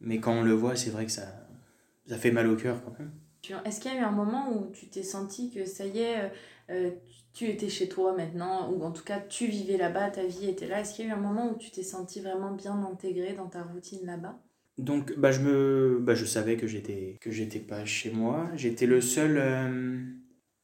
mais 0.00 0.18
quand 0.20 0.32
on 0.32 0.42
le 0.42 0.52
voit, 0.52 0.76
c'est 0.76 0.90
vrai 0.90 1.04
que 1.04 1.12
ça, 1.12 1.48
ça 2.06 2.16
fait 2.16 2.30
mal 2.30 2.46
au 2.46 2.56
cœur 2.56 2.82
quand 2.82 2.98
même. 2.98 3.12
Est-ce 3.64 3.80
qu'il 3.80 3.92
y 3.92 3.96
a 3.96 4.00
eu 4.00 4.02
un 4.02 4.10
moment 4.10 4.52
où 4.52 4.70
tu 4.72 4.88
t'es 4.88 5.02
senti 5.02 5.50
que 5.50 5.64
ça 5.64 5.86
y 5.86 6.00
est, 6.00 6.30
euh, 6.70 6.90
tu 7.32 7.46
étais 7.46 7.68
chez 7.68 7.88
toi 7.88 8.14
maintenant, 8.16 8.70
ou 8.70 8.82
en 8.82 8.90
tout 8.90 9.04
cas 9.04 9.20
tu 9.20 9.46
vivais 9.46 9.76
là-bas, 9.76 10.10
ta 10.10 10.24
vie 10.24 10.48
était 10.48 10.66
là? 10.66 10.80
Est-ce 10.80 10.94
qu'il 10.94 11.06
y 11.06 11.08
a 11.08 11.12
eu 11.12 11.14
un 11.14 11.20
moment 11.20 11.52
où 11.52 11.56
tu 11.56 11.70
t'es 11.70 11.82
senti 11.82 12.20
vraiment 12.20 12.52
bien 12.52 12.74
intégré 12.82 13.34
dans 13.34 13.46
ta 13.46 13.62
routine 13.62 14.04
là-bas? 14.04 14.38
Donc 14.76 15.18
bah, 15.18 15.32
je, 15.32 15.40
me, 15.40 15.98
bah, 16.00 16.14
je 16.14 16.24
savais 16.24 16.56
que 16.56 16.66
j'étais 16.66 17.16
que 17.20 17.30
j'étais 17.30 17.58
pas 17.58 17.84
chez 17.84 18.10
moi. 18.10 18.48
J'étais 18.54 18.86
le 18.86 19.00
seul... 19.00 19.38
Euh, 19.38 20.02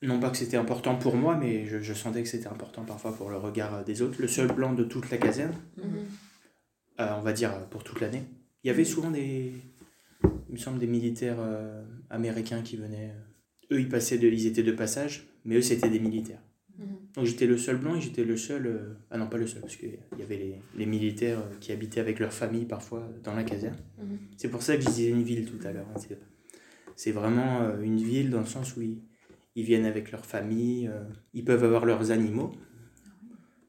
non 0.03 0.21
pas 0.21 0.31
que 0.31 0.37
c'était 0.37 0.57
important 0.59 0.97
pour 0.97 1.17
moi, 1.17 1.37
mais 1.37 1.65
je, 1.67 1.81
je 1.81 1.95
sentais 1.95 2.23
que 2.23 2.29
c'était 2.29 2.49
important 2.49 2.85
parfois 2.85 3.15
pour 3.17 3.31
le 3.31 3.39
regard 3.39 3.85
des 3.85 4.03
autres. 4.03 4.21
Le 4.21 4.29
seul 4.29 4.49
blanc 4.49 4.75
de 4.75 4.85
toute 4.85 5.11
la 5.11 5.17
caserne, 5.17 5.55
mhm. 5.79 5.85
euh, 7.01 7.15
on 7.17 7.23
va 7.23 7.33
dire 7.33 7.67
pour 7.71 7.83
toute 7.83 8.01
l'année. 8.01 8.23
Il 8.63 8.69
y 8.69 8.71
avait 8.71 8.85
souvent 8.85 9.11
des, 9.11 9.53
il 10.49 10.53
me 10.53 10.59
semble, 10.59 10.79
des 10.79 10.87
militaires 10.87 11.39
américains 12.11 12.63
qui 12.63 12.77
venaient 12.77 13.13
eux, 13.71 13.81
ils, 13.81 13.89
passaient 13.89 14.19
de, 14.19 14.29
ils 14.29 14.47
étaient 14.47 14.63
de 14.63 14.73
passage, 14.73 15.27
mais 15.45 15.57
eux, 15.57 15.63
c'était 15.63 15.89
des 15.89 16.01
militaires. 16.01 16.43
Mhm. 16.79 16.87
Donc 17.15 17.25
j'étais 17.27 17.47
le 17.47 17.57
seul 17.57 17.77
blanc 17.77 17.95
et 17.95 18.01
j'étais 18.01 18.25
le 18.25 18.37
seul. 18.37 18.67
Euh, 18.67 18.95
ah 19.11 19.19
non, 19.19 19.29
pas 19.29 19.39
le 19.39 19.47
seul, 19.47 19.61
parce 19.63 19.77
qu'il 19.77 19.97
y 20.19 20.23
avait 20.23 20.37
les, 20.37 20.57
les, 20.77 20.87
militaires 20.87 21.39
euh, 21.39 21.57
qui 21.61 21.73
habitaient 21.73 22.01
avec 22.01 22.19
leur 22.19 22.33
famille 22.33 22.65
parfois 22.65 23.09
dans 23.23 23.35
la 23.35 23.45
caserne. 23.45 23.77
Mhm. 23.99 24.19
C'est 24.37 24.49
pour 24.49 24.63
ça 24.63 24.77
que 24.77 24.83
je 24.83 24.89
disais 24.89 25.09
une 25.09 25.23
ville 25.23 25.47
tout 25.47 25.65
à 25.67 25.73
l'heure. 25.73 25.87
Hein, 25.95 26.01
c'est 26.97 27.13
vraiment 27.13 27.63
euh, 27.63 27.81
une 27.81 27.99
ville 27.99 28.31
dans 28.31 28.41
le 28.41 28.47
sens 28.47 28.77
où 28.77 28.83
ils, 28.83 28.99
ils 29.55 29.65
viennent 29.65 29.87
avec 29.87 30.11
leur 30.11 30.27
famille, 30.27 30.91
ils 31.33 31.45
peuvent 31.45 31.63
avoir 31.63 31.85
leurs 31.85 32.11
animaux 32.11 32.51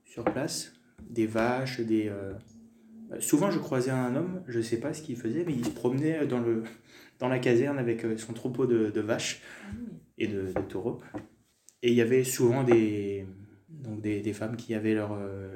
sur 0.03 0.23
place, 0.23 0.73
des 1.07 1.27
vaches, 1.27 1.79
des. 1.79 2.11
Souvent, 3.19 3.51
je 3.51 3.59
croisais 3.59 3.91
un 3.91 4.15
homme, 4.15 4.41
je 4.47 4.61
sais 4.61 4.79
pas 4.79 4.95
ce 4.95 5.03
qu'il 5.03 5.15
faisait, 5.15 5.43
mais 5.45 5.53
il 5.53 5.63
se 5.63 5.69
promenait 5.69 6.25
dans 6.25 6.39
le, 6.39 6.63
dans 7.25 7.29
la 7.29 7.39
caserne 7.39 7.79
avec 7.79 8.05
euh, 8.05 8.17
son 8.17 8.33
troupeau 8.33 8.67
de, 8.67 8.91
de 8.91 9.01
vaches 9.01 9.41
ah 9.63 9.73
et 10.19 10.27
de, 10.27 10.43
de, 10.43 10.61
taureaux. 10.61 11.01
Et 11.81 11.89
il 11.89 11.95
y 11.95 12.01
avait 12.01 12.23
souvent 12.23 12.63
des, 12.63 13.25
donc 13.69 14.01
des, 14.01 14.21
des 14.21 14.33
femmes 14.33 14.55
qui 14.55 14.75
avaient 14.75 14.93
leur, 14.93 15.13
euh, 15.13 15.55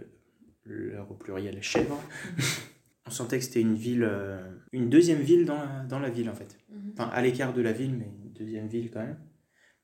leur 0.66 1.12
au 1.12 1.14
pluriel 1.14 1.62
chèvre. 1.62 2.02
On 3.06 3.12
sentait 3.12 3.38
que 3.38 3.46
c'était 3.46 3.62
une 3.62 3.76
ville, 3.76 4.04
euh, 4.04 4.42
une 4.72 4.90
deuxième 4.90 5.22
ville 5.22 5.46
dans 5.46 5.58
la, 5.58 5.84
dans 5.88 6.00
la 6.00 6.10
ville 6.10 6.30
en 6.30 6.34
fait. 6.34 6.58
Mhm. 6.70 6.92
Enfin, 6.94 7.10
à 7.10 7.22
l'écart 7.22 7.54
de 7.54 7.62
la 7.62 7.72
ville, 7.72 7.96
mais 7.96 8.12
une 8.26 8.34
deuxième 8.34 8.68
ville 8.68 8.90
quand 8.92 9.02
même. 9.02 9.20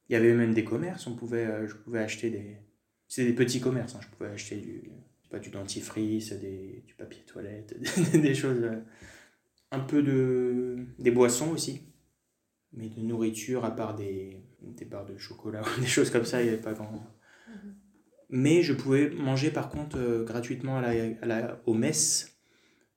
Il 0.09 0.13
y 0.13 0.15
avait 0.15 0.33
même 0.33 0.53
des 0.53 0.63
commerces, 0.63 1.05
on 1.07 1.15
pouvait, 1.15 1.67
je 1.67 1.75
pouvais 1.75 1.99
acheter 1.99 2.29
des... 2.29 2.57
C'est 3.07 3.25
des 3.25 3.33
petits 3.33 3.59
commerces, 3.59 3.95
hein. 3.95 3.99
je 4.01 4.07
pouvais 4.15 4.29
acheter 4.29 4.57
du, 4.57 4.91
pas, 5.29 5.39
du 5.39 5.49
dentifrice, 5.49 6.33
des, 6.33 6.83
du 6.85 6.95
papier 6.95 7.23
toilette, 7.25 7.75
des, 8.11 8.19
des 8.19 8.35
choses 8.35 8.61
un 9.75 9.79
peu 9.79 10.01
de 10.01 10.77
des 10.99 11.11
boissons 11.11 11.51
aussi. 11.51 11.81
Mais 12.73 12.89
de 12.89 13.01
nourriture, 13.01 13.63
à 13.63 13.71
part 13.75 13.95
des, 13.95 14.43
des 14.61 14.85
barres 14.85 15.05
de 15.05 15.17
chocolat 15.17 15.61
ou 15.61 15.79
des 15.81 15.87
choses 15.87 16.09
comme 16.09 16.25
ça, 16.25 16.41
il 16.41 16.45
n'y 16.45 16.49
avait 16.49 16.61
pas 16.61 16.73
grand. 16.73 16.91
Mhm. 16.91 17.75
Mais 18.29 18.63
je 18.63 18.73
pouvais 18.73 19.09
manger 19.09 19.51
par 19.51 19.69
contre 19.69 19.97
euh, 19.97 20.23
gratuitement 20.23 20.77
à 20.77 20.81
la, 20.81 20.89
à 21.21 21.25
la, 21.25 21.61
aux 21.65 21.73
messes, 21.73 22.37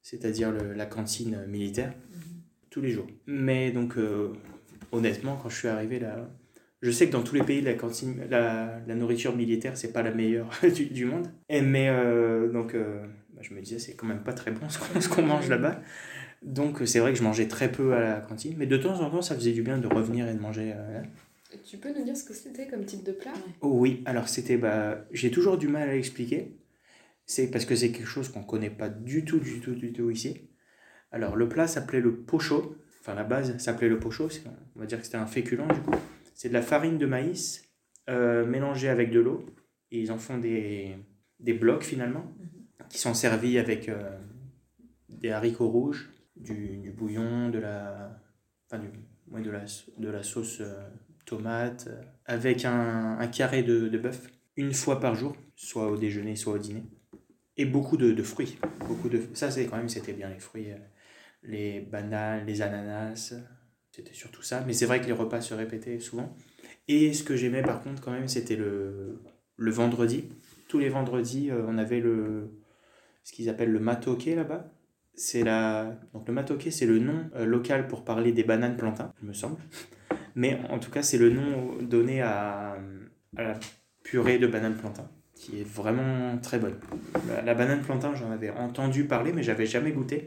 c'est-à-dire 0.03 0.53
la 0.53 0.87
cantine 0.87 1.45
militaire, 1.47 1.95
mhm. 2.11 2.43
tous 2.71 2.81
les 2.81 2.91
jours. 2.91 3.07
Mais 3.27 3.71
donc, 3.71 3.97
euh, 3.97 4.33
honnêtement, 4.91 5.37
quand 5.37 5.49
je 5.49 5.57
suis 5.57 5.69
arrivé 5.69 6.01
là, 6.01 6.29
je 6.81 6.93
sais 6.93 7.09
que 7.09 7.13
dans 7.13 7.23
tous 7.23 7.35
les 7.35 7.43
pays, 7.43 7.61
la, 7.61 7.75
cantine, 7.75 8.23
la, 8.31 8.81
la 8.87 8.95
nourriture 8.95 9.35
militaire, 9.35 9.77
c'est 9.77 9.93
pas 9.93 10.03
la 10.03 10.13
meilleure 10.13 10.51
du, 10.75 10.87
du 10.87 11.05
monde. 11.05 11.29
Et, 11.49 11.61
mais 11.61 11.89
euh, 11.89 12.51
donc, 12.51 12.75
bah, 12.75 13.43
je 13.43 13.55
me 13.55 13.61
disais, 13.61 13.79
c'est 13.79 13.95
quand 13.95 14.07
même 14.07 14.23
pas 14.23 14.33
très 14.33 14.51
bon 14.51 14.69
ce 14.69 15.09
qu'on 15.09 15.23
mange 15.23 15.49
là-bas. 15.49 15.81
Donc, 16.43 16.83
c'est 16.87 17.01
vrai 17.01 17.13
que 17.13 17.19
je 17.19 17.25
mangeais 17.25 17.49
très 17.49 17.71
peu 17.71 17.95
à 17.95 18.01
la 18.01 18.21
cantine. 18.21 18.55
Mais 18.57 18.67
de 18.67 18.77
temps 18.77 19.01
en 19.01 19.11
temps, 19.11 19.23
ça 19.23 19.35
faisait 19.35 19.53
du 19.53 19.63
bien 19.63 19.79
de 19.79 19.89
revenir 19.89 20.29
et 20.29 20.35
de 20.35 20.41
manger. 20.41 20.75
Tu 21.65 21.79
peux 21.79 21.93
nous 21.93 22.05
dire 22.05 22.17
ce 22.17 22.25
que 22.25 22.35
c'était 22.35 22.67
comme 22.67 22.85
type 22.85 23.05
de 23.05 23.13
plat? 23.13 23.33
Oh 23.61 23.71
Oui, 23.73 24.03
alors 24.05 24.29
c'était. 24.29 24.57
Bah, 24.57 25.05
J'ai 25.13 25.31
toujours 25.31 25.57
du 25.57 25.69
mal 25.69 25.89
à 25.89 25.93
l'expliquer. 25.93 26.59
C'est 27.25 27.51
parce 27.51 27.65
que 27.65 27.75
c'est 27.75 27.91
quelque 27.91 28.07
chose 28.09 28.29
qu'on 28.29 28.43
connaît 28.43 28.71
pas 28.71 28.89
du 28.89 29.25
tout, 29.25 29.39
du 29.39 29.61
tout, 29.61 29.75
du 29.75 29.93
tout 29.93 30.11
ici. 30.11 30.49
Alors 31.11 31.37
le 31.37 31.49
plat 31.49 31.67
s'appelait 31.67 32.01
le 32.01 32.17
pocho. 32.17 32.77
Enfin, 33.01 33.15
la 33.15 33.25
base 33.25 33.57
s'appelait 33.59 33.89
le 33.89 33.99
pocho. 33.99 34.29
On 34.77 34.81
va 34.81 34.87
dire 34.87 34.99
que 34.99 35.05
c'était 35.05 35.19
un 35.19 35.27
féculent 35.27 35.69
du 35.69 35.81
coup. 35.81 35.95
C'est 36.35 36.49
de 36.49 36.55
la 36.55 36.63
farine 36.63 36.99
de 36.99 37.07
maïs 37.07 37.65
euh, 38.09 38.47
mélangée 38.47 38.89
avec 38.89 39.11
de 39.11 39.21
l'eau. 39.21 39.45
Et 39.91 40.01
ils 40.01 40.13
en 40.13 40.19
font 40.19 40.39
des, 40.39 40.97
des 41.41 41.55
blocs 41.55 41.83
finalement, 41.83 42.25
mhm. 42.39 42.87
qui 42.89 42.99
sont 42.99 43.15
servis 43.15 43.59
avec 43.59 43.89
euh, 43.89 44.19
des 45.09 45.31
haricots 45.31 45.69
rouges, 45.69 46.11
du, 46.41 46.93
bouillon, 46.97 47.51
de 47.51 47.59
la, 47.59 48.21
enfin, 48.67 48.83
du, 48.83 48.89
ouais, 49.31 49.43
de 49.43 49.51
la, 49.51 49.65
de 49.99 50.09
la 50.09 50.23
sauce. 50.23 50.61
Euh, 50.61 50.89
tomates, 51.29 51.89
euh, 51.89 52.03
avec 52.27 52.65
un, 52.65 53.27
carré 53.29 53.63
de, 53.63 53.97
bœuf, 53.99 54.31
une 54.57 54.73
fois 54.73 54.99
par 54.99 55.15
jour, 55.15 55.37
soit 55.55 55.91
au 55.91 55.97
déjeuner, 55.97 56.35
soit 56.37 56.55
au 56.55 56.59
dîner. 56.59 56.85
Et 57.57 57.65
beaucoup 57.65 57.97
de, 57.97 58.13
de 58.13 58.23
fruits. 58.23 58.59
Beaucoup 58.81 59.09
de, 59.09 59.21
ça, 59.35 59.51
c'est 59.51 59.67
quand 59.67 59.77
même, 59.77 59.89
c'était 59.89 60.13
bien 60.13 60.31
les 60.31 60.39
fruits. 60.39 60.73
Euh, 60.73 60.79
les 61.43 61.81
bananes, 61.81 62.47
les 62.47 62.63
ananas, 62.63 63.35
c'était 63.93 64.15
surtout 64.15 64.43
ça. 64.43 64.65
Mais 64.67 64.73
c'est 64.73 64.87
vrai 64.87 65.01
que 65.01 65.07
les 65.07 65.13
repas 65.13 65.41
se 65.41 65.55
répétaient 65.55 66.01
souvent. 66.01 66.35
Et 66.89 67.13
ce 67.13 67.23
que 67.23 67.37
j'aimais 67.37 67.63
par 67.63 67.81
contre 67.83 68.03
quand 68.03 68.11
même, 68.11 68.29
c'était 68.29 68.57
le, 68.57 69.21
le 69.57 69.71
vendredi. 69.71 70.25
Tous 70.67 70.79
les 70.79 70.89
vendredis, 70.89 71.51
on 71.53 71.79
avait 71.79 72.01
le, 72.01 72.51
ce 73.23 73.33
qu'ils 73.33 73.49
appellent 73.49 73.71
le 73.71 73.79
matoké 73.79 74.35
là-bas. 74.35 74.69
C'est 75.19 75.43
la... 75.43 75.99
Donc 76.15 76.29
le 76.29 76.33
matoké, 76.33 76.71
c'est 76.71 76.87
le 76.87 76.99
nom 76.99 77.29
local 77.37 77.89
pour 77.89 78.05
parler 78.05 78.33
des 78.33 78.45
bananes 78.45 78.77
plantains, 78.77 79.13
il 79.21 79.29
me 79.29 79.33
semble. 79.33 79.57
Mais 80.39 80.61
en 80.71 80.79
tout 80.79 80.93
cas, 80.93 81.03
c'est 81.03 81.19
le 81.19 81.31
nom 81.31 81.77
donné 81.83 82.23
à, 82.23 82.79
la 83.37 83.59
purée 84.05 84.39
de 84.39 84.47
banane 84.47 84.77
plantain, 84.77 85.11
qui 85.35 85.61
est 85.61 85.67
vraiment 85.67 86.39
très 86.39 86.61
bonne. 86.61 86.77
La, 87.45 87.55
banane 87.55 87.81
plantain, 87.81 88.15
j'en 88.15 88.31
avais 88.31 88.51
entendu 88.51 89.05
parler, 89.05 89.33
mais 89.33 89.43
j'avais 89.43 89.67
jamais 89.67 89.91
goûté. 89.91 90.27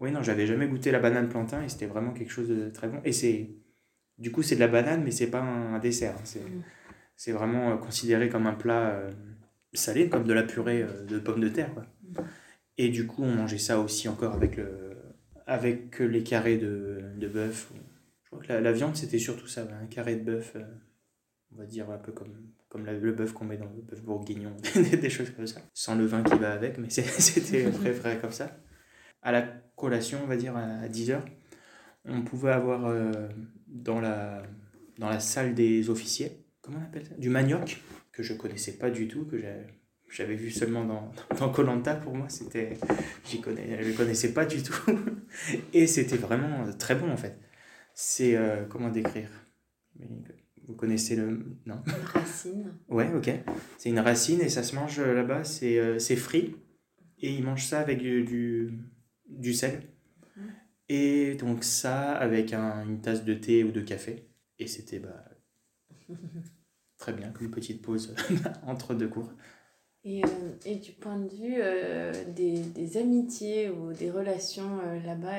Oui, 0.00 0.12
non, 0.12 0.22
j'avais 0.22 0.46
jamais 0.46 0.66
goûté 0.66 0.90
la 0.90 0.98
banane 0.98 1.30
plantain 1.30 1.62
et 1.62 1.70
c'était 1.70 1.86
vraiment 1.86 2.12
quelque 2.12 2.30
chose 2.30 2.48
de 2.48 2.68
très 2.68 2.88
bon. 2.88 3.00
Et 3.04 3.12
c'est. 3.12 3.48
Du 4.18 4.30
coup, 4.30 4.42
c'est 4.42 4.56
de 4.56 4.60
la 4.60 4.68
banane, 4.68 5.02
mais 5.02 5.10
c'est 5.10 5.30
pas 5.30 5.40
un, 5.40 5.78
dessert. 5.78 6.14
Hein. 6.14 6.40
Mm. 6.40 6.62
C'est 7.16 7.32
vraiment 7.32 7.70
euh, 7.70 7.76
considéré 7.76 8.28
comme 8.28 8.46
un 8.46 8.52
plat 8.52 8.90
euh, 8.90 9.10
salé, 9.72 10.10
comme 10.10 10.24
de 10.24 10.32
la 10.34 10.42
purée 10.42 10.82
euh, 10.82 11.04
de 11.04 11.18
pommes 11.18 11.40
de 11.40 11.48
terre. 11.48 11.72
Quoi. 11.72 11.86
Et 12.78 12.88
du 12.88 13.06
coup, 13.06 13.22
on 13.22 13.34
mangeait 13.34 13.58
ça 13.58 13.80
aussi 13.80 14.08
encore 14.08 14.34
avec, 14.34 14.56
le, 14.56 14.96
avec 15.46 15.98
les 15.98 16.22
carrés 16.22 16.56
de, 16.56 17.00
de 17.16 17.28
bœuf 17.28 17.70
la, 18.48 18.72
viande, 18.72 18.96
c'était 18.96 19.18
surtout 19.18 19.46
ça, 19.46 19.66
un 19.82 19.86
carré 19.86 20.16
de 20.16 20.24
bœuf, 20.24 20.52
euh, 20.56 20.64
on 21.52 21.56
va 21.56 21.66
dire 21.66 21.90
un 21.90 21.98
peu 21.98 22.12
comme, 22.12 22.34
comme 22.68 22.84
le 22.84 23.12
bœuf 23.12 23.32
qu'on 23.32 23.44
met 23.44 23.56
dans 23.56 23.66
le 23.66 23.82
bœuf 23.82 24.02
bourguignon, 24.02 24.56
des 24.74 25.10
choses 25.10 25.30
comme 25.30 25.46
ça. 25.46 25.60
Sans 25.74 25.94
le 25.94 26.06
vin 26.06 26.22
qui 26.22 26.38
va 26.38 26.52
avec, 26.52 26.78
mais 26.78 26.90
c'était 26.90 27.70
très 27.70 27.92
frais 27.92 28.18
comme 28.20 28.32
ça. 28.32 28.56
À 29.22 29.32
la 29.32 29.42
collation, 29.76 30.20
on 30.22 30.26
va 30.26 30.36
dire 30.36 30.56
à 30.56 30.88
10h, 30.88 31.20
on 32.04 32.22
pouvait 32.22 32.52
avoir 32.52 32.86
euh, 32.86 33.12
dans, 33.68 34.00
la, 34.00 34.42
dans 34.98 35.08
la 35.08 35.20
salle 35.20 35.54
des 35.54 35.90
officiers, 35.90 36.44
comment 36.60 36.78
on 36.80 36.84
appelle 36.84 37.06
ça? 37.06 37.14
Du 37.14 37.28
manioc, 37.28 37.80
que 38.10 38.22
je 38.22 38.34
connaissais 38.34 38.72
pas 38.72 38.90
du 38.90 39.08
tout, 39.08 39.24
que 39.24 39.38
j'avais 39.38 39.66
vu 40.20 40.50
seulement 40.50 40.84
dans 40.84 41.12
dans 41.38 41.50
Colanta 41.50 41.94
pour 41.94 42.14
moi 42.14 42.28
c'était 42.28 42.76
j'y 43.24 43.40
connais 43.40 43.82
je 43.82 43.96
connaissais 43.96 44.32
pas 44.32 44.44
du 44.44 44.62
tout 44.62 44.74
et 45.72 45.86
c'était 45.86 46.16
vraiment 46.16 46.64
très 46.78 46.94
bon 46.94 47.10
en 47.10 47.16
fait 47.16 47.38
c'est 47.94 48.36
euh, 48.36 48.64
comment 48.64 48.90
décrire? 48.90 49.30
Vous 50.66 50.74
connaissez 50.74 51.16
le 51.16 51.44
non? 51.66 51.82
Une 51.86 52.04
racine. 52.04 52.74
Ouais, 52.88 53.12
ok. 53.14 53.30
C'est 53.78 53.90
une 53.90 53.98
racine 53.98 54.40
et 54.40 54.48
ça 54.48 54.62
se 54.62 54.74
mange 54.74 54.98
euh, 55.00 55.14
là-bas. 55.14 55.44
C'est 55.44 55.78
euh, 55.78 55.98
c'est 55.98 56.16
frit 56.16 56.56
et 57.18 57.34
ils 57.34 57.44
mangent 57.44 57.66
ça 57.66 57.80
avec 57.80 57.98
du, 57.98 58.72
du, 59.28 59.54
sel. 59.54 59.82
Mhm. 60.36 60.52
Et 60.88 61.34
donc 61.34 61.64
ça 61.64 62.12
avec 62.12 62.52
un, 62.52 62.86
une 62.86 63.00
tasse 63.00 63.24
de 63.24 63.34
thé 63.34 63.64
ou 63.64 63.72
de 63.72 63.80
café. 63.80 64.28
Et 64.58 64.66
c'était 64.66 65.00
bah, 65.00 65.24
très 66.96 67.12
bien 67.12 67.30
comme 67.30 67.50
petite 67.50 67.82
pause 67.82 68.14
entre 68.66 68.94
deux 68.94 69.08
cours. 69.08 69.32
Et, 70.04 70.24
euh, 70.24 70.28
et, 70.66 70.76
du 70.76 70.90
point 70.90 71.16
de 71.16 71.28
vue 71.28 71.54
euh, 71.58 72.12
des, 72.26 72.96
amitiés 72.96 73.70
ou 73.70 73.92
des 73.92 74.10
relations 74.10 74.80
euh, 74.84 75.00
là-bas, 75.06 75.38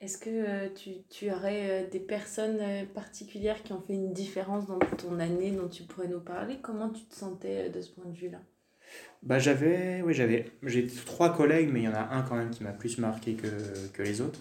est-ce 0.00 0.18
que 0.18 0.68
tu, 1.08 1.30
aurais 1.30 1.88
des 1.92 2.00
personnes 2.00 2.60
particulières 2.92 3.62
qui 3.62 3.72
ont 3.72 3.80
fait 3.80 3.94
une 3.94 4.12
différence 4.12 4.66
dans 4.66 4.80
ton 4.80 5.20
année 5.20 5.52
dont 5.52 5.68
tu 5.68 5.84
pourrais 5.84 6.08
nous 6.08 6.20
parler? 6.20 6.58
Comment 6.60 6.90
tu 6.90 7.04
te 7.04 7.14
sentais 7.14 7.70
de 7.70 7.80
ce 7.80 7.90
point 7.90 8.06
de 8.06 8.16
vue-là? 8.16 8.40
Bah 9.22 9.38
j'avais 9.38 10.02
oui 10.02 10.14
j'avais 10.14 10.46
j'ai 10.64 10.84
trois 10.88 11.32
collègues 11.32 11.70
mais 11.72 11.82
il 11.82 11.84
y 11.84 11.88
en 11.88 11.94
a 11.94 12.08
un 12.10 12.22
quand 12.22 12.34
même 12.34 12.50
qui 12.50 12.64
m'a 12.64 12.72
plus 12.72 12.98
marqué 12.98 13.34
que, 13.34 14.02
les 14.02 14.20
autres. 14.20 14.40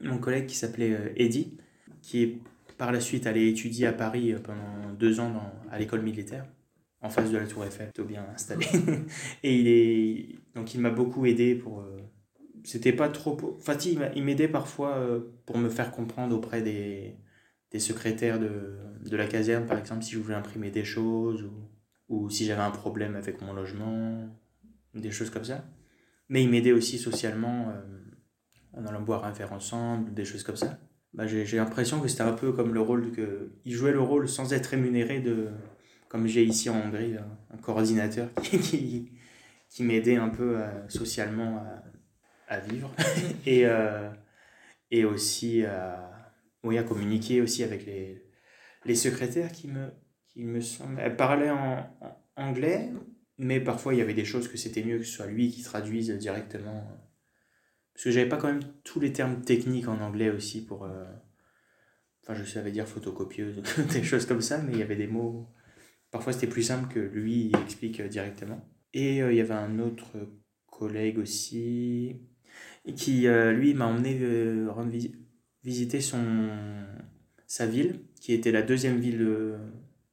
Mon 0.00 0.16
collègue 0.16 0.46
qui 0.46 0.56
s'appelait 0.56 1.12
Eddie 1.16 1.58
qui 2.00 2.22
est 2.22 2.38
par 2.78 2.92
la 2.92 3.00
suite 3.00 3.26
allé 3.26 3.46
étudier 3.48 3.86
à 3.86 3.92
Paris 3.92 4.34
pendant 4.42 4.94
deux 4.98 5.20
ans 5.20 5.34
à 5.70 5.78
l'école 5.78 6.00
militaire 6.00 6.46
en 7.02 7.08
face 7.08 7.30
de 7.30 7.38
la 7.38 7.46
Tour 7.46 7.64
Eiffel, 7.64 7.86
plutôt 7.86 8.04
bien 8.04 8.26
installé. 8.34 8.66
et 9.42 9.58
il 9.58 9.68
est 9.68 10.38
donc 10.54 10.74
il 10.74 10.80
m'a 10.80 10.90
beaucoup 10.90 11.26
aidé 11.26 11.54
pour. 11.54 11.80
Euh, 11.80 11.98
c'était 12.64 12.92
pas 12.92 13.08
trop. 13.08 13.38
Enfin, 13.58 13.76
il 14.14 14.22
m'aidait 14.22 14.48
parfois 14.48 14.96
euh, 14.96 15.20
pour 15.46 15.58
me 15.58 15.68
faire 15.68 15.90
comprendre 15.92 16.36
auprès 16.36 16.60
des, 16.60 17.16
des 17.70 17.78
secrétaires 17.78 18.38
de, 18.38 18.76
de 19.04 19.16
la 19.16 19.26
caserne, 19.26 19.66
par 19.66 19.78
exemple, 19.78 20.02
si 20.02 20.12
je 20.12 20.18
voulais 20.18 20.34
imprimer 20.34 20.70
des 20.70 20.84
choses 20.84 21.42
ou, 21.42 21.70
ou 22.10 22.28
si 22.28 22.44
j'avais 22.44 22.62
un 22.62 22.70
problème 22.70 23.16
avec 23.16 23.40
mon 23.40 23.54
logement, 23.54 24.28
des 24.94 25.10
choses 25.10 25.30
comme 25.30 25.44
ça. 25.44 25.64
Mais 26.28 26.42
il 26.42 26.50
m'aidait 26.50 26.72
aussi 26.72 26.98
socialement 26.98 27.70
euh, 27.70 27.80
en 28.72 28.84
allant 28.86 29.00
boire 29.00 29.24
un 29.24 29.32
verre 29.32 29.52
ensemble, 29.52 30.12
des 30.12 30.24
choses 30.24 30.42
comme 30.42 30.56
ça. 30.56 30.78
Bah, 31.12 31.26
j'ai 31.26 31.56
l'impression 31.56 32.00
que 32.00 32.08
c'était 32.08 32.22
un 32.22 32.32
peu 32.32 32.52
comme 32.52 32.74
le 32.74 32.80
rôle 32.80 33.10
que. 33.10 33.52
Il 33.64 33.72
jouait 33.72 33.92
le 33.92 34.00
rôle 34.00 34.28
sans 34.28 34.52
être 34.52 34.66
rémunéré 34.66 35.20
de 35.20 35.48
comme 36.10 36.26
j'ai 36.26 36.42
ici 36.42 36.68
en 36.68 36.76
Hongrie 36.76 37.14
un, 37.16 37.56
coordinateur 37.58 38.28
qui, 38.42 39.12
qui 39.68 39.82
m'aidait 39.84 40.16
un 40.16 40.28
peu 40.28 40.58
euh, 40.58 40.88
socialement 40.88 41.58
à, 41.58 42.56
à 42.56 42.58
vivre 42.58 42.92
et, 43.46 43.64
euh, 43.64 44.10
et 44.90 45.04
aussi 45.04 45.64
à, 45.64 46.10
oui, 46.64 46.76
à 46.76 46.82
communiquer 46.82 47.40
aussi 47.40 47.62
avec 47.62 47.86
les, 47.86 48.26
les 48.84 48.94
secrétaires 48.96 49.52
qui 49.52 49.68
me, 49.68 49.88
qui 50.26 50.44
me 50.44 50.60
semblent... 50.60 50.98
Elle 51.00 51.16
parlait 51.16 51.50
en, 51.50 51.88
anglais, 52.36 52.90
mais 53.38 53.60
parfois 53.60 53.94
il 53.94 53.98
y 53.98 54.02
avait 54.02 54.14
des 54.14 54.24
choses 54.24 54.48
que 54.48 54.56
c'était 54.56 54.82
mieux 54.82 54.98
que 54.98 55.04
ce 55.04 55.12
soit 55.12 55.26
lui 55.26 55.50
qui 55.50 55.62
traduise 55.62 56.10
directement. 56.10 56.88
Parce 57.94 58.04
que 58.04 58.10
j'avais 58.10 58.28
pas 58.28 58.36
quand 58.36 58.48
même 58.48 58.64
tous 58.82 58.98
les 58.98 59.12
termes 59.12 59.42
techniques 59.42 59.88
en 59.88 60.00
anglais 60.00 60.30
aussi 60.30 60.64
pour... 60.66 60.84
Euh, 60.86 61.04
enfin, 62.22 62.34
je 62.34 62.44
savais 62.44 62.72
dire 62.72 62.88
photocopieuse, 62.88 63.62
des 63.92 64.02
choses 64.02 64.26
comme 64.26 64.40
ça, 64.40 64.58
mais 64.58 64.72
il 64.72 64.78
y 64.78 64.82
avait 64.82 64.96
des 64.96 65.06
mots 65.06 65.48
Parfois, 66.10 66.32
c'était 66.32 66.48
plus 66.48 66.62
simple 66.62 66.92
que 66.92 66.98
lui 66.98 67.52
explique 67.62 68.00
euh, 68.00 68.08
directement. 68.08 68.66
Et 68.92 69.22
euh, 69.22 69.32
il 69.32 69.36
y 69.36 69.40
avait 69.40 69.54
un 69.54 69.78
autre 69.78 70.08
collègue 70.66 71.18
aussi 71.18 72.16
qui, 72.96 73.28
euh, 73.28 73.52
lui, 73.52 73.74
m'a 73.74 73.86
emmené 73.86 74.68
rendre 74.68 74.92
visiter 75.62 76.00
son, 76.00 76.48
sa 77.46 77.66
ville, 77.66 78.00
qui 78.20 78.32
était 78.32 78.50
la 78.50 78.62
deuxième 78.62 78.98
ville, 78.98 79.54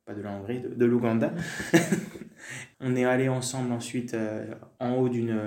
pas 0.05 0.13
de 0.13 0.21
la 0.21 0.31
Hongrie, 0.31 0.59
de, 0.59 0.85
l'Ouganda. 0.85 1.33
On 2.81 2.95
est 2.95 3.05
allé 3.05 3.29
ensemble 3.29 3.71
ensuite 3.71 4.15
en 4.79 4.95
haut 4.95 5.09
d'une 5.09 5.39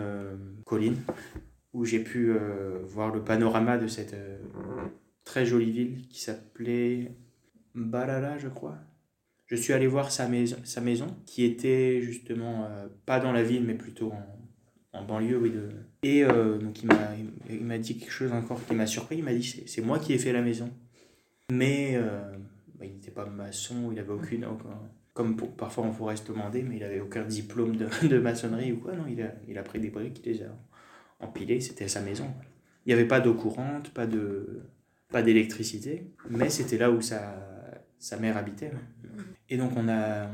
colline 0.65 0.97
où 1.75 1.85
j'ai 1.85 2.03
pu 2.03 2.33
voir 2.85 3.15
le 3.15 3.23
panorama 3.23 3.77
de 3.77 3.87
cette 3.87 4.17
très 5.25 5.45
jolie 5.45 5.71
ville 5.71 6.09
qui 6.09 6.21
s'appelait 6.21 7.15
Balala, 7.75 8.39
je 8.39 8.49
crois 8.49 8.79
je 9.51 9.57
suis 9.57 9.73
allé 9.73 9.87
voir 9.87 10.13
sa 10.13 10.29
maison, 10.29 10.57
sa 10.65 10.81
maison 10.81 11.09
qui 11.27 11.45
était 11.45 12.01
justement 12.01 12.65
euh, 12.65 12.87
pas 13.05 13.19
dans 13.19 13.33
la 13.33 13.43
ville, 13.43 13.65
mais 13.65 13.75
plutôt 13.75 14.13
en, 14.93 15.05
banlieue 15.05 15.39
oui, 15.39 15.51
de, 15.51 15.71
Et 16.03 16.25
donc 16.25 16.83
il 16.83 17.65
m'a 17.65 17.79
dit 17.79 17.99
quelque 17.99 18.13
chose 18.13 18.33
encore 18.33 18.65
qui 18.65 18.75
m'a 18.75 18.87
surpris. 18.87 19.19
Il 19.19 19.25
m'a 19.25 19.35
dit 19.35 19.65
c'est 19.67 19.83
moi 19.83 19.99
qui 19.99 20.13
ai 20.13 20.19
fait 20.19 20.33
la 20.33 20.43
maison. 20.43 20.71
Mais 21.51 21.99
bah, 22.81 22.87
il 22.87 22.95
n'était 22.95 23.11
pas 23.11 23.27
maçon, 23.27 23.91
il 23.93 23.99
avait 23.99 24.13
aucune. 24.13 24.47
Comme 25.15 25.37
parfois 25.37 25.85
on 25.85 25.93
pourrait 25.93 26.17
se 26.17 26.27
demander, 26.27 26.63
mais 26.63 26.77
il 26.77 26.85
avait 26.85 27.01
aucun 27.01 27.25
diplôme 27.25 27.77
de, 27.77 28.19
maçonnerie 28.19 28.73
ou 28.73 28.79
quoi. 28.79 28.95
Non, 28.95 29.05
il 29.09 29.21
a, 29.23 29.35
il 29.49 29.59
a 29.59 29.63
pris 29.63 29.79
des 29.79 29.91
briques, 29.91 30.21
il 30.25 30.33
les 30.33 30.43
a 30.43 30.57
empilées, 31.21 31.61
c'était 31.61 31.89
sa 31.89 32.01
maison. 32.01 32.27
Il 32.87 32.89
n'y 32.89 32.95
avait 32.95 33.09
pas 33.09 33.21
d'eau 33.21 33.35
courante, 33.35 33.91
pas 33.91 34.07
de 34.07 34.63
pas 35.11 35.23
d'électricité, 35.23 36.07
mais 36.31 36.49
c'était 36.51 36.79
là 36.79 36.91
où 36.91 37.01
sa, 37.01 37.51
sa 37.99 38.17
mère 38.17 38.37
habitait. 38.37 38.71
Et 39.49 39.57
donc 39.57 39.73
on, 39.77 39.89
a, 39.89 40.31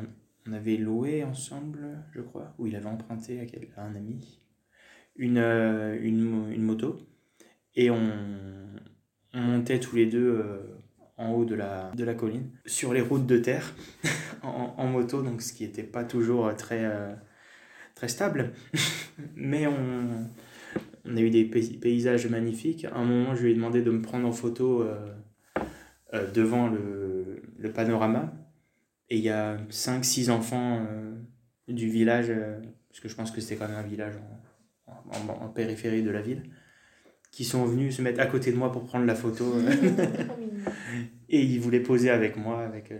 on 0.47 0.53
avait 0.53 0.77
loué 0.77 1.25
ensemble, 1.25 2.05
je 2.13 2.21
crois, 2.21 2.55
ou 2.59 2.67
il 2.67 2.77
avait 2.77 2.87
emprunté 2.87 3.41
à, 3.77 3.83
un 3.83 3.95
ami, 3.95 4.41
une, 5.17 5.39
euh, 5.39 5.99
une, 6.01 6.53
une, 6.53 6.63
moto, 6.63 6.99
et 7.75 7.91
on, 7.91 8.13
on, 9.35 9.41
montait 9.41 9.81
tous 9.81 9.97
les 9.97 10.07
deux 10.07 10.39
euh, 10.39 10.63
en 11.17 11.33
haut 11.33 11.45
de 11.45 11.55
la, 11.55 11.91
de 11.97 12.05
la 12.05 12.15
colline, 12.15 12.51
sur 12.67 12.93
les 12.93 13.01
routes 13.01 13.27
de 13.27 13.39
terre, 13.39 13.75
en, 14.43 14.87
moto, 14.87 15.23
donc 15.23 15.43
ce 15.43 15.53
qui 15.53 15.65
n'était 15.65 15.83
pas 15.83 16.05
toujours 16.05 16.55
très, 16.57 16.85
euh, 16.85 17.15
très 17.95 18.09
stable, 18.09 18.53
mais 19.35 19.67
on 19.67 20.29
on 21.09 21.17
a 21.17 21.21
eu 21.21 21.31
des 21.31 21.45
paysages 21.45 22.29
magnifiques. 22.29 22.85
À 22.85 22.97
un 22.97 23.05
moment, 23.05 23.37
je 23.37 23.45
lui 23.45 23.53
ai 23.53 23.55
demandé 23.55 23.81
de 23.81 23.93
me 23.93 24.03
prendre 24.03 24.27
en 24.27 24.33
photo 24.33 24.85
devant 26.35 26.69
le, 26.69 27.43
le, 27.59 27.73
panorama. 27.73 28.33
Et 29.09 29.19
il 29.19 29.23
y 29.23 29.31
a 29.31 29.57
5-6 29.71 30.31
enfants 30.31 30.81
euh, 30.81 31.15
du 31.69 31.89
village, 31.89 32.33
parce 32.89 33.01
que 33.01 33.09
je 33.09 33.15
pense 33.15 33.31
que 33.31 33.41
c'était 33.41 33.57
quand 33.57 33.69
même 33.69 33.77
un 33.77 33.83
village 33.83 34.15
en, 34.87 35.45
en, 35.45 35.49
périphérie 35.49 36.03
de 36.03 36.11
la 36.11 36.23
ville, 36.23 36.43
qui 37.31 37.45
sont 37.45 37.65
venus 37.65 37.97
se 37.97 38.03
mettre 38.03 38.21
à 38.21 38.27
côté 38.27 38.51
de 38.51 38.57
moi 38.57 38.73
pour 38.73 38.85
prendre 38.85 39.07
la 39.07 39.15
photo. 39.15 39.45
et 41.29 41.41
ils 41.41 41.61
voulaient 41.61 41.81
poser 41.81 42.11
avec 42.11 42.37
moi, 42.37 42.63
avec 42.63 42.91
le, 42.91 42.99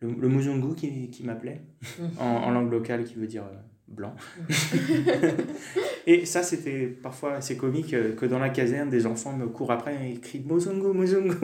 le, 0.00 0.14
le 0.14 0.28
Muzungu 0.28 0.74
qui, 0.74 1.10
qui 1.10 1.24
m'appelait, 1.24 1.60
en, 2.18 2.24
en, 2.24 2.50
langue 2.50 2.70
locale 2.70 3.04
qui 3.04 3.14
veut 3.14 3.26
dire 3.26 3.44
blanc. 3.88 4.14
et 6.06 6.26
ça, 6.26 6.42
c'était 6.42 6.86
parfois 6.86 7.34
assez 7.34 7.56
comique 7.56 7.94
euh, 7.94 8.14
que 8.14 8.26
dans 8.26 8.38
la 8.38 8.48
caserne, 8.48 8.90
des 8.90 9.06
enfants 9.06 9.36
me 9.36 9.46
courent 9.46 9.72
après 9.72 10.10
et 10.10 10.14
crient 10.18 10.44
Mozungu, 10.44 10.92
Mozungu. 10.92 11.36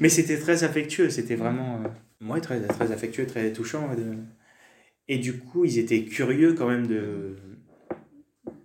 Mais 0.00 0.08
c'était 0.08 0.38
très 0.38 0.64
affectueux, 0.64 1.10
c'était 1.10 1.34
vraiment 1.36 1.80
moi 2.22 2.40
très, 2.40 2.60
très 2.62 2.92
affectueux, 2.92 3.26
très 3.26 3.52
touchant. 3.52 3.90
Et 5.08 5.18
du 5.18 5.38
coup, 5.38 5.64
ils 5.64 5.78
étaient 5.78 6.04
curieux 6.04 6.54
quand 6.54 6.68
même 6.68 6.86
de. 6.86 7.36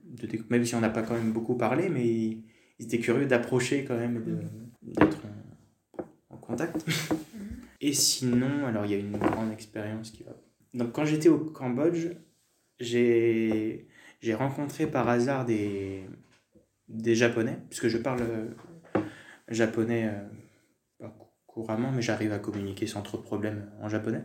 de 0.06 0.28
même 0.50 0.64
si 0.64 0.76
on 0.76 0.80
n'a 0.80 0.90
pas 0.90 1.02
quand 1.02 1.16
même 1.16 1.34
beaucoup 1.34 1.56
parlé, 1.56 1.90
mais 1.90 2.08
ils 2.08 2.44
étaient 2.80 3.00
curieux 3.00 3.26
d'approcher 3.26 3.84
quand 3.84 3.98
même, 3.98 4.24
d'être 4.82 5.20
en, 6.30 6.36
en 6.36 6.38
contact. 6.38 6.86
Et 7.82 7.94
sinon, 7.94 8.66
alors 8.66 8.86
il 8.86 8.92
y 8.92 8.96
a 8.96 8.98
une 8.98 9.18
grande 9.18 9.52
expérience 9.52 10.12
qui 10.12 10.24
va. 10.24 10.32
Donc 10.74 10.92
quand 10.94 11.06
j'étais 11.06 11.30
au 11.30 11.40
Cambodge, 11.40 12.08
j'ai 12.80 13.88
rencontré 14.34 14.88
par 14.88 15.10
hasard 15.10 15.46
des, 15.46 16.06
des 16.88 17.16
Japonais, 17.16 17.58
puisque 17.70 17.88
je 17.88 17.98
parle 17.98 18.22
euh, 18.22 19.02
japonais 19.50 20.08
euh, 20.08 20.24
couramment, 21.62 21.92
mais 21.92 22.02
j'arrive 22.02 22.32
à 22.34 22.40
communiquer 22.40 22.88
sans 22.88 23.02
trop 23.02 23.18
de 23.18 23.24
problèmes 23.24 23.70
en 23.82 23.90
japonais. 23.90 24.24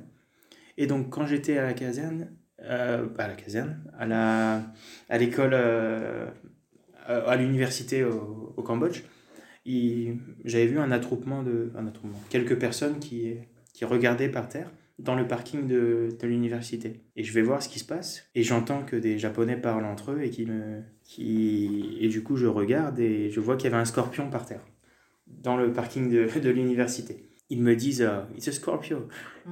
Et 0.76 0.87
donc 0.87 1.11
quand 1.11 1.26
j'étais 1.26 1.59
à 1.59 1.64
la 1.64 1.74
caserne, 1.74 2.28
euh, 2.61 3.09
à 3.18 3.28
la 3.28 3.35
caserne, 3.35 3.83
à 3.99 5.18
l'école, 5.18 5.55
à 7.07 7.37
l'université 7.37 8.05
au, 8.05 8.62
Cambodge, 8.62 9.03
j'avais 10.45 10.66
vu 10.66 10.78
un 10.78 10.93
attroupement 10.93 11.43
de 11.43 11.72
quelques 12.30 12.59
personnes 12.59 12.99
qui 13.01 13.37
qui 13.72 13.85
regardaient 13.85 14.28
par 14.28 14.49
terre 14.49 14.70
dans 14.99 15.14
le 15.14 15.26
parking 15.26 15.66
de, 15.66 16.11
de 16.20 16.26
l'université. 16.26 17.01
Et 17.16 17.24
je 17.24 17.33
vais 17.33 17.43
voir 17.43 17.62
ce 17.62 17.68
qui 17.68 17.78
se 17.78 17.85
passe. 17.85 18.28
Et 18.35 18.43
j'entends 18.43 18.83
que 18.83 18.97
des 18.97 19.18
Japonais 19.18 19.57
parlent 19.57 19.85
entre 19.85 20.12
eux 20.12 20.22
et 20.22 20.30
qui 20.30 20.47
me. 20.47 20.83
Qui... 21.03 21.99
Et 22.01 22.09
du 22.09 22.22
coup, 22.22 22.37
je 22.37 22.47
regarde 22.47 22.99
et 23.01 23.30
je 23.30 23.41
vois 23.41 23.57
qu'il 23.57 23.70
y 23.70 23.72
avait 23.72 23.83
un 23.83 23.87
scorpion 23.87 24.30
par 24.30 24.47
terre. 24.47 24.64
Dans 25.43 25.57
le 25.57 25.72
parking 25.72 26.11
de, 26.11 26.26
de 26.39 26.51
l'université. 26.51 27.28
Ils 27.51 27.61
me 27.61 27.76
disent 27.76 28.01
uh, 28.01 28.35
It's 28.37 28.49
a 28.49 28.53
scorpion 28.53 29.09
mm. 29.45 29.51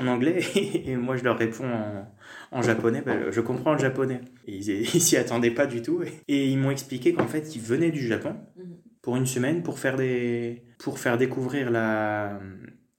en 0.00 0.06
anglais. 0.06 0.40
Et 0.86 0.96
moi, 0.96 1.16
je 1.16 1.24
leur 1.24 1.36
réponds 1.36 1.68
en, 1.70 2.08
en 2.50 2.62
japonais. 2.62 3.02
Ben, 3.04 3.30
je 3.30 3.40
comprends 3.42 3.74
le 3.74 3.78
japonais. 3.78 4.22
Et 4.46 4.56
ils 4.56 4.86
s'y 5.00 5.16
attendaient 5.18 5.50
pas 5.50 5.66
du 5.66 5.82
tout. 5.82 6.00
Et 6.28 6.48
ils 6.48 6.58
m'ont 6.58 6.70
expliqué 6.70 7.12
qu'en 7.12 7.26
fait, 7.26 7.54
ils 7.54 7.60
venaient 7.60 7.90
du 7.90 8.06
Japon 8.06 8.36
mm. 8.56 8.62
pour 9.02 9.16
une 9.16 9.26
semaine 9.26 9.62
pour 9.62 9.78
faire, 9.78 9.96
des, 9.96 10.62
pour 10.78 10.98
faire 10.98 11.18
découvrir 11.18 11.70
la, 11.70 12.40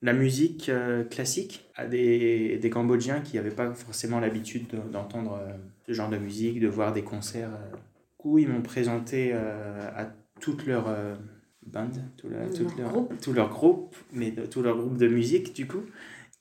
la 0.01 0.13
musique 0.13 0.69
euh, 0.69 1.03
classique 1.03 1.65
à 1.75 1.87
des, 1.87 2.57
des 2.57 2.69
Cambodgiens 2.69 3.21
qui 3.21 3.37
n'avaient 3.37 3.49
pas 3.49 3.73
forcément 3.73 4.19
l'habitude 4.19 4.67
d'entendre 4.91 5.39
euh, 5.41 5.53
ce 5.87 5.93
genre 5.93 6.09
de 6.09 6.17
musique, 6.17 6.59
de 6.59 6.67
voir 6.67 6.93
des 6.93 7.03
concerts. 7.03 7.49
Euh. 7.49 7.75
Du 7.75 8.17
coup, 8.17 8.37
ils 8.37 8.47
m'ont 8.47 8.61
présenté 8.61 9.31
à 9.31 10.11
toute 10.41 10.65
leur 10.65 10.87
band, 11.67 11.89
tout, 12.17 12.27
leur, 12.29 12.47
groupe. 12.89 13.13
tout 13.21 13.33
leur 13.33 13.49
groupe, 13.49 13.95
mais 14.13 14.31
tout 14.31 14.61
leur 14.61 14.77
groupe 14.77 14.97
de 14.97 15.07
musique 15.07 15.53
du 15.55 15.67
coup. 15.67 15.83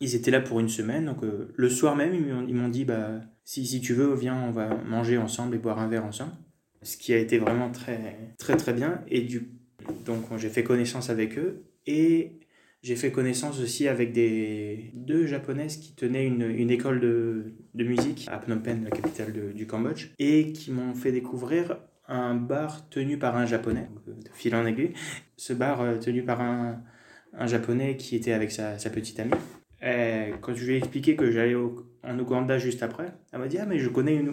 Ils 0.01 0.15
étaient 0.15 0.31
là 0.31 0.41
pour 0.41 0.61
une 0.61 0.69
semaine, 0.69 1.07
donc 1.07 1.19
le 1.23 1.69
soir 1.71 1.97
même, 1.97 2.15
ils 2.15 2.55
m'ont 2.55 2.69
dit 2.69 2.85
bah, 2.85 3.21
si, 3.47 3.65
si 3.65 3.81
tu 3.81 3.95
veux, 3.95 4.13
viens, 4.13 4.43
on 4.43 4.51
va 4.51 4.75
manger 4.75 5.19
ensemble 5.19 5.55
et 5.55 5.59
boire 5.59 5.79
un 5.79 5.87
verre 5.87 6.05
ensemble. 6.05 6.33
Ce 6.83 6.97
qui 6.97 7.15
a 7.15 7.19
été 7.19 7.39
vraiment 7.39 7.71
très, 7.71 8.35
très, 8.39 8.57
très 8.57 8.73
bien. 8.73 9.03
Et 9.07 9.21
du, 9.21 9.53
donc, 10.05 10.25
j'ai 10.37 10.49
fait 10.49 10.65
connaissance 10.65 11.11
avec 11.11 11.39
eux. 11.39 11.65
Et 11.87 12.41
j'ai 12.83 12.97
fait 12.97 13.13
connaissance 13.13 13.61
aussi 13.61 13.87
avec 13.87 14.13
des 14.13 14.91
deux 14.95 15.27
japonaises 15.27 15.77
qui 15.77 15.95
tenaient 15.95 16.27
une, 16.27 16.43
une 16.43 16.71
école 16.71 17.01
de, 17.01 17.55
de, 17.75 17.85
musique 17.85 18.27
à 18.29 18.41
Phnom 18.41 18.59
Penh, 18.59 18.83
la 18.83 18.91
capitale 18.91 19.55
du 19.55 19.67
Cambodge, 19.69 20.09
et 20.19 20.53
qui 20.53 20.73
m'ont 20.73 20.95
fait 20.95 21.13
découvrir 21.13 21.79
un 22.09 22.35
bar 22.35 22.89
tenu 22.89 23.19
par 23.19 23.37
un 23.37 23.47
japonais, 23.47 23.89
de 24.07 24.15
fil 24.35 24.55
en 24.55 24.67
aiguille. 24.67 24.93
Ce 25.37 25.53
bar 25.53 25.81
euh, 25.81 25.97
tenu 25.99 26.25
par 26.25 26.41
un, 26.41 26.83
un 27.33 27.47
japonais 27.47 27.97
qui 27.97 28.17
était 28.17 28.33
avec 28.33 28.51
sa, 28.51 28.79
sa 28.79 28.91
petite 28.91 29.21
amie. 29.21 29.33
Et 29.83 30.33
quand 30.41 30.55
je 30.55 30.65
lui 30.65 30.75
ai 30.75 30.79
expliqué 30.79 31.17
que 31.17 31.31
j'allais 31.31 31.55
en 31.55 32.19
Ouganda 32.19 32.59
juste 32.59 32.83
après, 32.83 33.13
elle 33.33 33.41
m'a 33.41 33.49
dit 33.49 33.59
Ah, 33.59 33.67
mais 33.67 33.79
je 33.79 33.89
connais 33.89 34.17
une, 34.17 34.33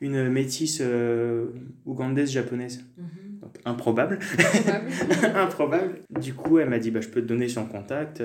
une 0.00 0.28
métisse 0.28 0.80
euh, 0.80 1.46
ougandaise 1.84 2.30
japonaise. 2.30 2.84
Mhm 2.96 3.32
improbable. 3.64 4.18
Improbable. 5.34 6.00
Du 6.10 6.34
coup, 6.34 6.58
elle 6.58 6.68
m'a 6.68 6.78
dit 6.78 6.90
bah, 6.90 7.00
Je 7.00 7.08
peux 7.08 7.20
te 7.22 7.26
donner 7.26 7.48
son 7.48 7.66
contact. 7.66 8.22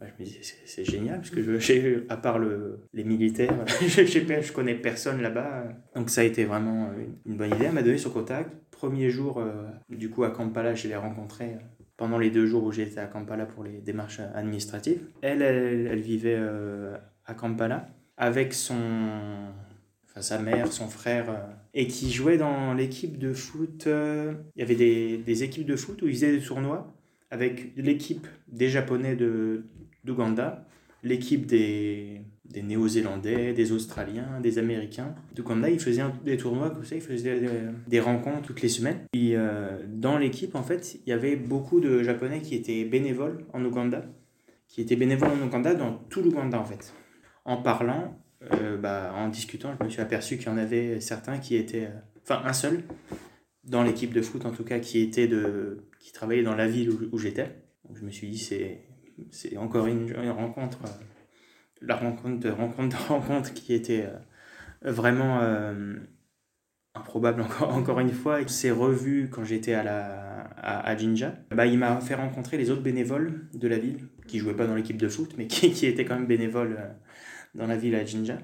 Euh. 0.00 0.04
Bah, 0.04 0.12
je 0.18 0.22
me 0.22 0.28
dis 0.28 0.38
C'est 0.66 0.84
génial, 0.84 1.18
parce 1.18 1.30
que 1.30 1.42
je, 1.42 2.04
à 2.08 2.16
part 2.16 2.38
le, 2.38 2.80
les 2.92 3.04
militaires, 3.04 3.64
je, 3.80 4.04
je, 4.04 4.52
connais 4.52 4.74
personne 4.74 5.20
là-bas. 5.22 5.68
Donc, 5.94 6.10
ça 6.10 6.22
a 6.22 6.24
été 6.24 6.44
vraiment 6.44 6.90
une, 7.26 7.36
bonne 7.36 7.54
idée. 7.54 7.66
Elle 7.66 7.72
m'a 7.72 7.82
donné 7.82 7.98
son 7.98 8.10
contact. 8.10 8.50
Premier 8.70 9.10
jour, 9.10 9.38
euh, 9.38 9.66
du 9.88 10.10
coup, 10.10 10.24
à 10.24 10.30
Kampala, 10.30 10.74
je 10.74 10.88
l'ai 10.88 10.96
rencontré 10.96 11.44
euh, 11.44 11.84
pendant 11.96 12.18
les 12.18 12.30
deux 12.30 12.46
jours 12.46 12.64
où 12.64 12.72
j'étais 12.72 13.00
à 13.00 13.06
Kampala 13.06 13.46
pour 13.46 13.64
les 13.64 13.80
démarches 13.80 14.20
administratives. 14.34 15.00
Elle, 15.22 15.42
elle, 15.42 15.88
elle 15.90 16.00
vivait 16.00 16.40
à 17.26 17.34
Kampala 17.34 17.88
avec 18.16 18.52
son 18.52 18.76
sa 20.22 20.38
mère, 20.38 20.72
son 20.72 20.88
frère, 20.88 21.30
euh, 21.30 21.52
et 21.72 21.86
qui 21.86 22.12
jouait 22.12 22.38
dans 22.38 22.74
l'équipe 22.74 23.18
de 23.18 23.32
foot. 23.32 23.86
Euh, 23.86 24.34
il 24.54 24.60
y 24.60 24.62
avait 24.62 24.76
des, 24.76 25.18
des, 25.18 25.42
équipes 25.42 25.66
de 25.66 25.76
foot 25.76 26.02
où 26.02 26.06
ils 26.06 26.14
faisaient 26.14 26.36
des 26.36 26.44
tournois 26.44 26.94
avec 27.30 27.72
l'équipe 27.76 28.26
des 28.48 28.68
Japonais 28.68 29.16
de, 29.16 29.64
d'Ouganda, 30.04 30.66
l'équipe 31.02 31.46
des, 31.46 32.22
des 32.44 32.62
Néo-Zélandais, 32.62 33.52
des 33.52 33.72
Australiens, 33.72 34.40
des 34.42 34.58
Américains. 34.58 35.14
D'Ouganda, 35.34 35.68
ils 35.70 35.80
faisaient 35.80 36.02
des 36.24 36.36
tournois 36.36 36.70
comme 36.70 36.84
ça, 36.84 36.94
ils 36.94 37.02
faisaient 37.02 37.40
des, 37.86 38.00
rencontres 38.00 38.42
toutes 38.42 38.62
les 38.62 38.68
semaines. 38.68 39.00
Et 39.12 39.36
euh, 39.36 39.78
dans 39.88 40.18
l'équipe, 40.18 40.54
en 40.54 40.62
fait, 40.62 40.98
il 41.06 41.10
y 41.10 41.12
avait 41.12 41.36
beaucoup 41.36 41.80
de 41.80 42.02
Japonais 42.02 42.40
qui 42.40 42.54
étaient 42.54 42.84
bénévoles 42.84 43.44
en 43.52 43.64
Ouganda, 43.64 44.04
qui 44.68 44.80
étaient 44.80 44.96
bénévoles 44.96 45.30
en 45.30 45.46
Ouganda, 45.46 45.74
dans 45.74 45.94
tout 46.10 46.22
l'Ouganda 46.22 46.58
en 46.58 46.64
fait, 46.64 46.94
en 47.44 47.58
parlant 47.58 48.18
euh, 48.52 48.76
bah, 48.76 49.12
en 49.14 49.28
discutant, 49.28 49.74
je 49.78 49.84
me 49.84 49.88
suis 49.88 50.00
aperçu 50.00 50.36
qu'il 50.36 50.46
y 50.46 50.50
en 50.50 50.58
avait 50.58 51.00
certains 51.00 51.38
qui 51.38 51.56
étaient, 51.56 51.86
euh, 51.86 52.22
enfin 52.22 52.42
un 52.44 52.52
seul, 52.52 52.82
dans 53.64 53.82
l'équipe 53.82 54.12
de 54.12 54.20
foot 54.20 54.44
en 54.44 54.50
tout 54.50 54.64
cas, 54.64 54.78
qui, 54.80 55.00
était 55.00 55.26
de, 55.26 55.86
qui 56.00 56.12
travaillait 56.12 56.42
dans 56.42 56.54
la 56.54 56.68
ville 56.68 56.90
où, 56.90 57.18
j'étais. 57.18 57.54
Je 57.94 58.02
me 58.02 58.10
suis 58.10 58.28
dit, 58.28 58.38
c'est, 58.38 58.80
c'est 59.30 59.56
encore 59.56 59.86
une, 59.86 60.12
rencontre, 60.30 60.78
euh, 60.84 61.04
la 61.82 61.96
rencontre 61.96 62.40
de 62.40 62.50
rencontre 62.50 62.96
de 62.96 63.02
rencontre 63.08 63.54
qui 63.54 63.74
était 63.74 64.08
vraiment 64.82 65.40
improbable 66.94 67.42
encore, 67.42 67.74
encore 67.74 68.00
une 68.00 68.12
fois. 68.12 68.40
Il 68.40 68.48
s'est 68.48 68.70
revu 68.70 69.28
quand 69.30 69.44
j'étais 69.44 69.74
à, 69.74 69.82
la, 69.82 70.42
à, 70.56 70.88
à 70.88 70.96
Jinja. 70.96 71.34
Bah, 71.50 71.66
il 71.66 71.78
m'a 71.78 72.00
fait 72.00 72.14
rencontrer 72.14 72.56
les 72.56 72.70
autres 72.70 72.82
bénévoles 72.82 73.48
de 73.54 73.68
la 73.68 73.78
ville, 73.78 74.08
qui 74.26 74.38
jouaient 74.38 74.56
pas 74.56 74.66
dans 74.66 74.74
l'équipe 74.74 74.96
de 74.96 75.08
foot, 75.08 75.34
mais 75.36 75.46
qui, 75.48 75.72
qui 75.72 75.86
étaient 75.86 76.04
quand 76.04 76.16
même 76.16 76.26
bénévoles 76.26 76.78
dans 77.54 77.66
la 77.66 77.76
ville 77.76 77.94
à 77.94 78.04
Jinja. 78.04 78.38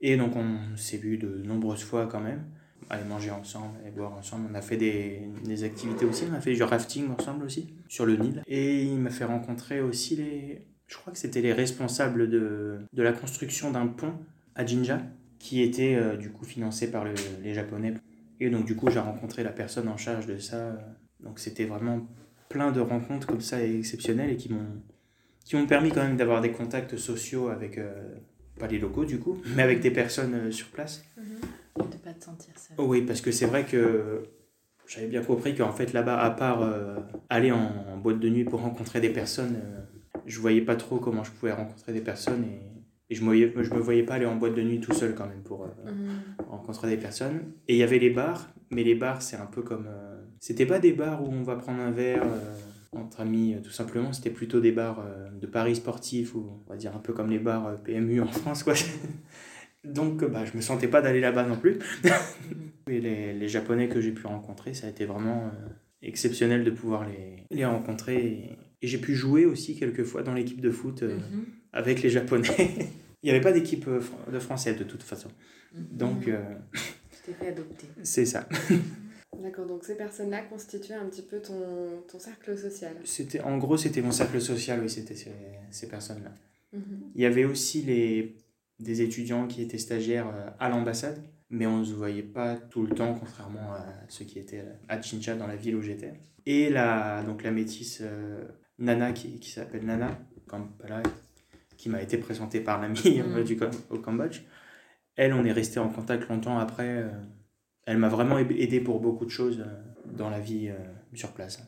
Et 0.00 0.16
donc 0.16 0.34
on 0.36 0.76
s'est 0.76 0.98
vu 0.98 1.16
de 1.16 1.42
nombreuses 1.44 1.84
fois 1.84 2.06
quand 2.06 2.20
même. 2.20 2.44
Aller 2.90 3.04
manger 3.04 3.30
ensemble 3.30 3.78
et 3.86 3.90
boire 3.90 4.12
ensemble. 4.12 4.48
On 4.50 4.54
a 4.54 4.62
fait 4.62 4.76
des, 4.76 5.64
activités 5.64 6.04
aussi, 6.04 6.24
on 6.30 6.34
a 6.34 6.40
fait 6.40 6.54
du 6.54 6.62
rafting 6.62 7.08
ensemble 7.10 7.44
aussi 7.44 7.72
sur 7.88 8.06
le 8.06 8.16
Nil. 8.16 8.42
Et 8.46 8.82
il 8.84 8.98
m'a 8.98 9.10
fait 9.10 9.24
rencontrer 9.24 9.80
aussi 9.80 10.16
les, 10.16 10.66
je 10.86 10.96
crois 10.96 11.12
que 11.12 11.18
c'était 11.18 11.40
les 11.40 11.52
responsables 11.52 12.28
de, 12.28 12.80
de 12.92 13.02
la 13.02 13.12
construction 13.12 13.70
d'un 13.70 13.86
pont 13.86 14.14
à 14.54 14.66
Jinja 14.66 15.00
qui 15.38 15.60
était 15.62 15.96
euh, 15.96 16.16
du 16.16 16.30
coup 16.30 16.44
financé 16.44 16.90
par 16.90 17.04
le, 17.04 17.14
les 17.42 17.54
Japonais. 17.54 17.94
Et 18.40 18.50
donc 18.50 18.64
du 18.64 18.76
coup 18.76 18.90
j'ai 18.90 19.00
rencontré 19.00 19.42
la 19.42 19.50
personne 19.50 19.88
en 19.88 19.96
charge 19.96 20.26
de 20.26 20.38
ça. 20.38 20.78
Donc 21.20 21.38
c'était 21.38 21.64
vraiment 21.64 22.06
plein 22.48 22.70
de 22.70 22.80
rencontres 22.80 23.26
comme 23.26 23.40
ça 23.40 23.64
exceptionnelles 23.64 24.30
et 24.30 24.36
qui 24.36 24.52
m'ont 24.52 24.82
qui 25.44 25.56
m'ont 25.56 25.66
permis 25.66 25.90
quand 25.90 26.02
même 26.02 26.16
d'avoir 26.16 26.40
des 26.40 26.52
contacts 26.52 26.96
sociaux 26.96 27.48
avec 27.48 27.78
euh, 27.78 27.92
pas 28.58 28.66
les 28.68 28.78
locaux 28.78 29.04
du 29.04 29.18
coup, 29.18 29.38
mais 29.56 29.62
avec 29.62 29.80
des 29.80 29.90
personnes 29.90 30.34
euh, 30.34 30.50
sur 30.52 30.68
place. 30.68 31.04
Mm-hmm. 31.18 31.46
De 31.76 31.96
pas 31.96 32.12
te 32.12 32.24
sentir 32.24 32.52
seul. 32.58 32.76
oui, 32.78 33.02
parce 33.02 33.20
que 33.20 33.30
c'est 33.30 33.46
vrai 33.46 33.64
que 33.64 34.22
j'avais 34.86 35.06
bien 35.06 35.22
compris 35.22 35.54
qu'en 35.54 35.72
fait 35.72 35.92
là-bas, 35.92 36.18
à 36.18 36.30
part 36.30 36.68
aller 37.30 37.50
en, 37.50 37.96
boîte 37.96 38.18
de 38.18 38.28
nuit 38.28 38.44
pour 38.44 38.60
rencontrer 38.60 39.00
des 39.00 39.10
personnes, 39.10 39.56
je 40.26 40.38
voyais 40.40 40.60
pas 40.60 40.76
trop 40.76 40.98
comment 40.98 41.24
je 41.24 41.30
pouvais 41.30 41.52
rencontrer 41.52 41.92
des 41.92 42.00
personnes 42.00 42.44
et, 42.44 42.60
et 43.08 43.14
je, 43.14 43.22
me 43.22 43.26
voyais, 43.26 43.52
je 43.56 43.74
me 43.74 43.80
voyais 43.80 44.02
pas 44.02 44.14
aller 44.14 44.26
en 44.26 44.36
boîte 44.36 44.54
de 44.54 44.62
nuit 44.62 44.80
tout 44.80 44.92
seul 44.92 45.14
quand 45.14 45.26
même 45.26 45.42
pour 45.42 45.66
mm-hmm. 45.66 46.44
rencontrer 46.48 46.88
des 46.88 46.96
personnes. 46.96 47.52
Et 47.68 47.74
il 47.74 47.78
y 47.78 47.82
avait 47.82 47.98
les 47.98 48.10
bars, 48.10 48.50
mais 48.70 48.82
les 48.82 48.94
bars 48.94 49.22
c'est 49.22 49.36
un 49.36 49.46
peu 49.46 49.62
comme 49.62 49.88
c'était 50.42 50.66
pas 50.66 50.80
des 50.80 50.92
bars 50.92 51.22
où 51.22 51.32
on 51.32 51.44
va 51.44 51.54
prendre 51.54 51.80
un 51.80 51.92
verre 51.92 52.24
euh, 52.24 52.98
entre 53.00 53.20
amis, 53.20 53.54
euh, 53.54 53.60
tout 53.60 53.70
simplement. 53.70 54.12
C'était 54.12 54.28
plutôt 54.28 54.58
des 54.58 54.72
bars 54.72 54.98
euh, 54.98 55.30
de 55.30 55.46
paris 55.46 55.76
sportifs, 55.76 56.34
ou 56.34 56.58
on 56.66 56.68
va 56.68 56.76
dire 56.76 56.96
un 56.96 56.98
peu 56.98 57.12
comme 57.12 57.30
les 57.30 57.38
bars 57.38 57.76
PMU 57.84 58.20
en 58.20 58.26
France, 58.26 58.64
quoi. 58.64 58.74
Donc, 59.84 60.24
bah, 60.24 60.44
je 60.44 60.56
me 60.56 60.62
sentais 60.62 60.88
pas 60.88 61.02
d'aller 61.02 61.20
là-bas 61.20 61.44
non 61.44 61.56
plus. 61.56 61.78
Et 62.88 63.00
les, 63.00 63.32
les, 63.32 63.48
Japonais 63.48 63.88
que 63.88 64.00
j'ai 64.00 64.12
pu 64.12 64.26
rencontrer, 64.26 64.74
ça 64.74 64.86
a 64.86 64.90
été 64.90 65.04
vraiment 65.04 65.50
exceptionnel 66.02 66.64
de 66.64 66.70
pouvoir 66.70 67.06
les, 67.08 67.44
les 67.50 67.64
rencontrer. 67.64 68.16
Et, 68.16 68.58
j'ai 68.86 68.98
pu 68.98 69.14
jouer 69.14 69.46
aussi 69.46 69.76
quelques 69.76 70.02
fois 70.02 70.24
dans 70.24 70.34
l'équipe 70.34 70.60
de 70.60 70.70
foot 70.70 71.02
mhm. 71.02 71.44
avec 71.72 72.02
les 72.02 72.10
Japonais. 72.10 72.48
Il 73.22 73.26
n'y 73.26 73.30
avait 73.30 73.40
pas 73.40 73.52
d'équipe 73.52 73.88
de 73.88 74.38
français 74.40 74.74
de 74.74 74.82
toute 74.82 75.04
façon. 75.04 75.28
Mhm. 75.72 75.86
Donc. 75.92 76.24
tu 76.24 76.32
t'es 77.26 77.32
fait 77.32 77.48
adopter. 77.48 77.86
C'est 78.02 78.26
ça. 78.26 78.48
D'accord, 79.40 79.66
donc 79.66 79.84
ces 79.84 79.96
personnes-là 79.96 80.42
constituaient 80.42 80.94
un 80.94 81.06
petit 81.06 81.22
peu 81.22 81.40
ton, 81.40 82.02
ton 82.08 82.18
cercle 82.18 82.56
social. 82.56 82.94
C'était, 83.04 83.40
en 83.40 83.58
gros, 83.58 83.76
c'était 83.76 84.02
mon 84.02 84.12
cercle 84.12 84.40
social, 84.40 84.80
oui, 84.82 84.90
c'était 84.90 85.14
ces, 85.14 85.32
ces 85.70 85.88
personnes-là. 85.88 86.32
Mhm. 86.72 87.12
Il 87.14 87.22
y 87.22 87.26
avait 87.26 87.44
aussi 87.44 87.82
les, 87.82 88.36
des 88.82 89.02
étudiants 89.02 89.46
qui 89.46 89.62
étaient 89.62 89.78
stagiaires 89.78 90.28
euh, 90.28 90.50
à 90.58 90.68
l'ambassade, 90.68 91.22
mais 91.50 91.66
on 91.66 91.78
ne 91.78 91.84
se 91.84 91.92
voyait 91.92 92.22
pas 92.22 92.56
tout 92.56 92.82
le 92.82 92.94
temps, 92.94 93.14
contrairement 93.14 93.72
à 93.72 93.84
ceux 94.08 94.24
qui 94.24 94.38
étaient 94.38 94.64
à 94.88 95.00
Chincha, 95.00 95.34
dans 95.34 95.46
la 95.46 95.56
ville 95.56 95.76
où 95.76 95.82
j'étais. 95.82 96.12
Et 96.46 96.70
la, 96.70 97.22
donc 97.22 97.42
la 97.42 97.50
métisse 97.50 98.00
euh, 98.02 98.44
Nana, 98.78 99.12
qui, 99.12 99.38
qui 99.38 99.50
s'appelle 99.50 99.84
Nana, 99.84 100.18
qui 101.76 101.88
m'a 101.88 102.02
été 102.02 102.18
présentée 102.18 102.60
par 102.60 102.80
l'ami 102.80 103.00
mhm. 103.18 103.44
du 103.44 103.58
au 103.90 103.98
Cambodge. 103.98 104.42
Elle, 105.16 105.32
on 105.34 105.44
est 105.44 105.52
resté 105.52 105.78
en 105.78 105.88
contact 105.88 106.28
longtemps 106.28 106.58
après. 106.58 107.02
Euh, 107.02 107.10
elle 107.84 107.98
m'a 107.98 108.08
vraiment 108.08 108.38
aidé 108.38 108.80
pour 108.80 109.00
beaucoup 109.00 109.24
de 109.24 109.30
choses 109.30 109.60
euh, 109.60 109.82
dans 110.16 110.30
la 110.30 110.40
vie 110.40 110.68
euh, 110.68 110.76
sur 111.14 111.32
place. 111.32 111.62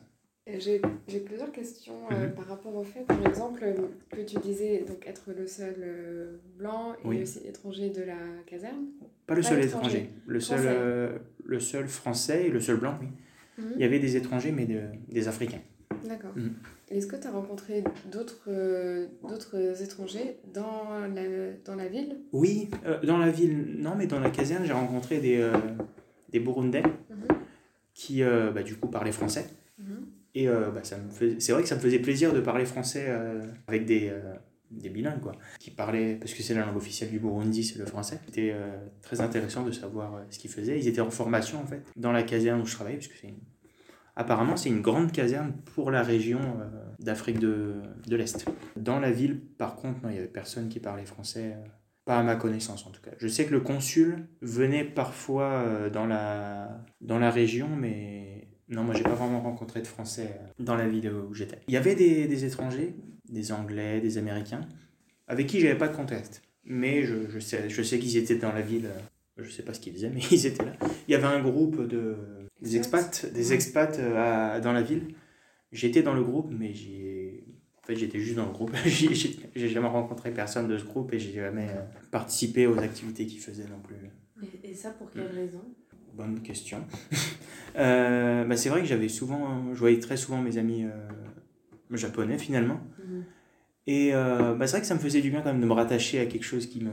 J'ai 0.47 0.79
plusieurs 1.25 1.51
questions 1.51 1.97
euh, 2.11 2.27
mhm. 2.27 2.33
par 2.33 2.45
rapport 2.47 2.75
au 2.75 2.83
fait, 2.83 3.01
par 3.01 3.25
exemple, 3.25 3.63
que 4.11 4.21
tu 4.21 4.37
disais 4.39 4.85
donc 4.87 5.07
être 5.07 5.31
le 5.35 5.47
seul 5.47 6.39
blanc 6.57 6.93
et 7.03 7.23
aussi 7.23 7.39
étranger 7.47 7.89
de 7.89 8.03
la 8.03 8.17
caserne. 8.45 8.85
Pas 9.25 9.35
le 9.35 9.41
seul 9.41 9.63
étranger, 9.63 10.09
le 10.27 10.39
seul, 10.39 11.19
le 11.43 11.59
seul 11.59 11.87
français 11.87 12.47
et 12.47 12.49
le 12.49 12.59
seul 12.59 12.77
blanc, 12.77 12.97
oui. 13.01 13.07
Mhm. 13.57 13.71
Il 13.75 13.81
y 13.81 13.85
avait 13.85 13.99
des 13.99 14.17
étrangers, 14.17 14.51
mais 14.51 14.67
des 15.07 15.27
Africains. 15.27 15.61
D'accord. 16.07 16.31
Mhm. 16.35 16.53
Est-ce 16.91 17.07
que 17.07 17.15
tu 17.15 17.25
as 17.25 17.31
rencontré 17.31 17.83
d'autres 18.11 19.07
d'autres 19.27 19.81
étrangers 19.81 20.37
dans 20.53 21.07
la, 21.13 21.53
dans 21.65 21.75
la 21.75 21.87
ville? 21.87 22.17
Oui, 22.31 22.69
dans 23.03 23.17
la 23.17 23.31
ville, 23.31 23.77
non, 23.79 23.95
mais 23.95 24.05
dans 24.05 24.19
la 24.19 24.29
caserne, 24.29 24.63
j'ai 24.65 24.73
rencontré 24.73 25.19
des, 25.19 25.51
des 26.31 26.39
Burundais 26.39 26.83
qui, 27.95 28.21
euh, 28.21 28.51
bah, 28.51 28.61
du 28.61 28.75
coup, 28.75 28.87
parlaient 28.87 29.11
français. 29.11 29.47
Et 30.35 30.47
euh, 30.47 30.69
bah, 30.69 30.81
me 30.81 31.39
c'est 31.39 31.51
vrai 31.53 31.63
que 31.63 31.67
ça 31.67 31.75
me 31.75 31.79
faisait 31.79 31.99
plaisir 31.99 32.33
de 32.33 32.39
parler 32.41 32.65
français 32.65 33.05
euh, 33.07 33.41
avec 33.67 33.85
des, 33.85 34.13
des 34.69 34.89
bilingues, 34.89 35.21
quoi, 35.21 35.31
qui 35.59 35.71
parlaient, 35.71 36.15
parce 36.15 36.33
que 36.33 36.43
c'est 36.43 36.53
la 36.53 36.65
langue 36.65 36.77
officielle 36.77 37.09
du 37.09 37.19
Burundi, 37.19 37.63
c'est 37.63 37.79
le 37.79 37.85
français. 37.85 38.19
C'était 38.25 38.53
très 39.01 39.21
intéressant 39.21 39.63
de 39.63 39.71
savoir 39.71 40.21
ce 40.29 40.37
qu'ils 40.37 40.51
faisaient. 40.51 40.77
Ils 40.77 40.87
étaient 40.87 41.01
en 41.01 41.09
formation, 41.09 41.59
en 41.61 41.65
fait, 41.65 41.81
dans 41.95 42.11
la 42.11 42.23
caserne 42.23 42.61
où 42.61 42.65
je 42.65 42.75
travaillais, 42.75 42.97
puisque 42.97 43.15
c'est 43.15 43.33
apparemment 44.17 44.55
c'est 44.55 44.69
une 44.69 44.81
grande 44.81 45.11
caserne 45.11 45.53
pour 45.73 45.91
la 45.91 46.03
région 46.03 46.39
d'Afrique 46.99 47.39
de, 47.39 47.81
de 48.07 48.15
l'Est. 48.15 48.45
Dans 48.75 48.99
la 48.99 49.11
ville, 49.11 49.39
par 49.57 49.77
contre, 49.77 49.99
il 50.03 50.09
n'y 50.09 50.17
avait 50.17 50.27
personne 50.27 50.67
qui 50.69 50.79
parlait 50.79 51.05
français. 51.05 51.55
Pas 52.05 52.19
à 52.19 52.23
ma 52.23 52.35
connaissance 52.35 52.85
en 52.85 52.91
tout 52.91 53.01
cas. 53.01 53.09
Je 53.17 53.27
sais 53.27 53.45
que 53.45 53.51
le 53.51 53.61
consul 53.61 54.27
venait 54.41 54.83
parfois 54.83 55.53
euh, 55.53 55.89
dans 55.89 56.05
la, 56.05 56.85
dans 57.01 57.17
la 57.17 57.31
région, 57.31 57.67
mais 57.67 58.44
non, 58.69 58.83
moi 58.83 58.95
j'ai 58.95 59.03
pas 59.03 59.15
vraiment 59.15 59.41
rencontré 59.41 59.81
de 59.81 59.87
Français 59.87 60.39
euh, 60.39 60.47
dans 60.59 60.75
la 60.75 60.87
ville 60.87 61.09
où 61.09 61.33
j'étais. 61.33 61.59
Il 61.67 61.73
y 61.73 61.77
avait 61.77 61.95
des, 61.95 62.27
des, 62.27 62.45
étrangers, 62.45 62.95
des 63.29 63.51
Anglais, 63.51 64.01
des 64.01 64.17
Américains, 64.17 64.61
avec 65.27 65.47
qui 65.47 65.59
j'avais 65.59 65.77
pas 65.77 65.87
de 65.87 65.95
contact. 65.95 66.41
Mais 66.63 67.03
je, 67.03 67.29
je 67.29 67.39
sais, 67.39 67.69
je 67.69 67.81
sais 67.83 67.99
qu'ils 67.99 68.17
étaient 68.17 68.37
dans 68.37 68.51
la 68.51 68.61
ville. 68.61 68.87
Euh, 68.87 69.43
je 69.43 69.49
sais 69.49 69.63
pas 69.63 69.73
ce 69.73 69.79
qu'ils 69.79 69.93
faisaient, 69.93 70.09
mais 70.13 70.21
ils 70.31 70.45
étaient 70.45 70.65
là. 70.65 70.73
Il 71.07 71.11
y 71.11 71.15
avait 71.15 71.27
un 71.27 71.41
groupe 71.41 71.87
de 71.87 72.15
des 72.61 72.77
expats, 72.77 73.25
des 73.33 73.53
expats 73.53 73.99
dans 73.99 74.71
la 74.71 74.81
ville. 74.81 75.13
J'étais 75.71 76.01
dans 76.01 76.13
le 76.13 76.23
groupe, 76.23 76.49
mais 76.51 76.73
j'ai 76.73 77.43
en 77.85 77.87
fait, 77.87 77.97
j'étais 77.97 78.19
juste 78.19 78.37
dans 78.37 78.47
le 78.47 78.51
groupe. 78.51 78.71
j'ai 78.85 79.69
jamais 79.69 79.87
rencontré 79.87 80.31
personne 80.31 80.67
de 80.67 80.75
ce 80.75 80.83
groupe 80.83 81.13
et 81.13 81.19
j'ai 81.19 81.33
jamais 81.33 81.69
euh, 81.69 81.83
participé 82.09 82.65
aux 82.65 82.79
activités 82.79 83.27
qu'ils 83.27 83.39
faisaient 83.39 83.67
non 83.67 83.79
plus. 83.79 83.95
Et, 84.63 84.73
ça 84.73 84.89
pour 84.89 85.11
quelle 85.11 85.27
raison? 85.27 85.61
Bonne 86.15 86.41
question. 86.41 86.79
euh, 87.77 88.45
bah, 88.45 88.55
c'est 88.55 88.69
vrai 88.69 88.81
que 88.81 88.87
j'avais 88.87 89.09
souvent, 89.09 89.73
je 89.73 89.79
voyais 89.79 89.99
très 89.99 90.15
souvent 90.15 90.41
mes 90.41 90.57
amis 90.57 90.85
euh, 90.85 90.91
japonais 91.91 92.37
finalement. 92.37 92.79
Mhm. 92.99 93.23
Et 93.87 94.13
euh, 94.13 94.55
bah, 94.55 94.65
c'est 94.65 94.73
vrai 94.73 94.81
que 94.81 94.87
ça 94.87 94.95
me 94.95 94.99
faisait 94.99 95.21
du 95.21 95.29
bien 95.29 95.41
quand 95.41 95.51
même 95.51 95.61
de 95.61 95.65
me 95.65 95.73
rattacher 95.73 96.19
à 96.19 96.25
quelque 96.25 96.45
chose 96.45 96.67
qui 96.67 96.81
me, 96.81 96.91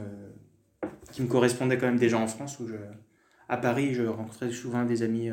qui 1.11 1.21
me 1.21 1.27
correspondait 1.27 1.77
quand 1.77 1.87
même 1.87 1.97
déjà 1.97 2.17
en 2.17 2.27
France 2.27 2.59
où 2.59 2.67
je, 2.67 2.75
à 3.47 3.57
Paris, 3.57 3.93
je 3.93 4.03
rencontrais 4.03 4.51
souvent 4.51 4.83
des 4.83 5.03
amis 5.03 5.29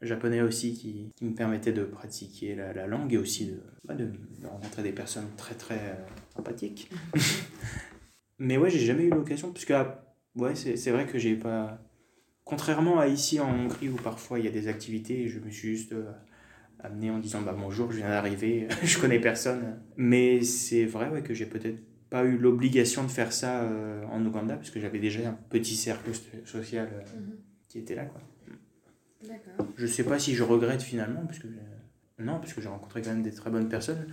japonais 0.00 0.40
aussi 0.40 0.74
qui, 0.74 1.10
qui, 1.16 1.24
me 1.24 1.34
permettaient 1.34 1.72
de 1.72 1.84
pratiquer 1.84 2.54
la, 2.54 2.72
la 2.72 2.86
langue 2.86 3.12
et 3.12 3.18
aussi 3.18 3.46
de, 3.46 3.60
bah, 3.84 3.94
de, 3.94 4.08
rencontrer 4.44 4.82
des 4.82 4.92
personnes 4.92 5.26
très 5.36 5.54
très 5.54 5.98
sympathiques. 6.34 6.90
Mais 8.38 8.56
ouais, 8.56 8.70
j'ai 8.70 8.78
jamais 8.78 9.04
eu 9.04 9.10
l'occasion, 9.10 9.52
puisque 9.52 9.72
ah, 9.72 10.04
ouais, 10.36 10.54
c'est 10.54 10.90
vrai 10.90 11.06
que 11.06 11.18
j'ai 11.18 11.36
pas. 11.36 11.78
Contrairement 12.44 12.98
à 12.98 13.06
ici 13.06 13.40
en 13.40 13.48
Hongrie 13.48 13.88
où 13.88 13.96
parfois 13.96 14.38
il 14.38 14.44
y 14.44 14.48
a 14.48 14.50
des 14.50 14.68
activités, 14.68 15.28
je 15.28 15.38
me 15.38 15.50
suis 15.50 15.76
juste 15.76 15.92
euh, 15.92 16.10
amené 16.80 17.10
en 17.10 17.18
disant 17.18 17.40
bah 17.42 17.54
bonjour, 17.56 17.92
je 17.92 17.98
viens 17.98 18.08
d'arriver, 18.08 18.68
je 18.82 18.98
connais 18.98 19.20
personne. 19.20 19.80
Mais 19.96 20.42
c'est 20.42 20.84
vrai 20.84 21.08
ouais, 21.08 21.22
que 21.22 21.34
j'ai 21.34 21.46
peut-être 21.46 21.78
pas 22.10 22.24
eu 22.24 22.36
l'obligation 22.36 23.04
de 23.04 23.08
faire 23.08 23.32
ça 23.32 23.66
en 24.10 24.22
Ouganda, 24.26 24.56
parce 24.56 24.70
que 24.70 24.78
j'avais 24.78 24.98
déjà 24.98 25.30
un 25.30 25.38
petit 25.48 25.76
cercle 25.76 26.10
social. 26.44 26.90
Mhm 27.16 27.38
qui 27.72 27.78
était 27.78 27.94
là. 27.94 28.04
Quoi. 28.04 28.20
D'accord. 29.22 29.66
Je 29.76 29.86
sais 29.86 30.04
pas 30.04 30.18
si 30.18 30.34
je 30.34 30.42
regrette 30.42 30.82
finalement, 30.82 31.24
parce 31.24 31.38
que 31.38 31.46
non, 32.18 32.38
parce 32.38 32.52
que 32.52 32.60
j'ai 32.60 32.68
rencontré 32.68 33.00
quand 33.00 33.10
même 33.10 33.22
des 33.22 33.32
très 33.32 33.50
bonnes 33.50 33.68
personnes. 33.68 34.06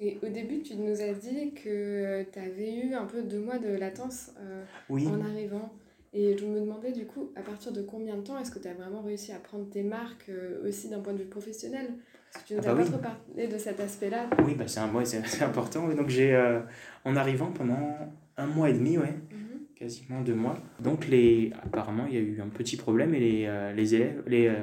Et 0.00 0.18
au 0.22 0.28
début, 0.28 0.62
tu 0.62 0.76
nous 0.76 1.00
as 1.00 1.12
dit 1.12 1.52
que 1.52 2.22
tu 2.32 2.38
avais 2.38 2.74
eu 2.74 2.94
un 2.94 3.04
peu 3.04 3.22
deux 3.22 3.40
mois 3.40 3.58
de 3.58 3.68
latence 3.68 4.30
euh, 4.38 4.64
en 4.88 5.20
arrivant. 5.20 5.70
Et 6.14 6.36
je 6.36 6.44
me 6.44 6.60
demandais 6.60 6.92
du 6.92 7.06
coup, 7.06 7.32
à 7.36 7.40
partir 7.40 7.72
de 7.72 7.82
combien 7.82 8.16
de 8.16 8.22
temps 8.22 8.38
est-ce 8.38 8.50
que 8.50 8.58
tu 8.58 8.68
as 8.68 8.74
vraiment 8.74 9.00
réussi 9.00 9.32
à 9.32 9.38
prendre 9.38 9.68
tes 9.70 9.82
marques 9.82 10.28
euh, 10.28 10.68
aussi 10.68 10.88
d'un 10.90 11.00
point 11.00 11.14
de 11.14 11.18
vue 11.18 11.28
professionnel? 11.28 11.86
Parce 12.32 12.44
que 12.44 12.48
tu 12.48 12.54
nous 12.54 12.60
ah 12.64 12.70
as 12.70 12.74
bah 12.74 12.82
pas 12.82 12.88
trop 12.88 12.98
parlé 12.98 13.48
de 13.48 13.58
cet 13.58 13.80
aspect-là. 13.80 14.28
Oui, 14.44 14.54
bah 14.54 14.68
c'est, 14.68 14.80
un, 14.80 15.04
c'est, 15.04 15.42
important. 15.42 15.88
donc 15.88 16.10
j'ai, 16.10 16.34
euh, 16.34 16.60
en 17.04 17.16
arrivant 17.16 17.50
pendant 17.50 17.96
un 18.36 18.46
mois 18.46 18.68
et 18.68 18.74
demi, 18.74 18.98
ouais, 18.98 19.14
mhm 19.30 19.38
quasiment 19.74 20.20
deux 20.20 20.36
mois. 20.36 20.62
Donc 20.78 21.08
les, 21.08 21.50
apparemment, 21.60 22.06
il 22.06 22.14
y 22.14 22.16
a 22.16 22.20
eu 22.20 22.40
un 22.40 22.48
petit 22.48 22.76
problème 22.76 23.16
et 23.16 23.18
les, 23.18 23.46
euh, 23.46 23.72
les 23.72 23.96
élèves, 23.96 24.22
les, 24.28 24.54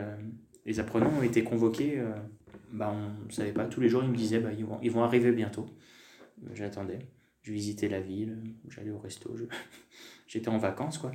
les 0.66 0.80
apprenants 0.80 1.12
ont 1.20 1.24
été 1.24 1.44
convoqués. 1.44 2.02
Bah, 2.72 2.96
on 2.96 3.26
ne 3.26 3.32
savait 3.32 3.52
pas, 3.52 3.66
tous 3.66 3.82
les 3.82 3.90
jours 3.90 4.02
ils 4.02 4.10
me 4.10 4.16
disaient 4.16 4.40
bah, 4.40 4.52
ils, 4.58 4.64
vont, 4.64 4.80
ils 4.82 4.92
vont 4.92 5.04
arriver 5.04 5.34
bientôt. 5.34 5.66
J'attendais, 6.54 7.00
je 7.42 7.52
visitais 7.52 7.90
la 7.90 8.00
ville, 8.00 8.38
j'allais 8.70 8.92
au 8.92 9.00
resto, 9.00 9.36
j'étais 10.30 10.48
en 10.48 10.58
vacances 10.58 10.98
quoi. 10.98 11.12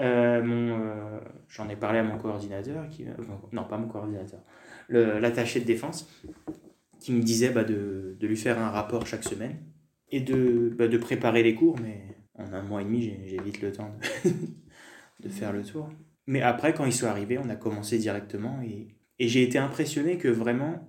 mon, 0.00 1.20
j'en 1.48 1.68
ai 1.68 1.76
parlé 1.76 2.00
à 2.00 2.02
mon 2.02 2.18
coordinateur, 2.18 2.88
qui, 2.88 3.06
non 3.52 3.64
pas 3.64 3.78
mon 3.78 3.86
coordinateur, 3.86 4.40
l'attaché 4.88 5.60
de 5.60 5.64
défense, 5.64 6.08
qui 6.98 7.12
me 7.12 7.22
disait 7.22 7.50
bah, 7.50 7.64
de, 7.64 8.16
de, 8.18 8.26
lui 8.26 8.36
faire 8.36 8.58
un 8.58 8.70
rapport 8.70 9.06
chaque 9.06 9.24
semaine 9.24 9.58
et 10.10 10.20
de, 10.20 10.74
bah, 10.76 10.88
de 10.88 10.98
préparer 10.98 11.42
les 11.42 11.54
cours, 11.54 11.78
mais 11.80 12.16
en 12.34 12.52
un 12.52 12.62
mois 12.62 12.80
et 12.80 12.84
demi, 12.84 13.14
j'ai 13.26 13.38
vite 13.40 13.60
le 13.60 13.72
temps 13.72 13.94
de, 14.24 14.30
de 15.20 15.28
faire 15.28 15.52
le 15.52 15.62
tour. 15.62 15.90
Mais 16.26 16.40
après, 16.40 16.72
quand 16.72 16.86
ils 16.86 16.92
sont 16.92 17.06
arrivés, 17.06 17.38
on 17.38 17.48
a 17.50 17.56
commencé 17.56 17.98
directement 17.98 18.60
et, 18.62 18.88
et 19.18 19.28
j'ai 19.28 19.42
été 19.42 19.58
impressionné 19.58 20.16
que 20.16 20.28
vraiment, 20.28 20.88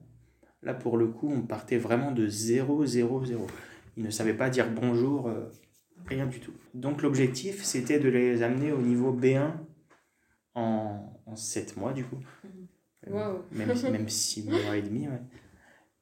là 0.64 0.74
pour 0.74 0.98
le 0.98 1.08
coup, 1.08 1.30
on 1.30 1.42
partait 1.42 1.78
vraiment 1.78 2.12
de 2.12 2.28
0, 2.28 2.86
0, 2.86 3.26
0. 3.26 3.48
Ils 3.98 4.04
ne 4.04 4.10
savaient 4.10 4.34
pas 4.34 4.50
dire 4.50 4.70
bonjour, 4.72 5.28
euh, 5.28 5.50
rien 6.08 6.26
du 6.26 6.40
tout. 6.40 6.54
Donc 6.74 7.02
l'objectif, 7.02 7.64
c'était 7.64 8.00
de 8.00 8.10
les 8.10 8.42
amener 8.44 8.72
au 8.72 8.82
niveau 8.82 9.14
B1 9.14 9.54
en, 10.56 11.22
en 11.26 11.36
7 11.36 11.78
mois, 11.78 11.94
du 11.94 12.04
coup. 12.06 12.20
Mhm. 12.44 12.68
Wow. 13.08 13.44
Même, 13.52 13.92
même 13.92 14.10
6 14.10 14.50
mois 14.50 14.78
et 14.78 14.82
demi, 14.82 15.08
ouais. 15.08 15.22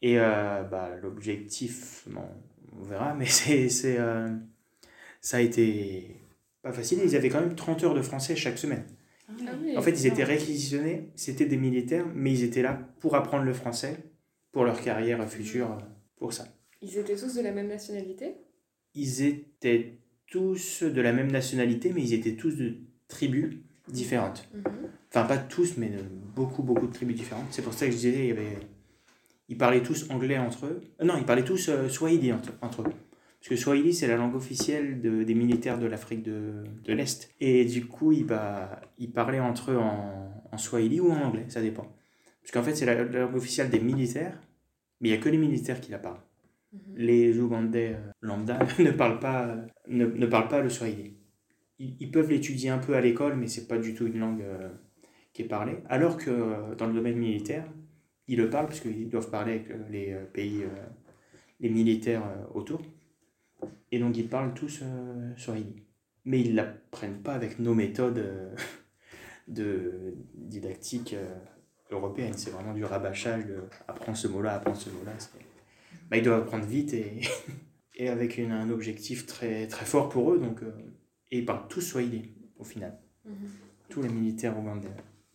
Et 0.01 0.19
euh, 0.19 0.63
bah, 0.63 0.91
l'objectif, 1.01 2.07
bon, 2.09 2.23
on 2.77 2.83
verra, 2.83 3.13
mais 3.13 3.25
c'est, 3.27 3.97
euh, 3.99 4.29
ça 5.21 5.37
a 5.37 5.41
été 5.41 6.21
pas 6.61 6.71
facile. 6.71 6.99
Ils 7.03 7.15
avaient 7.15 7.29
quand 7.29 7.41
même 7.41 7.55
30 7.55 7.83
heures 7.83 7.93
de 7.93 8.01
français 8.01 8.35
chaque 8.35 8.57
semaine. 8.57 8.85
Ah 9.29 9.51
en 9.77 9.81
fait, 9.81 9.91
ils 9.91 10.07
étaient 10.07 10.23
réquisitionnés, 10.23 11.11
c'était 11.15 11.45
des 11.45 11.57
militaires, 11.57 12.05
mais 12.13 12.31
ils 12.31 12.43
étaient 12.43 12.61
là 12.61 12.73
pour 12.99 13.15
apprendre 13.15 13.43
le 13.45 13.53
français, 13.53 13.97
pour 14.51 14.63
leur 14.63 14.79
carrière 14.81 15.27
future, 15.27 15.71
euh, 15.71 15.81
pour 16.17 16.33
ça. 16.33 16.45
Ils 16.81 16.97
étaient 16.97 17.15
tous 17.15 17.33
de 17.35 17.41
la 17.41 17.51
même 17.51 17.67
nationalité? 17.67 18.35
Ils 18.95 19.23
étaient 19.23 19.99
tous 20.27 20.83
de 20.83 21.01
la 21.01 21.13
même 21.13 21.31
nationalité, 21.31 21.91
mais 21.93 22.01
ils 22.01 22.13
étaient 22.13 22.35
tous 22.35 22.55
de 22.55 22.75
tribus 23.07 23.55
différentes. 23.87 24.49
Mhm. 24.53 24.63
Enfin, 25.09 25.25
pas 25.25 25.37
tous, 25.37 25.77
mais 25.77 25.89
de 25.89 25.99
beaucoup, 26.35 26.63
beaucoup 26.63 26.87
de 26.87 26.93
tribus 26.93 27.15
différentes. 27.15 27.47
C'est 27.51 27.61
pour 27.61 27.73
ça 27.73 27.85
que 27.85 27.91
je 27.91 27.97
disais, 27.97 28.19
il 28.19 28.27
y 28.27 28.31
avait... 28.31 28.57
ils 29.49 29.57
parlaient 29.57 29.83
tous 29.83 30.09
anglais 30.09 30.37
entre 30.37 30.65
eux. 30.65 30.81
Euh, 31.01 31.05
non, 31.05 31.15
ils 31.17 31.25
parlaient 31.25 31.43
tous 31.43 31.69
euh, 31.69 31.87
swahili 31.89 32.33
entre, 32.33 32.51
entre 32.61 32.81
eux. 32.81 32.93
Parce 33.39 33.49
que 33.49 33.55
Swahili, 33.57 33.93
c'est 33.93 34.07
la 34.07 34.15
langue 34.15 34.35
officielle 34.35 35.01
de, 35.01 35.23
des 35.23 35.35
militaires 35.35 35.77
de 35.77 35.85
l'Afrique 35.85 36.23
de, 36.23 36.63
de 36.85 36.93
l'Est. 36.93 37.29
Et 37.41 37.65
du 37.65 37.85
coup, 37.85 38.13
ils, 38.13 38.25
bah, 38.25 38.79
ils 38.97 39.11
parlaient 39.11 39.41
entre 39.41 39.71
eux 39.71 39.77
en, 39.77 40.31
en 40.49 40.57
Swahili 40.57 41.01
ou 41.01 41.11
en 41.11 41.21
anglais, 41.21 41.43
ça 41.49 41.61
dépend. 41.61 41.93
Parce 42.41 42.51
qu'en 42.53 42.63
fait, 42.63 42.73
c'est 42.73 42.85
la, 42.85 43.03
la 43.03 43.19
langue 43.19 43.35
officielle 43.35 43.69
des 43.69 43.81
militaires, 43.81 44.39
mais 45.01 45.09
il 45.09 45.11
n'y 45.11 45.17
a 45.17 45.21
que 45.21 45.27
les 45.27 45.37
militaires 45.37 45.81
qui 45.81 45.91
la 45.91 45.97
parlent. 45.97 46.21
Mhm. 46.73 46.79
Les 46.95 47.39
Ougandais 47.39 47.93
euh, 47.95 48.11
lambda 48.21 48.59
ne 48.79 48.91
parlent 48.91 49.19
pas, 49.19 49.55
ne, 49.87 50.05
ne 50.05 50.25
parlent 50.25 50.47
pas 50.47 50.61
le 50.61 50.69
Swahili. 50.69 51.17
Ils, 51.79 51.95
ils 51.99 52.11
peuvent 52.11 52.29
l'étudier 52.29 52.69
un 52.69 52.79
peu 52.79 52.95
à 52.95 53.01
l'école, 53.01 53.35
mais 53.35 53.47
c'est 53.47 53.67
pas 53.67 53.77
du 53.77 53.93
tout 53.93 54.07
une 54.07 54.19
langue 54.19 54.41
euh, 54.41 54.69
qui 55.33 55.43
est 55.43 55.47
parlée. 55.47 55.77
Alors 55.87 56.17
que 56.17 56.29
euh, 56.29 56.75
dans 56.75 56.87
le 56.87 56.93
domaine 56.93 57.17
militaire, 57.17 57.65
ils 58.27 58.37
le 58.37 58.49
parlent 58.49 58.67
parce 58.67 58.79
qu'ils 58.79 59.09
doivent 59.09 59.29
parler 59.29 59.53
avec 59.53 59.69
les 59.91 60.15
pays, 60.31 60.63
les 61.59 61.69
militaires 61.69 62.23
autour. 62.53 62.81
Et 63.93 63.99
donc 63.99 64.17
ils 64.17 64.27
parlent 64.27 64.55
tous 64.55 64.79
euh, 64.81 65.31
Swahili. 65.37 65.83
Mais 66.25 66.41
ils 66.41 66.55
l'apprennent 66.55 67.21
pas 67.21 67.33
avec 67.33 67.59
nos 67.59 67.75
méthodes 67.75 68.17
euh, 68.17 68.55
de 69.47 70.15
didactique 70.33 71.13
euh, 71.13 71.35
européenne. 71.91 72.33
C'est 72.35 72.49
vraiment 72.49 72.73
du 72.73 72.83
rabâchage 72.83 73.45
apprends 73.87 74.15
ce 74.15 74.27
mot-là, 74.27 74.55
apprends 74.55 74.73
ce 74.73 74.89
mot-là. 74.89 75.11
Bah, 76.09 76.17
ils 76.17 76.23
doivent 76.23 76.41
apprendre 76.41 76.65
vite 76.65 76.93
et, 76.93 77.21
et 77.95 78.09
avec 78.09 78.37
une- 78.37 78.51
un 78.51 78.69
objectif 78.69 79.25
très, 79.25 79.67
très 79.67 79.85
fort 79.85 80.09
pour 80.09 80.31
eux. 80.33 80.39
Donc, 80.39 80.61
euh, 80.63 80.71
et 81.31 81.39
ils 81.39 81.45
parlent 81.45 81.67
tous 81.67 81.81
Swahili 81.81 82.33
au 82.57 82.63
final. 82.63 82.99
Mhm. 83.25 83.33
Tous 83.89 84.01
les 84.01 84.09
militaires 84.09 84.57
ougandais. 84.59 84.87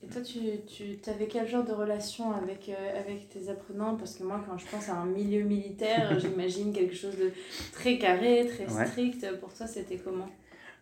Et 0.03 0.07
toi, 0.07 0.21
tu, 0.23 0.39
tu 0.67 1.11
avais 1.11 1.27
quel 1.27 1.49
genre 1.49 1.65
de 1.65 1.73
relation 1.73 2.31
avec, 2.33 2.69
euh, 2.69 3.01
avec 3.01 3.29
tes 3.29 3.49
apprenants? 3.49 3.97
Parce 3.97 4.17
que 4.17 4.23
moi, 4.23 4.43
quand 4.49 4.57
je 4.57 4.67
pense 4.67 4.89
à 4.89 4.95
un 4.97 5.07
milieu 5.07 5.43
militaire, 5.43 6.19
j'imagine 6.21 6.73
quelque 6.73 6.95
chose 6.95 7.17
de 7.19 7.33
très 7.73 7.99
carré, 7.99 8.47
très 8.47 8.73
Ouais. 8.73 8.87
strict. 8.87 9.27
Pour 9.41 9.53
toi, 9.53 9.67
c'était 9.67 9.97
comment? 9.97 10.29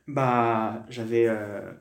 Bah, 0.07 0.84
j'avais. 0.91 1.26
euh, 1.28 1.72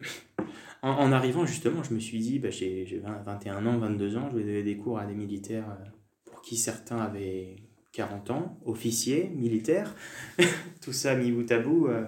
En, 0.82 0.92
en 0.92 1.12
arrivant, 1.12 1.46
justement, 1.46 1.84
je 1.84 1.94
me 1.94 2.00
suis 2.00 2.20
dit, 2.20 2.40
bah, 2.40 2.50
j'ai 2.52 2.86
j'ai 2.86 3.00
20 3.00 3.24
21 3.24 3.66
ans, 3.66 3.78
22 3.80 4.18
ans, 4.18 4.30
je 4.32 4.38
vais 4.38 4.44
donner 4.44 4.64
des 4.64 4.78
cours 4.78 5.00
à 5.00 5.06
des 5.06 5.16
militaires 5.16 5.78
pour 6.26 6.42
qui 6.42 6.56
certains 6.58 7.00
avaient 7.00 7.56
40 7.96 8.30
ans, 8.32 8.60
officiers, 8.66 9.32
militaires, 9.34 9.96
tout 10.82 10.92
ça 10.92 11.16
mis 11.16 11.32
bout 11.32 11.50
à 11.50 11.60
bout. 11.60 11.88
euh, 11.88 12.06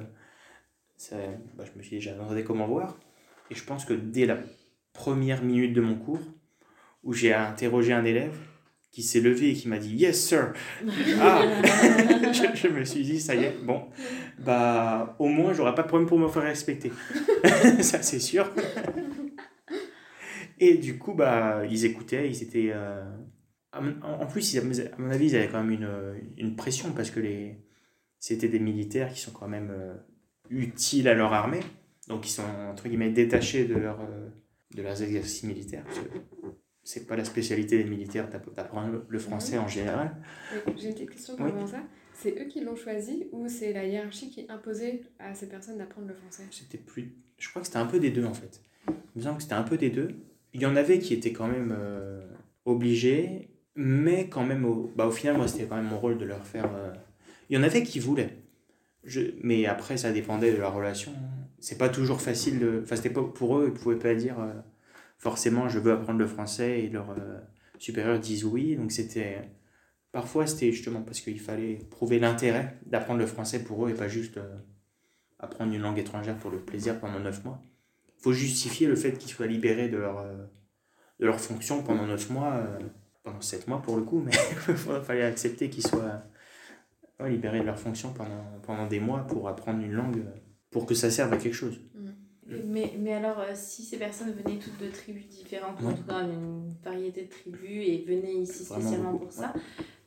ça, 0.98 1.16
bah, 1.56 1.64
je 1.66 1.78
me 1.78 1.82
suis 1.84 1.96
dit, 1.98 2.02
j'attendais 2.02 2.44
comment 2.44 2.68
voir. 2.68 2.98
Et 3.50 3.56
je 3.56 3.64
pense 3.64 3.86
que 3.86 3.94
dès 3.94 4.26
la 4.26 4.38
première 4.92 5.42
minute 5.44 5.72
de 5.74 5.80
mon 5.80 5.96
cours, 5.96 6.20
où 7.04 7.14
j'ai 7.14 7.34
interrogé 7.34 7.94
un 7.94 8.04
élève 8.04 8.36
qui 8.92 9.02
s'est 9.02 9.22
levé 9.22 9.52
et 9.52 9.54
qui 9.54 9.70
m'a 9.70 9.78
dit 9.78 9.96
Yes, 9.96 10.20
sir 10.28 10.54
Ah 11.22 11.42
je, 12.34 12.44
je 12.56 12.68
me 12.68 12.84
suis 12.84 13.04
dit, 13.04 13.22
ça 13.22 13.36
y 13.36 13.46
est, 13.46 13.56
bon, 13.64 13.86
bah 14.40 15.16
au 15.20 15.28
moins 15.28 15.54
j'aurai 15.54 15.74
pas 15.74 15.84
de 15.84 15.88
problème 15.88 16.10
pour 16.10 16.20
me 16.20 16.28
faire 16.28 16.44
respecter. 16.44 16.92
ça 17.82 18.02
c'est 18.02 18.20
sûr. 18.20 18.52
Et 20.60 20.76
du 20.76 20.98
coup, 20.98 21.14
bah 21.14 21.62
ils 21.70 21.86
écoutaient, 21.86 22.28
ils 22.30 22.44
étaient. 22.44 22.72
euh, 22.74 23.06
En 23.80 24.22
en 24.24 24.26
plus, 24.28 24.58
à 24.58 24.62
mon 24.98 25.10
avis, 25.12 25.28
ils 25.28 25.36
avaient 25.36 25.50
quand 25.50 25.64
même 25.64 25.72
une, 25.72 25.90
une 26.38 26.56
pression 26.56 26.92
parce 26.92 27.12
que 27.12 27.20
les... 27.20 27.58
c'était 28.20 28.48
des 28.50 28.60
militaires 28.60 29.12
qui 29.14 29.20
sont 29.20 29.32
quand 29.32 29.48
même 29.48 29.70
euh, 29.72 29.94
utiles 30.50 31.08
à 31.08 31.14
leur 31.14 31.34
armée. 31.34 31.62
Donc 32.08 32.26
ils 32.28 32.32
sont 32.32 32.44
entre 32.70 32.88
guillemets 32.88 33.10
détachés 33.12 33.66
de, 33.66 33.76
leur, 33.76 34.00
euh, 34.02 34.30
de 34.76 34.82
leurs 34.82 35.02
exercices 35.04 35.44
militaires. 35.44 35.86
C'est 36.84 37.06
pas 37.06 37.18
la 37.18 37.26
spécialité 37.26 37.78
des 37.84 37.90
militaires 37.90 38.30
d'app- 38.30 38.54
d'apprendre 38.56 39.04
le 39.08 39.20
français 39.20 39.58
en 39.58 39.68
général. 39.68 40.16
Oui, 40.54 40.74
J'ai 40.78 40.88
une 40.88 40.94
petite 40.94 41.10
question 41.12 41.36
Oui. 41.40 41.52
ça. 41.70 41.82
C'est 42.14 42.40
eux 42.42 42.46
qui 42.46 42.62
l'ont 42.62 42.76
choisi 42.78 43.28
ou 43.34 43.48
c'est 43.50 43.74
la 43.74 43.86
hiérarchie 43.86 44.32
qui 44.32 44.46
imposait 44.50 45.02
à 45.20 45.36
ces 45.36 45.48
personnes 45.50 45.78
d'apprendre 45.78 46.08
le 46.08 46.14
français? 46.16 46.44
C'était 46.50 46.78
plus. 46.78 47.14
Je 47.38 47.50
crois 47.50 47.62
que 47.62 47.68
c'était 47.68 47.78
un 47.78 47.86
peu 47.86 48.00
des 48.00 48.10
deux 48.10 48.26
en 48.26 48.34
fait. 48.34 48.62
Il 48.88 48.94
me 49.20 49.22
semble 49.24 49.38
que 49.38 49.44
c'était 49.44 49.56
un 49.56 49.64
peu 49.64 49.78
des 49.78 49.90
deux. 49.90 50.16
Il 50.54 50.62
y 50.62 50.66
en 50.66 50.76
avait 50.78 50.98
qui 51.00 51.14
étaient 51.14 51.34
quand 51.34 51.48
même 51.48 51.76
euh, 51.78 52.26
obligés, 52.66 53.50
mais 53.78 54.28
quand 54.30 54.44
même, 54.46 54.66
au, 54.66 54.92
bah, 54.98 55.08
au 55.08 55.12
final, 55.12 55.38
moi, 55.38 55.48
c'était 55.48 55.66
quand 55.68 55.78
même 55.78 55.88
mon 55.88 56.00
rôle 56.00 56.18
de 56.18 56.26
leur 56.26 56.46
faire. 56.46 56.70
euh, 56.76 56.94
Il 57.50 57.56
y 57.56 57.60
en 57.60 57.64
avait 57.64 57.84
qui 57.84 58.00
voulaient. 58.00 58.38
Je... 59.06 59.22
Mais 59.44 59.66
après, 59.68 59.98
ça 59.98 60.12
dépendait 60.12 60.52
de 60.54 60.58
leur 60.58 60.74
relation. 60.76 61.14
C'est 61.60 61.78
pas 61.78 61.90
toujours 61.90 62.22
facile 62.22 62.60
de. 62.60 62.82
Enfin, 62.84 62.96
c'était 62.98 63.10
pas 63.12 63.24
pour 63.24 63.58
eux, 63.60 63.72
ils 63.74 63.80
pouvaient 63.80 63.98
pas 64.00 64.16
dire 64.16 64.40
euh, 64.40 64.54
forcément 65.18 65.70
je 65.70 65.80
veux 65.80 65.92
apprendre 65.94 66.20
le 66.20 66.28
français 66.28 66.82
et 66.82 66.90
leurs 66.90 67.12
euh, 67.12 67.40
supérieurs 67.80 68.20
disent 68.20 68.46
oui. 68.46 68.76
Donc 68.76 68.92
c'était. 68.92 69.42
Parfois, 70.12 70.48
c'était 70.48 70.72
justement 70.72 71.02
parce 71.04 71.22
qu'il 71.22 71.40
fallait 71.40 71.76
prouver 71.92 72.20
l'intérêt 72.20 72.78
d'apprendre 72.88 73.20
le 73.20 73.28
français 73.28 73.64
pour 73.64 73.88
eux 73.88 73.92
et 73.92 73.96
pas 73.96 74.08
juste. 74.10 74.38
euh, 74.38 74.58
apprendre 75.40 75.74
une 75.74 75.82
langue 75.82 76.00
étrangère 76.00 76.38
pour 76.38 76.50
le 76.52 76.60
plaisir 76.60 77.00
pendant 77.00 77.20
9 77.20 77.44
mois. 77.46 77.62
Il 78.18 78.24
faut 78.24 78.34
justifier 78.34 78.88
le 78.88 78.96
fait 78.96 79.14
qu'ils 79.20 79.30
soient 79.30 79.46
libérés 79.48 79.88
de 79.88 79.98
leur, 79.98 80.26
de 81.20 81.26
leur 81.28 81.40
fonction 81.40 81.84
pendant 81.84 82.08
9 82.08 82.30
mois, 82.32 82.64
pendant 83.28 83.42
7 83.42 83.68
mois 83.68 83.82
pour 83.82 83.98
le 83.98 84.04
coup, 84.04 84.22
mais 84.26 84.32
il 84.70 84.76
fallait 85.04 85.24
accepter 85.24 85.70
qu'ils 85.70 85.86
soient 85.86 86.24
ouais, 87.20 87.30
libérés 87.30 87.60
de 87.60 87.66
leur 87.66 87.80
fonction 87.80 88.14
pendant, 88.14 88.46
pendant 88.64 88.88
des 88.88 89.00
mois 89.00 89.26
pour 89.28 89.48
apprendre 89.48 89.82
une 89.84 89.92
langue, 89.94 90.24
pour 90.72 90.86
que 90.86 90.96
ça 90.96 91.12
serve 91.12 91.34
à 91.34 91.38
quelque 91.38 91.54
chose. 91.56 91.80
mais, 92.66 92.94
mais 92.98 93.14
alors, 93.14 93.40
euh, 93.40 93.52
si 93.54 93.84
ces 93.84 93.98
personnes 93.98 94.32
venaient 94.32 94.60
toutes 94.60 94.80
de 94.80 94.90
tribus 94.92 95.28
différentes, 95.28 95.80
en 95.84 95.88
Ouais. 95.88 95.94
tout 95.94 96.04
cas 96.08 96.22
une 96.24 96.74
variété 96.84 97.24
de 97.24 97.30
tribus, 97.30 97.84
et 97.88 98.06
venaient 98.08 98.34
ici 98.36 98.64
spécialement 98.64 99.12
beaucoup, 99.12 99.26
pour 99.26 99.34
ça, 99.34 99.54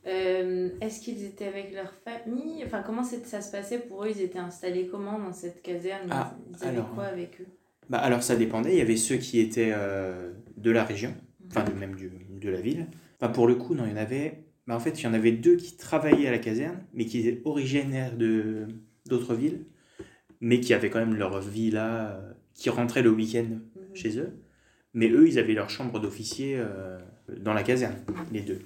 euh, 0.07 0.69
est-ce 0.81 0.99
qu'ils 1.01 1.23
étaient 1.23 1.47
avec 1.47 1.73
leur 1.73 1.93
famille? 1.93 2.63
Enfin, 2.65 2.81
comment 2.81 3.03
ça 3.03 3.41
se 3.41 3.51
passait 3.51 3.79
pour 3.79 4.03
eux? 4.03 4.09
Ils 4.09 4.21
étaient 4.21 4.39
installés 4.39 4.87
comment 4.87 5.19
dans 5.19 5.33
cette 5.33 5.61
caserne? 5.61 6.09
Ah, 6.09 6.35
Ils 6.49 6.63
avaient 6.67 6.77
alors, 6.77 6.89
quoi 6.95 7.03
avec 7.03 7.41
eux? 7.41 7.45
Bah, 7.89 7.99
alors 7.99 8.23
ça 8.23 8.35
dépendait, 8.35 8.73
il 8.73 8.77
y 8.77 8.81
avait 8.81 8.97
ceux 8.97 9.17
qui 9.17 9.39
étaient 9.39 9.71
euh, 9.75 10.31
de 10.57 10.71
la 10.71 10.83
région, 10.83 11.13
enfin 11.49 11.63
de- 11.63 11.73
même 11.73 11.95
du, 11.95 12.09
de 12.39 12.49
la 12.49 12.61
ville. 12.61 12.87
Enfin, 13.21 13.31
pour 13.31 13.47
le 13.47 13.55
coup, 13.55 13.75
non, 13.75 13.85
il 13.85 13.91
y 13.91 13.93
en 13.93 13.97
avait. 13.97 14.43
Bah, 14.67 14.75
en 14.75 14.79
fait, 14.79 14.99
il 14.99 15.03
y 15.03 15.07
en 15.07 15.13
avait 15.13 15.31
deux 15.31 15.55
qui 15.55 15.77
travaillaient 15.77 16.27
à 16.27 16.31
la 16.31 16.39
caserne, 16.39 16.79
mais 16.93 17.05
qui 17.05 17.19
étaient 17.19 17.41
originaires 17.45 18.17
de 18.17 18.67
d'autres 19.07 19.35
villes, 19.35 19.65
mais 20.39 20.59
qui 20.59 20.73
avaient 20.73 20.89
quand 20.89 20.99
même 20.99 21.15
leur 21.15 21.39
vie 21.41 21.71
là, 21.71 22.11
euh, 22.11 22.33
qui 22.53 22.69
rentraient 22.69 23.01
le 23.01 23.09
week-end 23.11 23.45
Mhm. 23.49 23.95
chez 23.95 24.17
eux. 24.19 24.33
Mais 24.93 25.09
eux, 25.09 25.27
ils 25.27 25.39
avaient 25.39 25.53
leur 25.53 25.69
chambre 25.69 25.99
d'officier 25.99 26.55
euh, 26.57 26.99
dans 27.39 27.53
la 27.53 27.63
caserne, 27.63 27.95
les 28.31 28.41
deux. 28.41 28.59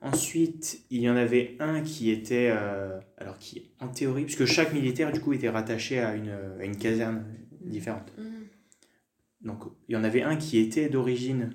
Ensuite, 0.00 0.82
il 0.90 1.00
y 1.00 1.08
en 1.08 1.16
avait 1.16 1.56
un 1.60 1.80
qui 1.80 2.10
était, 2.10 2.50
euh, 2.52 2.98
alors 3.18 3.38
qui, 3.38 3.70
en 3.80 3.88
théorie, 3.88 4.24
puisque 4.24 4.46
chaque 4.46 4.72
militaire, 4.72 5.12
du 5.12 5.20
coup, 5.20 5.32
était 5.32 5.48
rattaché 5.48 6.00
à 6.00 6.14
une, 6.16 6.30
à 6.60 6.64
une 6.64 6.76
caserne 6.76 7.24
différente. 7.60 8.12
Mhm. 8.18 8.24
Donc, 9.42 9.62
il 9.88 9.92
y 9.92 9.96
en 9.96 10.04
avait 10.04 10.22
un 10.22 10.36
qui 10.36 10.58
était 10.58 10.88
d'origine 10.88 11.50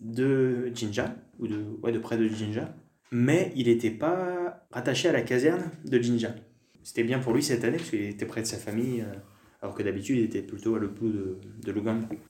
de 0.00 0.70
Jinja, 0.74 1.14
ou 1.40 1.48
de, 1.48 1.64
ouais, 1.82 1.90
de 1.90 1.98
près 1.98 2.16
de 2.16 2.28
Jinja, 2.28 2.74
mais 3.10 3.52
il 3.56 3.66
n'était 3.66 3.90
pas 3.90 4.64
rattaché 4.70 5.08
à 5.08 5.12
la 5.12 5.22
caserne 5.22 5.70
de 5.84 5.98
Jinja. 5.98 6.34
C'était 6.82 7.02
bien 7.02 7.18
pour 7.18 7.32
lui 7.34 7.42
cette 7.42 7.64
année, 7.64 7.76
parce 7.78 7.90
qu'il 7.90 8.02
était 8.02 8.26
près 8.26 8.42
de 8.42 8.46
sa 8.46 8.56
famille, 8.56 9.00
euh, 9.00 9.12
alors 9.60 9.74
que 9.74 9.82
d'habitude, 9.82 10.18
il 10.18 10.24
était 10.24 10.42
plutôt 10.42 10.76
à 10.76 10.78
l'autre 10.78 10.94
bout 10.94 11.10
de, 11.10 11.38
de. 11.64 11.74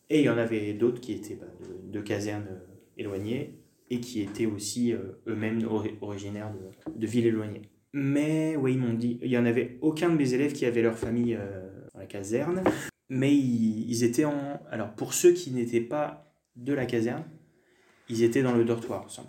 Et 0.09 0.21
il 0.21 0.25
y 0.25 0.29
en 0.29 0.39
avait 0.39 0.73
d'autres 0.73 1.01
qui 1.01 1.13
étaient 1.13 1.37
bah, 1.37 1.47
de, 1.85 2.01
casernes 2.01 2.47
euh, 2.51 2.59
éloignées, 2.97 3.59
et 3.91 4.01
qui 4.01 4.23
étaient 4.23 4.47
aussi 4.47 4.93
euh, 4.93 4.99
eux-mêmes 5.27 5.63
ori- 5.67 5.97
originaires 6.01 6.53
de, 6.53 6.99
de 6.99 7.07
villes 7.07 7.27
éloignées. 7.27 7.63
Mais 7.93 8.57
oui, 8.57 8.73
ils 8.73 8.79
m'ont 8.79 8.95
dit, 8.95 9.19
il 9.23 9.31
y 9.31 9.39
en 9.39 9.45
avait 9.47 9.79
aucun 9.81 10.09
de 10.09 10.17
mes 10.17 10.33
élèves 10.33 10.53
qui 10.53 10.65
avait 10.65 10.83
leur 10.83 10.97
famille 10.97 11.37
dans 11.93 11.99
la 11.99 12.07
caserne, 12.07 12.63
mais 13.09 13.35
ils, 13.35 14.05
étaient 14.05 14.25
en. 14.25 14.61
Alors, 14.71 14.95
pour 14.95 15.13
ceux 15.13 15.33
qui 15.33 15.51
n'étaient 15.51 15.81
pas 15.81 16.33
de 16.55 16.73
la 16.73 16.87
caserne, 16.87 17.25
ils 18.11 18.25
étaient 18.25 18.43
dans 18.43 18.53
le 18.53 18.65
dortoir 18.65 19.05
ensemble. 19.05 19.29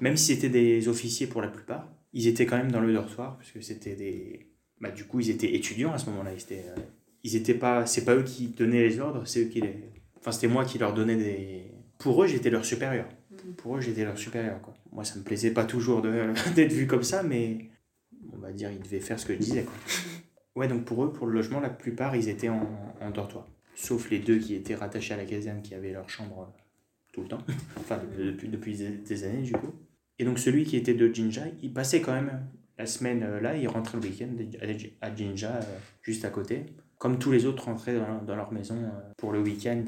Même 0.00 0.16
si 0.16 0.34
c'était 0.34 0.48
des 0.48 0.88
officiers 0.88 1.26
pour 1.26 1.42
la 1.42 1.48
plupart, 1.48 1.92
ils 2.12 2.28
étaient 2.28 2.46
quand 2.46 2.56
même 2.56 2.70
dans 2.70 2.80
le 2.80 2.92
dortoir, 2.92 3.36
parce 3.36 3.50
que 3.50 3.60
c'était 3.60 3.96
des. 3.96 4.50
Bah, 4.80 4.90
du 4.90 5.04
coup, 5.04 5.20
ils 5.20 5.30
étaient 5.30 5.54
étudiants 5.54 5.92
à 5.92 5.98
ce 5.98 6.06
moment-là. 6.10 6.32
Ils 6.32 6.42
étaient, 6.42 6.64
euh, 6.68 6.80
ils 7.24 7.36
étaient 7.36 7.54
pas. 7.54 7.86
C'est 7.86 8.04
pas 8.04 8.14
eux 8.14 8.22
qui 8.22 8.48
donnaient 8.48 8.82
les 8.86 9.00
ordres, 9.00 9.26
c'est 9.26 9.44
eux 9.44 9.48
qui 9.48 9.60
les. 9.60 9.74
Enfin, 10.18 10.32
c'était 10.32 10.48
moi 10.48 10.64
qui 10.64 10.78
leur 10.78 10.94
donnais 10.94 11.16
des. 11.16 11.72
Pour 11.98 12.22
eux, 12.22 12.26
j'étais 12.26 12.50
leur 12.50 12.64
supérieur. 12.64 13.08
Mm. 13.30 13.52
Pour 13.54 13.76
eux, 13.76 13.80
j'étais 13.80 14.04
leur 14.04 14.16
supérieur. 14.16 14.60
Quoi. 14.62 14.74
Moi, 14.92 15.04
ça 15.04 15.18
me 15.18 15.24
plaisait 15.24 15.50
pas 15.50 15.64
toujours 15.64 16.02
d'être 16.54 16.72
vu 16.72 16.86
comme 16.86 17.02
ça, 17.02 17.22
mais 17.22 17.70
on 18.32 18.38
va 18.38 18.52
dire, 18.52 18.70
ils 18.70 18.82
devaient 18.82 19.00
faire 19.00 19.18
ce 19.18 19.26
que 19.26 19.34
je 19.34 19.38
disais. 19.38 19.64
Quoi. 19.64 19.74
Ouais, 20.56 20.68
donc 20.68 20.84
pour 20.84 21.04
eux, 21.04 21.12
pour 21.12 21.26
le 21.26 21.32
logement, 21.32 21.58
la 21.58 21.70
plupart, 21.70 22.14
ils 22.14 22.28
étaient 22.28 22.48
en, 22.48 22.68
en 23.00 23.10
dortoir. 23.10 23.48
Sauf 23.74 24.08
les 24.10 24.20
deux 24.20 24.38
qui 24.38 24.54
étaient 24.54 24.76
rattachés 24.76 25.14
à 25.14 25.16
la 25.16 25.24
caserne, 25.24 25.62
qui 25.62 25.74
avaient 25.74 25.92
leur 25.92 26.08
chambre 26.08 26.42
euh, 26.42 26.63
tout 27.14 27.22
le 27.22 27.28
temps. 27.28 27.42
enfin, 27.78 28.00
depuis, 28.18 28.48
depuis 28.48 28.76
des 28.76 29.24
années, 29.24 29.42
du 29.42 29.52
coup. 29.52 29.72
Et 30.18 30.24
donc 30.24 30.38
celui 30.38 30.64
qui 30.64 30.76
était 30.76 30.94
de 30.94 31.12
Jinja, 31.12 31.42
il 31.62 31.72
passait 31.72 32.00
quand 32.00 32.12
même 32.12 32.46
la 32.76 32.86
semaine 32.86 33.22
euh, 33.22 33.40
là, 33.40 33.56
il 33.56 33.68
rentrait 33.68 33.98
le 33.98 34.04
week-end 34.04 34.28
à 35.00 35.14
Jinja, 35.14 35.56
euh, 35.56 35.62
juste 36.02 36.24
à 36.24 36.30
côté. 36.30 36.66
Comme 36.98 37.18
tous 37.18 37.32
les 37.32 37.46
autres 37.46 37.64
rentraient 37.64 37.98
dans, 38.26 38.34
leur 38.34 38.52
maison 38.52 38.76
pour 39.16 39.32
le 39.32 39.40
week-end. 39.40 39.84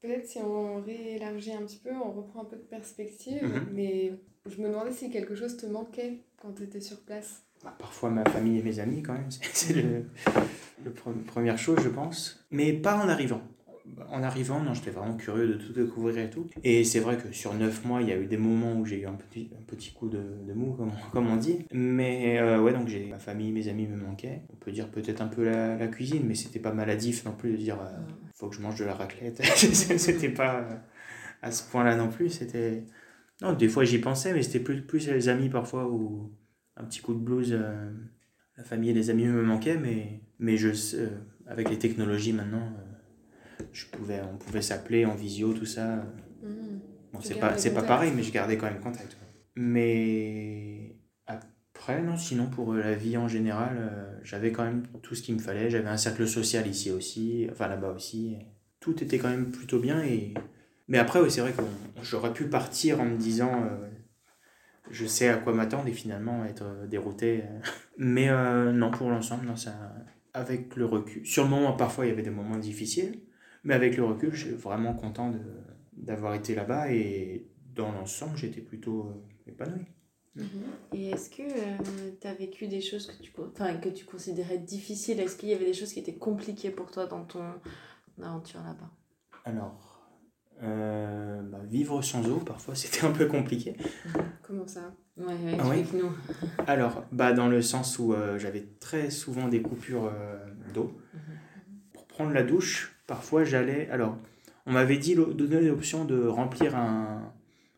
Peut-être 0.00 0.26
si 0.26 0.38
on 0.38 0.82
réélargit 0.82 1.52
un 1.52 1.62
petit 1.62 1.76
peu, 1.76 1.90
on 1.92 2.10
reprend 2.10 2.42
un 2.42 2.44
peu 2.46 2.56
de 2.56 2.62
perspective, 2.62 3.44
mhm. 3.44 3.66
mais 3.72 4.12
je 4.46 4.60
me 4.60 4.68
demandais 4.68 4.92
si 4.92 5.08
quelque 5.10 5.34
chose 5.34 5.56
te 5.56 5.66
manquait 5.66 6.18
quand 6.40 6.52
tu 6.52 6.64
étais 6.64 6.80
sur 6.80 7.00
place. 7.00 7.44
Bah, 7.62 7.74
parfois 7.78 8.10
ma 8.10 8.24
famille 8.24 8.58
et 8.58 8.62
mes 8.62 8.80
amis 8.80 9.02
quand 9.02 9.12
même, 9.12 9.30
c'est 9.52 9.74
le 9.74 10.90
première 11.26 11.58
chose 11.58 11.78
je 11.84 11.90
pense. 11.90 12.44
Mais 12.50 12.72
pas 12.72 12.96
en 12.96 13.08
arrivant. 13.08 13.42
En 14.08 14.22
arrivant, 14.22 14.60
non, 14.60 14.74
j'étais 14.74 14.90
vraiment 14.90 15.16
curieux 15.16 15.48
de 15.48 15.54
tout 15.54 15.72
découvrir 15.72 16.18
et 16.18 16.30
tout. 16.30 16.48
Et 16.62 16.84
c'est 16.84 17.00
vrai 17.00 17.16
que 17.16 17.32
sur 17.32 17.52
neuf 17.54 17.84
mois, 17.84 18.00
il 18.00 18.08
y 18.08 18.12
a 18.12 18.16
eu 18.16 18.26
des 18.26 18.36
moments 18.36 18.74
où 18.78 18.84
j'ai 18.84 19.00
eu 19.00 19.06
un 19.06 19.14
petit, 19.14 19.50
un 19.58 19.62
petit 19.62 19.92
coup 19.92 20.08
de, 20.08 20.22
de 20.46 20.52
mou, 20.52 20.72
comme, 20.74 20.92
comme, 21.12 21.28
on 21.28 21.36
dit. 21.36 21.66
Mais 21.72 22.38
euh, 22.38 22.60
ouais, 22.60 22.72
donc 22.72 22.88
j'ai 22.88 23.06
ma 23.06 23.18
famille, 23.18 23.52
mes 23.52 23.68
amis 23.68 23.86
me 23.86 23.96
manquaient. 23.96 24.42
On 24.52 24.56
peut 24.56 24.70
dire 24.70 24.88
peut-être 24.88 25.20
un 25.20 25.28
peu 25.28 25.44
la, 25.44 25.76
la 25.76 25.88
cuisine, 25.88 26.22
mais 26.26 26.34
c'était 26.34 26.60
pas 26.60 26.72
maladif 26.72 27.24
non 27.24 27.32
plus 27.32 27.52
de 27.52 27.56
dire 27.56 27.80
euh, 27.80 27.98
faut 28.34 28.48
que 28.48 28.56
je 28.56 28.60
mange 28.60 28.78
de 28.78 28.84
la 28.84 28.94
raclette. 28.94 29.42
c'était 29.44 30.28
pas 30.28 30.66
à 31.42 31.50
ce 31.50 31.68
point-là 31.70 31.96
non 31.96 32.08
plus. 32.08 32.30
C'était. 32.30 32.84
Non, 33.40 33.52
des 33.52 33.68
fois 33.68 33.84
j'y 33.84 33.98
pensais, 33.98 34.32
mais 34.32 34.42
c'était 34.42 34.60
plus, 34.60 34.82
plus 34.82 35.08
les 35.08 35.28
amis 35.28 35.48
parfois 35.48 35.88
ou 35.88 36.30
un 36.76 36.84
petit 36.84 37.00
coup 37.00 37.14
de 37.14 37.18
blues. 37.18 37.52
Euh, 37.52 37.90
la 38.56 38.64
famille 38.64 38.90
et 38.90 38.94
les 38.94 39.10
amis 39.10 39.26
me 39.26 39.42
manquaient, 39.42 39.76
mais, 39.76 40.20
mais 40.38 40.56
je, 40.56 40.68
euh, 40.96 41.08
avec 41.46 41.70
les 41.70 41.78
technologies 41.78 42.32
maintenant, 42.32 42.72
euh, 42.78 42.81
je 43.72 43.86
pouvais, 43.86 44.20
on 44.20 44.36
pouvait 44.36 44.62
s'appeler 44.62 45.04
en 45.04 45.14
visio, 45.14 45.52
tout 45.52 45.66
ça. 45.66 46.04
Mmh. 46.42 46.78
Bon, 47.12 47.20
c'est 47.20 47.38
pas, 47.38 47.58
c'est 47.58 47.74
pas 47.74 47.82
pareil, 47.82 48.12
mais 48.14 48.22
je 48.22 48.32
gardais 48.32 48.56
quand 48.56 48.66
même 48.66 48.80
contact. 48.80 49.16
Mais 49.54 50.96
après, 51.26 52.02
non, 52.02 52.16
sinon 52.16 52.46
pour 52.46 52.72
la 52.74 52.94
vie 52.94 53.16
en 53.16 53.28
général, 53.28 54.18
j'avais 54.22 54.50
quand 54.50 54.64
même 54.64 54.84
tout 55.02 55.14
ce 55.14 55.22
qu'il 55.22 55.34
me 55.34 55.40
fallait. 55.40 55.68
J'avais 55.68 55.88
un 55.88 55.98
cercle 55.98 56.26
social 56.26 56.66
ici 56.66 56.90
aussi, 56.90 57.46
enfin 57.50 57.68
là-bas 57.68 57.92
aussi. 57.92 58.36
Tout 58.80 59.02
était 59.02 59.18
quand 59.18 59.28
même 59.28 59.50
plutôt 59.50 59.78
bien. 59.78 60.02
Et... 60.02 60.32
Mais 60.88 60.98
après, 60.98 61.28
c'est 61.28 61.42
vrai 61.42 61.52
que 61.52 61.62
j'aurais 62.02 62.32
pu 62.32 62.44
partir 62.44 63.00
en 63.00 63.04
me 63.04 63.16
disant 63.16 63.68
je 64.92 65.06
sais 65.06 65.28
à 65.28 65.36
quoi 65.36 65.52
m'attendre 65.52 65.88
et 65.88 65.92
finalement 65.92 66.44
être 66.44 66.64
euh, 66.64 66.86
dérouté. 66.86 67.42
Euh. 67.44 67.60
Mais 67.98 68.28
euh, 68.28 68.72
non, 68.72 68.90
pour 68.90 69.10
l'ensemble, 69.10 69.46
non, 69.46 69.56
ça, 69.56 69.72
avec 70.34 70.76
le 70.76 70.84
recul. 70.84 71.26
Sur 71.26 71.44
le 71.44 71.50
moment, 71.50 71.72
parfois, 71.72 72.06
il 72.06 72.08
y 72.08 72.12
avait 72.12 72.22
des 72.22 72.30
moments 72.30 72.58
difficiles, 72.58 73.20
mais 73.64 73.74
avec 73.74 73.96
le 73.96 74.04
recul, 74.04 74.32
je 74.32 74.46
suis 74.46 74.54
vraiment 74.54 74.94
content 74.94 75.32
d'avoir 75.92 76.34
été 76.34 76.54
là-bas 76.54 76.92
et 76.92 77.46
dans 77.74 77.92
l'ensemble, 77.92 78.36
j'étais 78.36 78.60
plutôt 78.60 79.24
épanoui. 79.46 79.86
Mm-hmm. 80.36 80.94
Et 80.94 81.10
est-ce 81.10 81.30
que 81.30 81.42
tu 82.20 82.26
as 82.26 82.34
vécu 82.34 82.66
des 82.66 82.80
choses 82.80 83.06
que 83.06 83.22
tu, 83.22 83.32
que 83.32 83.88
tu 83.90 84.04
considérais 84.04 84.58
difficiles? 84.58 85.20
Est-ce 85.20 85.36
qu'il 85.36 85.50
y 85.50 85.54
avait 85.54 85.66
des 85.66 85.74
choses 85.74 85.92
qui 85.92 86.00
étaient 86.00 86.16
compliquées 86.16 86.70
pour 86.70 86.90
toi 86.90 87.06
dans 87.06 87.24
ton 87.24 87.44
aventure 88.20 88.60
là-bas? 88.60 88.90
Alors, 89.44 89.92
euh, 90.62 91.42
bah, 91.42 91.60
vivre 91.64 92.02
sans 92.02 92.26
eau, 92.28 92.36
parfois, 92.36 92.74
c'était 92.76 93.04
un 93.04 93.10
peu 93.10 93.26
compliqué. 93.26 93.76
Comment 94.42 94.66
ça? 94.66 94.94
Ouais, 95.16 95.34
ah 95.58 95.64
nous 95.92 96.12
Alors, 96.66 97.04
bah, 97.12 97.32
dans 97.32 97.48
le 97.48 97.60
sens 97.60 97.98
où 97.98 98.14
euh, 98.14 98.38
j'avais 98.38 98.66
très 98.80 99.10
souvent 99.10 99.48
des 99.48 99.60
coupures 99.60 100.06
euh, 100.06 100.38
d'eau. 100.72 100.98
Mhm. 101.12 101.20
Pour 101.92 102.06
prendre 102.06 102.32
la 102.32 102.42
douche, 102.42 102.91
parfois 103.06 103.44
j'allais. 103.44 103.88
Alors, 103.90 104.16
on 104.66 104.72
m'avait 104.72 104.98
dit 104.98 105.14
donner 105.14 105.68
l'option 105.68 106.04
de 106.04 106.26
remplir 106.26 106.76
un, 106.76 107.32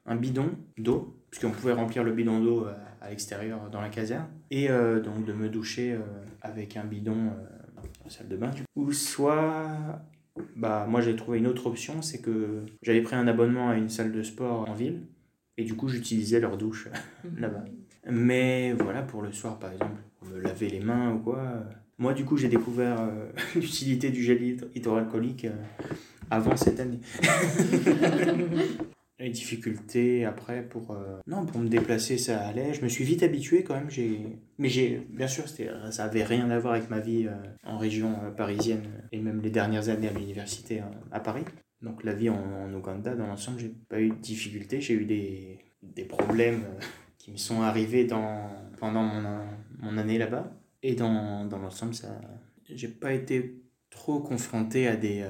un 0.07 0.17
bidon 0.17 0.51
d'eau, 0.79 1.17
puisqu'on 1.31 1.51
pouvait 1.51 1.73
remplir 1.73 2.05
le 2.05 2.13
bidon 2.13 2.41
d'eau 2.41 2.67
à, 3.01 3.09
l'extérieur 3.11 3.71
dans 3.71 3.81
la 3.81 3.91
caserne, 3.91 4.27
et 4.51 4.69
donc 4.69 5.27
de 5.27 5.35
me 5.35 5.51
doucher 5.51 5.95
avec 6.41 6.77
un 6.79 6.85
bidon 6.85 7.27
dans 7.27 8.05
la 8.05 8.11
salle 8.11 8.29
de 8.29 8.37
bain. 8.37 8.51
Ou 8.77 8.93
soit 8.93 10.03
bah 10.57 10.87
moi 10.89 11.01
j'ai 11.01 11.15
trouvé 11.17 11.39
une 11.39 11.47
autre 11.47 11.67
option, 11.67 12.03
c'est 12.03 12.21
que 12.21 12.65
j'avais 12.83 13.03
pris 13.03 13.17
un 13.17 13.27
abonnement 13.29 13.71
à 13.71 13.77
une 13.77 13.89
salle 13.89 14.13
de 14.13 14.23
sport 14.23 14.69
en 14.69 14.75
ville 14.75 15.03
et 15.57 15.65
du 15.65 15.77
coup 15.77 15.89
j'utilisais 15.89 16.41
leur 16.41 16.57
douche 16.57 16.89
mhm. 17.25 17.41
là-bas. 17.41 17.65
Mais 18.11 18.73
voilà, 18.73 19.03
pour 19.03 19.23
le 19.23 19.33
soir 19.33 19.59
par 19.59 19.73
exemple, 19.73 20.03
pour 20.19 20.29
me 20.29 20.41
laver 20.41 20.69
les 20.69 20.81
mains 20.81 21.13
ou 21.15 21.21
quoi. 21.21 21.65
Moi 21.99 22.15
du 22.15 22.25
coup 22.25 22.37
j'ai 22.37 22.49
découvert 22.49 23.01
euh, 23.01 23.31
l'utilité 23.55 24.11
du 24.11 24.23
gel 24.23 24.43
hydroalcoolique 24.75 25.47
euh, 25.47 25.55
avant 26.31 26.57
cette 26.57 26.81
année. 26.81 27.01
les 29.25 29.31
difficultés 29.31 30.25
après 30.25 30.63
pour 30.63 30.91
euh, 30.91 31.19
non 31.27 31.47
pour 31.47 31.61
me 31.61 31.69
déplacer 31.69 32.19
ça 32.19 32.41
allait. 32.47 32.75
Je 32.75 32.83
me 32.83 32.89
suis 32.89 33.05
vite 33.05 33.23
habitué 33.23 33.63
quand 33.63 33.75
même. 33.75 33.91
J'ai 33.91 34.39
mais 34.59 34.69
j'ai 34.69 35.07
bien 35.11 35.29
sûr 35.29 35.49
c'était 35.49 35.71
ça 35.91 36.05
avait 36.05 36.25
rien 36.25 36.51
à 36.51 36.59
voir 36.59 36.75
avec 36.75 36.91
ma 36.91 37.01
vie 37.01 37.27
euh, 37.27 37.35
en 37.65 37.79
région 37.79 38.17
euh, 38.25 38.31
parisienne 38.31 38.83
et 39.13 39.21
même 39.21 39.41
les 39.41 39.51
dernières 39.51 39.89
années 39.89 40.09
à 40.09 40.13
l'université 40.13 40.83
à 41.13 41.21
Paris. 41.21 41.45
Donc 41.83 42.03
la 42.03 42.13
vie 42.13 42.31
en, 42.31 42.73
Ouganda 42.75 43.15
dans 43.15 43.27
l'ensemble 43.27 43.59
j'ai 43.61 43.73
pas 43.89 44.01
eu 44.01 44.11
de 44.11 44.17
difficultés. 44.17 44.81
J'ai 44.81 44.95
eu 44.95 45.05
des, 45.05 45.59
des 45.83 46.05
problèmes 46.05 46.65
qui 47.19 47.31
me 47.31 47.37
sont 47.37 47.63
arrivés 47.63 48.05
dans 48.05 48.51
pendant 48.79 49.03
mon, 49.03 49.41
mon 49.79 49.97
année 49.97 50.19
là-bas 50.19 50.53
et 50.85 50.95
dans, 50.95 51.45
dans 51.47 51.59
l'ensemble 51.59 51.95
ça 51.95 52.21
j'ai 52.69 52.89
pas 52.89 53.13
été 53.13 53.61
trop 53.91 54.21
confronté 54.21 54.87
à 54.87 54.97
des 54.97 55.25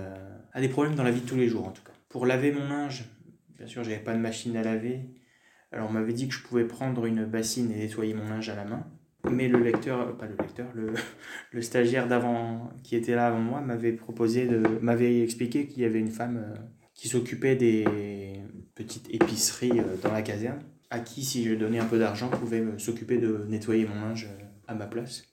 à 0.52 0.60
des 0.60 0.68
problèmes 0.68 0.94
dans 0.94 1.02
la 1.02 1.10
vie 1.10 1.22
de 1.22 1.26
tous 1.26 1.36
les 1.36 1.48
jours 1.48 1.66
en 1.66 1.72
tout 1.72 1.82
cas 1.82 1.92
pour 2.08 2.26
laver 2.26 2.52
mon 2.52 2.68
linge 2.68 3.04
Bien 3.56 3.66
sûr, 3.66 3.84
j'avais 3.84 3.98
pas 3.98 4.14
de 4.14 4.18
machine 4.18 4.56
à 4.56 4.62
laver. 4.62 5.00
Alors 5.72 5.88
on 5.88 5.92
m'avait 5.92 6.12
dit 6.12 6.28
que 6.28 6.34
je 6.34 6.42
pouvais 6.42 6.64
prendre 6.64 7.06
une 7.06 7.24
bassine 7.24 7.70
et 7.72 7.76
nettoyer 7.76 8.14
mon 8.14 8.28
linge 8.28 8.48
à 8.48 8.56
la 8.56 8.64
main. 8.64 8.86
Mais 9.30 9.48
le 9.48 9.58
lecteur, 9.58 10.00
euh, 10.00 10.12
pas 10.12 10.26
le 10.26 10.36
lecteur, 10.36 10.68
le, 10.74 10.92
le 11.52 11.62
stagiaire 11.62 12.08
d'avant 12.08 12.70
qui 12.82 12.96
était 12.96 13.14
là 13.14 13.28
avant 13.28 13.40
moi 13.40 13.60
m'avait 13.60 13.92
proposé 13.92 14.46
de, 14.46 14.58
m'avait 14.82 15.22
expliqué 15.22 15.66
qu'il 15.66 15.82
y 15.82 15.86
avait 15.86 16.00
une 16.00 16.10
femme 16.10 16.36
euh, 16.36 16.54
qui 16.94 17.08
s'occupait 17.08 17.56
des 17.56 17.84
petites 18.74 19.08
épiceries 19.10 19.80
euh, 19.80 19.96
dans 20.02 20.12
la 20.12 20.22
caserne, 20.22 20.60
à 20.90 21.00
qui 21.00 21.24
si 21.24 21.44
je 21.44 21.54
donnais 21.54 21.78
un 21.78 21.86
peu 21.86 21.98
d'argent 21.98 22.28
pouvait 22.28 22.62
s'occuper 22.78 23.18
de 23.18 23.46
nettoyer 23.48 23.86
mon 23.86 23.94
linge 23.94 24.28
à 24.66 24.74
ma 24.74 24.86
place. 24.86 25.24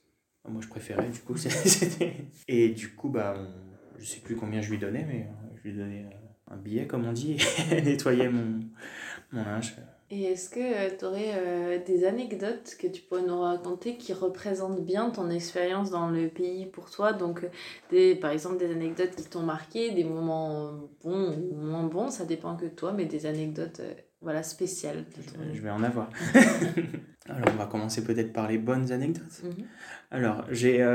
Moi 0.48 0.60
je 0.60 0.68
préférais 0.68 1.08
du 1.08 1.20
coup 1.20 1.36
c'était 1.36 2.26
et 2.48 2.70
du 2.70 2.94
coup 2.94 3.08
bah 3.08 3.36
je 3.98 4.04
sais 4.04 4.20
plus 4.20 4.36
combien 4.36 4.60
je 4.60 4.70
lui 4.70 4.78
donnais 4.78 5.04
mais 5.06 5.28
je 5.56 5.68
lui 5.68 5.76
donnais 5.76 6.06
un 6.52 6.56
billet, 6.56 6.86
comme 6.86 7.06
on 7.06 7.12
dit, 7.12 7.36
et 7.70 7.82
nettoyer 7.82 8.28
mon, 8.28 8.60
mon 9.32 9.44
linge. 9.44 9.76
Et 10.10 10.24
est-ce 10.24 10.50
que 10.50 10.60
euh, 10.60 10.90
tu 10.98 11.06
aurais 11.06 11.32
euh, 11.34 11.78
des 11.86 12.04
anecdotes 12.04 12.76
que 12.78 12.86
tu 12.86 13.00
pourrais 13.00 13.22
nous 13.22 13.40
raconter 13.40 13.96
qui 13.96 14.12
représentent 14.12 14.84
bien 14.84 15.08
ton 15.08 15.30
expérience 15.30 15.90
dans 15.90 16.10
le 16.10 16.28
pays 16.28 16.66
pour 16.66 16.90
toi? 16.90 17.14
Donc, 17.14 17.46
des, 17.90 18.14
par 18.14 18.30
exemple, 18.30 18.58
des 18.58 18.70
anecdotes 18.70 19.16
qui 19.16 19.24
t'ont 19.24 19.42
marqué, 19.42 19.92
des 19.92 20.04
moments 20.04 20.72
bons 21.02 21.34
ou 21.34 21.56
moins 21.56 21.84
bons, 21.84 22.10
ça 22.10 22.26
dépend 22.26 22.56
que 22.56 22.66
de 22.66 22.70
toi, 22.70 22.92
mais 22.92 23.06
des 23.06 23.24
anecdotes 23.24 23.80
euh, 23.80 23.94
voilà, 24.20 24.42
spéciales. 24.42 25.06
Je 25.54 25.62
vais 25.62 25.70
en 25.70 25.82
avoir. 25.82 26.10
Alors, 27.28 27.48
on 27.54 27.56
va 27.56 27.66
commencer 27.66 28.04
peut-être 28.04 28.34
par 28.34 28.48
les 28.48 28.58
bonnes 28.58 28.92
anecdotes. 28.92 29.42
Mhm. 29.42 29.66
Alors, 30.14 30.44
j'ai, 30.50 30.86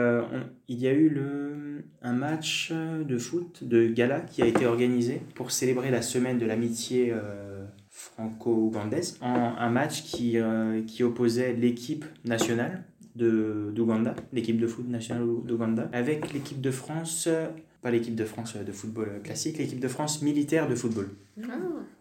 il 0.67 0.77
y 0.79 0.87
a 0.87 0.93
eu 0.93 1.09
le, 1.09 1.83
un 2.03 2.13
match 2.13 2.71
de 2.71 3.17
foot 3.17 3.63
de 3.63 3.87
gala 3.87 4.21
qui 4.21 4.43
a 4.43 4.45
été 4.45 4.67
organisé 4.67 5.21
pour 5.33 5.49
célébrer 5.49 5.89
la 5.89 6.03
semaine 6.03 6.37
de 6.37 6.45
l'amitié 6.45 7.13
franco-ougandaise, 7.89 9.17
un 9.21 9.69
match 9.69 10.03
qui, 10.03 10.37
euh, 10.37 10.83
qui 10.83 11.03
opposait 11.03 11.53
l'équipe 11.53 12.05
nationale 12.25 12.83
d'Ouganda, 13.15 14.15
l'équipe 14.31 14.59
de 14.59 14.67
foot 14.67 14.87
nationale 14.87 15.25
d'Ouganda, 15.43 15.89
avec 15.93 16.31
l'équipe 16.31 16.61
de 16.61 16.69
France, 16.69 17.27
pas 17.81 17.89
l'équipe 17.89 18.13
de 18.13 18.23
France 18.23 18.55
de 18.55 18.71
football 18.71 19.21
classique, 19.23 19.57
l'équipe 19.57 19.79
de 19.79 19.87
France 19.87 20.21
militaire 20.21 20.69
de 20.69 20.75
football. 20.75 21.09
Ah. 21.43 21.53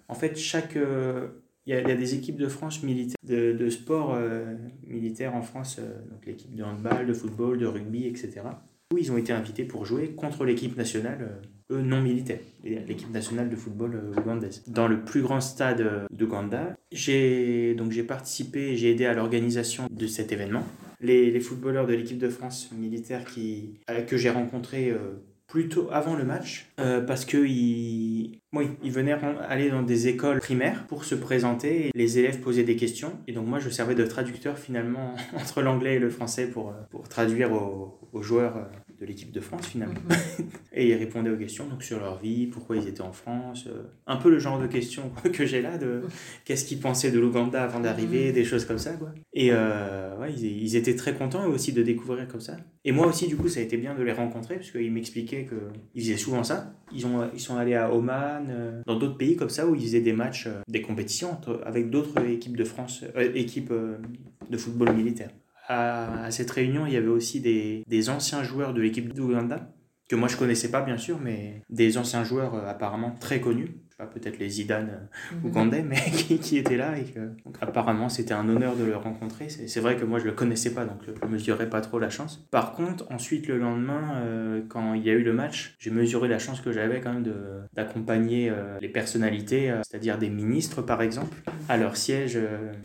En 0.09 0.15
fait, 0.15 0.37
chaque... 0.37 0.77
Euh, 0.77 1.29
il 1.67 1.75
y, 1.75 1.79
a, 1.79 1.95
des 1.95 2.15
équipes 2.15 2.37
de 2.37 2.49
France 2.49 2.83
militaires, 2.83 3.17
de, 3.25 3.69
sport 3.69 4.15
euh, 4.15 4.55
militaire 4.87 5.35
en 5.35 5.43
France, 5.43 5.79
donc 5.79 6.25
l'équipe 6.27 6.55
de 6.55 6.63
handball, 6.63 7.07
de 7.07 7.13
football, 7.13 7.59
de 7.59 7.67
rugby, 7.67 8.07
etc. 8.07 8.43
où 8.93 8.99
ils 8.99 9.11
ont 9.11 9.17
été 9.17 9.33
invités 9.33 9.65
pour 9.65 9.85
jouer 9.85 10.11
contre 10.11 10.45
l'équipe 10.45 10.77
nationale 10.77 11.41
eux 11.73 11.83
non 11.83 12.01
militaire, 12.01 12.39
l'équipe 12.63 13.11
nationale 13.11 13.51
de 13.51 13.57
football 13.57 14.13
ougandaise. 14.17 14.63
Dans 14.69 14.87
le 14.87 15.05
plus 15.05 15.23
grand 15.23 15.41
stade 15.41 16.07
d'Ouganda, 16.13 16.77
j'ai 16.93 17.75
donc 17.75 17.91
j'ai 17.91 18.05
participé, 18.05 18.77
j'ai 18.77 18.93
aidé 18.93 19.05
à 19.05 19.15
l'organisation 19.15 19.89
de 19.91 20.07
cet 20.07 20.31
événement. 20.31 20.63
Les, 21.01 21.33
les 21.33 21.41
footballeurs 21.41 21.89
de 21.89 21.95
l'équipe 21.95 22.19
de 22.19 22.29
France 22.29 22.71
militaire 22.73 23.25
qui, 23.25 23.81
que 24.07 24.17
j'ai 24.17 24.31
rencontrés 24.31 24.95
plutôt 25.47 25.89
avant 25.93 26.17
le 26.17 26.25
match 26.25 26.67
euh, 26.81 27.01
parce 27.01 27.25
que 27.25 27.37
il, 27.47 28.41
oui, 28.53 28.71
venaient 28.83 29.17
aller 29.49 29.71
dans 29.71 29.83
des 29.83 30.09
écoles 30.09 30.41
primaires 30.41 30.87
pour 30.87 31.05
se 31.05 31.15
présenter 31.15 31.91
les 31.95 32.19
élèves 32.19 32.41
posaient 32.41 32.65
des 32.65 32.77
questions. 32.77 33.13
Et 33.27 33.33
donc 33.33 33.47
moi 33.47 33.59
je 33.59 33.71
servais 33.71 33.95
de 33.95 34.05
traducteur 34.05 34.59
finalement 34.59 35.15
entre 35.37 35.63
l'anglais 35.63 35.97
et 35.97 35.99
le 35.99 36.11
français 36.11 36.49
pour, 36.49 36.75
pour 36.91 37.09
traduire 37.09 37.53
aux, 37.53 37.99
aux 38.13 38.23
joueurs 38.23 38.57
euh, 38.57 38.65
de 39.01 39.07
l'équipe 39.07 39.31
de 39.31 39.41
France 39.41 39.67
finalement. 39.67 40.01
Mhm. 40.09 40.47
et 40.73 40.89
ils 40.89 40.95
répondaient 40.95 41.31
aux 41.31 41.37
questions 41.37 41.67
donc 41.67 41.83
sur 41.83 41.99
leur 41.99 42.19
vie, 42.19 42.47
pourquoi 42.47 42.77
ils 42.77 42.89
étaient 42.89 43.03
en 43.03 43.13
France, 43.13 43.67
euh, 43.67 43.83
un 44.07 44.17
peu 44.17 44.31
le 44.31 44.39
genre 44.39 44.61
de 44.61 44.67
questions 44.67 45.11
que 45.33 45.47
j'ai 45.47 45.63
là 45.63 45.79
de 45.79 46.03
qu'est-ce 46.45 46.65
qu'ils 46.65 46.81
pensaient 46.81 47.11
de 47.11 47.19
l'Ouganda 47.19 47.63
avant 47.63 47.81
d'arriver, 47.81 48.29
mhm. 48.29 48.35
des 48.35 48.45
choses 48.45 48.65
comme 48.65 48.79
ça 48.79 48.93
quoi. 48.93 49.13
Et 49.33 49.49
euh, 49.53 50.17
ouais, 50.19 50.33
ils, 50.33 50.63
ils, 50.63 50.77
étaient 50.77 50.97
très 50.97 51.15
contents 51.15 51.47
aussi 51.47 51.73
de 51.73 51.83
découvrir 51.83 52.27
comme 52.29 52.41
ça. 52.41 52.57
Et 52.85 52.93
moi 52.93 53.07
aussi 53.07 53.27
du 53.27 53.37
coup 53.37 53.49
ça 53.49 53.61
a 53.61 53.63
été 53.63 53.77
bien 53.77 53.95
de 53.95 54.03
les 54.03 54.13
rencontrer 54.13 54.57
parce 54.57 54.71
qu'ils 54.71 54.93
m'expliquaient 54.93 55.47
qu'ils 55.93 56.03
faisaient 56.03 56.17
souvent 56.17 56.45
ça. 56.45 56.73
Ils, 56.93 57.07
ont, 57.07 57.29
ils 57.35 57.41
sont 57.41 57.57
allés 57.57 57.75
à 57.75 57.93
Oman, 57.93 58.47
euh, 58.51 58.83
dans 58.87 58.97
d'autres 58.97 59.17
pays 59.17 59.37
comme 59.37 59.51
ça 59.51 59.67
où 59.67 59.75
ils 59.75 59.83
faisaient 59.83 60.01
des 60.01 60.13
matchs, 60.13 60.49
des 60.69 60.83
compétitions 60.83 61.39
avec 61.65 61.91
d'autres 61.91 62.25
équipes 62.27 62.57
de 62.57 62.65
France, 62.65 63.05
équipes 63.35 63.73
de 64.51 64.57
football 64.57 64.95
militaire 64.95 65.31
à, 65.69 66.31
cette 66.31 66.51
réunion, 66.51 66.87
il 66.87 66.93
y 66.93 66.97
avait 66.97 67.09
aussi 67.09 67.41
des, 67.41 68.11
anciens 68.11 68.43
joueurs 68.43 68.75
de 68.75 68.81
l'équipe 68.81 69.13
d'Ouganda, 69.13 69.73
que 70.09 70.17
moi 70.17 70.29
je 70.29 70.37
connaissais 70.37 70.71
pas 70.71 70.83
bien 70.83 70.99
sûr, 70.99 71.19
mais 71.21 71.63
des 71.69 71.99
anciens 71.99 72.25
joueurs 72.25 72.55
euh, 72.55 72.67
apparemment 72.67 73.17
très 73.19 73.41
connus 73.41 73.86
peut-être 74.05 74.39
les 74.39 74.49
Zidane 74.49 74.91
euh, 74.91 75.37
ou 75.45 75.51
Gandé, 75.51 75.83
mais 75.83 75.97
qui, 76.13 76.39
qui, 76.39 76.59
étaient 76.59 76.77
là 76.77 76.99
et 76.99 77.05
que 77.05 77.21
donc, 77.45 77.57
apparemment 77.61 78.09
c'était 78.09 78.35
un 78.35 78.49
honneur 78.49 78.77
de 78.77 78.85
le 78.85 78.97
rencontrer. 78.97 79.49
C'est 79.49 79.81
vrai 79.81 79.97
que 79.97 80.05
moi 80.05 80.19
je 80.19 80.27
le 80.27 80.33
connaissais 80.33 80.75
pas, 80.75 80.85
donc 80.85 80.99
je 81.05 81.27
mesurais 81.27 81.71
pas 81.71 81.81
trop 81.81 81.99
la 81.99 82.11
chance. 82.11 82.47
Par 82.51 82.73
contre, 82.73 83.11
ensuite 83.11 83.49
le 83.49 83.59
lendemain, 83.59 84.17
euh, 84.17 84.61
quand 84.69 84.95
il 84.95 85.03
y 85.03 85.11
a 85.11 85.15
eu 85.15 85.23
le 85.23 85.33
match, 85.33 85.77
j'ai 85.79 85.91
mesuré 85.91 86.29
la 86.29 86.39
chance 86.39 86.61
que 86.61 86.73
j'avais 86.73 87.01
quand 87.01 87.13
même 87.13 87.25
d'accompagner 87.73 88.51
euh, 88.51 88.79
les 88.81 88.89
personnalités, 88.89 89.73
c'est-à-dire 89.89 90.19
des 90.19 90.31
ministres 90.31 90.83
par 90.83 91.01
exemple, 91.01 91.37
à 91.69 91.77
leur 91.77 91.97
siège 91.97 92.39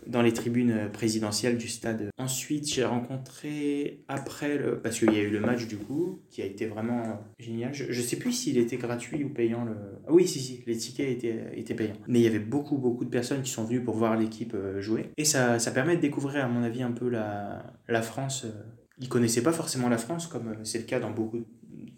dans 0.07 0.21
les 0.21 0.33
tribunes 0.33 0.89
présidentielles 0.93 1.57
du 1.57 1.67
stade. 1.67 2.09
Ensuite, 2.17 2.71
j'ai 2.71 2.85
rencontré 2.85 4.03
après 4.07 4.57
le, 4.57 4.79
parce 4.79 4.99
qu'il 4.99 5.11
y 5.11 5.17
a 5.17 5.21
eu 5.21 5.29
le 5.29 5.39
match 5.39 5.67
du 5.67 5.77
coup, 5.77 6.21
qui 6.29 6.41
a 6.41 6.45
été 6.45 6.67
vraiment 6.67 7.21
génial. 7.39 7.73
Je, 7.73 7.91
je 7.91 8.01
sais 8.01 8.17
plus 8.17 8.31
s'il 8.31 8.57
était 8.57 8.77
gratuit 8.77 9.23
ou 9.23 9.29
payant 9.29 9.65
le. 9.65 9.73
Ah 10.07 10.11
oui, 10.11 10.27
si 10.27 10.39
si, 10.39 10.63
les 10.65 10.77
tickets 10.77 11.00
était, 11.09 11.51
était 11.53 11.73
payant. 11.73 11.93
Mais 12.07 12.19
il 12.19 12.23
y 12.23 12.27
avait 12.27 12.39
beaucoup, 12.39 12.77
beaucoup 12.77 13.05
de 13.05 13.09
personnes 13.09 13.41
qui 13.41 13.51
sont 13.51 13.63
venues 13.63 13.83
pour 13.83 13.95
voir 13.95 14.17
l'équipe 14.17 14.53
euh, 14.53 14.81
jouer. 14.81 15.09
Et 15.17 15.25
ça, 15.25 15.59
ça 15.59 15.71
permet 15.71 15.95
de 15.95 16.01
découvrir, 16.01 16.45
à 16.45 16.47
mon 16.47 16.63
avis, 16.63 16.83
un 16.83 16.91
peu 16.91 17.09
la, 17.09 17.63
la 17.87 18.01
France. 18.01 18.45
Euh. 18.45 18.51
Ils 18.99 19.09
connaissaient 19.09 19.43
pas 19.43 19.51
forcément 19.51 19.89
la 19.89 19.97
France, 19.97 20.27
comme 20.27 20.49
euh, 20.49 20.63
c'est 20.63 20.79
le 20.79 20.85
cas 20.85 20.99
dans 20.99 21.11
beaucoup, 21.11 21.39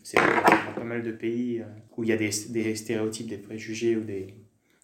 c'est 0.03 0.17
pas 0.17 0.83
mal 0.83 1.03
de 1.03 1.11
pays 1.11 1.63
où 1.97 2.03
il 2.03 2.09
y 2.09 2.13
a 2.13 2.17
des, 2.17 2.31
des 2.49 2.75
stéréotypes, 2.75 3.27
des 3.27 3.37
préjugés 3.37 3.95
ou 3.95 4.01
des, 4.01 4.33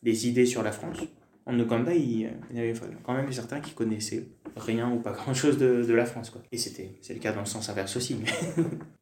des 0.04 0.28
idées 0.28 0.46
sur 0.46 0.64
la 0.64 0.72
France. 0.72 0.98
En 1.46 1.60
Ouganda, 1.60 1.94
il, 1.94 2.30
il 2.52 2.58
y 2.58 2.60
avait 2.60 2.74
quand 3.04 3.14
même 3.14 3.32
certains 3.32 3.60
qui 3.60 3.74
connaissaient 3.74 4.28
rien 4.56 4.92
ou 4.92 5.00
pas 5.00 5.12
grand 5.12 5.34
chose 5.34 5.58
de, 5.58 5.94
la 5.94 6.06
France. 6.06 6.30
Quoi. 6.30 6.42
Et 6.52 6.58
c'était, 6.58 6.92
c'est 7.02 7.14
le 7.14 7.20
cas 7.20 7.32
dans 7.32 7.40
le 7.40 7.46
sens 7.46 7.70
inverse 7.70 7.96
aussi. 7.96 8.18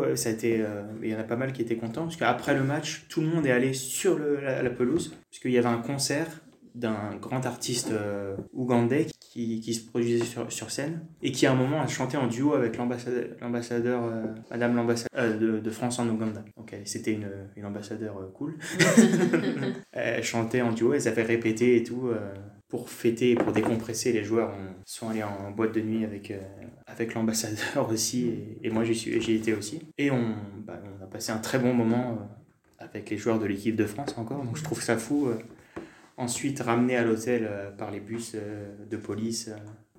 euh, 0.00 0.16
ça 0.16 0.28
a 0.28 0.32
été, 0.32 0.60
euh, 0.60 0.82
il 1.02 1.08
y 1.08 1.14
en 1.14 1.18
a 1.18 1.24
pas 1.24 1.36
mal 1.36 1.52
qui 1.52 1.62
étaient 1.62 1.76
contents, 1.76 2.04
parce 2.04 2.16
qu'après 2.16 2.54
le 2.54 2.62
match, 2.62 3.06
tout 3.08 3.20
le 3.20 3.26
monde 3.26 3.46
est 3.46 3.50
allé 3.50 3.72
sur 3.72 4.18
la, 4.18 4.70
pelouse, 4.70 5.16
parce 5.30 5.40
y 5.44 5.58
avait 5.58 5.68
un 5.68 5.78
concert 5.78 6.28
d'un 6.74 7.16
grand 7.20 7.44
artiste 7.44 7.90
euh, 7.90 8.36
ougandais 8.52 9.06
qui, 9.32 9.74
se 9.74 9.86
produisait 9.86 10.24
sur, 10.48 10.70
scène 10.70 11.06
et 11.22 11.30
qui 11.30 11.46
à 11.46 11.52
un 11.52 11.54
moment 11.54 11.80
a 11.80 11.86
chanté 11.86 12.16
en 12.16 12.26
duo 12.26 12.54
avec 12.54 12.76
l'ambassadeur, 12.76 13.36
Madame 14.50 14.74
l'ambassadeur 14.74 15.38
de, 15.38 15.70
France 15.70 16.00
en 16.00 16.08
Ouganda. 16.08 16.44
Donc 16.56 16.74
c'était 16.84 17.12
une, 17.12 17.30
une 17.54 17.64
ambassadeur 17.64 18.32
cool. 18.34 18.58
elle 19.92 20.24
chantait 20.24 20.60
en 20.60 20.72
duo, 20.72 20.92
elle 20.92 21.06
avait 21.06 21.22
répété 21.22 21.76
et 21.76 21.84
tout 21.84 22.10
pour 22.68 22.90
fêter, 22.90 23.34
pour 23.34 23.52
décompresser, 23.52 24.12
les 24.12 24.24
joueurs 24.24 24.52
sont 24.84 25.08
allés 25.08 25.22
en 25.22 25.50
boîte 25.50 25.74
de 25.74 25.80
nuit 25.80 26.04
avec, 26.04 26.30
euh, 26.30 26.40
l'ambassadeur 27.14 27.88
aussi, 27.90 28.34
et, 28.62 28.70
moi 28.70 28.84
j'y 28.84 29.32
été 29.32 29.54
aussi. 29.54 29.80
Et 29.96 30.10
on, 30.10 30.34
bah, 30.58 30.80
on, 30.84 31.02
a 31.02 31.06
passé 31.06 31.32
un 31.32 31.38
très 31.38 31.58
bon 31.58 31.72
moment 31.72 32.12
euh, 32.12 32.84
avec 32.84 33.08
les 33.08 33.16
joueurs 33.16 33.38
de 33.38 33.46
l'équipe 33.46 33.74
de 33.74 33.86
France 33.86 34.14
encore, 34.18 34.44
donc 34.44 34.56
je 34.56 34.62
trouve 34.62 34.82
ça 34.82 34.98
fou. 34.98 35.28
Euh. 35.28 35.38
Ensuite, 36.18 36.60
ramené 36.60 36.96
à 36.96 37.04
l'hôtel 37.04 37.48
par 37.78 37.92
les 37.92 38.00
bus 38.00 38.34
de 38.34 38.96
police, 38.96 39.50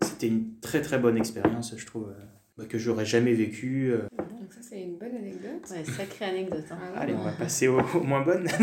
c'était 0.01 0.27
une 0.27 0.59
très 0.59 0.81
très 0.81 0.99
bonne 0.99 1.15
expérience, 1.15 1.73
je 1.77 1.85
trouve, 1.85 2.13
bah, 2.59 2.65
que 2.67 2.77
j'aurais 2.77 3.05
jamais 3.05 3.33
vécu. 3.33 3.93
Donc 4.17 4.51
ça 4.51 4.59
c'est 4.61 4.81
une 4.81 4.97
bonne 4.97 5.15
anecdote. 5.15 5.61
Ouais, 5.71 5.83
sacrée 5.85 6.25
anecdote. 6.25 6.65
Hein. 6.71 6.77
Ah 6.93 6.99
Allez, 6.99 7.13
on 7.13 7.23
va 7.23 7.31
passer 7.31 7.69
aux, 7.69 7.81
moins 8.03 8.21
bonnes. 8.21 8.43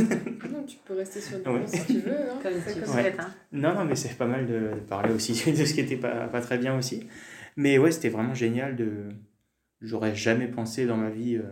non, 0.52 0.64
tu 0.66 0.77
peux 0.85 0.94
rester 0.94 1.20
sur 1.20 1.39
le 1.39 1.51
ouais. 1.51 1.66
si 1.66 1.86
tu 1.86 2.01
veux. 2.01 2.12
Hein. 2.12 2.39
Comme 2.43 2.52
tu 2.52 3.20
hein. 3.20 3.35
Non, 3.52 3.74
non, 3.74 3.86
mais 3.86 3.97
c'est 3.97 4.18
pas 4.18 4.27
mal 4.27 4.47
de, 4.47 4.73
parler 4.86 5.14
aussi 5.14 5.32
de 5.51 5.64
ce 5.64 5.73
qui 5.73 5.81
était 5.81 5.97
pas, 5.97 6.28
pas 6.28 6.43
très 6.43 6.59
bien 6.59 6.77
aussi. 6.77 7.06
Mais 7.56 7.78
ouais, 7.78 7.90
c'était 7.90 8.10
vraiment 8.10 8.35
génial 8.35 8.77
de... 8.77 9.09
J'aurais 9.81 10.14
jamais 10.14 10.47
pensé 10.47 10.85
dans 10.85 10.98
ma 10.98 11.09
vie 11.09 11.36
euh, 11.36 11.43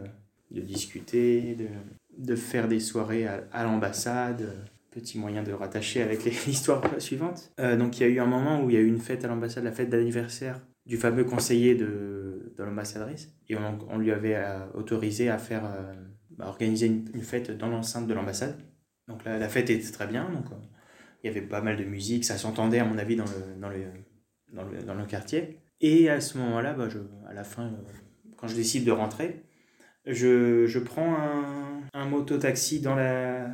de 0.51 0.61
discuter, 0.61 1.55
de, 1.55 1.69
de 2.19 2.37
faire 2.37 2.69
des 2.69 2.81
soirées 2.81 3.27
à, 3.27 3.45
à 3.53 3.65
l'ambassade 3.65 4.53
petit 4.91 5.19
moyen 5.19 5.43
de 5.43 5.53
rattacher 5.53 6.03
avec 6.03 6.25
l'histoire 6.47 6.83
suivante. 6.99 7.51
Euh, 7.59 7.77
donc 7.77 7.99
il 7.99 8.03
y 8.03 8.07
a 8.07 8.09
eu 8.09 8.21
un 8.21 8.27
moment 8.27 8.63
où 8.63 8.71
il 8.71 8.75
y 8.75 8.77
a 8.77 8.81
eu 8.81 8.87
une 8.87 9.01
fête 9.01 9.25
à 9.25 9.29
l'ambassade, 9.29 9.65
la 9.65 9.73
fête 9.73 9.91
d'anniversaire 9.91 10.61
du 10.87 10.97
fameux 10.97 11.25
conseiller 11.25 11.75
de, 11.75 12.34
de 12.57 12.63
l'ambassadrice. 12.63 13.31
Et 13.49 13.57
on, 13.57 13.79
on, 13.89 13.99
lui 13.99 14.13
avait 14.13 14.37
euh, 14.37 14.59
autorisé 14.75 15.29
à 15.29 15.39
faire, 15.39 15.65
euh, 15.65 15.95
bah, 16.31 16.47
organiser 16.47 16.87
une, 16.87 17.23
fête 17.23 17.51
dans 17.51 17.69
l'enceinte 17.69 18.07
de 18.07 18.15
l'ambassade. 18.15 18.59
Donc 19.09 19.25
la, 19.25 19.49
fête 19.49 19.71
était 19.71 19.91
très 19.91 20.07
bien. 20.07 20.31
Donc, 20.31 20.47
euh, 20.53 20.57
il 21.23 21.27
y 21.27 21.31
avait 21.31 21.47
pas 21.47 21.61
mal 21.61 21.77
de 21.77 21.85
musique, 21.85 22.25
ça 22.25 22.37
s'entendait 22.37 22.79
à 22.79 22.85
mon 22.85 22.99
avis 22.99 23.17
dans 23.17 23.25
le, 23.25 23.61
dans 23.61 23.69
le, 23.69 23.85
dans 24.53 24.65
le, 24.65 24.83
dans 24.83 24.95
le 24.95 25.05
quartier. 25.07 25.59
Et 25.81 26.09
à 26.09 26.21
ce 26.21 26.39
moment-là, 26.39 26.75
bah, 26.75 26.89
à 27.29 27.35
la 27.35 27.45
fin, 27.45 27.73
quand 28.37 28.47
je 28.47 28.55
décide 28.55 28.85
de 28.85 28.93
rentrer, 28.93 29.43
je, 30.07 30.67
je 30.67 30.79
prends 30.79 31.15
un, 31.15 31.81
un 31.95 32.05
moto-taxi 32.07 32.81
dans 32.81 32.95
la, 32.95 33.49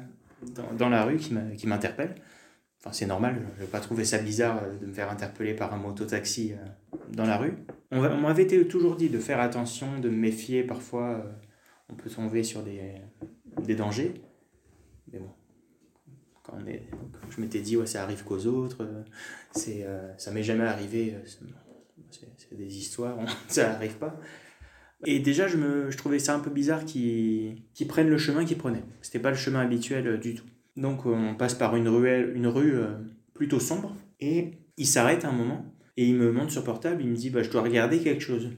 dans, 0.55 0.73
dans 0.75 0.89
la 0.89 1.05
rue 1.05 1.19
qui 1.19 1.67
m'interpelle. 1.67 2.17
Enfin, 2.81 2.93
c'est 2.93 3.07
normal, 3.07 3.43
je 3.57 3.61
vais 3.61 3.67
pas 3.67 3.81
trouver 3.81 4.05
ça 4.05 4.19
bizarre 4.19 4.63
de 4.81 4.87
me 4.87 4.93
faire 4.93 5.11
interpeller 5.11 5.55
par 5.55 5.75
un 5.75 5.77
moto-taxi 5.77 6.55
dans 7.13 7.25
la 7.25 7.37
rue. 7.37 7.55
On, 7.91 8.01
m'avait 8.01 8.47
toujours 8.47 8.97
dit 8.97 9.09
de 9.09 9.19
faire 9.19 9.41
attention, 9.41 9.99
de 9.99 10.09
me 10.09 10.17
méfier. 10.17 10.63
Parfois, 10.63 11.11
euh, 11.11 11.33
on 11.89 11.95
peut 11.95 12.11
tomber 12.11 12.43
sur 12.43 12.63
des, 12.63 12.95
des 13.63 13.75
dangers. 13.75 14.15
Mais 15.13 15.19
bon, 15.19 15.31
quand 16.43 16.55
on 16.61 16.67
est, 16.67 16.89
je 17.31 17.41
m'étais 17.41 17.61
dit, 17.61 17.77
ouais, 17.77 17.87
ça 17.87 18.03
arrive 18.03 18.25
qu'aux 18.25 18.47
autres. 18.47 18.89
C'est, 19.53 19.85
euh, 19.85 20.17
ça 20.19 20.31
m'est 20.31 20.43
jamais 20.43 20.65
arrivé. 20.65 21.17
C'est, 21.27 22.57
des 22.57 22.79
histoires, 22.79 23.17
ça 23.49 23.69
n'arrive 23.69 23.97
pas. 23.97 24.19
Et 25.07 25.19
déjà, 25.19 25.47
je, 25.49 25.57
me, 25.57 25.91
je 25.91 25.97
trouvais 25.97 26.19
ça 26.19 26.35
un 26.35 26.41
peu 26.41 26.51
bizarre 26.51 26.85
qu'ils, 26.85 27.65
prennent 27.89 28.11
le 28.11 28.19
chemin 28.19 28.45
qu'ils 28.45 28.59
prenaient. 28.59 28.85
C'était 29.03 29.21
pas 29.21 29.31
le 29.31 29.37
chemin 29.37 29.61
habituel 29.61 30.07
euh, 30.07 30.17
du 30.19 30.35
tout. 30.35 30.47
Donc, 30.77 31.07
on 31.07 31.35
passe 31.35 31.55
par 31.55 31.77
une, 31.77 31.89
ruelle, 31.89 32.33
une 32.35 32.47
rue 32.47 32.75
plutôt 33.35 33.61
sombre. 33.61 33.95
Et 34.21 34.53
il 34.77 34.87
s'arrête 34.87 35.25
un 35.25 35.33
moment 35.33 35.75
et 35.97 36.05
il 36.07 36.15
me 36.15 36.33
montre 36.33 36.51
sur 36.51 36.65
portable, 36.65 37.03
il 37.03 37.09
me 37.09 37.15
dit 37.15 37.29
bah, 37.31 37.43
Je 37.43 37.51
dois 37.51 37.61
regarder 37.63 37.99
quelque 37.99 38.23
chose. 38.23 38.51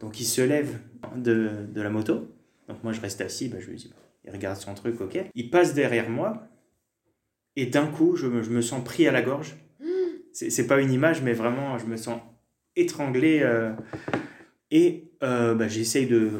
Donc 0.00 0.20
il 0.20 0.24
se 0.24 0.42
lève 0.42 0.80
de, 1.16 1.66
de 1.72 1.80
la 1.80 1.88
moto. 1.88 2.28
Donc 2.68 2.84
moi 2.84 2.92
je 2.92 3.00
reste 3.00 3.22
assis, 3.22 3.48
bah, 3.48 3.58
je 3.58 3.70
lui 3.70 3.76
dis 3.76 3.90
Il 4.24 4.30
regarde 4.30 4.58
son 4.58 4.74
truc, 4.74 5.00
ok. 5.00 5.18
Il 5.34 5.50
passe 5.50 5.72
derrière 5.72 6.10
moi. 6.10 6.46
Et 7.56 7.66
d'un 7.66 7.86
coup, 7.86 8.16
je 8.16 8.26
me, 8.26 8.42
je 8.42 8.50
me, 8.50 8.60
sens 8.60 8.84
pris 8.84 9.08
à 9.08 9.12
la 9.12 9.22
gorge. 9.22 9.56
C'est 10.32 10.66
pas 10.66 10.80
une 10.80 10.92
image, 10.92 11.22
mais 11.22 11.32
vraiment, 11.32 11.78
je 11.78 11.86
me 11.86 11.96
sens 11.96 12.20
étranglé. 12.76 13.40
Euh, 13.42 13.72
et 14.70 15.10
euh, 15.22 15.54
bah, 15.54 15.68
j'essaye 15.68 16.06
de, 16.06 16.30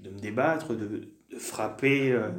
de, 0.00 0.10
me 0.10 0.18
débattre, 0.18 0.76
de, 0.76 1.13
de 1.34 1.38
frapper 1.38 2.12
euh, 2.12 2.30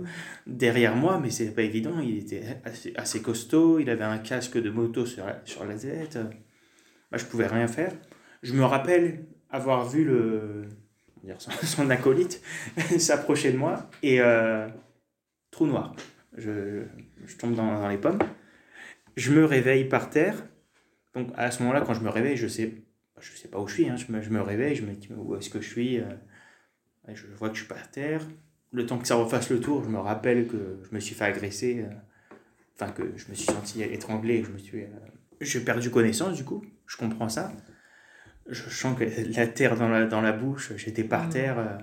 derrière 0.48 0.96
moi, 0.96 1.20
mais 1.22 1.30
c'est 1.30 1.52
pas 1.52 1.64
évident. 1.64 2.00
Il 2.00 2.18
était 2.18 2.62
assez, 2.96 3.22
costaud, 3.22 3.80
il 3.80 3.90
avait 3.90 4.04
un 4.04 4.18
casque 4.18 4.58
de 4.58 4.70
moto 4.70 5.06
sur 5.06 5.26
la, 5.26 5.42
sur 5.46 5.66
la 5.66 5.76
tête 5.76 6.18
bah, 7.12 7.18
je 7.18 7.26
pouvais 7.26 7.48
rien 7.48 7.68
faire. 7.68 7.94
Je 8.44 8.54
me 8.54 8.64
rappelle 8.64 9.26
avoir 9.50 9.88
vu 9.88 10.04
le, 10.04 10.66
son, 11.38 11.52
son 11.64 11.90
acolyte 11.90 12.42
s'approcher 13.00 13.52
de 13.52 13.58
moi 13.58 13.90
et 14.04 14.20
euh, 14.22 14.68
trou 15.52 15.66
noir. 15.66 15.96
Je, 16.38 16.84
je 17.26 17.38
tombe 17.38 17.56
dans, 17.56 17.80
dans, 17.80 17.88
les 17.88 17.98
pommes. 17.98 18.20
Je 19.16 19.32
me 19.32 19.46
réveille 19.46 19.86
par 19.86 20.10
terre. 20.10 20.46
Donc 21.14 21.30
à 21.38 21.52
ce 21.52 21.64
moment-là, 21.64 21.82
quand 21.82 21.94
je 21.94 22.02
me 22.02 22.10
réveille, 22.10 22.36
je 22.36 22.48
sais, 22.48 22.74
je 23.20 23.32
sais 23.32 23.48
pas 23.48 23.60
où 23.60 23.68
je 23.68 23.76
suis. 23.76 23.90
Hein. 23.90 23.96
Je, 23.96 24.12
me, 24.12 24.22
je, 24.22 24.30
me, 24.30 24.42
réveille, 24.42 24.76
je 24.76 24.84
me 24.84 24.94
dis 24.94 25.08
où 25.16 25.36
est-ce 25.36 25.50
que 25.50 25.62
je 25.62 25.70
suis. 25.70 26.00
Euh, 26.00 26.04
je 27.14 27.28
vois 27.38 27.50
que 27.50 27.56
je 27.56 27.62
suis 27.62 27.70
par 27.70 27.90
terre. 27.90 28.22
Le 28.76 28.86
temps 28.86 28.98
que 28.98 29.08
ça 29.08 29.16
refasse 29.16 29.50
le 29.50 29.62
tour, 29.62 29.84
je 29.86 29.90
me 29.90 30.00
rappelle 30.00 30.48
que 30.48 30.82
je 30.84 30.94
me 30.94 31.00
suis 31.00 31.16
fait 31.16 31.24
agresser. 31.24 31.86
Euh, 31.86 31.94
enfin, 32.76 32.92
que 32.92 33.04
je 33.16 33.30
me 33.30 33.34
suis 33.34 33.46
senti 33.46 33.82
étranglé. 33.82 34.44
Je 34.44 34.52
me 34.52 34.58
suis. 34.58 34.82
Euh, 34.82 34.88
j'ai 35.40 35.62
perdu 35.62 35.90
connaissance, 35.90 36.36
du 36.36 36.44
coup. 36.44 36.62
Je 36.86 36.98
comprends 36.98 37.30
ça. 37.30 37.54
Je 38.50 38.70
sens 38.70 38.98
que 39.00 39.06
la 39.36 39.48
terre 39.48 39.78
dans 39.78 39.88
la, 39.88 40.06
dans 40.06 40.20
la 40.20 40.34
bouche, 40.34 40.74
j'étais 40.76 41.06
par 41.06 41.28
mmh. 41.28 41.30
terre. 41.30 41.80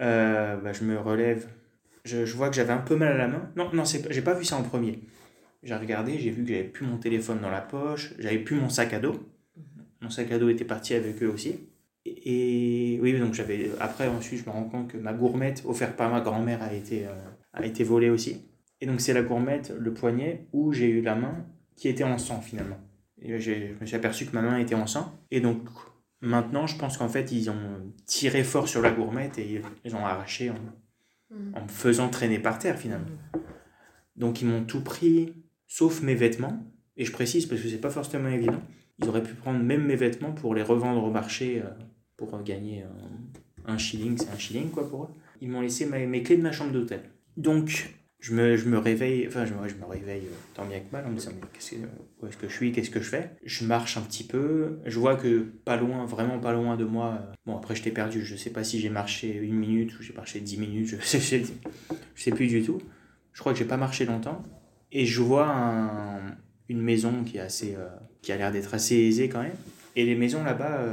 Euh, 0.00 0.56
bah, 0.56 0.72
je 0.72 0.82
me 0.82 0.98
relève. 0.98 1.46
Je, 2.04 2.26
je 2.26 2.36
vois 2.36 2.50
que 2.50 2.56
j'avais 2.56 2.72
un 2.72 2.78
peu 2.78 2.96
mal 2.96 3.12
à 3.12 3.16
la 3.16 3.28
main. 3.28 3.48
Non, 3.54 3.70
non, 3.72 3.84
j'ai 3.84 4.22
pas 4.22 4.34
vu 4.34 4.44
ça 4.44 4.56
en 4.56 4.62
premier. 4.62 4.98
J'ai 5.62 5.76
regardé, 5.76 6.18
j'ai 6.18 6.30
vu 6.30 6.42
que 6.42 6.48
j'avais 6.48 6.64
plus 6.64 6.84
mon 6.84 6.98
téléphone 6.98 7.38
dans 7.40 7.50
la 7.50 7.60
poche, 7.60 8.14
j'avais 8.18 8.40
plus 8.40 8.56
mon 8.56 8.68
sac 8.68 8.92
à 8.92 8.98
dos. 8.98 9.12
Mmh. 9.12 9.60
Mon 10.00 10.10
sac 10.10 10.32
à 10.32 10.38
dos 10.40 10.48
était 10.48 10.64
parti 10.64 10.94
avec 10.94 11.22
eux 11.22 11.28
aussi. 11.28 11.68
Et, 12.04 12.98
oui, 13.00 13.18
donc 13.18 13.34
j'avais. 13.34 13.70
Après, 13.80 14.08
ensuite, 14.08 14.40
je 14.40 14.46
me 14.46 14.50
rends 14.50 14.64
compte 14.64 14.88
que 14.88 14.96
ma 14.96 15.12
gourmette 15.12 15.62
offerte 15.66 15.96
par 15.96 16.10
ma 16.10 16.20
grand-mère 16.20 16.62
a 16.62 16.72
été, 16.72 17.06
euh, 17.06 17.12
a 17.52 17.64
été 17.64 17.84
volée 17.84 18.10
aussi. 18.10 18.44
Et 18.80 18.86
donc, 18.86 19.00
c'est 19.00 19.12
la 19.12 19.22
gourmette, 19.22 19.72
le 19.78 19.94
poignet, 19.94 20.48
où 20.52 20.72
j'ai 20.72 20.88
eu 20.88 21.02
la 21.02 21.14
main 21.14 21.46
qui 21.76 21.88
était 21.88 22.04
en 22.04 22.18
sang 22.18 22.40
finalement. 22.40 22.78
Et 23.20 23.38
je 23.38 23.52
me 23.80 23.86
suis 23.86 23.94
aperçu 23.94 24.26
que 24.26 24.32
ma 24.32 24.42
main 24.42 24.58
était 24.58 24.74
en 24.74 24.86
sang. 24.86 25.16
Et 25.30 25.40
donc, 25.40 25.60
maintenant, 26.20 26.66
je 26.66 26.76
pense 26.76 26.98
qu'en 26.98 27.08
fait, 27.08 27.30
ils 27.30 27.50
ont 27.50 27.92
tiré 28.06 28.42
fort 28.42 28.66
sur 28.66 28.82
la 28.82 28.90
gourmette 28.90 29.38
et 29.38 29.62
ils 29.84 29.94
ont 29.94 30.04
arraché 30.04 30.50
en, 30.50 30.54
mm. 31.30 31.54
en 31.54 31.62
me 31.62 31.68
faisant 31.68 32.08
traîner 32.08 32.40
par 32.40 32.58
terre 32.58 32.76
finalement. 32.76 33.06
Donc, 34.16 34.42
ils 34.42 34.48
m'ont 34.48 34.64
tout 34.64 34.82
pris, 34.82 35.34
sauf 35.68 36.02
mes 36.02 36.16
vêtements. 36.16 36.64
Et 36.96 37.04
je 37.04 37.12
précise 37.12 37.46
parce 37.46 37.60
que 37.60 37.68
c'est 37.68 37.80
pas 37.80 37.90
forcément 37.90 38.28
évident. 38.28 38.60
Ils 38.98 39.08
auraient 39.08 39.22
pu 39.22 39.34
prendre 39.34 39.62
même 39.62 39.86
mes 39.86 39.96
vêtements 39.96 40.32
pour 40.32 40.54
les 40.54 40.62
revendre 40.62 41.04
au 41.04 41.10
marché. 41.10 41.62
Euh, 41.64 41.70
pour 42.26 42.42
gagner 42.42 42.84
un, 43.66 43.78
shilling, 43.78 44.16
c'est 44.18 44.30
un 44.30 44.38
shilling 44.38 44.70
quoi 44.70 44.88
pour 44.88 45.04
eux. 45.04 45.08
Ils 45.40 45.48
m'ont 45.48 45.60
laissé 45.60 45.86
mes 45.86 46.22
clés 46.22 46.36
de 46.36 46.42
ma 46.42 46.52
chambre 46.52 46.72
d'hôtel. 46.72 47.02
Donc 47.36 47.88
je 48.22 48.34
me, 48.34 48.56
je 48.56 48.68
me 48.68 48.78
réveille, 48.78 49.26
enfin 49.26 49.44
je, 49.44 49.52
je 49.68 49.74
me 49.74 49.84
réveille 49.84 50.26
euh, 50.26 50.36
tant 50.54 50.64
bien 50.64 50.78
que 50.78 50.92
mal 50.92 51.04
en 51.04 51.10
me 51.10 51.16
disant 51.16 51.32
mais 51.34 51.48
qu'est-ce 51.52 51.72
que, 51.72 51.86
où 52.20 52.26
est-ce 52.28 52.36
que 52.36 52.48
je 52.48 52.54
suis, 52.54 52.70
qu'est-ce 52.70 52.90
que 52.90 53.00
je 53.00 53.08
fais? 53.08 53.32
Je 53.44 53.66
marche 53.66 53.96
un 53.96 54.00
petit 54.00 54.22
peu, 54.22 54.78
je 54.86 54.96
vois 55.00 55.16
que 55.16 55.40
pas 55.64 55.76
loin, 55.76 56.06
vraiment 56.06 56.38
pas 56.38 56.52
loin 56.52 56.76
de 56.76 56.84
moi, 56.84 57.18
euh, 57.20 57.32
bon 57.46 57.56
après 57.56 57.74
je 57.74 57.82
t'ai 57.82 57.90
perdu, 57.90 58.24
je 58.24 58.36
sais 58.36 58.50
pas 58.50 58.62
si 58.62 58.78
j'ai 58.78 58.90
marché 58.90 59.34
une 59.34 59.56
minute 59.56 59.98
ou 59.98 60.02
j'ai 60.04 60.12
marché 60.12 60.38
dix 60.38 60.56
minutes, 60.56 60.86
je 60.86 60.96
sais, 61.04 61.42
sais 62.14 62.30
plus 62.30 62.46
du 62.46 62.62
tout. 62.62 62.80
Je 63.32 63.40
crois 63.40 63.52
que 63.52 63.58
j'ai 63.58 63.64
pas 63.64 63.76
marché 63.76 64.04
longtemps 64.04 64.44
et 64.92 65.04
je 65.04 65.20
vois 65.20 65.48
un, 65.48 66.36
une 66.68 66.80
maison 66.80 67.24
qui 67.24 67.38
est 67.38 67.40
assez, 67.40 67.74
euh, 67.74 67.88
qui 68.20 68.30
a 68.30 68.36
l'air 68.36 68.52
d'être 68.52 68.72
assez 68.72 68.94
aisée 68.94 69.28
quand 69.28 69.42
même. 69.42 69.56
Et 69.96 70.06
les 70.06 70.14
maisons 70.14 70.44
là-bas, 70.44 70.86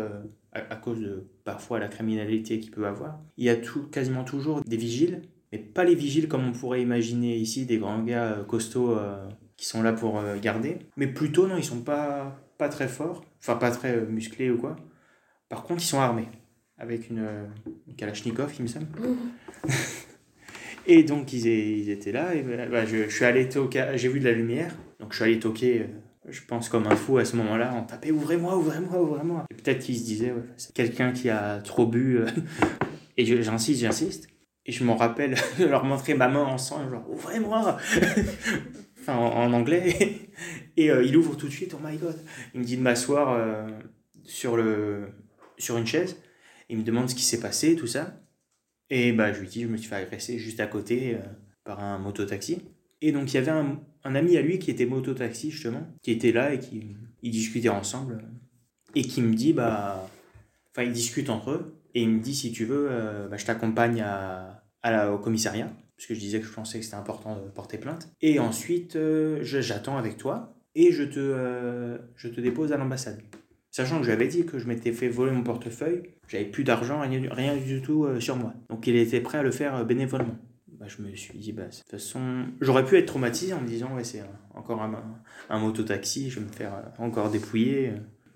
à, 0.54 0.76
cause 0.76 1.00
de 1.00 1.28
parfois 1.44 1.80
la 1.80 1.88
criminalité 1.88 2.60
qu'il 2.60 2.72
peut 2.72 2.88
avoir. 2.88 3.20
Il 3.38 3.46
y 3.46 3.50
a 3.50 3.56
tout, 3.56 3.84
quasiment 3.84 4.24
toujours 4.24 4.62
des 4.62 4.78
vigiles, 4.78 5.22
mais 5.52 5.60
pas 5.60 5.84
les 5.84 5.96
vigiles 5.96 6.28
comme 6.28 6.48
on 6.48 6.52
pourrait 6.52 6.82
imaginer 6.82 7.36
ici, 7.36 7.66
des 7.66 7.78
grands 7.78 8.04
gars 8.04 8.34
euh, 8.34 8.44
costauds 8.44 8.98
euh, 8.98 9.28
qui 9.58 9.66
sont 9.66 9.82
là 9.82 9.94
pour 9.94 10.20
euh, 10.20 10.38
garder. 10.40 10.80
Mais 10.98 11.08
plutôt, 11.08 11.48
non, 11.48 11.58
ils 11.58 11.64
sont 11.64 11.82
pas, 11.82 12.40
pas 12.58 12.70
très 12.70 12.88
forts, 12.88 13.24
enfin 13.40 13.56
pas 13.56 13.72
très 13.72 14.02
musclés 14.02 14.50
ou 14.50 14.58
quoi. 14.58 14.76
Par 15.50 15.64
contre, 15.64 15.82
ils 15.82 15.88
sont 15.88 16.00
armés, 16.00 16.30
avec 16.78 17.10
une, 17.10 17.28
Kalachnikov, 17.98 18.54
il 18.58 18.64
me 18.64 18.68
semble. 18.68 18.88
et 20.88 21.04
donc, 21.04 21.34
ils, 21.34 21.46
ils, 21.48 21.90
étaient 21.90 22.12
là, 22.12 22.36
et 22.36 22.44
bah, 22.44 22.86
je, 22.86 23.10
je, 23.10 23.16
suis 23.16 23.26
allé 23.26 23.50
toquer, 23.50 23.94
j'ai 23.96 24.10
vu 24.10 24.20
de 24.20 24.26
la 24.26 24.34
lumière, 24.34 24.76
donc 25.00 25.12
je 25.12 25.18
suis 25.18 25.26
allé 25.26 25.40
toquer 25.40 25.88
je 26.32 26.42
pense 26.46 26.70
comme 26.70 26.88
un 26.88 26.96
fou 26.96 27.18
à 27.18 27.26
ce 27.26 27.36
moment-là, 27.38 27.74
on 27.76 27.84
tapait 27.84 28.12
ouvrez-moi, 28.12 28.58
ouvrez-moi, 28.58 29.02
ouvrez-moi. 29.02 29.46
Peut-être 29.50 29.80
qu'il 29.80 29.98
se 29.98 30.04
disait, 30.04 30.34
c'est 30.58 30.74
quelqu'un 30.74 31.12
qui 31.12 31.30
a 31.30 31.60
trop 31.60 31.86
bu. 31.86 32.18
Euh, 32.18 32.28
et 33.18 33.26
j'insiste, 33.26 33.82
j'insiste. 33.82 34.28
Et 34.66 34.72
je 34.72 34.84
m'en 34.84 34.96
rappelle 34.96 35.36
de 35.60 35.66
leur 35.66 35.84
montrer 35.86 36.14
ma 36.14 36.28
main 36.28 36.44
en 36.44 36.58
sang, 36.58 36.90
genre 36.90 37.10
ouvrez-moi 37.10 37.78
en, 39.08 39.54
anglais. 39.54 40.30
Et 40.78 40.92
euh, 40.92 41.04
il 41.04 41.18
ouvre 41.18 41.36
tout 41.36 41.48
de 41.48 41.54
suite, 41.54 41.76
oh 41.76 41.82
my 41.84 41.98
god. 41.98 42.18
Il 42.54 42.62
me 42.62 42.66
dit 42.66 42.78
de 42.78 42.82
m'asseoir 42.82 43.34
euh, 43.34 43.68
sur, 44.24 44.58
le, 44.58 45.08
sur 45.58 45.78
une 45.78 45.88
chaise. 45.88 46.18
Il 46.70 46.78
me 46.78 46.84
demande 46.84 47.10
ce 47.10 47.16
qui 47.16 47.24
s'est 47.24 47.40
passé, 47.40 47.76
tout 47.76 47.88
ça. 47.88 48.22
Et 48.90 49.12
bah, 49.12 49.34
je 49.34 49.40
lui 49.40 49.48
dis, 49.48 49.64
je 49.64 49.68
me 49.68 49.78
suis 49.78 49.88
fait 49.88 49.96
agresser 49.96 50.38
juste 50.38 50.60
à 50.60 50.68
côté 50.68 51.18
par 51.64 51.80
un 51.84 52.00
mototaxi. 52.00 52.62
Et 53.02 53.12
donc 53.12 53.32
il 53.32 53.36
y 53.36 53.38
avait 53.38 53.52
un, 53.52 53.80
un 54.04 54.16
ami 54.16 54.38
à 54.38 54.42
lui 54.42 54.60
qui 54.60 54.72
était 54.72 54.86
moto-taxi 54.86 55.52
justement, 55.52 55.88
qui 56.02 56.12
était 56.12 56.32
là 56.32 56.54
et 56.54 56.60
qui 56.60 56.96
ils 57.22 57.32
discutaient 57.32 57.70
ensemble. 57.70 58.24
Et 58.96 59.04
qui 59.04 59.22
me 59.22 59.36
dit 59.36 59.54
bah 59.54 60.10
enfin 60.72 60.84
ils 60.84 60.94
discutent 60.94 61.30
entre 61.30 61.52
eux 61.52 61.76
et 61.94 62.02
il 62.02 62.10
me 62.10 62.20
dit 62.20 62.34
si 62.34 62.52
tu 62.52 62.66
veux 62.66 62.88
euh, 62.90 63.28
bah, 63.28 63.38
je 63.38 63.46
t'accompagne 63.46 64.02
à, 64.02 64.64
à 64.82 65.12
au 65.12 65.20
commissariat. 65.20 65.72
Parce 65.96 66.08
que 66.08 66.16
je 66.16 66.20
disais 66.20 66.40
que 66.40 66.46
je 66.46 66.54
pensais 66.54 66.80
que 66.80 66.86
c'était 66.86 66.98
important 66.98 67.36
de 67.36 67.50
porter 67.50 67.78
plainte. 67.78 68.10
Et 68.22 68.40
ensuite 68.40 68.96
euh, 68.96 69.40
j'attends 69.44 69.98
avec 69.98 70.18
toi 70.18 70.56
et 70.76 70.92
je 70.92 71.04
te 71.04 71.20
euh, 71.20 71.98
je 72.16 72.30
te 72.30 72.42
dépose 72.42 72.72
à 72.72 72.78
l'ambassade. 72.78 73.22
Sachant 73.70 74.00
que 74.00 74.08
j'avais 74.08 74.28
dit 74.28 74.46
que 74.46 74.58
je 74.58 74.66
m'étais 74.66 74.92
fait 74.92 75.10
voler 75.10 75.32
mon 75.32 75.44
portefeuille 75.44 76.04
j'avais 76.28 76.46
plus 76.46 76.64
d'argent 76.64 77.02
rien, 77.02 77.22
rien 77.32 77.58
du 77.58 77.82
tout 77.82 78.08
sur 78.20 78.36
moi. 78.36 78.54
Donc 78.70 78.86
il 78.88 78.96
était 78.96 79.22
prêt 79.22 79.40
à 79.40 79.44
le 79.44 79.52
faire 79.52 79.84
bénévolement 79.86 80.38
bah, 80.80 80.88
je 80.88 81.02
me 81.02 81.14
suis 81.14 81.38
dit, 81.38 81.52
bah, 81.52 81.66
de 81.66 81.76
toute 81.76 81.90
façon, 81.90 82.46
j'aurais 82.62 82.86
pu 82.86 82.98
être 82.98 83.08
traumatisé 83.08 83.54
en 83.54 83.62
me 83.62 83.68
disant, 83.68 83.94
ouais, 83.96 84.06
c'est 84.06 84.24
encore 84.54 84.82
un, 84.82 85.22
un 85.50 85.60
moto-taxi, 85.60 86.30
je 86.30 86.40
vais 86.40 86.46
me 86.46 86.52
faire 86.52 86.74
euh, 86.74 87.04
encore 87.04 87.30
dépouiller. 87.30 87.94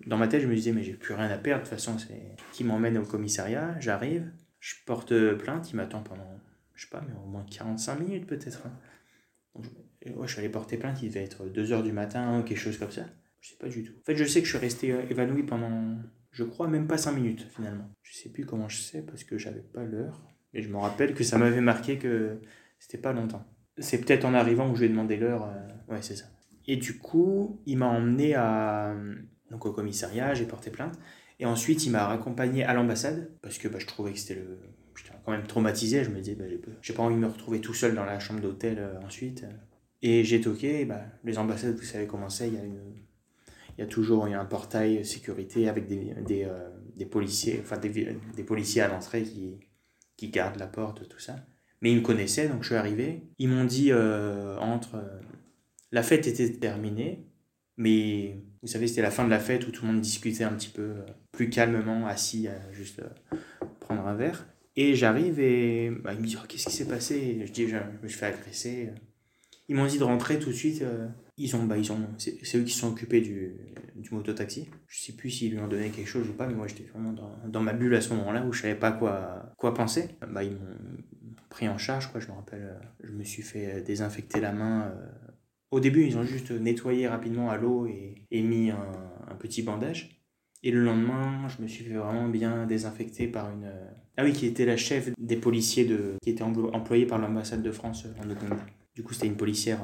Dans 0.08 0.18
ma 0.18 0.28
tête, 0.28 0.42
je 0.42 0.48
me 0.48 0.56
disais, 0.56 0.74
mais 0.74 0.84
j'ai 0.84 0.94
plus 0.94 1.14
rien 1.14 1.30
à 1.30 1.38
perdre, 1.38 1.64
de 1.64 1.70
toute 1.70 1.78
façon, 1.78 1.98
c'est 1.98 2.36
qui 2.52 2.66
m'emmène 2.66 2.98
au 2.98 3.06
commissariat, 3.06 3.80
j'arrive, 3.80 4.30
je 4.60 4.76
porte 4.86 5.14
plainte, 5.38 5.72
il 5.72 5.78
m'attend 5.78 6.04
pendant, 6.04 6.42
je 6.74 6.84
sais 6.84 6.90
pas, 6.90 7.02
mais 7.08 7.14
au 7.24 7.28
moins 7.28 7.46
45 7.50 8.00
minutes 8.00 8.28
peut-être. 8.28 8.64
Hein. 8.66 9.62
je, 10.06 10.12
ouais, 10.12 10.28
je 10.28 10.32
suis 10.32 10.40
allé 10.40 10.50
porter 10.50 10.78
plainte, 10.78 11.02
il 11.02 11.08
devait 11.08 11.24
être 11.24 11.46
2h 11.46 11.82
du 11.82 11.94
matin, 11.94 12.44
quelque 12.46 12.60
chose 12.60 12.78
comme 12.78 12.92
ça. 12.92 13.06
Je 13.40 13.50
sais 13.52 13.58
pas 13.58 13.70
du 13.70 13.84
tout. 13.84 13.94
En 14.02 14.04
fait, 14.06 14.18
je 14.18 14.26
sais 14.26 14.42
que 14.42 14.46
je 14.46 14.52
suis 14.52 14.60
resté 14.60 14.92
euh, 14.92 15.06
évanoui 15.10 15.44
pendant, 15.44 15.98
je 16.32 16.44
crois, 16.44 16.68
même 16.68 16.88
pas 16.88 16.98
5 16.98 17.14
minutes 17.14 17.48
finalement. 17.56 17.90
Je 18.02 18.18
sais 18.18 18.30
plus 18.30 18.46
comment 18.46 18.68
je 18.68 18.82
sais 18.82 19.02
parce 19.02 19.24
que 19.24 19.38
j'avais 19.38 19.62
pas 19.62 19.84
l'heure. 19.84 20.33
Et 20.54 20.62
je 20.62 20.70
me 20.70 20.78
rappelle 20.78 21.14
que 21.14 21.24
ça 21.24 21.38
m'avait 21.38 21.62
marqué 21.62 21.98
que 21.98 22.40
c'était 22.80 22.98
pas 22.98 23.14
longtemps. 23.14 23.44
C'est 23.80 24.00
peut-être 24.00 24.26
en 24.26 24.34
arrivant 24.34 24.70
où 24.70 24.76
je 24.76 24.82
lui 24.82 24.86
ai 24.88 24.90
demandé 24.90 25.18
l'heure. 25.18 25.46
Euh, 25.46 25.94
ouais, 25.94 26.02
c'est 26.02 26.16
ça. 26.16 26.26
Et 26.68 26.78
du 26.78 26.98
coup, 26.98 27.62
il 27.66 27.78
m'a 27.78 27.88
emmené 27.88 28.36
à, 28.36 28.96
donc 29.52 29.66
au 29.66 29.72
commissariat, 29.72 30.34
j'ai 30.34 30.46
porté 30.46 30.70
plainte. 30.70 30.98
Et 31.40 31.46
ensuite, 31.46 31.86
il 31.86 31.92
m'a 31.92 32.06
raccompagné 32.06 32.64
à 32.64 32.74
l'ambassade 32.74 33.32
parce 33.42 33.58
que 33.58 33.68
bah, 33.68 33.80
je 33.80 33.88
trouvais 33.88 34.14
que 34.14 34.20
c'était 34.20 34.36
le. 34.36 34.60
J'étais 34.96 35.12
quand 35.26 35.32
même 35.32 35.48
traumatisé. 35.48 36.04
Je 36.04 36.12
me 36.12 36.20
disais, 36.20 36.36
bah, 36.36 36.46
j'ai 36.82 36.94
pas 36.94 37.04
envie 37.04 37.16
de 37.16 37.20
me 37.20 37.28
retrouver 37.28 37.60
tout 37.60 37.74
seul 37.74 37.96
dans 37.96 38.06
la 38.06 38.20
chambre 38.20 38.42
d'hôtel 38.42 38.78
euh, 38.80 39.00
ensuite. 39.06 39.46
Et 40.02 40.24
j'ai 40.24 40.40
toqué. 40.40 40.86
Bah, 40.86 41.02
les 41.24 41.38
ambassades, 41.38 41.76
vous 41.76 41.84
savez 41.84 42.06
comment 42.06 42.30
c'est. 42.30 42.48
Il 42.48 42.54
y 42.54 42.58
a 42.58 42.64
une. 42.64 42.80
Y 43.80 43.82
a 43.82 43.88
toujours 43.88 44.28
y 44.28 44.36
a 44.36 44.40
un 44.40 44.46
portail 44.46 45.04
sécurité 45.04 45.68
avec 45.68 45.88
des, 45.88 46.14
des, 46.28 46.44
euh, 46.44 46.70
des 46.96 47.08
policiers, 47.08 47.60
enfin 47.60 47.78
des, 47.78 47.90
des 48.36 48.44
policiers 48.44 48.84
à 48.84 48.88
l'entrée 48.88 49.24
qui, 49.24 49.58
qui 50.24 50.30
garde 50.30 50.58
la 50.58 50.68
porte, 50.68 51.08
tout 51.08 51.20
ça. 51.20 51.36
Mais 51.82 51.92
ils 51.92 51.98
me 51.98 52.02
connaissaient, 52.02 52.48
donc 52.48 52.64
je 52.64 52.68
suis 52.68 52.76
arrivé. 52.76 53.24
Ils 53.40 53.50
m'ont 53.50 53.66
dit 53.66 53.92
euh, 53.92 54.58
entre. 54.58 54.96
Euh, 54.96 55.20
la 55.92 56.02
fête 56.02 56.26
était 56.28 56.50
terminée, 56.54 57.28
mais 57.78 58.42
vous 58.62 58.68
savez, 58.68 58.88
c'était 58.88 59.02
la 59.02 59.12
fin 59.12 59.26
de 59.26 59.30
la 59.30 59.40
fête 59.40 59.68
où 59.68 59.72
tout 59.72 59.86
le 59.86 59.92
monde 59.92 60.02
discutait 60.02 60.46
un 60.46 60.54
petit 60.54 60.70
peu 60.70 60.82
euh, 60.82 61.06
plus 61.32 61.50
calmement, 61.50 62.08
assis, 62.08 62.48
juste 62.72 63.02
prendre 63.82 64.08
un 64.08 64.16
verre. 64.16 64.48
Et 64.76 64.96
j'arrive 64.96 65.40
et 65.40 65.92
bah, 65.92 66.14
ils 66.14 66.20
me 66.20 66.26
disent 66.26 66.40
oh, 66.42 66.46
Qu'est-ce 66.48 66.66
qui 66.66 66.76
s'est 66.76 66.88
passé? 66.88 67.44
Je 67.46 67.52
dis 67.52 67.68
Je 67.68 67.78
me 68.02 68.08
suis 68.08 68.26
agresser. 68.26 68.90
Ils 69.70 69.76
m'ont 69.76 69.86
dit 69.86 70.00
de 70.00 70.04
rentrer 70.04 70.40
tout 70.40 70.50
de 70.50 70.56
suite. 70.56 70.84
Ils 71.38 71.56
ont, 71.56 71.64
bah, 71.66 71.78
ils 71.78 71.92
ont, 71.92 72.00
c'est, 72.20 72.38
eux 72.56 72.64
qui 72.64 72.74
sont 72.74 72.90
occupés 72.90 73.20
du, 73.20 73.56
du 73.96 74.10
mototaxi. 74.12 74.70
Je 74.88 75.00
sais 75.00 75.14
plus 75.14 75.32
s'ils 75.32 75.52
lui 75.52 75.60
ont 75.60 75.68
donné 75.68 75.90
quelque 75.90 76.08
chose 76.08 76.30
ou 76.30 76.34
pas, 76.34 76.46
mais 76.46 76.54
moi 76.54 76.68
j'étais 76.68 76.84
vraiment 76.84 77.12
dans, 77.12 77.36
dans, 77.48 77.62
ma 77.62 77.74
bulle 77.74 77.96
à 77.96 78.02
ce 78.02 78.14
moment-là 78.14 78.46
où 78.46 78.54
je 78.54 78.62
savais 78.62 78.76
pas 78.76 78.92
quoi, 78.92 79.52
quoi 79.58 79.74
penser. 79.74 80.10
Bah, 80.28 80.44
ils 80.44 80.52
m'ont 80.52 80.78
pris 81.54 81.70
en 81.70 81.78
charge, 81.78 82.12
quoi, 82.12 82.20
je 82.20 82.28
me 82.28 82.34
rappelle. 82.34 82.64
Euh, 82.64 82.86
je 83.04 83.12
me 83.12 83.24
suis 83.24 83.44
fait 83.44 83.76
euh, 83.76 83.82
désinfecter 83.82 84.42
la 84.42 84.52
main. 84.52 84.92
Euh. 84.92 85.08
Au 85.72 85.80
début, 85.80 86.06
ils 86.06 86.18
ont 86.18 86.24
juste 86.24 86.52
nettoyé 86.52 87.08
rapidement 87.08 87.50
à 87.50 87.58
l'eau 87.58 87.88
et, 87.88 88.26
et 88.30 88.42
mis 88.42 88.70
un, 88.70 88.92
un, 89.28 89.36
petit 89.36 89.64
bandage. 89.64 90.22
Et 90.62 90.72
le 90.72 90.84
lendemain, 90.84 91.48
je 91.48 91.62
me 91.62 91.68
suis 91.68 91.84
fait 91.84 91.96
vraiment 91.96 92.30
bien 92.30 92.66
désinfecter 92.68 93.28
par 93.28 93.50
une. 93.52 93.72
Ah 94.18 94.24
oui, 94.24 94.34
qui 94.34 94.46
était 94.46 94.66
la 94.66 94.78
chef 94.78 95.12
des 95.18 95.36
policiers 95.36 95.86
de, 95.86 96.14
qui 96.22 96.30
était 96.30 96.44
employée 96.44 97.08
par 97.08 97.18
l'ambassade 97.18 97.64
de 97.64 97.72
France 97.72 98.06
en 98.24 98.30
Ouganda. 98.30 98.64
Du 98.96 99.02
coup, 99.02 99.14
c'était 99.14 99.28
une 99.28 99.36
policière 99.36 99.80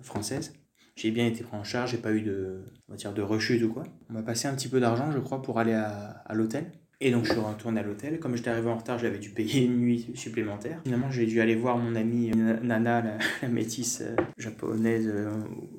française 0.00 0.54
j'ai 0.96 1.10
bien 1.10 1.26
été 1.26 1.42
pris 1.42 1.56
en 1.56 1.64
charge, 1.64 1.90
j'ai 1.92 1.98
pas 1.98 2.12
eu 2.12 2.22
de, 2.22 2.62
on 2.88 3.12
de 3.12 3.22
rechute 3.22 3.62
ou 3.62 3.72
quoi. 3.72 3.84
On 4.10 4.14
m'a 4.14 4.22
passé 4.22 4.48
un 4.48 4.54
petit 4.54 4.68
peu 4.68 4.80
d'argent, 4.80 5.10
je 5.10 5.18
crois, 5.18 5.42
pour 5.42 5.58
aller 5.58 5.72
à, 5.72 6.24
l'hôtel. 6.32 6.70
Et 7.00 7.10
donc 7.10 7.24
je 7.24 7.32
suis 7.32 7.40
retourné 7.40 7.80
à 7.80 7.82
l'hôtel. 7.82 8.20
Comme 8.20 8.36
j'étais 8.36 8.50
arrivé 8.50 8.70
en 8.70 8.76
retard, 8.76 8.98
j'avais 8.98 9.18
dû 9.18 9.30
payer 9.30 9.64
une 9.64 9.78
nuit 9.78 10.12
supplémentaire. 10.14 10.80
Finalement, 10.84 11.10
j'ai 11.10 11.26
dû 11.26 11.40
aller 11.40 11.56
voir 11.56 11.76
mon 11.76 11.96
amie 11.96 12.30
Nana, 12.30 13.18
la, 13.42 13.48
métisse 13.48 14.02
euh, 14.02 14.14
japonaise 14.38 15.10
euh, 15.12 15.30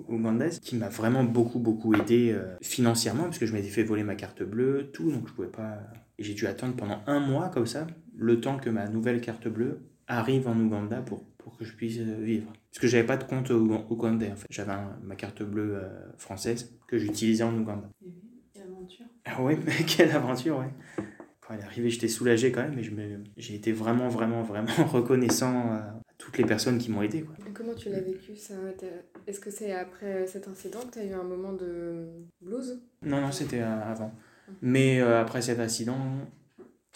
ougandaise, 0.10 0.60
qui 0.60 0.76
m'a 0.76 0.90
vraiment 0.90 1.24
beaucoup 1.24 1.60
beaucoup 1.60 1.94
aidé 1.96 2.32
euh, 2.34 2.56
financièrement 2.62 3.24
parce 3.24 3.40
que 3.40 3.46
je 3.46 3.54
m'étais 3.54 3.70
fait 3.70 3.84
voler 3.84 4.04
ma 4.04 4.16
carte 4.16 4.44
bleue, 4.44 4.92
tout, 4.94 5.10
donc 5.10 5.28
je 5.28 5.34
pouvais 5.34 5.48
pas 5.48 5.80
j'ai 6.20 6.34
dû 6.34 6.48
attendre 6.48 6.76
pendant 6.76 7.02
un 7.08 7.20
mois 7.20 7.50
comme 7.50 7.66
ça, 7.66 7.88
le 8.16 8.40
temps 8.40 8.58
que 8.58 8.70
ma 8.70 8.88
nouvelle 8.88 9.22
carte 9.22 9.48
bleue 9.48 9.82
arrive 10.08 10.48
en 10.48 10.58
Ouganda 10.58 11.02
pour, 11.02 11.26
pour 11.38 11.58
que 11.58 11.66
je 11.66 11.74
puisse 11.74 12.00
euh, 12.00 12.22
vivre. 12.22 12.52
Parce 12.76 12.82
que 12.82 12.88
j'avais 12.88 13.08
pas 13.08 13.16
de 13.16 13.24
compte 13.24 13.52
au 13.52 13.86
Ouganda 13.90 14.26
en 14.26 14.36
fait. 14.36 14.48
J'avais 14.50 14.74
ma 15.02 15.16
carte 15.16 15.42
bleue 15.44 15.78
euh, 15.78 15.88
française 16.18 16.78
que 16.90 16.98
j'utilisais 16.98 17.46
en 17.46 17.58
Ouganda. 17.58 17.90
Quelle 18.52 18.64
aventure. 18.64 19.06
Ah 19.24 19.42
oui, 19.42 19.56
mais 19.66 19.86
quelle 19.88 20.12
aventure, 20.12 20.60
ouais. 20.60 21.06
Quand 21.40 21.54
elle 21.54 21.62
est 21.62 21.64
arrivée, 21.64 21.90
j'étais 21.90 22.10
soulagé 22.10 22.52
quand 22.52 22.64
même, 22.64 22.76
mais 22.76 22.84
j'ai 23.38 23.56
été 23.56 23.72
vraiment, 23.72 24.10
vraiment, 24.10 24.44
vraiment 24.44 24.74
reconnaissant 24.92 25.72
à 25.72 26.02
toutes 26.18 26.38
les 26.38 26.44
personnes 26.44 26.78
qui 26.78 26.92
m'ont 26.92 27.02
aidé. 27.02 27.22
Quoi. 27.22 27.36
comment 27.54 27.76
tu 27.76 27.88
l'as 27.88 28.02
vécu 28.02 28.36
ça 28.36 28.56
Est-ce 29.26 29.40
que 29.40 29.52
c'est 29.52 29.72
après 29.72 30.28
cet 30.28 30.50
incident 30.50 30.82
que 30.82 30.96
tu 30.96 31.00
as 31.00 31.06
eu 31.06 31.14
un 31.14 31.24
moment 31.24 31.54
de 31.54 32.10
blues? 32.42 32.82
Non, 33.04 33.22
non, 33.22 33.32
c'était 33.32 33.62
avant. 33.62 34.14
Mais 34.62 35.00
euh, 35.00 35.22
après 35.22 35.42
cet 35.42 35.62
incident, 35.62 36.28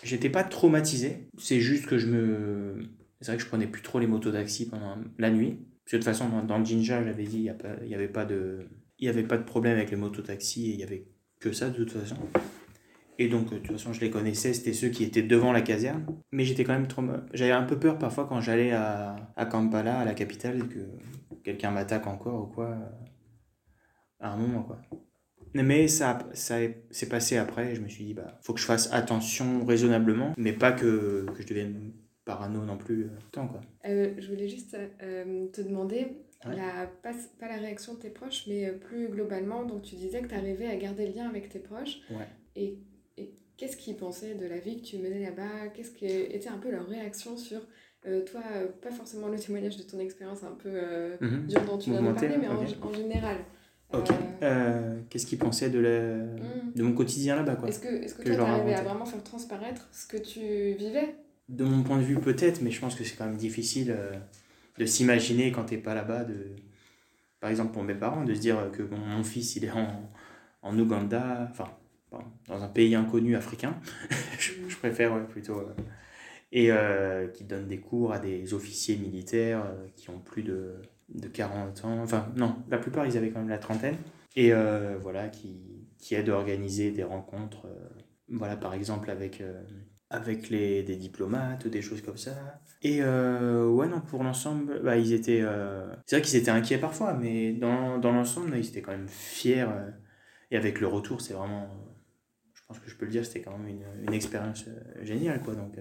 j'étais 0.04 0.30
pas 0.30 0.44
traumatisé. 0.44 1.30
C'est 1.38 1.62
juste 1.62 1.86
que 1.86 1.98
je 1.98 2.08
me. 2.08 2.82
C'est 3.22 3.32
vrai 3.32 3.38
que 3.38 3.44
je 3.44 3.48
prenais 3.48 3.68
plus 3.68 3.82
trop 3.82 4.00
les 4.00 4.08
motos 4.08 4.32
taxi 4.32 4.68
pendant 4.68 4.98
la 5.18 5.30
nuit. 5.30 5.58
De 5.92 5.98
toute 5.98 6.06
façon, 6.06 6.30
dans, 6.44 6.60
le 6.60 6.66
Jinja, 6.66 7.04
j'avais 7.04 7.24
dit, 7.24 7.38
il 7.38 7.88
n'y 7.88 7.96
avait 7.96 8.08
pas 8.08 8.26
de. 8.26 8.68
Avait 9.08 9.24
pas 9.24 9.38
de 9.38 9.44
problème 9.44 9.78
avec 9.78 9.92
les 9.92 9.98
motos 9.98 10.22
taxi 10.22 10.70
et 10.70 10.74
il 10.74 10.80
y 10.80 10.84
avait 10.84 11.08
que 11.40 11.52
ça 11.52 11.70
de 11.70 11.76
toute 11.76 11.92
façon. 11.92 12.18
Et 13.18 13.28
donc, 13.28 13.50
de 13.52 13.58
toute 13.58 13.72
façon, 13.72 13.92
je 13.92 14.02
les 14.02 14.12
connaissais, 14.12 14.54
c'était 14.54 14.74
ceux 14.74 14.90
qui 14.90 15.04
étaient 15.04 15.24
devant 15.24 15.52
la 15.52 15.62
caserne. 15.62 16.06
Mais 16.32 16.44
j'étais 16.44 16.64
quand 16.64 16.74
même 16.74 16.88
trop. 16.88 17.02
J'avais 17.34 17.52
un 17.52 17.64
peu 17.64 17.80
peur 17.80 17.98
parfois 17.98 18.28
quand 18.28 18.40
j'allais 18.40 18.72
à, 18.72 19.32
à 19.36 19.46
Kampala, 19.46 20.00
à 20.00 20.06
la 20.06 20.14
capitale, 20.14 20.68
que 20.68 20.80
quelqu'un 21.44 21.72
m'attaque 21.72 22.08
encore 22.08 22.44
ou 22.44 22.48
quoi. 22.48 22.78
À 24.20 24.34
un 24.34 24.38
moment, 24.38 24.64
quoi. 24.64 24.82
Mais 25.56 25.88
ça, 25.88 26.20
ça 26.34 26.58
s'est 26.92 27.10
passé 27.10 27.38
après. 27.38 27.74
Je 27.74 27.82
me 27.82 27.88
suis 27.88 28.06
dit, 28.06 28.14
bah, 28.14 28.38
faut 28.44 28.54
que 28.54 28.60
je 28.60 28.66
fasse 28.66 28.94
attention 28.94 29.66
raisonnablement, 29.66 30.34
mais 30.38 30.54
pas 30.54 30.72
que, 30.72 31.26
que 31.36 31.42
je 31.42 31.48
devienne 31.48 31.94
parano 32.30 32.64
non 32.66 32.78
plus 32.78 33.06
euh, 33.06 33.10
tout 33.32 33.40
Quoi. 33.40 33.62
Euh, 33.86 34.14
je 34.18 34.30
voulais 34.30 34.48
juste 34.48 34.78
euh, 35.02 35.48
te 35.48 35.62
demander, 35.62 36.18
la, 36.46 36.88
pas, 37.02 37.14
pas, 37.40 37.48
la 37.48 37.58
réaction 37.58 37.96
de 37.96 38.00
tes 38.00 38.10
proches, 38.10 38.46
mais 38.48 38.72
plus 38.72 39.08
globalement. 39.08 39.64
Donc, 39.64 39.82
tu 39.82 39.96
disais 39.96 40.22
que 40.22 40.28
tu 40.28 40.36
arrivais 40.36 40.68
à 40.68 40.76
garder 40.76 41.08
le 41.08 41.14
lien 41.14 41.28
avec 41.28 41.50
tes 41.50 41.60
proches. 41.60 42.00
Ouais. 42.12 42.28
Et, 42.56 42.78
et 43.18 43.34
qu'est-ce 43.58 43.78
qu'ils 43.78 43.98
pensaient 43.98 44.36
de 44.36 44.46
la 44.46 44.60
vie 44.60 44.82
que 44.82 44.86
tu 44.86 44.98
menais 44.98 45.24
là-bas? 45.24 45.70
Qu'est-ce 45.74 45.92
qui 45.92 46.06
était 46.06 46.50
un 46.50 46.58
peu 46.58 46.72
leur 46.72 46.88
réaction 46.88 47.36
sur 47.38 47.62
toi, 48.26 48.42
pas 48.82 48.92
forcément 48.92 49.28
le 49.28 49.38
témoignage 49.38 49.76
de 49.76 49.84
ton 49.84 50.00
expérience 50.00 50.42
un 50.44 50.54
peu 50.54 50.72
mm 51.20 51.48
dur 51.48 51.62
dont 51.66 51.78
tu 51.78 51.92
viens 51.92 52.02
de 52.02 52.14
parler, 52.14 52.38
mais 52.38 52.48
en, 52.48 52.62
en, 52.62 52.94
général. 52.94 53.38
Ok. 53.92 54.12
Euh, 54.12 54.14
euh, 54.44 55.00
qu'est-ce 55.10 55.26
qu'il 55.26 55.40
pensait 55.40 55.70
de, 55.70 55.80
la... 55.80 56.16
Hmm. 56.16 56.72
de 56.76 56.84
mon 56.84 56.94
quotidien 56.94 57.36
là-bas 57.36 57.58
Est-ce 57.68 57.80
que, 57.80 57.88
est-ce 57.88 58.14
que, 58.16 58.24
que 58.24 58.36
toi 58.36 58.46
t'arrivais 58.46 58.76
à 58.76 58.84
vraiment 58.84 59.06
faire 59.06 59.24
transparaître 59.24 59.90
ce 59.92 60.06
que 60.06 60.18
tu 60.18 60.78
vivais? 60.78 61.16
De 61.50 61.66
mon 61.66 61.84
point 61.84 61.98
de 61.98 62.04
vue 62.04 62.20
peut-être, 62.20 62.62
mais 62.62 62.72
je 62.72 62.80
pense 62.80 62.96
que 62.96 63.04
c'est 63.04 63.16
quand 63.16 63.26
même 63.26 63.38
difficile 63.38 63.92
euh, 63.92 64.14
de 64.78 64.86
s'imaginer 64.86 65.52
quand 65.52 65.66
t'es 65.66 65.78
pas 65.78 65.94
là-bas, 65.94 66.24
de... 66.24 66.56
par 67.42 67.50
exemple 67.50 67.74
pour 67.74 67.84
mes 67.84 67.96
parents, 67.96 68.24
de 68.24 68.34
se 68.34 68.40
dire 68.40 68.70
que 68.72 68.84
mon 68.84 69.24
fils 69.24 69.56
il 69.56 69.66
est 69.66 69.72
en, 69.72 70.10
en 70.62 70.80
Ouganda, 70.80 71.48
enfin 71.52 71.66
dans 72.48 72.64
un 72.64 72.68
pays 72.68 72.96
inconnu 72.96 73.36
africain, 73.36 73.76
je, 74.40 74.76
préfère 74.78 75.28
plutôt, 75.28 75.68
et 76.52 76.72
qui 77.34 77.44
donne 77.44 77.68
des 77.68 77.80
cours 77.80 78.14
à 78.14 78.20
des 78.20 78.54
officiers 78.54 78.96
militaires 78.96 79.64
qui 79.96 80.10
ont 80.10 80.20
plus 80.20 80.44
de 80.44 80.76
de 81.14 81.28
40 81.28 81.86
ans, 81.86 82.00
enfin 82.02 82.32
non, 82.36 82.56
la 82.70 82.78
plupart 82.78 83.06
ils 83.06 83.18
avaient 83.18 83.30
quand 83.30 83.40
même 83.40 83.50
la 83.50 83.58
trentaine, 83.58 83.98
et 84.36 84.54
euh, 84.54 84.98
voilà, 85.02 85.28
qui, 85.30 85.88
qui 85.98 86.16
aident 86.16 86.30
à 86.30 86.36
organiser 86.36 86.92
des 86.92 87.04
rencontres, 87.04 87.66
euh, 87.66 87.90
voilà, 88.30 88.56
par 88.56 88.74
exemple 88.74 89.10
avec, 89.10 89.42
euh, 89.42 89.62
avec 90.10 90.50
les, 90.50 90.84
des 90.84 90.96
diplomates 90.96 91.68
des 91.68 91.82
choses 91.82 92.02
comme 92.02 92.18
ça. 92.18 92.62
Et 92.82 93.02
ouais, 93.02 93.88
non, 93.88 94.02
pour 94.02 94.24
l'ensemble, 94.24 94.82
bah, 94.84 94.98
ils 94.98 95.14
étaient. 95.14 95.44
c'est 96.06 96.18
vrai 96.18 96.26
qu'ils 96.26 96.38
étaient 96.38 96.52
inquiets 96.52 96.78
parfois, 96.78 97.14
mais 97.14 97.54
dans, 97.54 97.98
dans 98.00 98.12
l'ensemble, 98.12 98.58
ils 98.58 98.68
étaient 98.68 98.82
quand 98.82 98.92
même 98.92 99.08
fiers. 99.08 99.68
et 100.52 100.58
avec 100.58 100.80
le 100.80 100.88
retour, 100.88 101.22
c'est 101.22 101.34
vraiment. 101.34 101.68
je 102.54 102.62
pense 102.68 102.80
que 102.80 102.90
je 102.90 102.96
peux 102.96 103.06
le 103.06 103.12
dire, 103.12 103.26
c'était 103.26 103.42
quand 103.42 103.58
même 103.58 103.68
une, 103.68 104.06
une 104.08 104.14
expérience 104.14 104.66
géniale, 105.04 105.42
quoi. 105.42 105.56
Donc, 105.56 105.76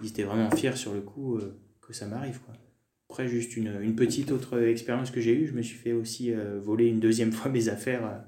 ils 0.00 0.08
étaient 0.08 0.22
vraiment 0.22 0.50
fiers 0.50 0.76
sur 0.76 0.94
le 0.94 1.00
coup 1.00 1.38
que 1.82 1.92
ça 1.92 2.06
m'arrive, 2.06 2.40
quoi. 2.40 2.54
Après, 3.10 3.28
juste 3.28 3.56
une, 3.56 3.80
une 3.80 3.94
petite 3.94 4.32
autre 4.32 4.60
expérience 4.62 5.10
que 5.10 5.20
j'ai 5.20 5.34
eue, 5.34 5.46
je 5.46 5.52
me 5.52 5.62
suis 5.62 5.76
fait 5.76 5.92
aussi 5.92 6.32
euh, 6.32 6.58
voler 6.60 6.86
une 6.86 7.00
deuxième 7.00 7.32
fois 7.38 7.50
mes 7.50 7.68
affaires 7.68 8.04
euh, 8.04 8.18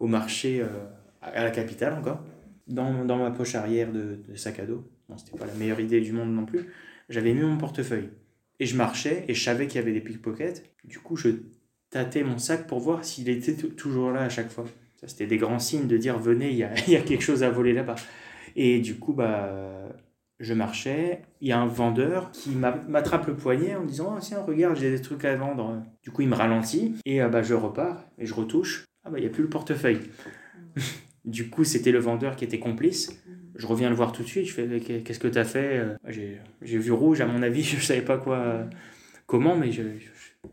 au 0.00 0.06
marché 0.06 0.60
euh, 0.60 0.66
à 1.20 1.44
la 1.44 1.50
capitale 1.50 1.92
encore, 1.92 2.24
dans, 2.68 3.04
dans 3.04 3.16
ma 3.16 3.30
poche 3.30 3.54
arrière 3.54 3.92
de, 3.92 4.18
sac 4.34 4.58
à 4.58 4.66
dos. 4.66 4.88
Bon, 5.08 5.16
c'était 5.18 5.36
pas 5.36 5.46
la 5.46 5.54
meilleure 5.54 5.80
idée 5.80 6.00
du 6.00 6.12
monde 6.12 6.34
non 6.34 6.44
plus. 6.44 6.66
J'avais 7.08 7.34
mis 7.34 7.42
mon 7.42 7.58
portefeuille 7.58 8.10
et 8.60 8.66
je 8.66 8.76
marchais 8.76 9.24
et 9.28 9.34
je 9.34 9.42
savais 9.42 9.66
qu'il 9.66 9.80
y 9.80 9.82
avait 9.82 9.92
des 9.92 10.00
pickpockets. 10.00 10.62
Du 10.84 10.98
coup, 10.98 11.16
je 11.16 11.30
tâtais 11.90 12.22
mon 12.22 12.38
sac 12.38 12.66
pour 12.66 12.80
voir 12.80 13.04
s'il 13.04 13.28
était 13.28 13.54
toujours 13.54 14.10
là 14.10 14.22
à 14.22 14.28
chaque 14.28 14.50
fois. 14.50 14.64
Ça, 15.00 15.08
c'était 15.08 15.26
des 15.26 15.36
grands 15.36 15.58
signes 15.58 15.88
de 15.88 15.96
dire 15.96 16.18
venez, 16.18 16.50
il 16.50 16.56
y 16.56 16.64
a, 16.64 16.72
y 16.88 16.96
a 16.96 17.02
quelque 17.02 17.22
chose 17.22 17.42
à 17.42 17.50
voler 17.50 17.72
là-bas. 17.72 17.96
Et 18.54 18.80
du 18.80 18.96
coup, 18.96 19.12
bah, 19.12 19.72
je 20.42 20.54
marchais, 20.54 21.22
il 21.40 21.48
y 21.48 21.52
a 21.52 21.60
un 21.60 21.66
vendeur 21.66 22.32
qui 22.32 22.50
m'attrape 22.50 23.28
le 23.28 23.36
poignet 23.36 23.76
en 23.76 23.82
me 23.82 23.86
disant 23.86 24.14
oh, 24.16 24.18
tiens 24.20 24.42
regarde 24.42 24.76
j'ai 24.76 24.90
des 24.90 25.00
trucs 25.00 25.24
à 25.24 25.36
vendre. 25.36 25.82
Du 26.02 26.10
coup 26.10 26.22
il 26.22 26.28
me 26.28 26.34
ralentit 26.34 26.96
et 27.04 27.22
euh, 27.22 27.28
bah, 27.28 27.42
je 27.42 27.54
repars 27.54 28.04
et 28.18 28.26
je 28.26 28.34
retouche. 28.34 28.84
Ah 29.04 29.10
bah 29.10 29.18
il 29.18 29.22
n'y 29.22 29.28
a 29.28 29.30
plus 29.30 29.44
le 29.44 29.48
portefeuille. 29.48 30.00
du 31.24 31.48
coup 31.48 31.64
c'était 31.64 31.92
le 31.92 31.98
vendeur 31.98 32.36
qui 32.36 32.44
était 32.44 32.58
complice. 32.58 33.22
Je 33.54 33.66
reviens 33.66 33.90
le 33.90 33.94
voir 33.94 34.12
tout 34.12 34.22
de 34.22 34.28
suite, 34.28 34.46
je 34.46 34.54
fais 34.54 34.80
qu'est-ce 34.80 35.18
que 35.18 35.28
tu 35.28 35.38
as 35.38 35.44
fait 35.44 35.78
euh, 35.78 35.96
J'ai 36.62 36.78
vu 36.78 36.90
rouge 36.90 37.20
à 37.20 37.26
mon 37.26 37.42
avis, 37.42 37.62
je 37.62 37.76
ne 37.76 37.80
savais 37.80 38.02
pas 38.02 38.18
quoi, 38.18 38.66
comment, 39.26 39.56
mais 39.56 39.72
je, 39.72 39.82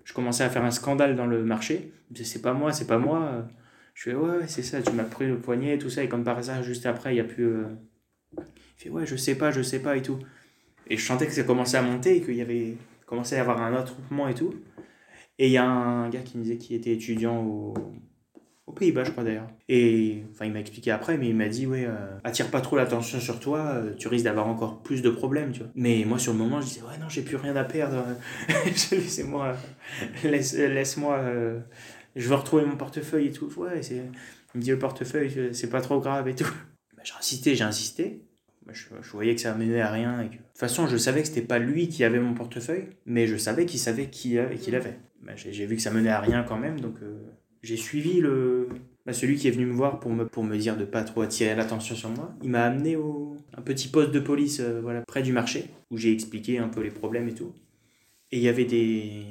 je, 0.04 0.14
commençais 0.14 0.44
à 0.44 0.50
faire 0.50 0.66
un 0.66 0.72
scandale 0.72 1.16
dans 1.16 1.26
le 1.26 1.44
marché. 1.44 1.92
C'est 2.14 2.42
pas 2.42 2.54
moi, 2.54 2.74
c'est 2.74 2.88
pas 2.88 2.98
moi. 2.98 3.48
Je 3.94 4.04
fais 4.04 4.16
ouais, 4.16 4.48
c'est 4.48 4.64
ça, 4.64 4.82
tu 4.82 4.92
m'as 4.94 5.04
pris 5.04 5.28
le 5.28 5.38
poignet, 5.38 5.78
tout 5.78 5.90
ça, 5.90 6.04
et 6.04 6.10
comme 6.10 6.24
par 6.24 6.38
hasard, 6.38 6.64
juste 6.64 6.86
après, 6.86 7.12
il 7.12 7.16
n'y 7.16 7.22
a 7.22 7.26
plus 7.26 7.46
euh, 7.46 7.66
il 8.38 8.44
fait 8.84 8.90
ouais, 8.90 9.06
je 9.06 9.16
sais 9.16 9.36
pas, 9.36 9.52
je 9.52 9.62
sais 9.62 9.80
pas 9.80 9.98
et 9.98 10.02
tout. 10.02 10.20
Et 10.88 10.98
je 10.98 11.06
sentais 11.06 11.28
que 11.28 11.34
ça 11.34 11.44
commençait 11.44 11.78
à 11.78 11.82
monter 11.82 12.18
et 12.18 12.22
qu'il 12.22 12.36
y 12.36 12.42
avait 12.42 12.76
commençait 13.06 13.36
à 13.36 13.40
y 13.40 13.42
avoir 13.42 13.62
un 13.62 13.74
attroupement 13.74 14.28
et 14.28 14.36
tout. 14.36 14.54
Et 15.38 15.48
il 15.48 15.52
y 15.52 15.58
a 15.58 15.66
un 15.66 16.10
gars 16.10 16.22
qui 16.22 16.38
me 16.38 16.44
disait 16.44 16.58
qu'il 16.58 16.76
était 16.76 16.92
étudiant 16.92 17.44
au, 17.44 17.74
aux 18.70 18.72
Pays-Bas, 18.72 19.04
je 19.04 19.12
crois 19.12 19.24
d'ailleurs. 19.24 19.48
Et 19.68 20.24
enfin, 20.32 20.46
il 20.46 20.54
m'a 20.54 20.60
expliqué 20.60 20.92
après, 20.92 21.18
mais 21.18 21.28
il 21.30 21.36
m'a 21.36 21.50
dit 21.50 21.66
ouais, 21.66 21.86
euh, 21.88 22.18
attire 22.24 22.52
pas 22.52 22.62
trop 22.62 22.78
l'attention 22.78 23.20
sur 23.20 23.40
toi, 23.40 23.60
euh, 23.60 23.94
tu 23.98 24.08
risques 24.08 24.26
d'avoir 24.26 24.48
encore 24.48 24.82
plus 24.84 25.02
de 25.02 25.10
problèmes, 25.10 25.52
tu 25.52 25.62
vois. 25.62 25.72
Mais 25.76 26.04
moi, 26.06 26.20
sur 26.20 26.34
le 26.34 26.38
moment, 26.38 26.62
je 26.62 26.68
disais 26.68 26.82
ouais, 26.82 26.98
non, 27.00 27.10
j'ai 27.10 27.24
plus 27.24 27.36
rien 27.36 27.56
à 27.56 27.64
perdre. 27.64 28.06
Laissez-moi, 28.92 29.56
laisse, 30.24 30.54
laisse-moi, 30.54 31.18
euh, 31.18 31.60
je 32.16 32.30
veux 32.30 32.36
retrouver 32.36 32.64
mon 32.64 32.78
portefeuille 32.78 33.28
et 33.28 33.32
tout. 33.32 33.52
Ouais, 33.58 33.82
c'est, 33.82 34.04
il 34.54 34.58
me 34.58 34.62
dit 34.62 34.70
le 34.70 34.80
portefeuille, 34.80 35.50
c'est 35.52 35.70
pas 35.70 35.82
trop 35.82 36.00
grave 36.00 36.28
et 36.28 36.36
tout. 36.36 36.46
Bah, 36.96 37.04
j'ai 37.06 37.14
insisté, 37.18 37.56
j'ai 37.56 37.64
insisté. 37.64 38.26
Je, 38.74 39.12
voyais 39.14 39.34
que 39.34 39.40
ça 39.40 39.54
menait 39.56 39.80
à 39.80 39.90
rien. 39.90 40.22
De 40.22 40.28
toute 40.28 40.40
façon, 40.54 40.86
je 40.86 40.98
savais 40.98 41.22
que 41.22 41.30
c'était 41.30 41.42
pas 41.42 41.58
lui 41.58 41.88
qui 41.88 42.04
avait 42.04 42.20
mon 42.20 42.34
portefeuille, 42.34 42.90
mais 43.06 43.26
je 43.26 43.38
savais 43.38 43.66
qu'il 43.66 43.80
savait 43.80 44.08
qui 44.08 44.38
qu'il 44.60 44.76
avait. 44.76 45.00
Bah, 45.24 45.32
j'ai 45.36 45.66
vu 45.66 45.78
que 45.78 45.82
ça 45.82 45.92
menait 45.92 46.10
à 46.10 46.20
rien 46.20 46.44
quand 46.44 46.58
même, 46.58 46.82
donc 46.82 46.96
euh, 47.02 47.18
j'ai 47.62 47.78
suivi 47.78 48.20
le, 48.20 48.70
bah, 49.06 49.14
celui 49.14 49.36
qui 49.36 49.48
est 49.48 49.52
venu 49.52 49.66
me 49.66 49.74
voir 49.74 50.00
pour 50.00 50.12
me, 50.12 50.26
pour 50.26 50.44
me 50.44 50.58
dire 50.58 50.78
de 50.78 50.86
pas 50.86 51.04
trop 51.04 51.22
attirer 51.22 51.56
l'attention 51.56 51.96
sur 51.96 52.10
moi. 52.10 52.34
Il 52.44 52.50
m'a 52.50 52.64
amené 52.66 52.96
au 52.96 53.38
un 53.58 53.62
petit 53.62 53.88
poste 53.88 54.12
de 54.12 54.20
police 54.20 54.60
euh, 54.60 54.80
voilà, 54.82 55.02
près 55.02 55.22
du 55.22 55.34
marché, 55.34 55.66
où 55.92 55.98
j'ai 55.98 56.14
expliqué 56.14 56.60
un 56.60 56.70
peu 56.70 56.82
les 56.82 56.92
problèmes 56.92 57.28
et 57.28 57.34
tout. 57.34 57.54
Et 58.32 58.38
il 58.38 58.44
y 58.44 58.48
avait 58.48 58.66
des, 58.66 59.26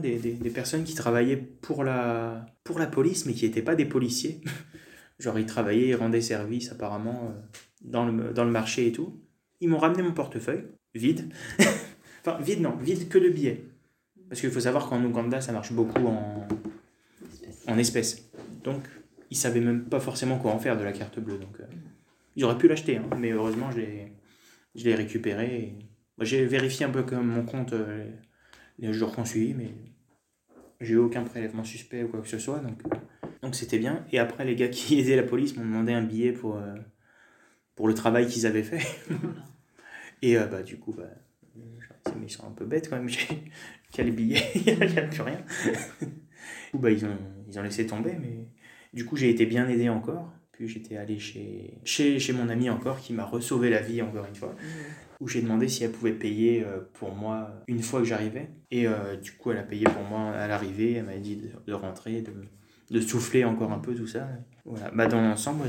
des, 0.00 0.18
des, 0.18 0.50
personnes 0.50 0.84
qui 0.84 0.94
travaillaient 0.94 1.36
pour 1.36 1.84
la, 1.84 2.46
pour 2.64 2.78
la 2.78 2.86
police, 2.86 3.26
mais 3.26 3.32
qui 3.32 3.44
n'étaient 3.44 3.62
pas 3.62 3.76
des 3.76 3.84
policiers. 3.84 4.40
Genre, 5.20 5.38
ils 5.38 5.46
travaillaient, 5.46 5.88
ils 5.88 5.94
rendaient 5.94 6.20
service 6.20 6.72
apparemment. 6.72 7.30
Euh, 7.30 7.60
dans 7.82 8.06
le, 8.06 8.32
dans 8.32 8.44
le 8.44 8.50
marché 8.50 8.86
et 8.86 8.92
tout. 8.92 9.20
Ils 9.60 9.68
m'ont 9.68 9.78
ramené 9.78 10.02
mon 10.02 10.12
portefeuille, 10.12 10.64
vide. 10.94 11.32
enfin, 12.20 12.38
vide, 12.40 12.60
non, 12.60 12.76
vide 12.76 13.08
que 13.08 13.18
de 13.18 13.28
billets. 13.28 13.64
Parce 14.28 14.40
qu'il 14.40 14.50
faut 14.50 14.60
savoir 14.60 14.88
qu'en 14.88 15.02
Ouganda, 15.04 15.40
ça 15.40 15.52
marche 15.52 15.72
beaucoup 15.72 16.06
en, 16.06 16.46
en 17.70 17.78
espèces. 17.78 18.30
Donc, 18.64 18.82
ils 19.30 19.36
savaient 19.36 19.60
même 19.60 19.84
pas 19.84 20.00
forcément 20.00 20.38
quoi 20.38 20.52
en 20.52 20.58
faire 20.58 20.76
de 20.76 20.84
la 20.84 20.92
carte 20.92 21.18
bleue. 21.20 21.38
Donc, 21.38 21.60
euh, 21.60 21.64
ils 22.36 22.44
auraient 22.44 22.58
pu 22.58 22.68
l'acheter, 22.68 22.96
hein, 22.96 23.08
mais 23.18 23.30
heureusement, 23.30 23.70
je 23.70 24.84
l'ai 24.84 24.94
récupéré. 24.94 25.74
J'ai 26.20 26.44
vérifié 26.44 26.84
un 26.84 26.90
peu 26.90 27.02
comme 27.02 27.26
mon 27.26 27.44
compte 27.44 27.72
euh, 27.72 28.10
les 28.78 28.92
jours 28.92 29.14
qu'on 29.14 29.24
suit, 29.24 29.54
mais 29.54 29.70
j'ai 30.80 30.94
eu 30.94 30.98
aucun 30.98 31.22
prélèvement 31.22 31.64
suspect 31.64 32.02
ou 32.02 32.08
quoi 32.08 32.20
que 32.20 32.28
ce 32.28 32.38
soit. 32.38 32.58
Donc, 32.58 32.82
donc 33.42 33.54
c'était 33.54 33.78
bien. 33.78 34.04
Et 34.12 34.18
après, 34.18 34.44
les 34.44 34.56
gars 34.56 34.68
qui 34.68 34.98
aidaient 35.00 35.16
la 35.16 35.22
police 35.22 35.56
m'ont 35.56 35.64
demandé 35.64 35.92
un 35.92 36.02
billet 36.02 36.32
pour. 36.32 36.56
Euh, 36.56 36.74
pour 37.80 37.88
le 37.88 37.94
travail 37.94 38.26
qu'ils 38.26 38.44
avaient 38.44 38.62
fait. 38.62 38.86
et 40.22 40.36
euh, 40.36 40.44
bah, 40.44 40.62
du 40.62 40.78
coup, 40.78 40.92
bah, 40.92 41.08
mais 41.56 42.26
ils 42.26 42.30
sont 42.30 42.46
un 42.46 42.50
peu 42.50 42.66
bêtes 42.66 42.90
quand 42.90 42.96
même. 42.96 43.08
Quel 43.90 44.10
billet 44.10 44.42
Il 44.54 44.78
n'y 44.78 44.98
a, 44.98 45.02
plus 45.04 45.22
rien. 45.22 45.42
bah, 46.74 46.90
ils, 46.90 47.06
ont, 47.06 47.16
ils 47.50 47.58
ont 47.58 47.62
laissé 47.62 47.86
tomber, 47.86 48.14
mais 48.20 48.46
du 48.92 49.04
coup, 49.04 49.16
j'ai 49.16 49.30
été 49.30 49.46
bien 49.46 49.68
aidé 49.68 49.88
encore. 49.88 50.32
plus, 50.52 50.68
j'étais 50.68 50.96
allé 50.96 51.18
chez, 51.18 51.74
chez, 51.84 52.18
chez, 52.18 52.32
mon 52.32 52.48
ami 52.48 52.70
encore 52.70 53.00
qui 53.00 53.12
m'a 53.12 53.24
resauvé 53.24 53.70
la 53.70 53.80
vie 53.80 54.02
encore 54.02 54.26
une 54.26 54.34
fois. 54.34 54.50
Mmh. 54.50 54.66
Où 55.20 55.28
j'ai 55.28 55.42
demandé 55.42 55.68
si 55.68 55.84
elle 55.84 55.92
pouvait 55.92 56.12
payer 56.12 56.64
euh, 56.64 56.80
pour 56.94 57.14
moi 57.14 57.50
une 57.68 57.82
fois 57.82 58.00
que 58.00 58.06
j'arrivais. 58.06 58.48
Et 58.70 58.86
euh, 58.86 59.16
du 59.16 59.32
coup, 59.32 59.50
elle 59.50 59.58
a 59.58 59.62
payé 59.62 59.84
pour 59.84 60.02
moi 60.02 60.30
à 60.30 60.48
l'arrivée. 60.48 60.94
Elle 60.94 61.04
m'a 61.04 61.16
dit 61.16 61.40
de, 61.66 61.72
rentrer, 61.74 62.22
de, 62.22 62.32
de, 62.90 63.00
souffler 63.00 63.44
encore 63.44 63.70
un 63.70 63.78
peu, 63.78 63.94
tout 63.94 64.06
ça. 64.06 64.28
Voilà. 64.64 64.90
Bah, 64.92 65.06
dans 65.06 65.20
l'ensemble, 65.20 65.68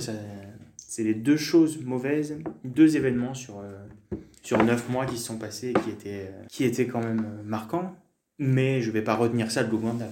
c'est 0.78 1.03
les 1.03 1.14
deux 1.14 1.38
choses 1.38 1.84
mauvaises, 1.84 2.40
deux 2.64 2.95
événements 2.95 3.34
sur, 3.34 3.60
euh, 3.60 4.18
sur 4.41 4.64
neuf 4.64 4.90
mois 4.90 5.06
qui 5.06 5.18
se 5.18 5.26
sont 5.26 5.38
passés 5.38 5.72
et 5.72 5.74
qui 5.74 5.90
étaient, 5.90 6.32
qui 6.48 6.64
étaient 6.64 6.88
quand 6.88 7.02
même 7.02 7.41
marquants. 7.44 7.94
Mais 8.40 8.82
je 8.82 8.90
vais 8.90 9.03
pas 9.03 9.16
retenir 9.16 9.52
ça 9.52 9.64
de 9.64 9.70
l'Ouganda. 9.70 10.08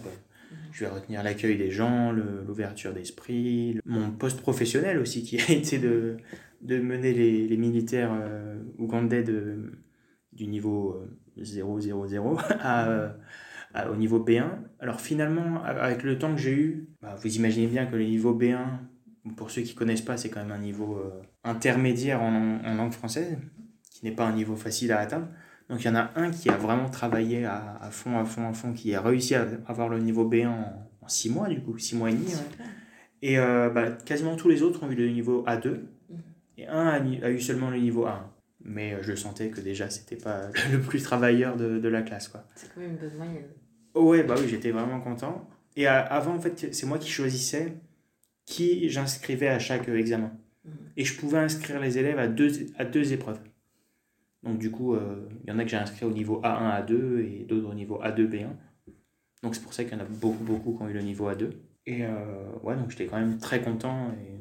Je 0.72 0.86
vais 0.86 0.92
retenir 0.92 1.24
l'accueil 1.24 1.58
des 1.58 1.72
gens, 1.72 2.12
l'ouverture 2.12 2.94
d'esprit, 2.94 3.80
mon 3.86 4.12
poste 4.12 4.42
professionnel 4.42 5.00
aussi 5.00 5.24
qui 5.24 5.40
a 5.42 5.52
été 5.52 5.80
de, 5.80 6.18
de 6.62 6.80
mener 6.80 7.14
les, 7.14 7.48
les 7.48 7.58
militaires 7.58 8.12
euh, 8.14 8.62
ougandais 8.78 9.24
de, 9.24 9.72
du 10.34 10.48
niveau 10.48 11.02
000 11.38 11.80
euh, 11.82 12.36
à, 12.62 13.14
à, 13.74 13.92
au 13.92 13.96
niveau 13.96 14.20
B1. 14.20 14.50
Alors 14.80 15.02
finalement, 15.02 15.64
avec 15.64 16.04
le 16.04 16.18
temps 16.18 16.34
que 16.34 16.42
j'ai 16.42 16.54
eu, 16.54 16.90
bah, 17.02 17.16
vous 17.22 17.36
imaginez 17.36 17.68
bien 17.68 17.86
que 17.86 17.96
le 17.96 18.06
niveau 18.06 18.38
B1, 18.38 18.58
pour 19.36 19.52
ceux 19.52 19.62
qui 19.62 19.76
connaissent 19.76 20.02
pas, 20.02 20.18
c'est 20.18 20.30
quand 20.30 20.42
même 20.42 20.52
un 20.52 20.60
niveau 20.60 20.98
euh, 20.98 21.22
intermédiaire 21.44 22.22
en, 22.22 22.60
en, 22.64 22.76
langue 22.76 22.94
française, 22.94 23.38
qui 23.92 24.06
n'est 24.06 24.16
pas 24.16 24.26
un 24.26 24.34
niveau 24.34 24.56
facile 24.56 24.92
à 24.92 25.00
atteindre. 25.00 25.28
Donc 25.70 25.82
il 25.82 25.86
y 25.86 25.90
en 25.90 25.96
a 25.96 26.12
un 26.16 26.32
qui 26.32 26.50
a 26.50 26.58
vraiment 26.58 26.90
travaillé 26.90 27.46
à, 27.46 27.78
à, 27.82 27.92
fond, 27.92 28.18
à 28.18 28.26
fond, 28.26 28.50
à 28.50 28.54
fond, 28.54 28.74
qui 28.74 28.94
a 28.96 29.02
réussi 29.02 29.36
à 29.36 29.48
avoir 29.68 29.88
le 29.88 30.00
niveau 30.00 30.28
B1 30.28 30.48
en, 30.48 31.08
6 31.08 31.30
mois, 31.32 31.48
du 31.48 31.60
coup, 31.62 31.78
6 31.78 31.96
mois 31.96 32.10
et 32.12 32.14
demi. 32.14 32.32
Et 33.22 33.40
euh, 33.40 33.70
bah, 33.70 33.92
quasiment 33.92 34.36
tous 34.36 34.48
les 34.48 34.62
autres 34.62 34.84
ont 34.84 34.92
eu 34.92 34.96
le 34.96 35.10
niveau 35.10 35.44
A2. 35.48 35.70
Mhm. 35.70 36.18
Et 36.58 36.68
un 36.68 36.88
a, 36.88 36.96
a, 36.96 37.30
eu 37.30 37.40
seulement 37.40 37.70
le 37.70 37.78
niveau 37.78 38.06
A1. 38.06 38.22
Mais 38.64 38.94
euh, 38.94 39.02
je 39.02 39.16
sentais 39.16 39.50
que 39.50 39.62
déjà, 39.62 39.90
c'était 39.90 40.18
pas 40.18 40.50
le 40.72 40.80
plus 40.80 41.02
travailleur 41.02 41.56
de, 41.56 41.80
de 41.80 41.88
la 41.90 42.02
classe. 42.02 42.28
quoi. 42.28 42.46
C'est 42.56 42.74
quand 42.74 42.82
même 42.82 42.92
une 42.92 42.98
bonne 42.98 43.18
moyenne. 43.18 43.48
ouais, 43.96 44.24
bah 44.24 44.36
oui, 44.38 44.48
j'étais 44.48 44.72
vraiment 44.72 45.00
content. 45.02 45.50
Et 45.76 45.88
avant, 45.88 46.36
en 46.36 46.40
fait, 46.40 46.74
c'est 46.74 46.86
moi 46.86 46.98
qui 46.98 47.10
choisissais 47.10 47.74
qui 48.46 48.90
j'inscrivais 48.90 49.48
à 49.48 49.60
chaque 49.60 49.88
examen. 49.88 50.32
Mhm. 50.66 50.74
Et 50.98 51.06
je 51.06 51.18
pouvais 51.20 51.38
inscrire 51.38 51.80
les 51.80 51.98
élèves 51.98 52.20
à 52.20 52.28
deux, 52.28 52.52
à 52.78 52.86
deux 52.86 53.14
épreuves. 53.14 53.40
Donc 54.44 54.58
du 54.58 54.72
coup, 54.72 54.94
euh, 54.94 55.28
il 55.44 55.50
y 55.50 55.54
en 55.54 55.60
a 55.60 55.64
que 55.64 55.70
j'ai 55.70 55.78
inscrit 55.78 56.06
au 56.06 56.12
niveau 56.12 56.42
A1, 56.42 56.86
A2 56.86 57.20
et 57.20 57.46
d'autres 57.48 57.70
au 57.70 57.74
niveau 57.74 58.00
A2, 58.02 58.28
B1. 58.28 58.48
Donc 59.44 59.56
c'est 59.56 59.62
pour 59.62 59.74
ça 59.74 59.84
qu'il 59.84 59.94
y 59.94 59.96
en 59.96 60.04
a 60.04 60.08
beaucoup, 60.08 60.44
beaucoup 60.44 60.78
qui 60.78 60.84
ont 60.84 60.90
eu 60.90 60.94
le 60.94 61.02
niveau 61.02 61.30
A2. 61.30 61.52
Et 61.86 62.06
euh, 62.06 62.10
ouais, 62.64 62.76
donc 62.76 62.92
j'étais 62.92 63.06
quand 63.06 63.20
même 63.20 63.38
très 63.38 63.62
content 63.62 64.12
et 64.12 64.40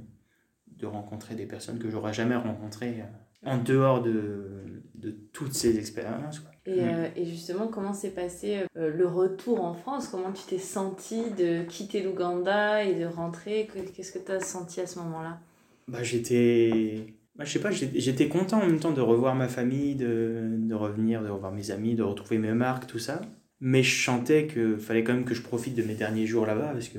de 0.76 0.86
rencontrer 0.86 1.34
des 1.34 1.46
personnes 1.46 1.78
que 1.78 1.90
j'aurais 1.90 2.12
jamais 2.12 2.36
rencontrées 2.36 3.00
euh, 3.00 3.50
en 3.50 3.58
dehors 3.58 4.02
de, 4.02 4.82
de 4.94 5.10
toutes 5.32 5.54
ces 5.54 5.78
expériences. 5.78 6.42
Et, 6.66 6.82
mm. 6.82 7.10
et, 7.16 7.24
justement, 7.24 7.66
comment 7.66 7.94
s'est 7.94 8.10
passé 8.10 8.66
le 8.74 9.06
retour 9.06 9.64
en 9.64 9.74
France? 9.74 10.08
Comment 10.08 10.32
tu 10.32 10.42
t'es 10.46 10.58
senti 10.58 11.30
de 11.30 11.62
quitter 11.64 12.02
l'Ouganda 12.02 12.84
et 12.84 12.94
de 12.94 13.06
rentrer? 13.06 13.68
Qu'est-ce 13.94 14.12
que 14.12 14.18
tu 14.18 14.32
as 14.32 14.40
senti 14.40 14.80
à 14.80 14.86
ce 14.86 14.98
moment-là? 14.98 15.40
Bah, 15.88 16.02
J'étais 16.02 17.14
bah, 17.38 17.44
je 17.44 17.52
sais 17.52 17.60
pas, 17.60 17.70
j'étais 17.70 18.28
content 18.28 18.60
en 18.60 18.66
même 18.66 18.80
temps 18.80 18.90
de 18.90 19.00
revoir 19.00 19.36
ma 19.36 19.46
famille, 19.46 19.94
de, 19.94 20.56
de, 20.58 20.74
revenir, 20.74 21.22
de 21.22 21.28
revoir 21.28 21.52
mes 21.52 21.70
amis, 21.70 21.94
de 21.94 22.02
retrouver 22.02 22.38
mes 22.38 22.52
marques, 22.52 22.88
tout 22.88 22.98
ça. 22.98 23.20
Mais 23.60 23.84
je 23.84 23.90
chantais 23.90 24.48
qu'il 24.48 24.78
fallait 24.78 25.04
quand 25.04 25.14
même 25.14 25.24
que 25.24 25.34
je 25.34 25.42
profite 25.42 25.76
de 25.76 25.82
mes 25.84 25.94
derniers 25.94 26.26
jours 26.26 26.46
là-bas 26.46 26.72
parce 26.72 26.88
que 26.88 26.98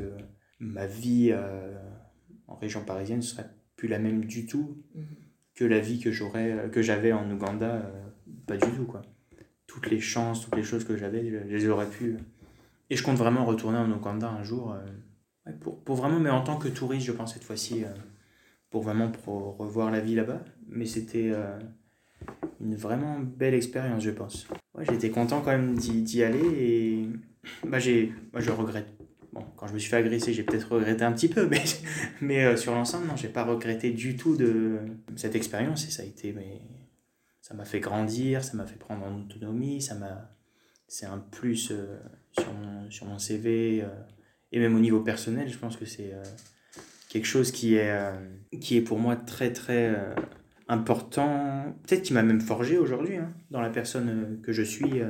ma 0.59 0.87
vie 0.87 1.31
euh, 1.31 1.77
en 2.47 2.55
région 2.55 2.83
parisienne 2.83 3.19
ne 3.19 3.23
serait 3.23 3.49
plus 3.75 3.87
la 3.87 3.99
même 3.99 4.25
du 4.25 4.45
tout 4.45 4.77
mhm. 4.95 5.05
que 5.55 5.65
la 5.65 5.79
vie 5.79 5.99
que 5.99 6.11
j'aurais 6.11 6.69
que 6.71 6.81
j'avais 6.81 7.13
en 7.13 7.31
Ouganda 7.31 7.75
euh, 7.75 8.03
pas 8.45 8.57
du 8.57 8.69
tout 8.71 8.83
quoi 8.83 9.01
toutes 9.67 9.89
les 9.89 10.01
chances 10.01 10.41
toutes 10.41 10.57
les 10.57 10.63
choses 10.63 10.83
que 10.83 10.97
j'avais 10.97 11.29
je 11.29 11.55
les 11.55 11.69
aurais 11.69 11.89
pu 11.89 12.17
et 12.89 12.97
je 12.97 13.03
compte 13.03 13.17
vraiment 13.17 13.45
retourner 13.45 13.77
en 13.77 13.89
Ouganda 13.89 14.29
un 14.29 14.43
jour 14.43 14.73
euh, 14.73 15.51
pour, 15.61 15.81
pour 15.81 15.95
vraiment 15.95 16.19
mais 16.19 16.29
en 16.29 16.41
tant 16.41 16.57
que 16.57 16.67
touriste 16.67 17.07
je 17.07 17.13
pense 17.13 17.33
cette 17.33 17.45
fois-ci 17.45 17.85
pour 18.69 18.83
vraiment 18.83 19.09
pour 19.09 19.57
revoir 19.57 19.91
la 19.91 19.99
vie 19.99 20.15
là-bas. 20.15 20.41
Mais 20.67 20.85
c'était 20.85 21.31
euh, 21.31 21.57
une 22.61 22.75
vraiment 22.75 23.19
belle 23.19 23.53
expérience, 23.53 24.03
je 24.03 24.11
pense. 24.11 24.47
Ouais, 24.75 24.85
J'étais 24.89 25.09
content 25.09 25.41
quand 25.41 25.51
même 25.51 25.75
d'y 25.75 26.23
aller 26.23 26.39
et 26.39 27.09
bah, 27.63 27.77
moi, 28.33 28.41
je 28.41 28.51
regrette. 28.51 28.87
Bon, 29.31 29.45
quand 29.57 29.67
je 29.67 29.73
me 29.73 29.79
suis 29.79 29.89
fait 29.89 29.97
agresser, 29.97 30.33
j'ai 30.33 30.43
peut-être 30.43 30.71
regretté 30.73 31.03
un 31.03 31.11
petit 31.11 31.27
peu, 31.27 31.47
mais, 31.47 31.63
mais 32.21 32.45
euh, 32.45 32.57
sur 32.57 32.73
l'ensemble, 32.73 33.07
non, 33.07 33.15
j'ai 33.15 33.29
pas 33.29 33.43
regretté 33.43 33.91
du 33.91 34.17
tout 34.17 34.35
de 34.35 34.79
cette 35.15 35.35
expérience 35.35 35.87
ça 35.89 36.03
a 36.03 36.05
été. 36.05 36.33
Mais, 36.33 36.61
ça 37.41 37.55
m'a 37.55 37.65
fait 37.65 37.79
grandir, 37.79 38.43
ça 38.43 38.55
m'a 38.57 38.67
fait 38.67 38.77
prendre 38.77 39.03
en 39.05 39.21
autonomie, 39.21 39.81
ça 39.81 39.95
m'a. 39.95 40.35
C'est 40.87 41.05
un 41.05 41.19
plus 41.19 41.69
euh, 41.71 41.99
sur, 42.31 42.51
mon, 42.53 42.89
sur 42.89 43.05
mon 43.05 43.19
CV 43.19 43.85
et 44.51 44.59
même 44.59 44.75
au 44.75 44.79
niveau 44.79 45.01
personnel, 45.01 45.47
je 45.47 45.57
pense 45.57 45.77
que 45.77 45.85
c'est 45.85 46.11
quelque 47.09 47.25
chose 47.25 47.51
qui 47.51 47.75
est, 47.75 47.91
euh, 47.91 48.13
qui 48.61 48.77
est 48.77 48.81
pour 48.81 48.99
moi 48.99 49.17
très 49.17 49.51
très 49.51 49.89
euh, 49.89 50.15
important, 50.69 51.75
peut-être 51.85 52.03
qui 52.03 52.13
m'a 52.13 52.23
même 52.23 52.39
forgé 52.39 52.77
aujourd'hui, 52.77 53.17
hein, 53.17 53.33
dans 53.51 53.59
la 53.59 53.69
personne 53.69 54.09
euh, 54.09 54.41
que 54.41 54.53
je 54.53 54.61
suis, 54.61 55.01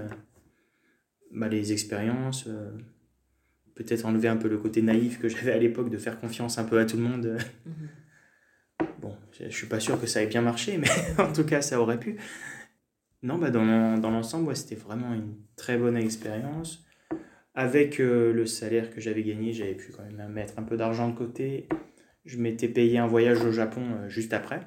bah, 1.32 1.50
les 1.50 1.74
expériences, 1.74 2.48
peut-être 3.76 4.06
enlever 4.06 4.30
un 4.30 4.38
peu 4.38 4.48
le 4.48 4.58
côté 4.58 4.82
naïf 4.82 5.20
que 5.20 5.30
j'avais 5.30 5.52
à 5.52 5.60
l'époque 5.60 5.90
de 5.90 5.98
faire 5.98 6.20
confiance 6.20 6.58
un 6.58 6.64
peu 6.64 6.80
à 6.80 6.86
tout 6.86 6.98
le 6.98 7.04
monde. 7.04 7.38
Mhm. 7.66 7.90
Bon, 9.02 9.16
je 9.38 9.46
ne 9.46 9.50
suis 9.50 9.68
pas 9.68 9.80
sûr 9.80 10.00
que 10.00 10.08
ça 10.08 10.24
ait 10.24 10.28
bien 10.28 10.42
marché, 10.42 10.78
mais 10.78 10.88
en 11.22 11.32
tout 11.32 11.44
cas, 11.44 11.62
ça 11.62 11.80
aurait 11.80 12.00
pu. 12.00 12.18
Non, 13.22 13.38
bah 13.38 13.52
dans, 13.52 13.98
dans 13.98 14.12
l'ensemble, 14.12 14.56
c'était 14.56 14.76
vraiment 14.76 15.14
une 15.14 15.36
très 15.58 15.78
bonne 15.78 15.98
expérience. 15.98 16.86
Avec 17.54 17.98
le 17.98 18.46
salaire 18.46 18.94
que 18.94 19.02
j'avais 19.02 19.24
gagné, 19.24 19.52
j'avais 19.52 19.76
pu 19.76 19.92
quand 19.92 20.04
même 20.04 20.32
mettre 20.32 20.54
un 20.58 20.64
peu 20.64 20.78
d'argent 20.78 21.10
de 21.10 21.18
côté 21.18 21.68
je 22.26 22.38
m'étais 22.38 22.68
payé 22.68 22.98
un 22.98 23.08
voyage 23.08 23.44
au 23.44 23.52
Japon 23.52 23.82
euh, 23.82 24.10
juste 24.10 24.34
après, 24.34 24.62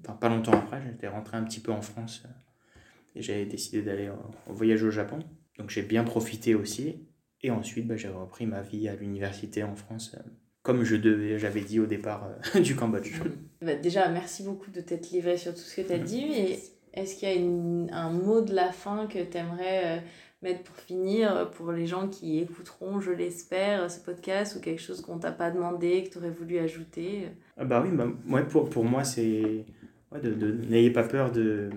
enfin 0.00 0.14
pas 0.14 0.28
longtemps 0.28 0.52
après, 0.52 0.82
j'étais 0.82 1.08
rentré 1.08 1.36
un 1.36 1.44
petit 1.44 1.60
peu 1.60 1.72
en 1.72 1.82
France 1.82 2.22
euh, 2.26 2.78
et 3.16 3.22
j'avais 3.22 3.46
décidé 3.46 3.82
d'aller 3.82 4.10
au 4.48 4.52
voyage 4.52 4.82
au 4.82 4.90
Japon. 4.90 5.20
Donc 5.58 5.70
j'ai 5.70 5.82
bien 5.82 6.04
profité 6.04 6.54
aussi. 6.54 7.06
Et 7.42 7.50
ensuite, 7.50 7.86
bah, 7.86 7.96
j'ai 7.96 8.08
repris 8.08 8.46
ma 8.46 8.62
vie 8.62 8.88
à 8.88 8.96
l'université 8.96 9.62
en 9.62 9.76
France, 9.76 10.16
euh, 10.16 10.22
comme 10.62 10.82
je 10.82 10.96
devais, 10.96 11.38
j'avais 11.38 11.60
dit 11.60 11.78
au 11.78 11.86
départ 11.86 12.28
du 12.62 12.74
Cambodge. 12.74 13.20
Bah, 13.60 13.74
déjà, 13.74 14.08
merci 14.08 14.42
beaucoup 14.42 14.70
de 14.70 14.80
t'être 14.80 15.10
livré 15.10 15.36
sur 15.36 15.52
tout 15.52 15.60
ce 15.60 15.76
que 15.76 15.86
tu 15.86 15.92
as 15.92 15.98
dit. 15.98 16.24
Mais 16.28 16.58
est-ce 16.94 17.16
qu'il 17.16 17.28
y 17.28 17.90
a 17.90 17.96
un 17.96 18.10
mot 18.10 18.40
de 18.40 18.54
la 18.54 18.72
fin 18.72 19.06
que 19.06 19.22
tu 19.22 19.36
aimerais 19.36 20.02
mettre 20.44 20.62
pour 20.62 20.76
finir, 20.76 21.50
pour 21.52 21.72
les 21.72 21.86
gens 21.86 22.06
qui 22.08 22.38
écouteront, 22.38 23.00
je 23.00 23.10
l'espère, 23.10 23.90
ce 23.90 23.98
podcast 23.98 24.56
ou 24.56 24.60
quelque 24.60 24.80
chose 24.80 25.00
qu'on 25.00 25.18
t'a 25.18 25.32
pas 25.32 25.50
demandé, 25.50 26.04
que 26.04 26.10
tu 26.10 26.18
aurais 26.18 26.30
voulu 26.30 26.58
ajouter 26.58 27.28
ah 27.56 27.64
Bah 27.64 27.82
oui, 27.84 27.90
bah, 27.92 28.06
ouais, 28.28 28.44
pour, 28.44 28.70
pour 28.70 28.84
moi, 28.84 29.02
c'est. 29.02 29.64
Ouais, 30.12 30.20
de, 30.20 30.32
de 30.32 30.52
N'ayez 30.52 30.90
pas 30.90 31.02
peur 31.02 31.32
de, 31.32 31.70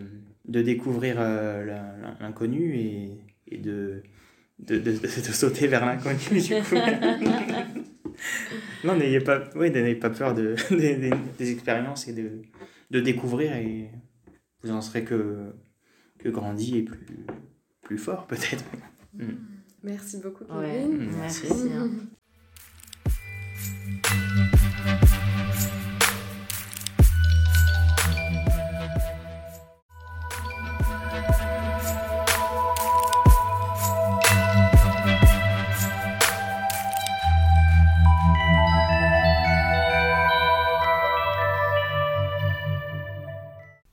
de 0.45 0.61
découvrir 0.61 1.15
euh, 1.17 1.65
l'inconnu 2.19 2.75
et, 2.75 3.17
et 3.47 3.57
de, 3.57 4.03
de, 4.59 4.77
de, 4.77 4.91
de, 4.91 5.07
sauter 5.07 5.67
vers 5.67 5.85
l'inconnu, 5.85 6.41
du 6.41 6.55
coup. 6.61 6.75
non, 8.83 8.95
n'ayez 8.97 9.21
pas, 9.21 9.43
ouais, 9.55 9.69
n'ayez 9.69 9.95
pas 9.95 10.09
peur 10.09 10.35
de, 10.35 10.55
des, 10.75 11.11
des, 11.37 11.51
expériences 11.51 12.07
et 12.07 12.13
de, 12.13 12.41
de 12.91 12.99
découvrir 12.99 13.53
et 13.53 13.91
vous 14.61 14.71
en 14.71 14.81
serez 14.81 15.03
que, 15.03 15.53
que 16.19 16.29
grandi 16.29 16.79
et 16.79 16.83
plus 16.83 17.05
plus 17.87 17.97
fort 17.97 18.27
peut-être. 18.27 18.65
Mm. 19.13 19.31
Merci 19.83 20.17
beaucoup 20.17 20.43
Kevin. 20.43 21.09
merci. 21.17 21.47
Hein. 21.73 21.89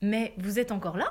Mais 0.01 0.33
vous 0.37 0.59
êtes 0.59 0.73
encore 0.73 0.97
là? 0.97 1.05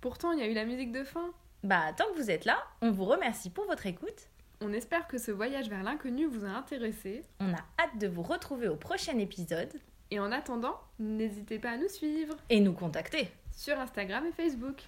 Pourtant, 0.00 0.32
il 0.32 0.40
y 0.40 0.42
a 0.42 0.48
eu 0.48 0.54
la 0.54 0.64
musique 0.64 0.90
de 0.90 1.04
fin. 1.04 1.32
Bah, 1.66 1.92
tant 1.96 2.04
que 2.12 2.22
vous 2.22 2.30
êtes 2.30 2.44
là, 2.44 2.62
on 2.80 2.92
vous 2.92 3.06
remercie 3.06 3.50
pour 3.50 3.66
votre 3.66 3.86
écoute. 3.86 4.30
On 4.60 4.72
espère 4.72 5.08
que 5.08 5.18
ce 5.18 5.32
voyage 5.32 5.68
vers 5.68 5.82
l'inconnu 5.82 6.24
vous 6.26 6.44
a 6.44 6.50
intéressé. 6.50 7.24
On 7.40 7.52
a 7.52 7.58
hâte 7.80 7.98
de 7.98 8.06
vous 8.06 8.22
retrouver 8.22 8.68
au 8.68 8.76
prochain 8.76 9.18
épisode. 9.18 9.72
Et 10.12 10.20
en 10.20 10.30
attendant, 10.30 10.80
n'hésitez 11.00 11.58
pas 11.58 11.70
à 11.70 11.76
nous 11.76 11.88
suivre. 11.88 12.36
Et 12.50 12.60
nous 12.60 12.72
contacter. 12.72 13.32
Sur 13.50 13.80
Instagram 13.80 14.24
et 14.26 14.30
Facebook. 14.30 14.84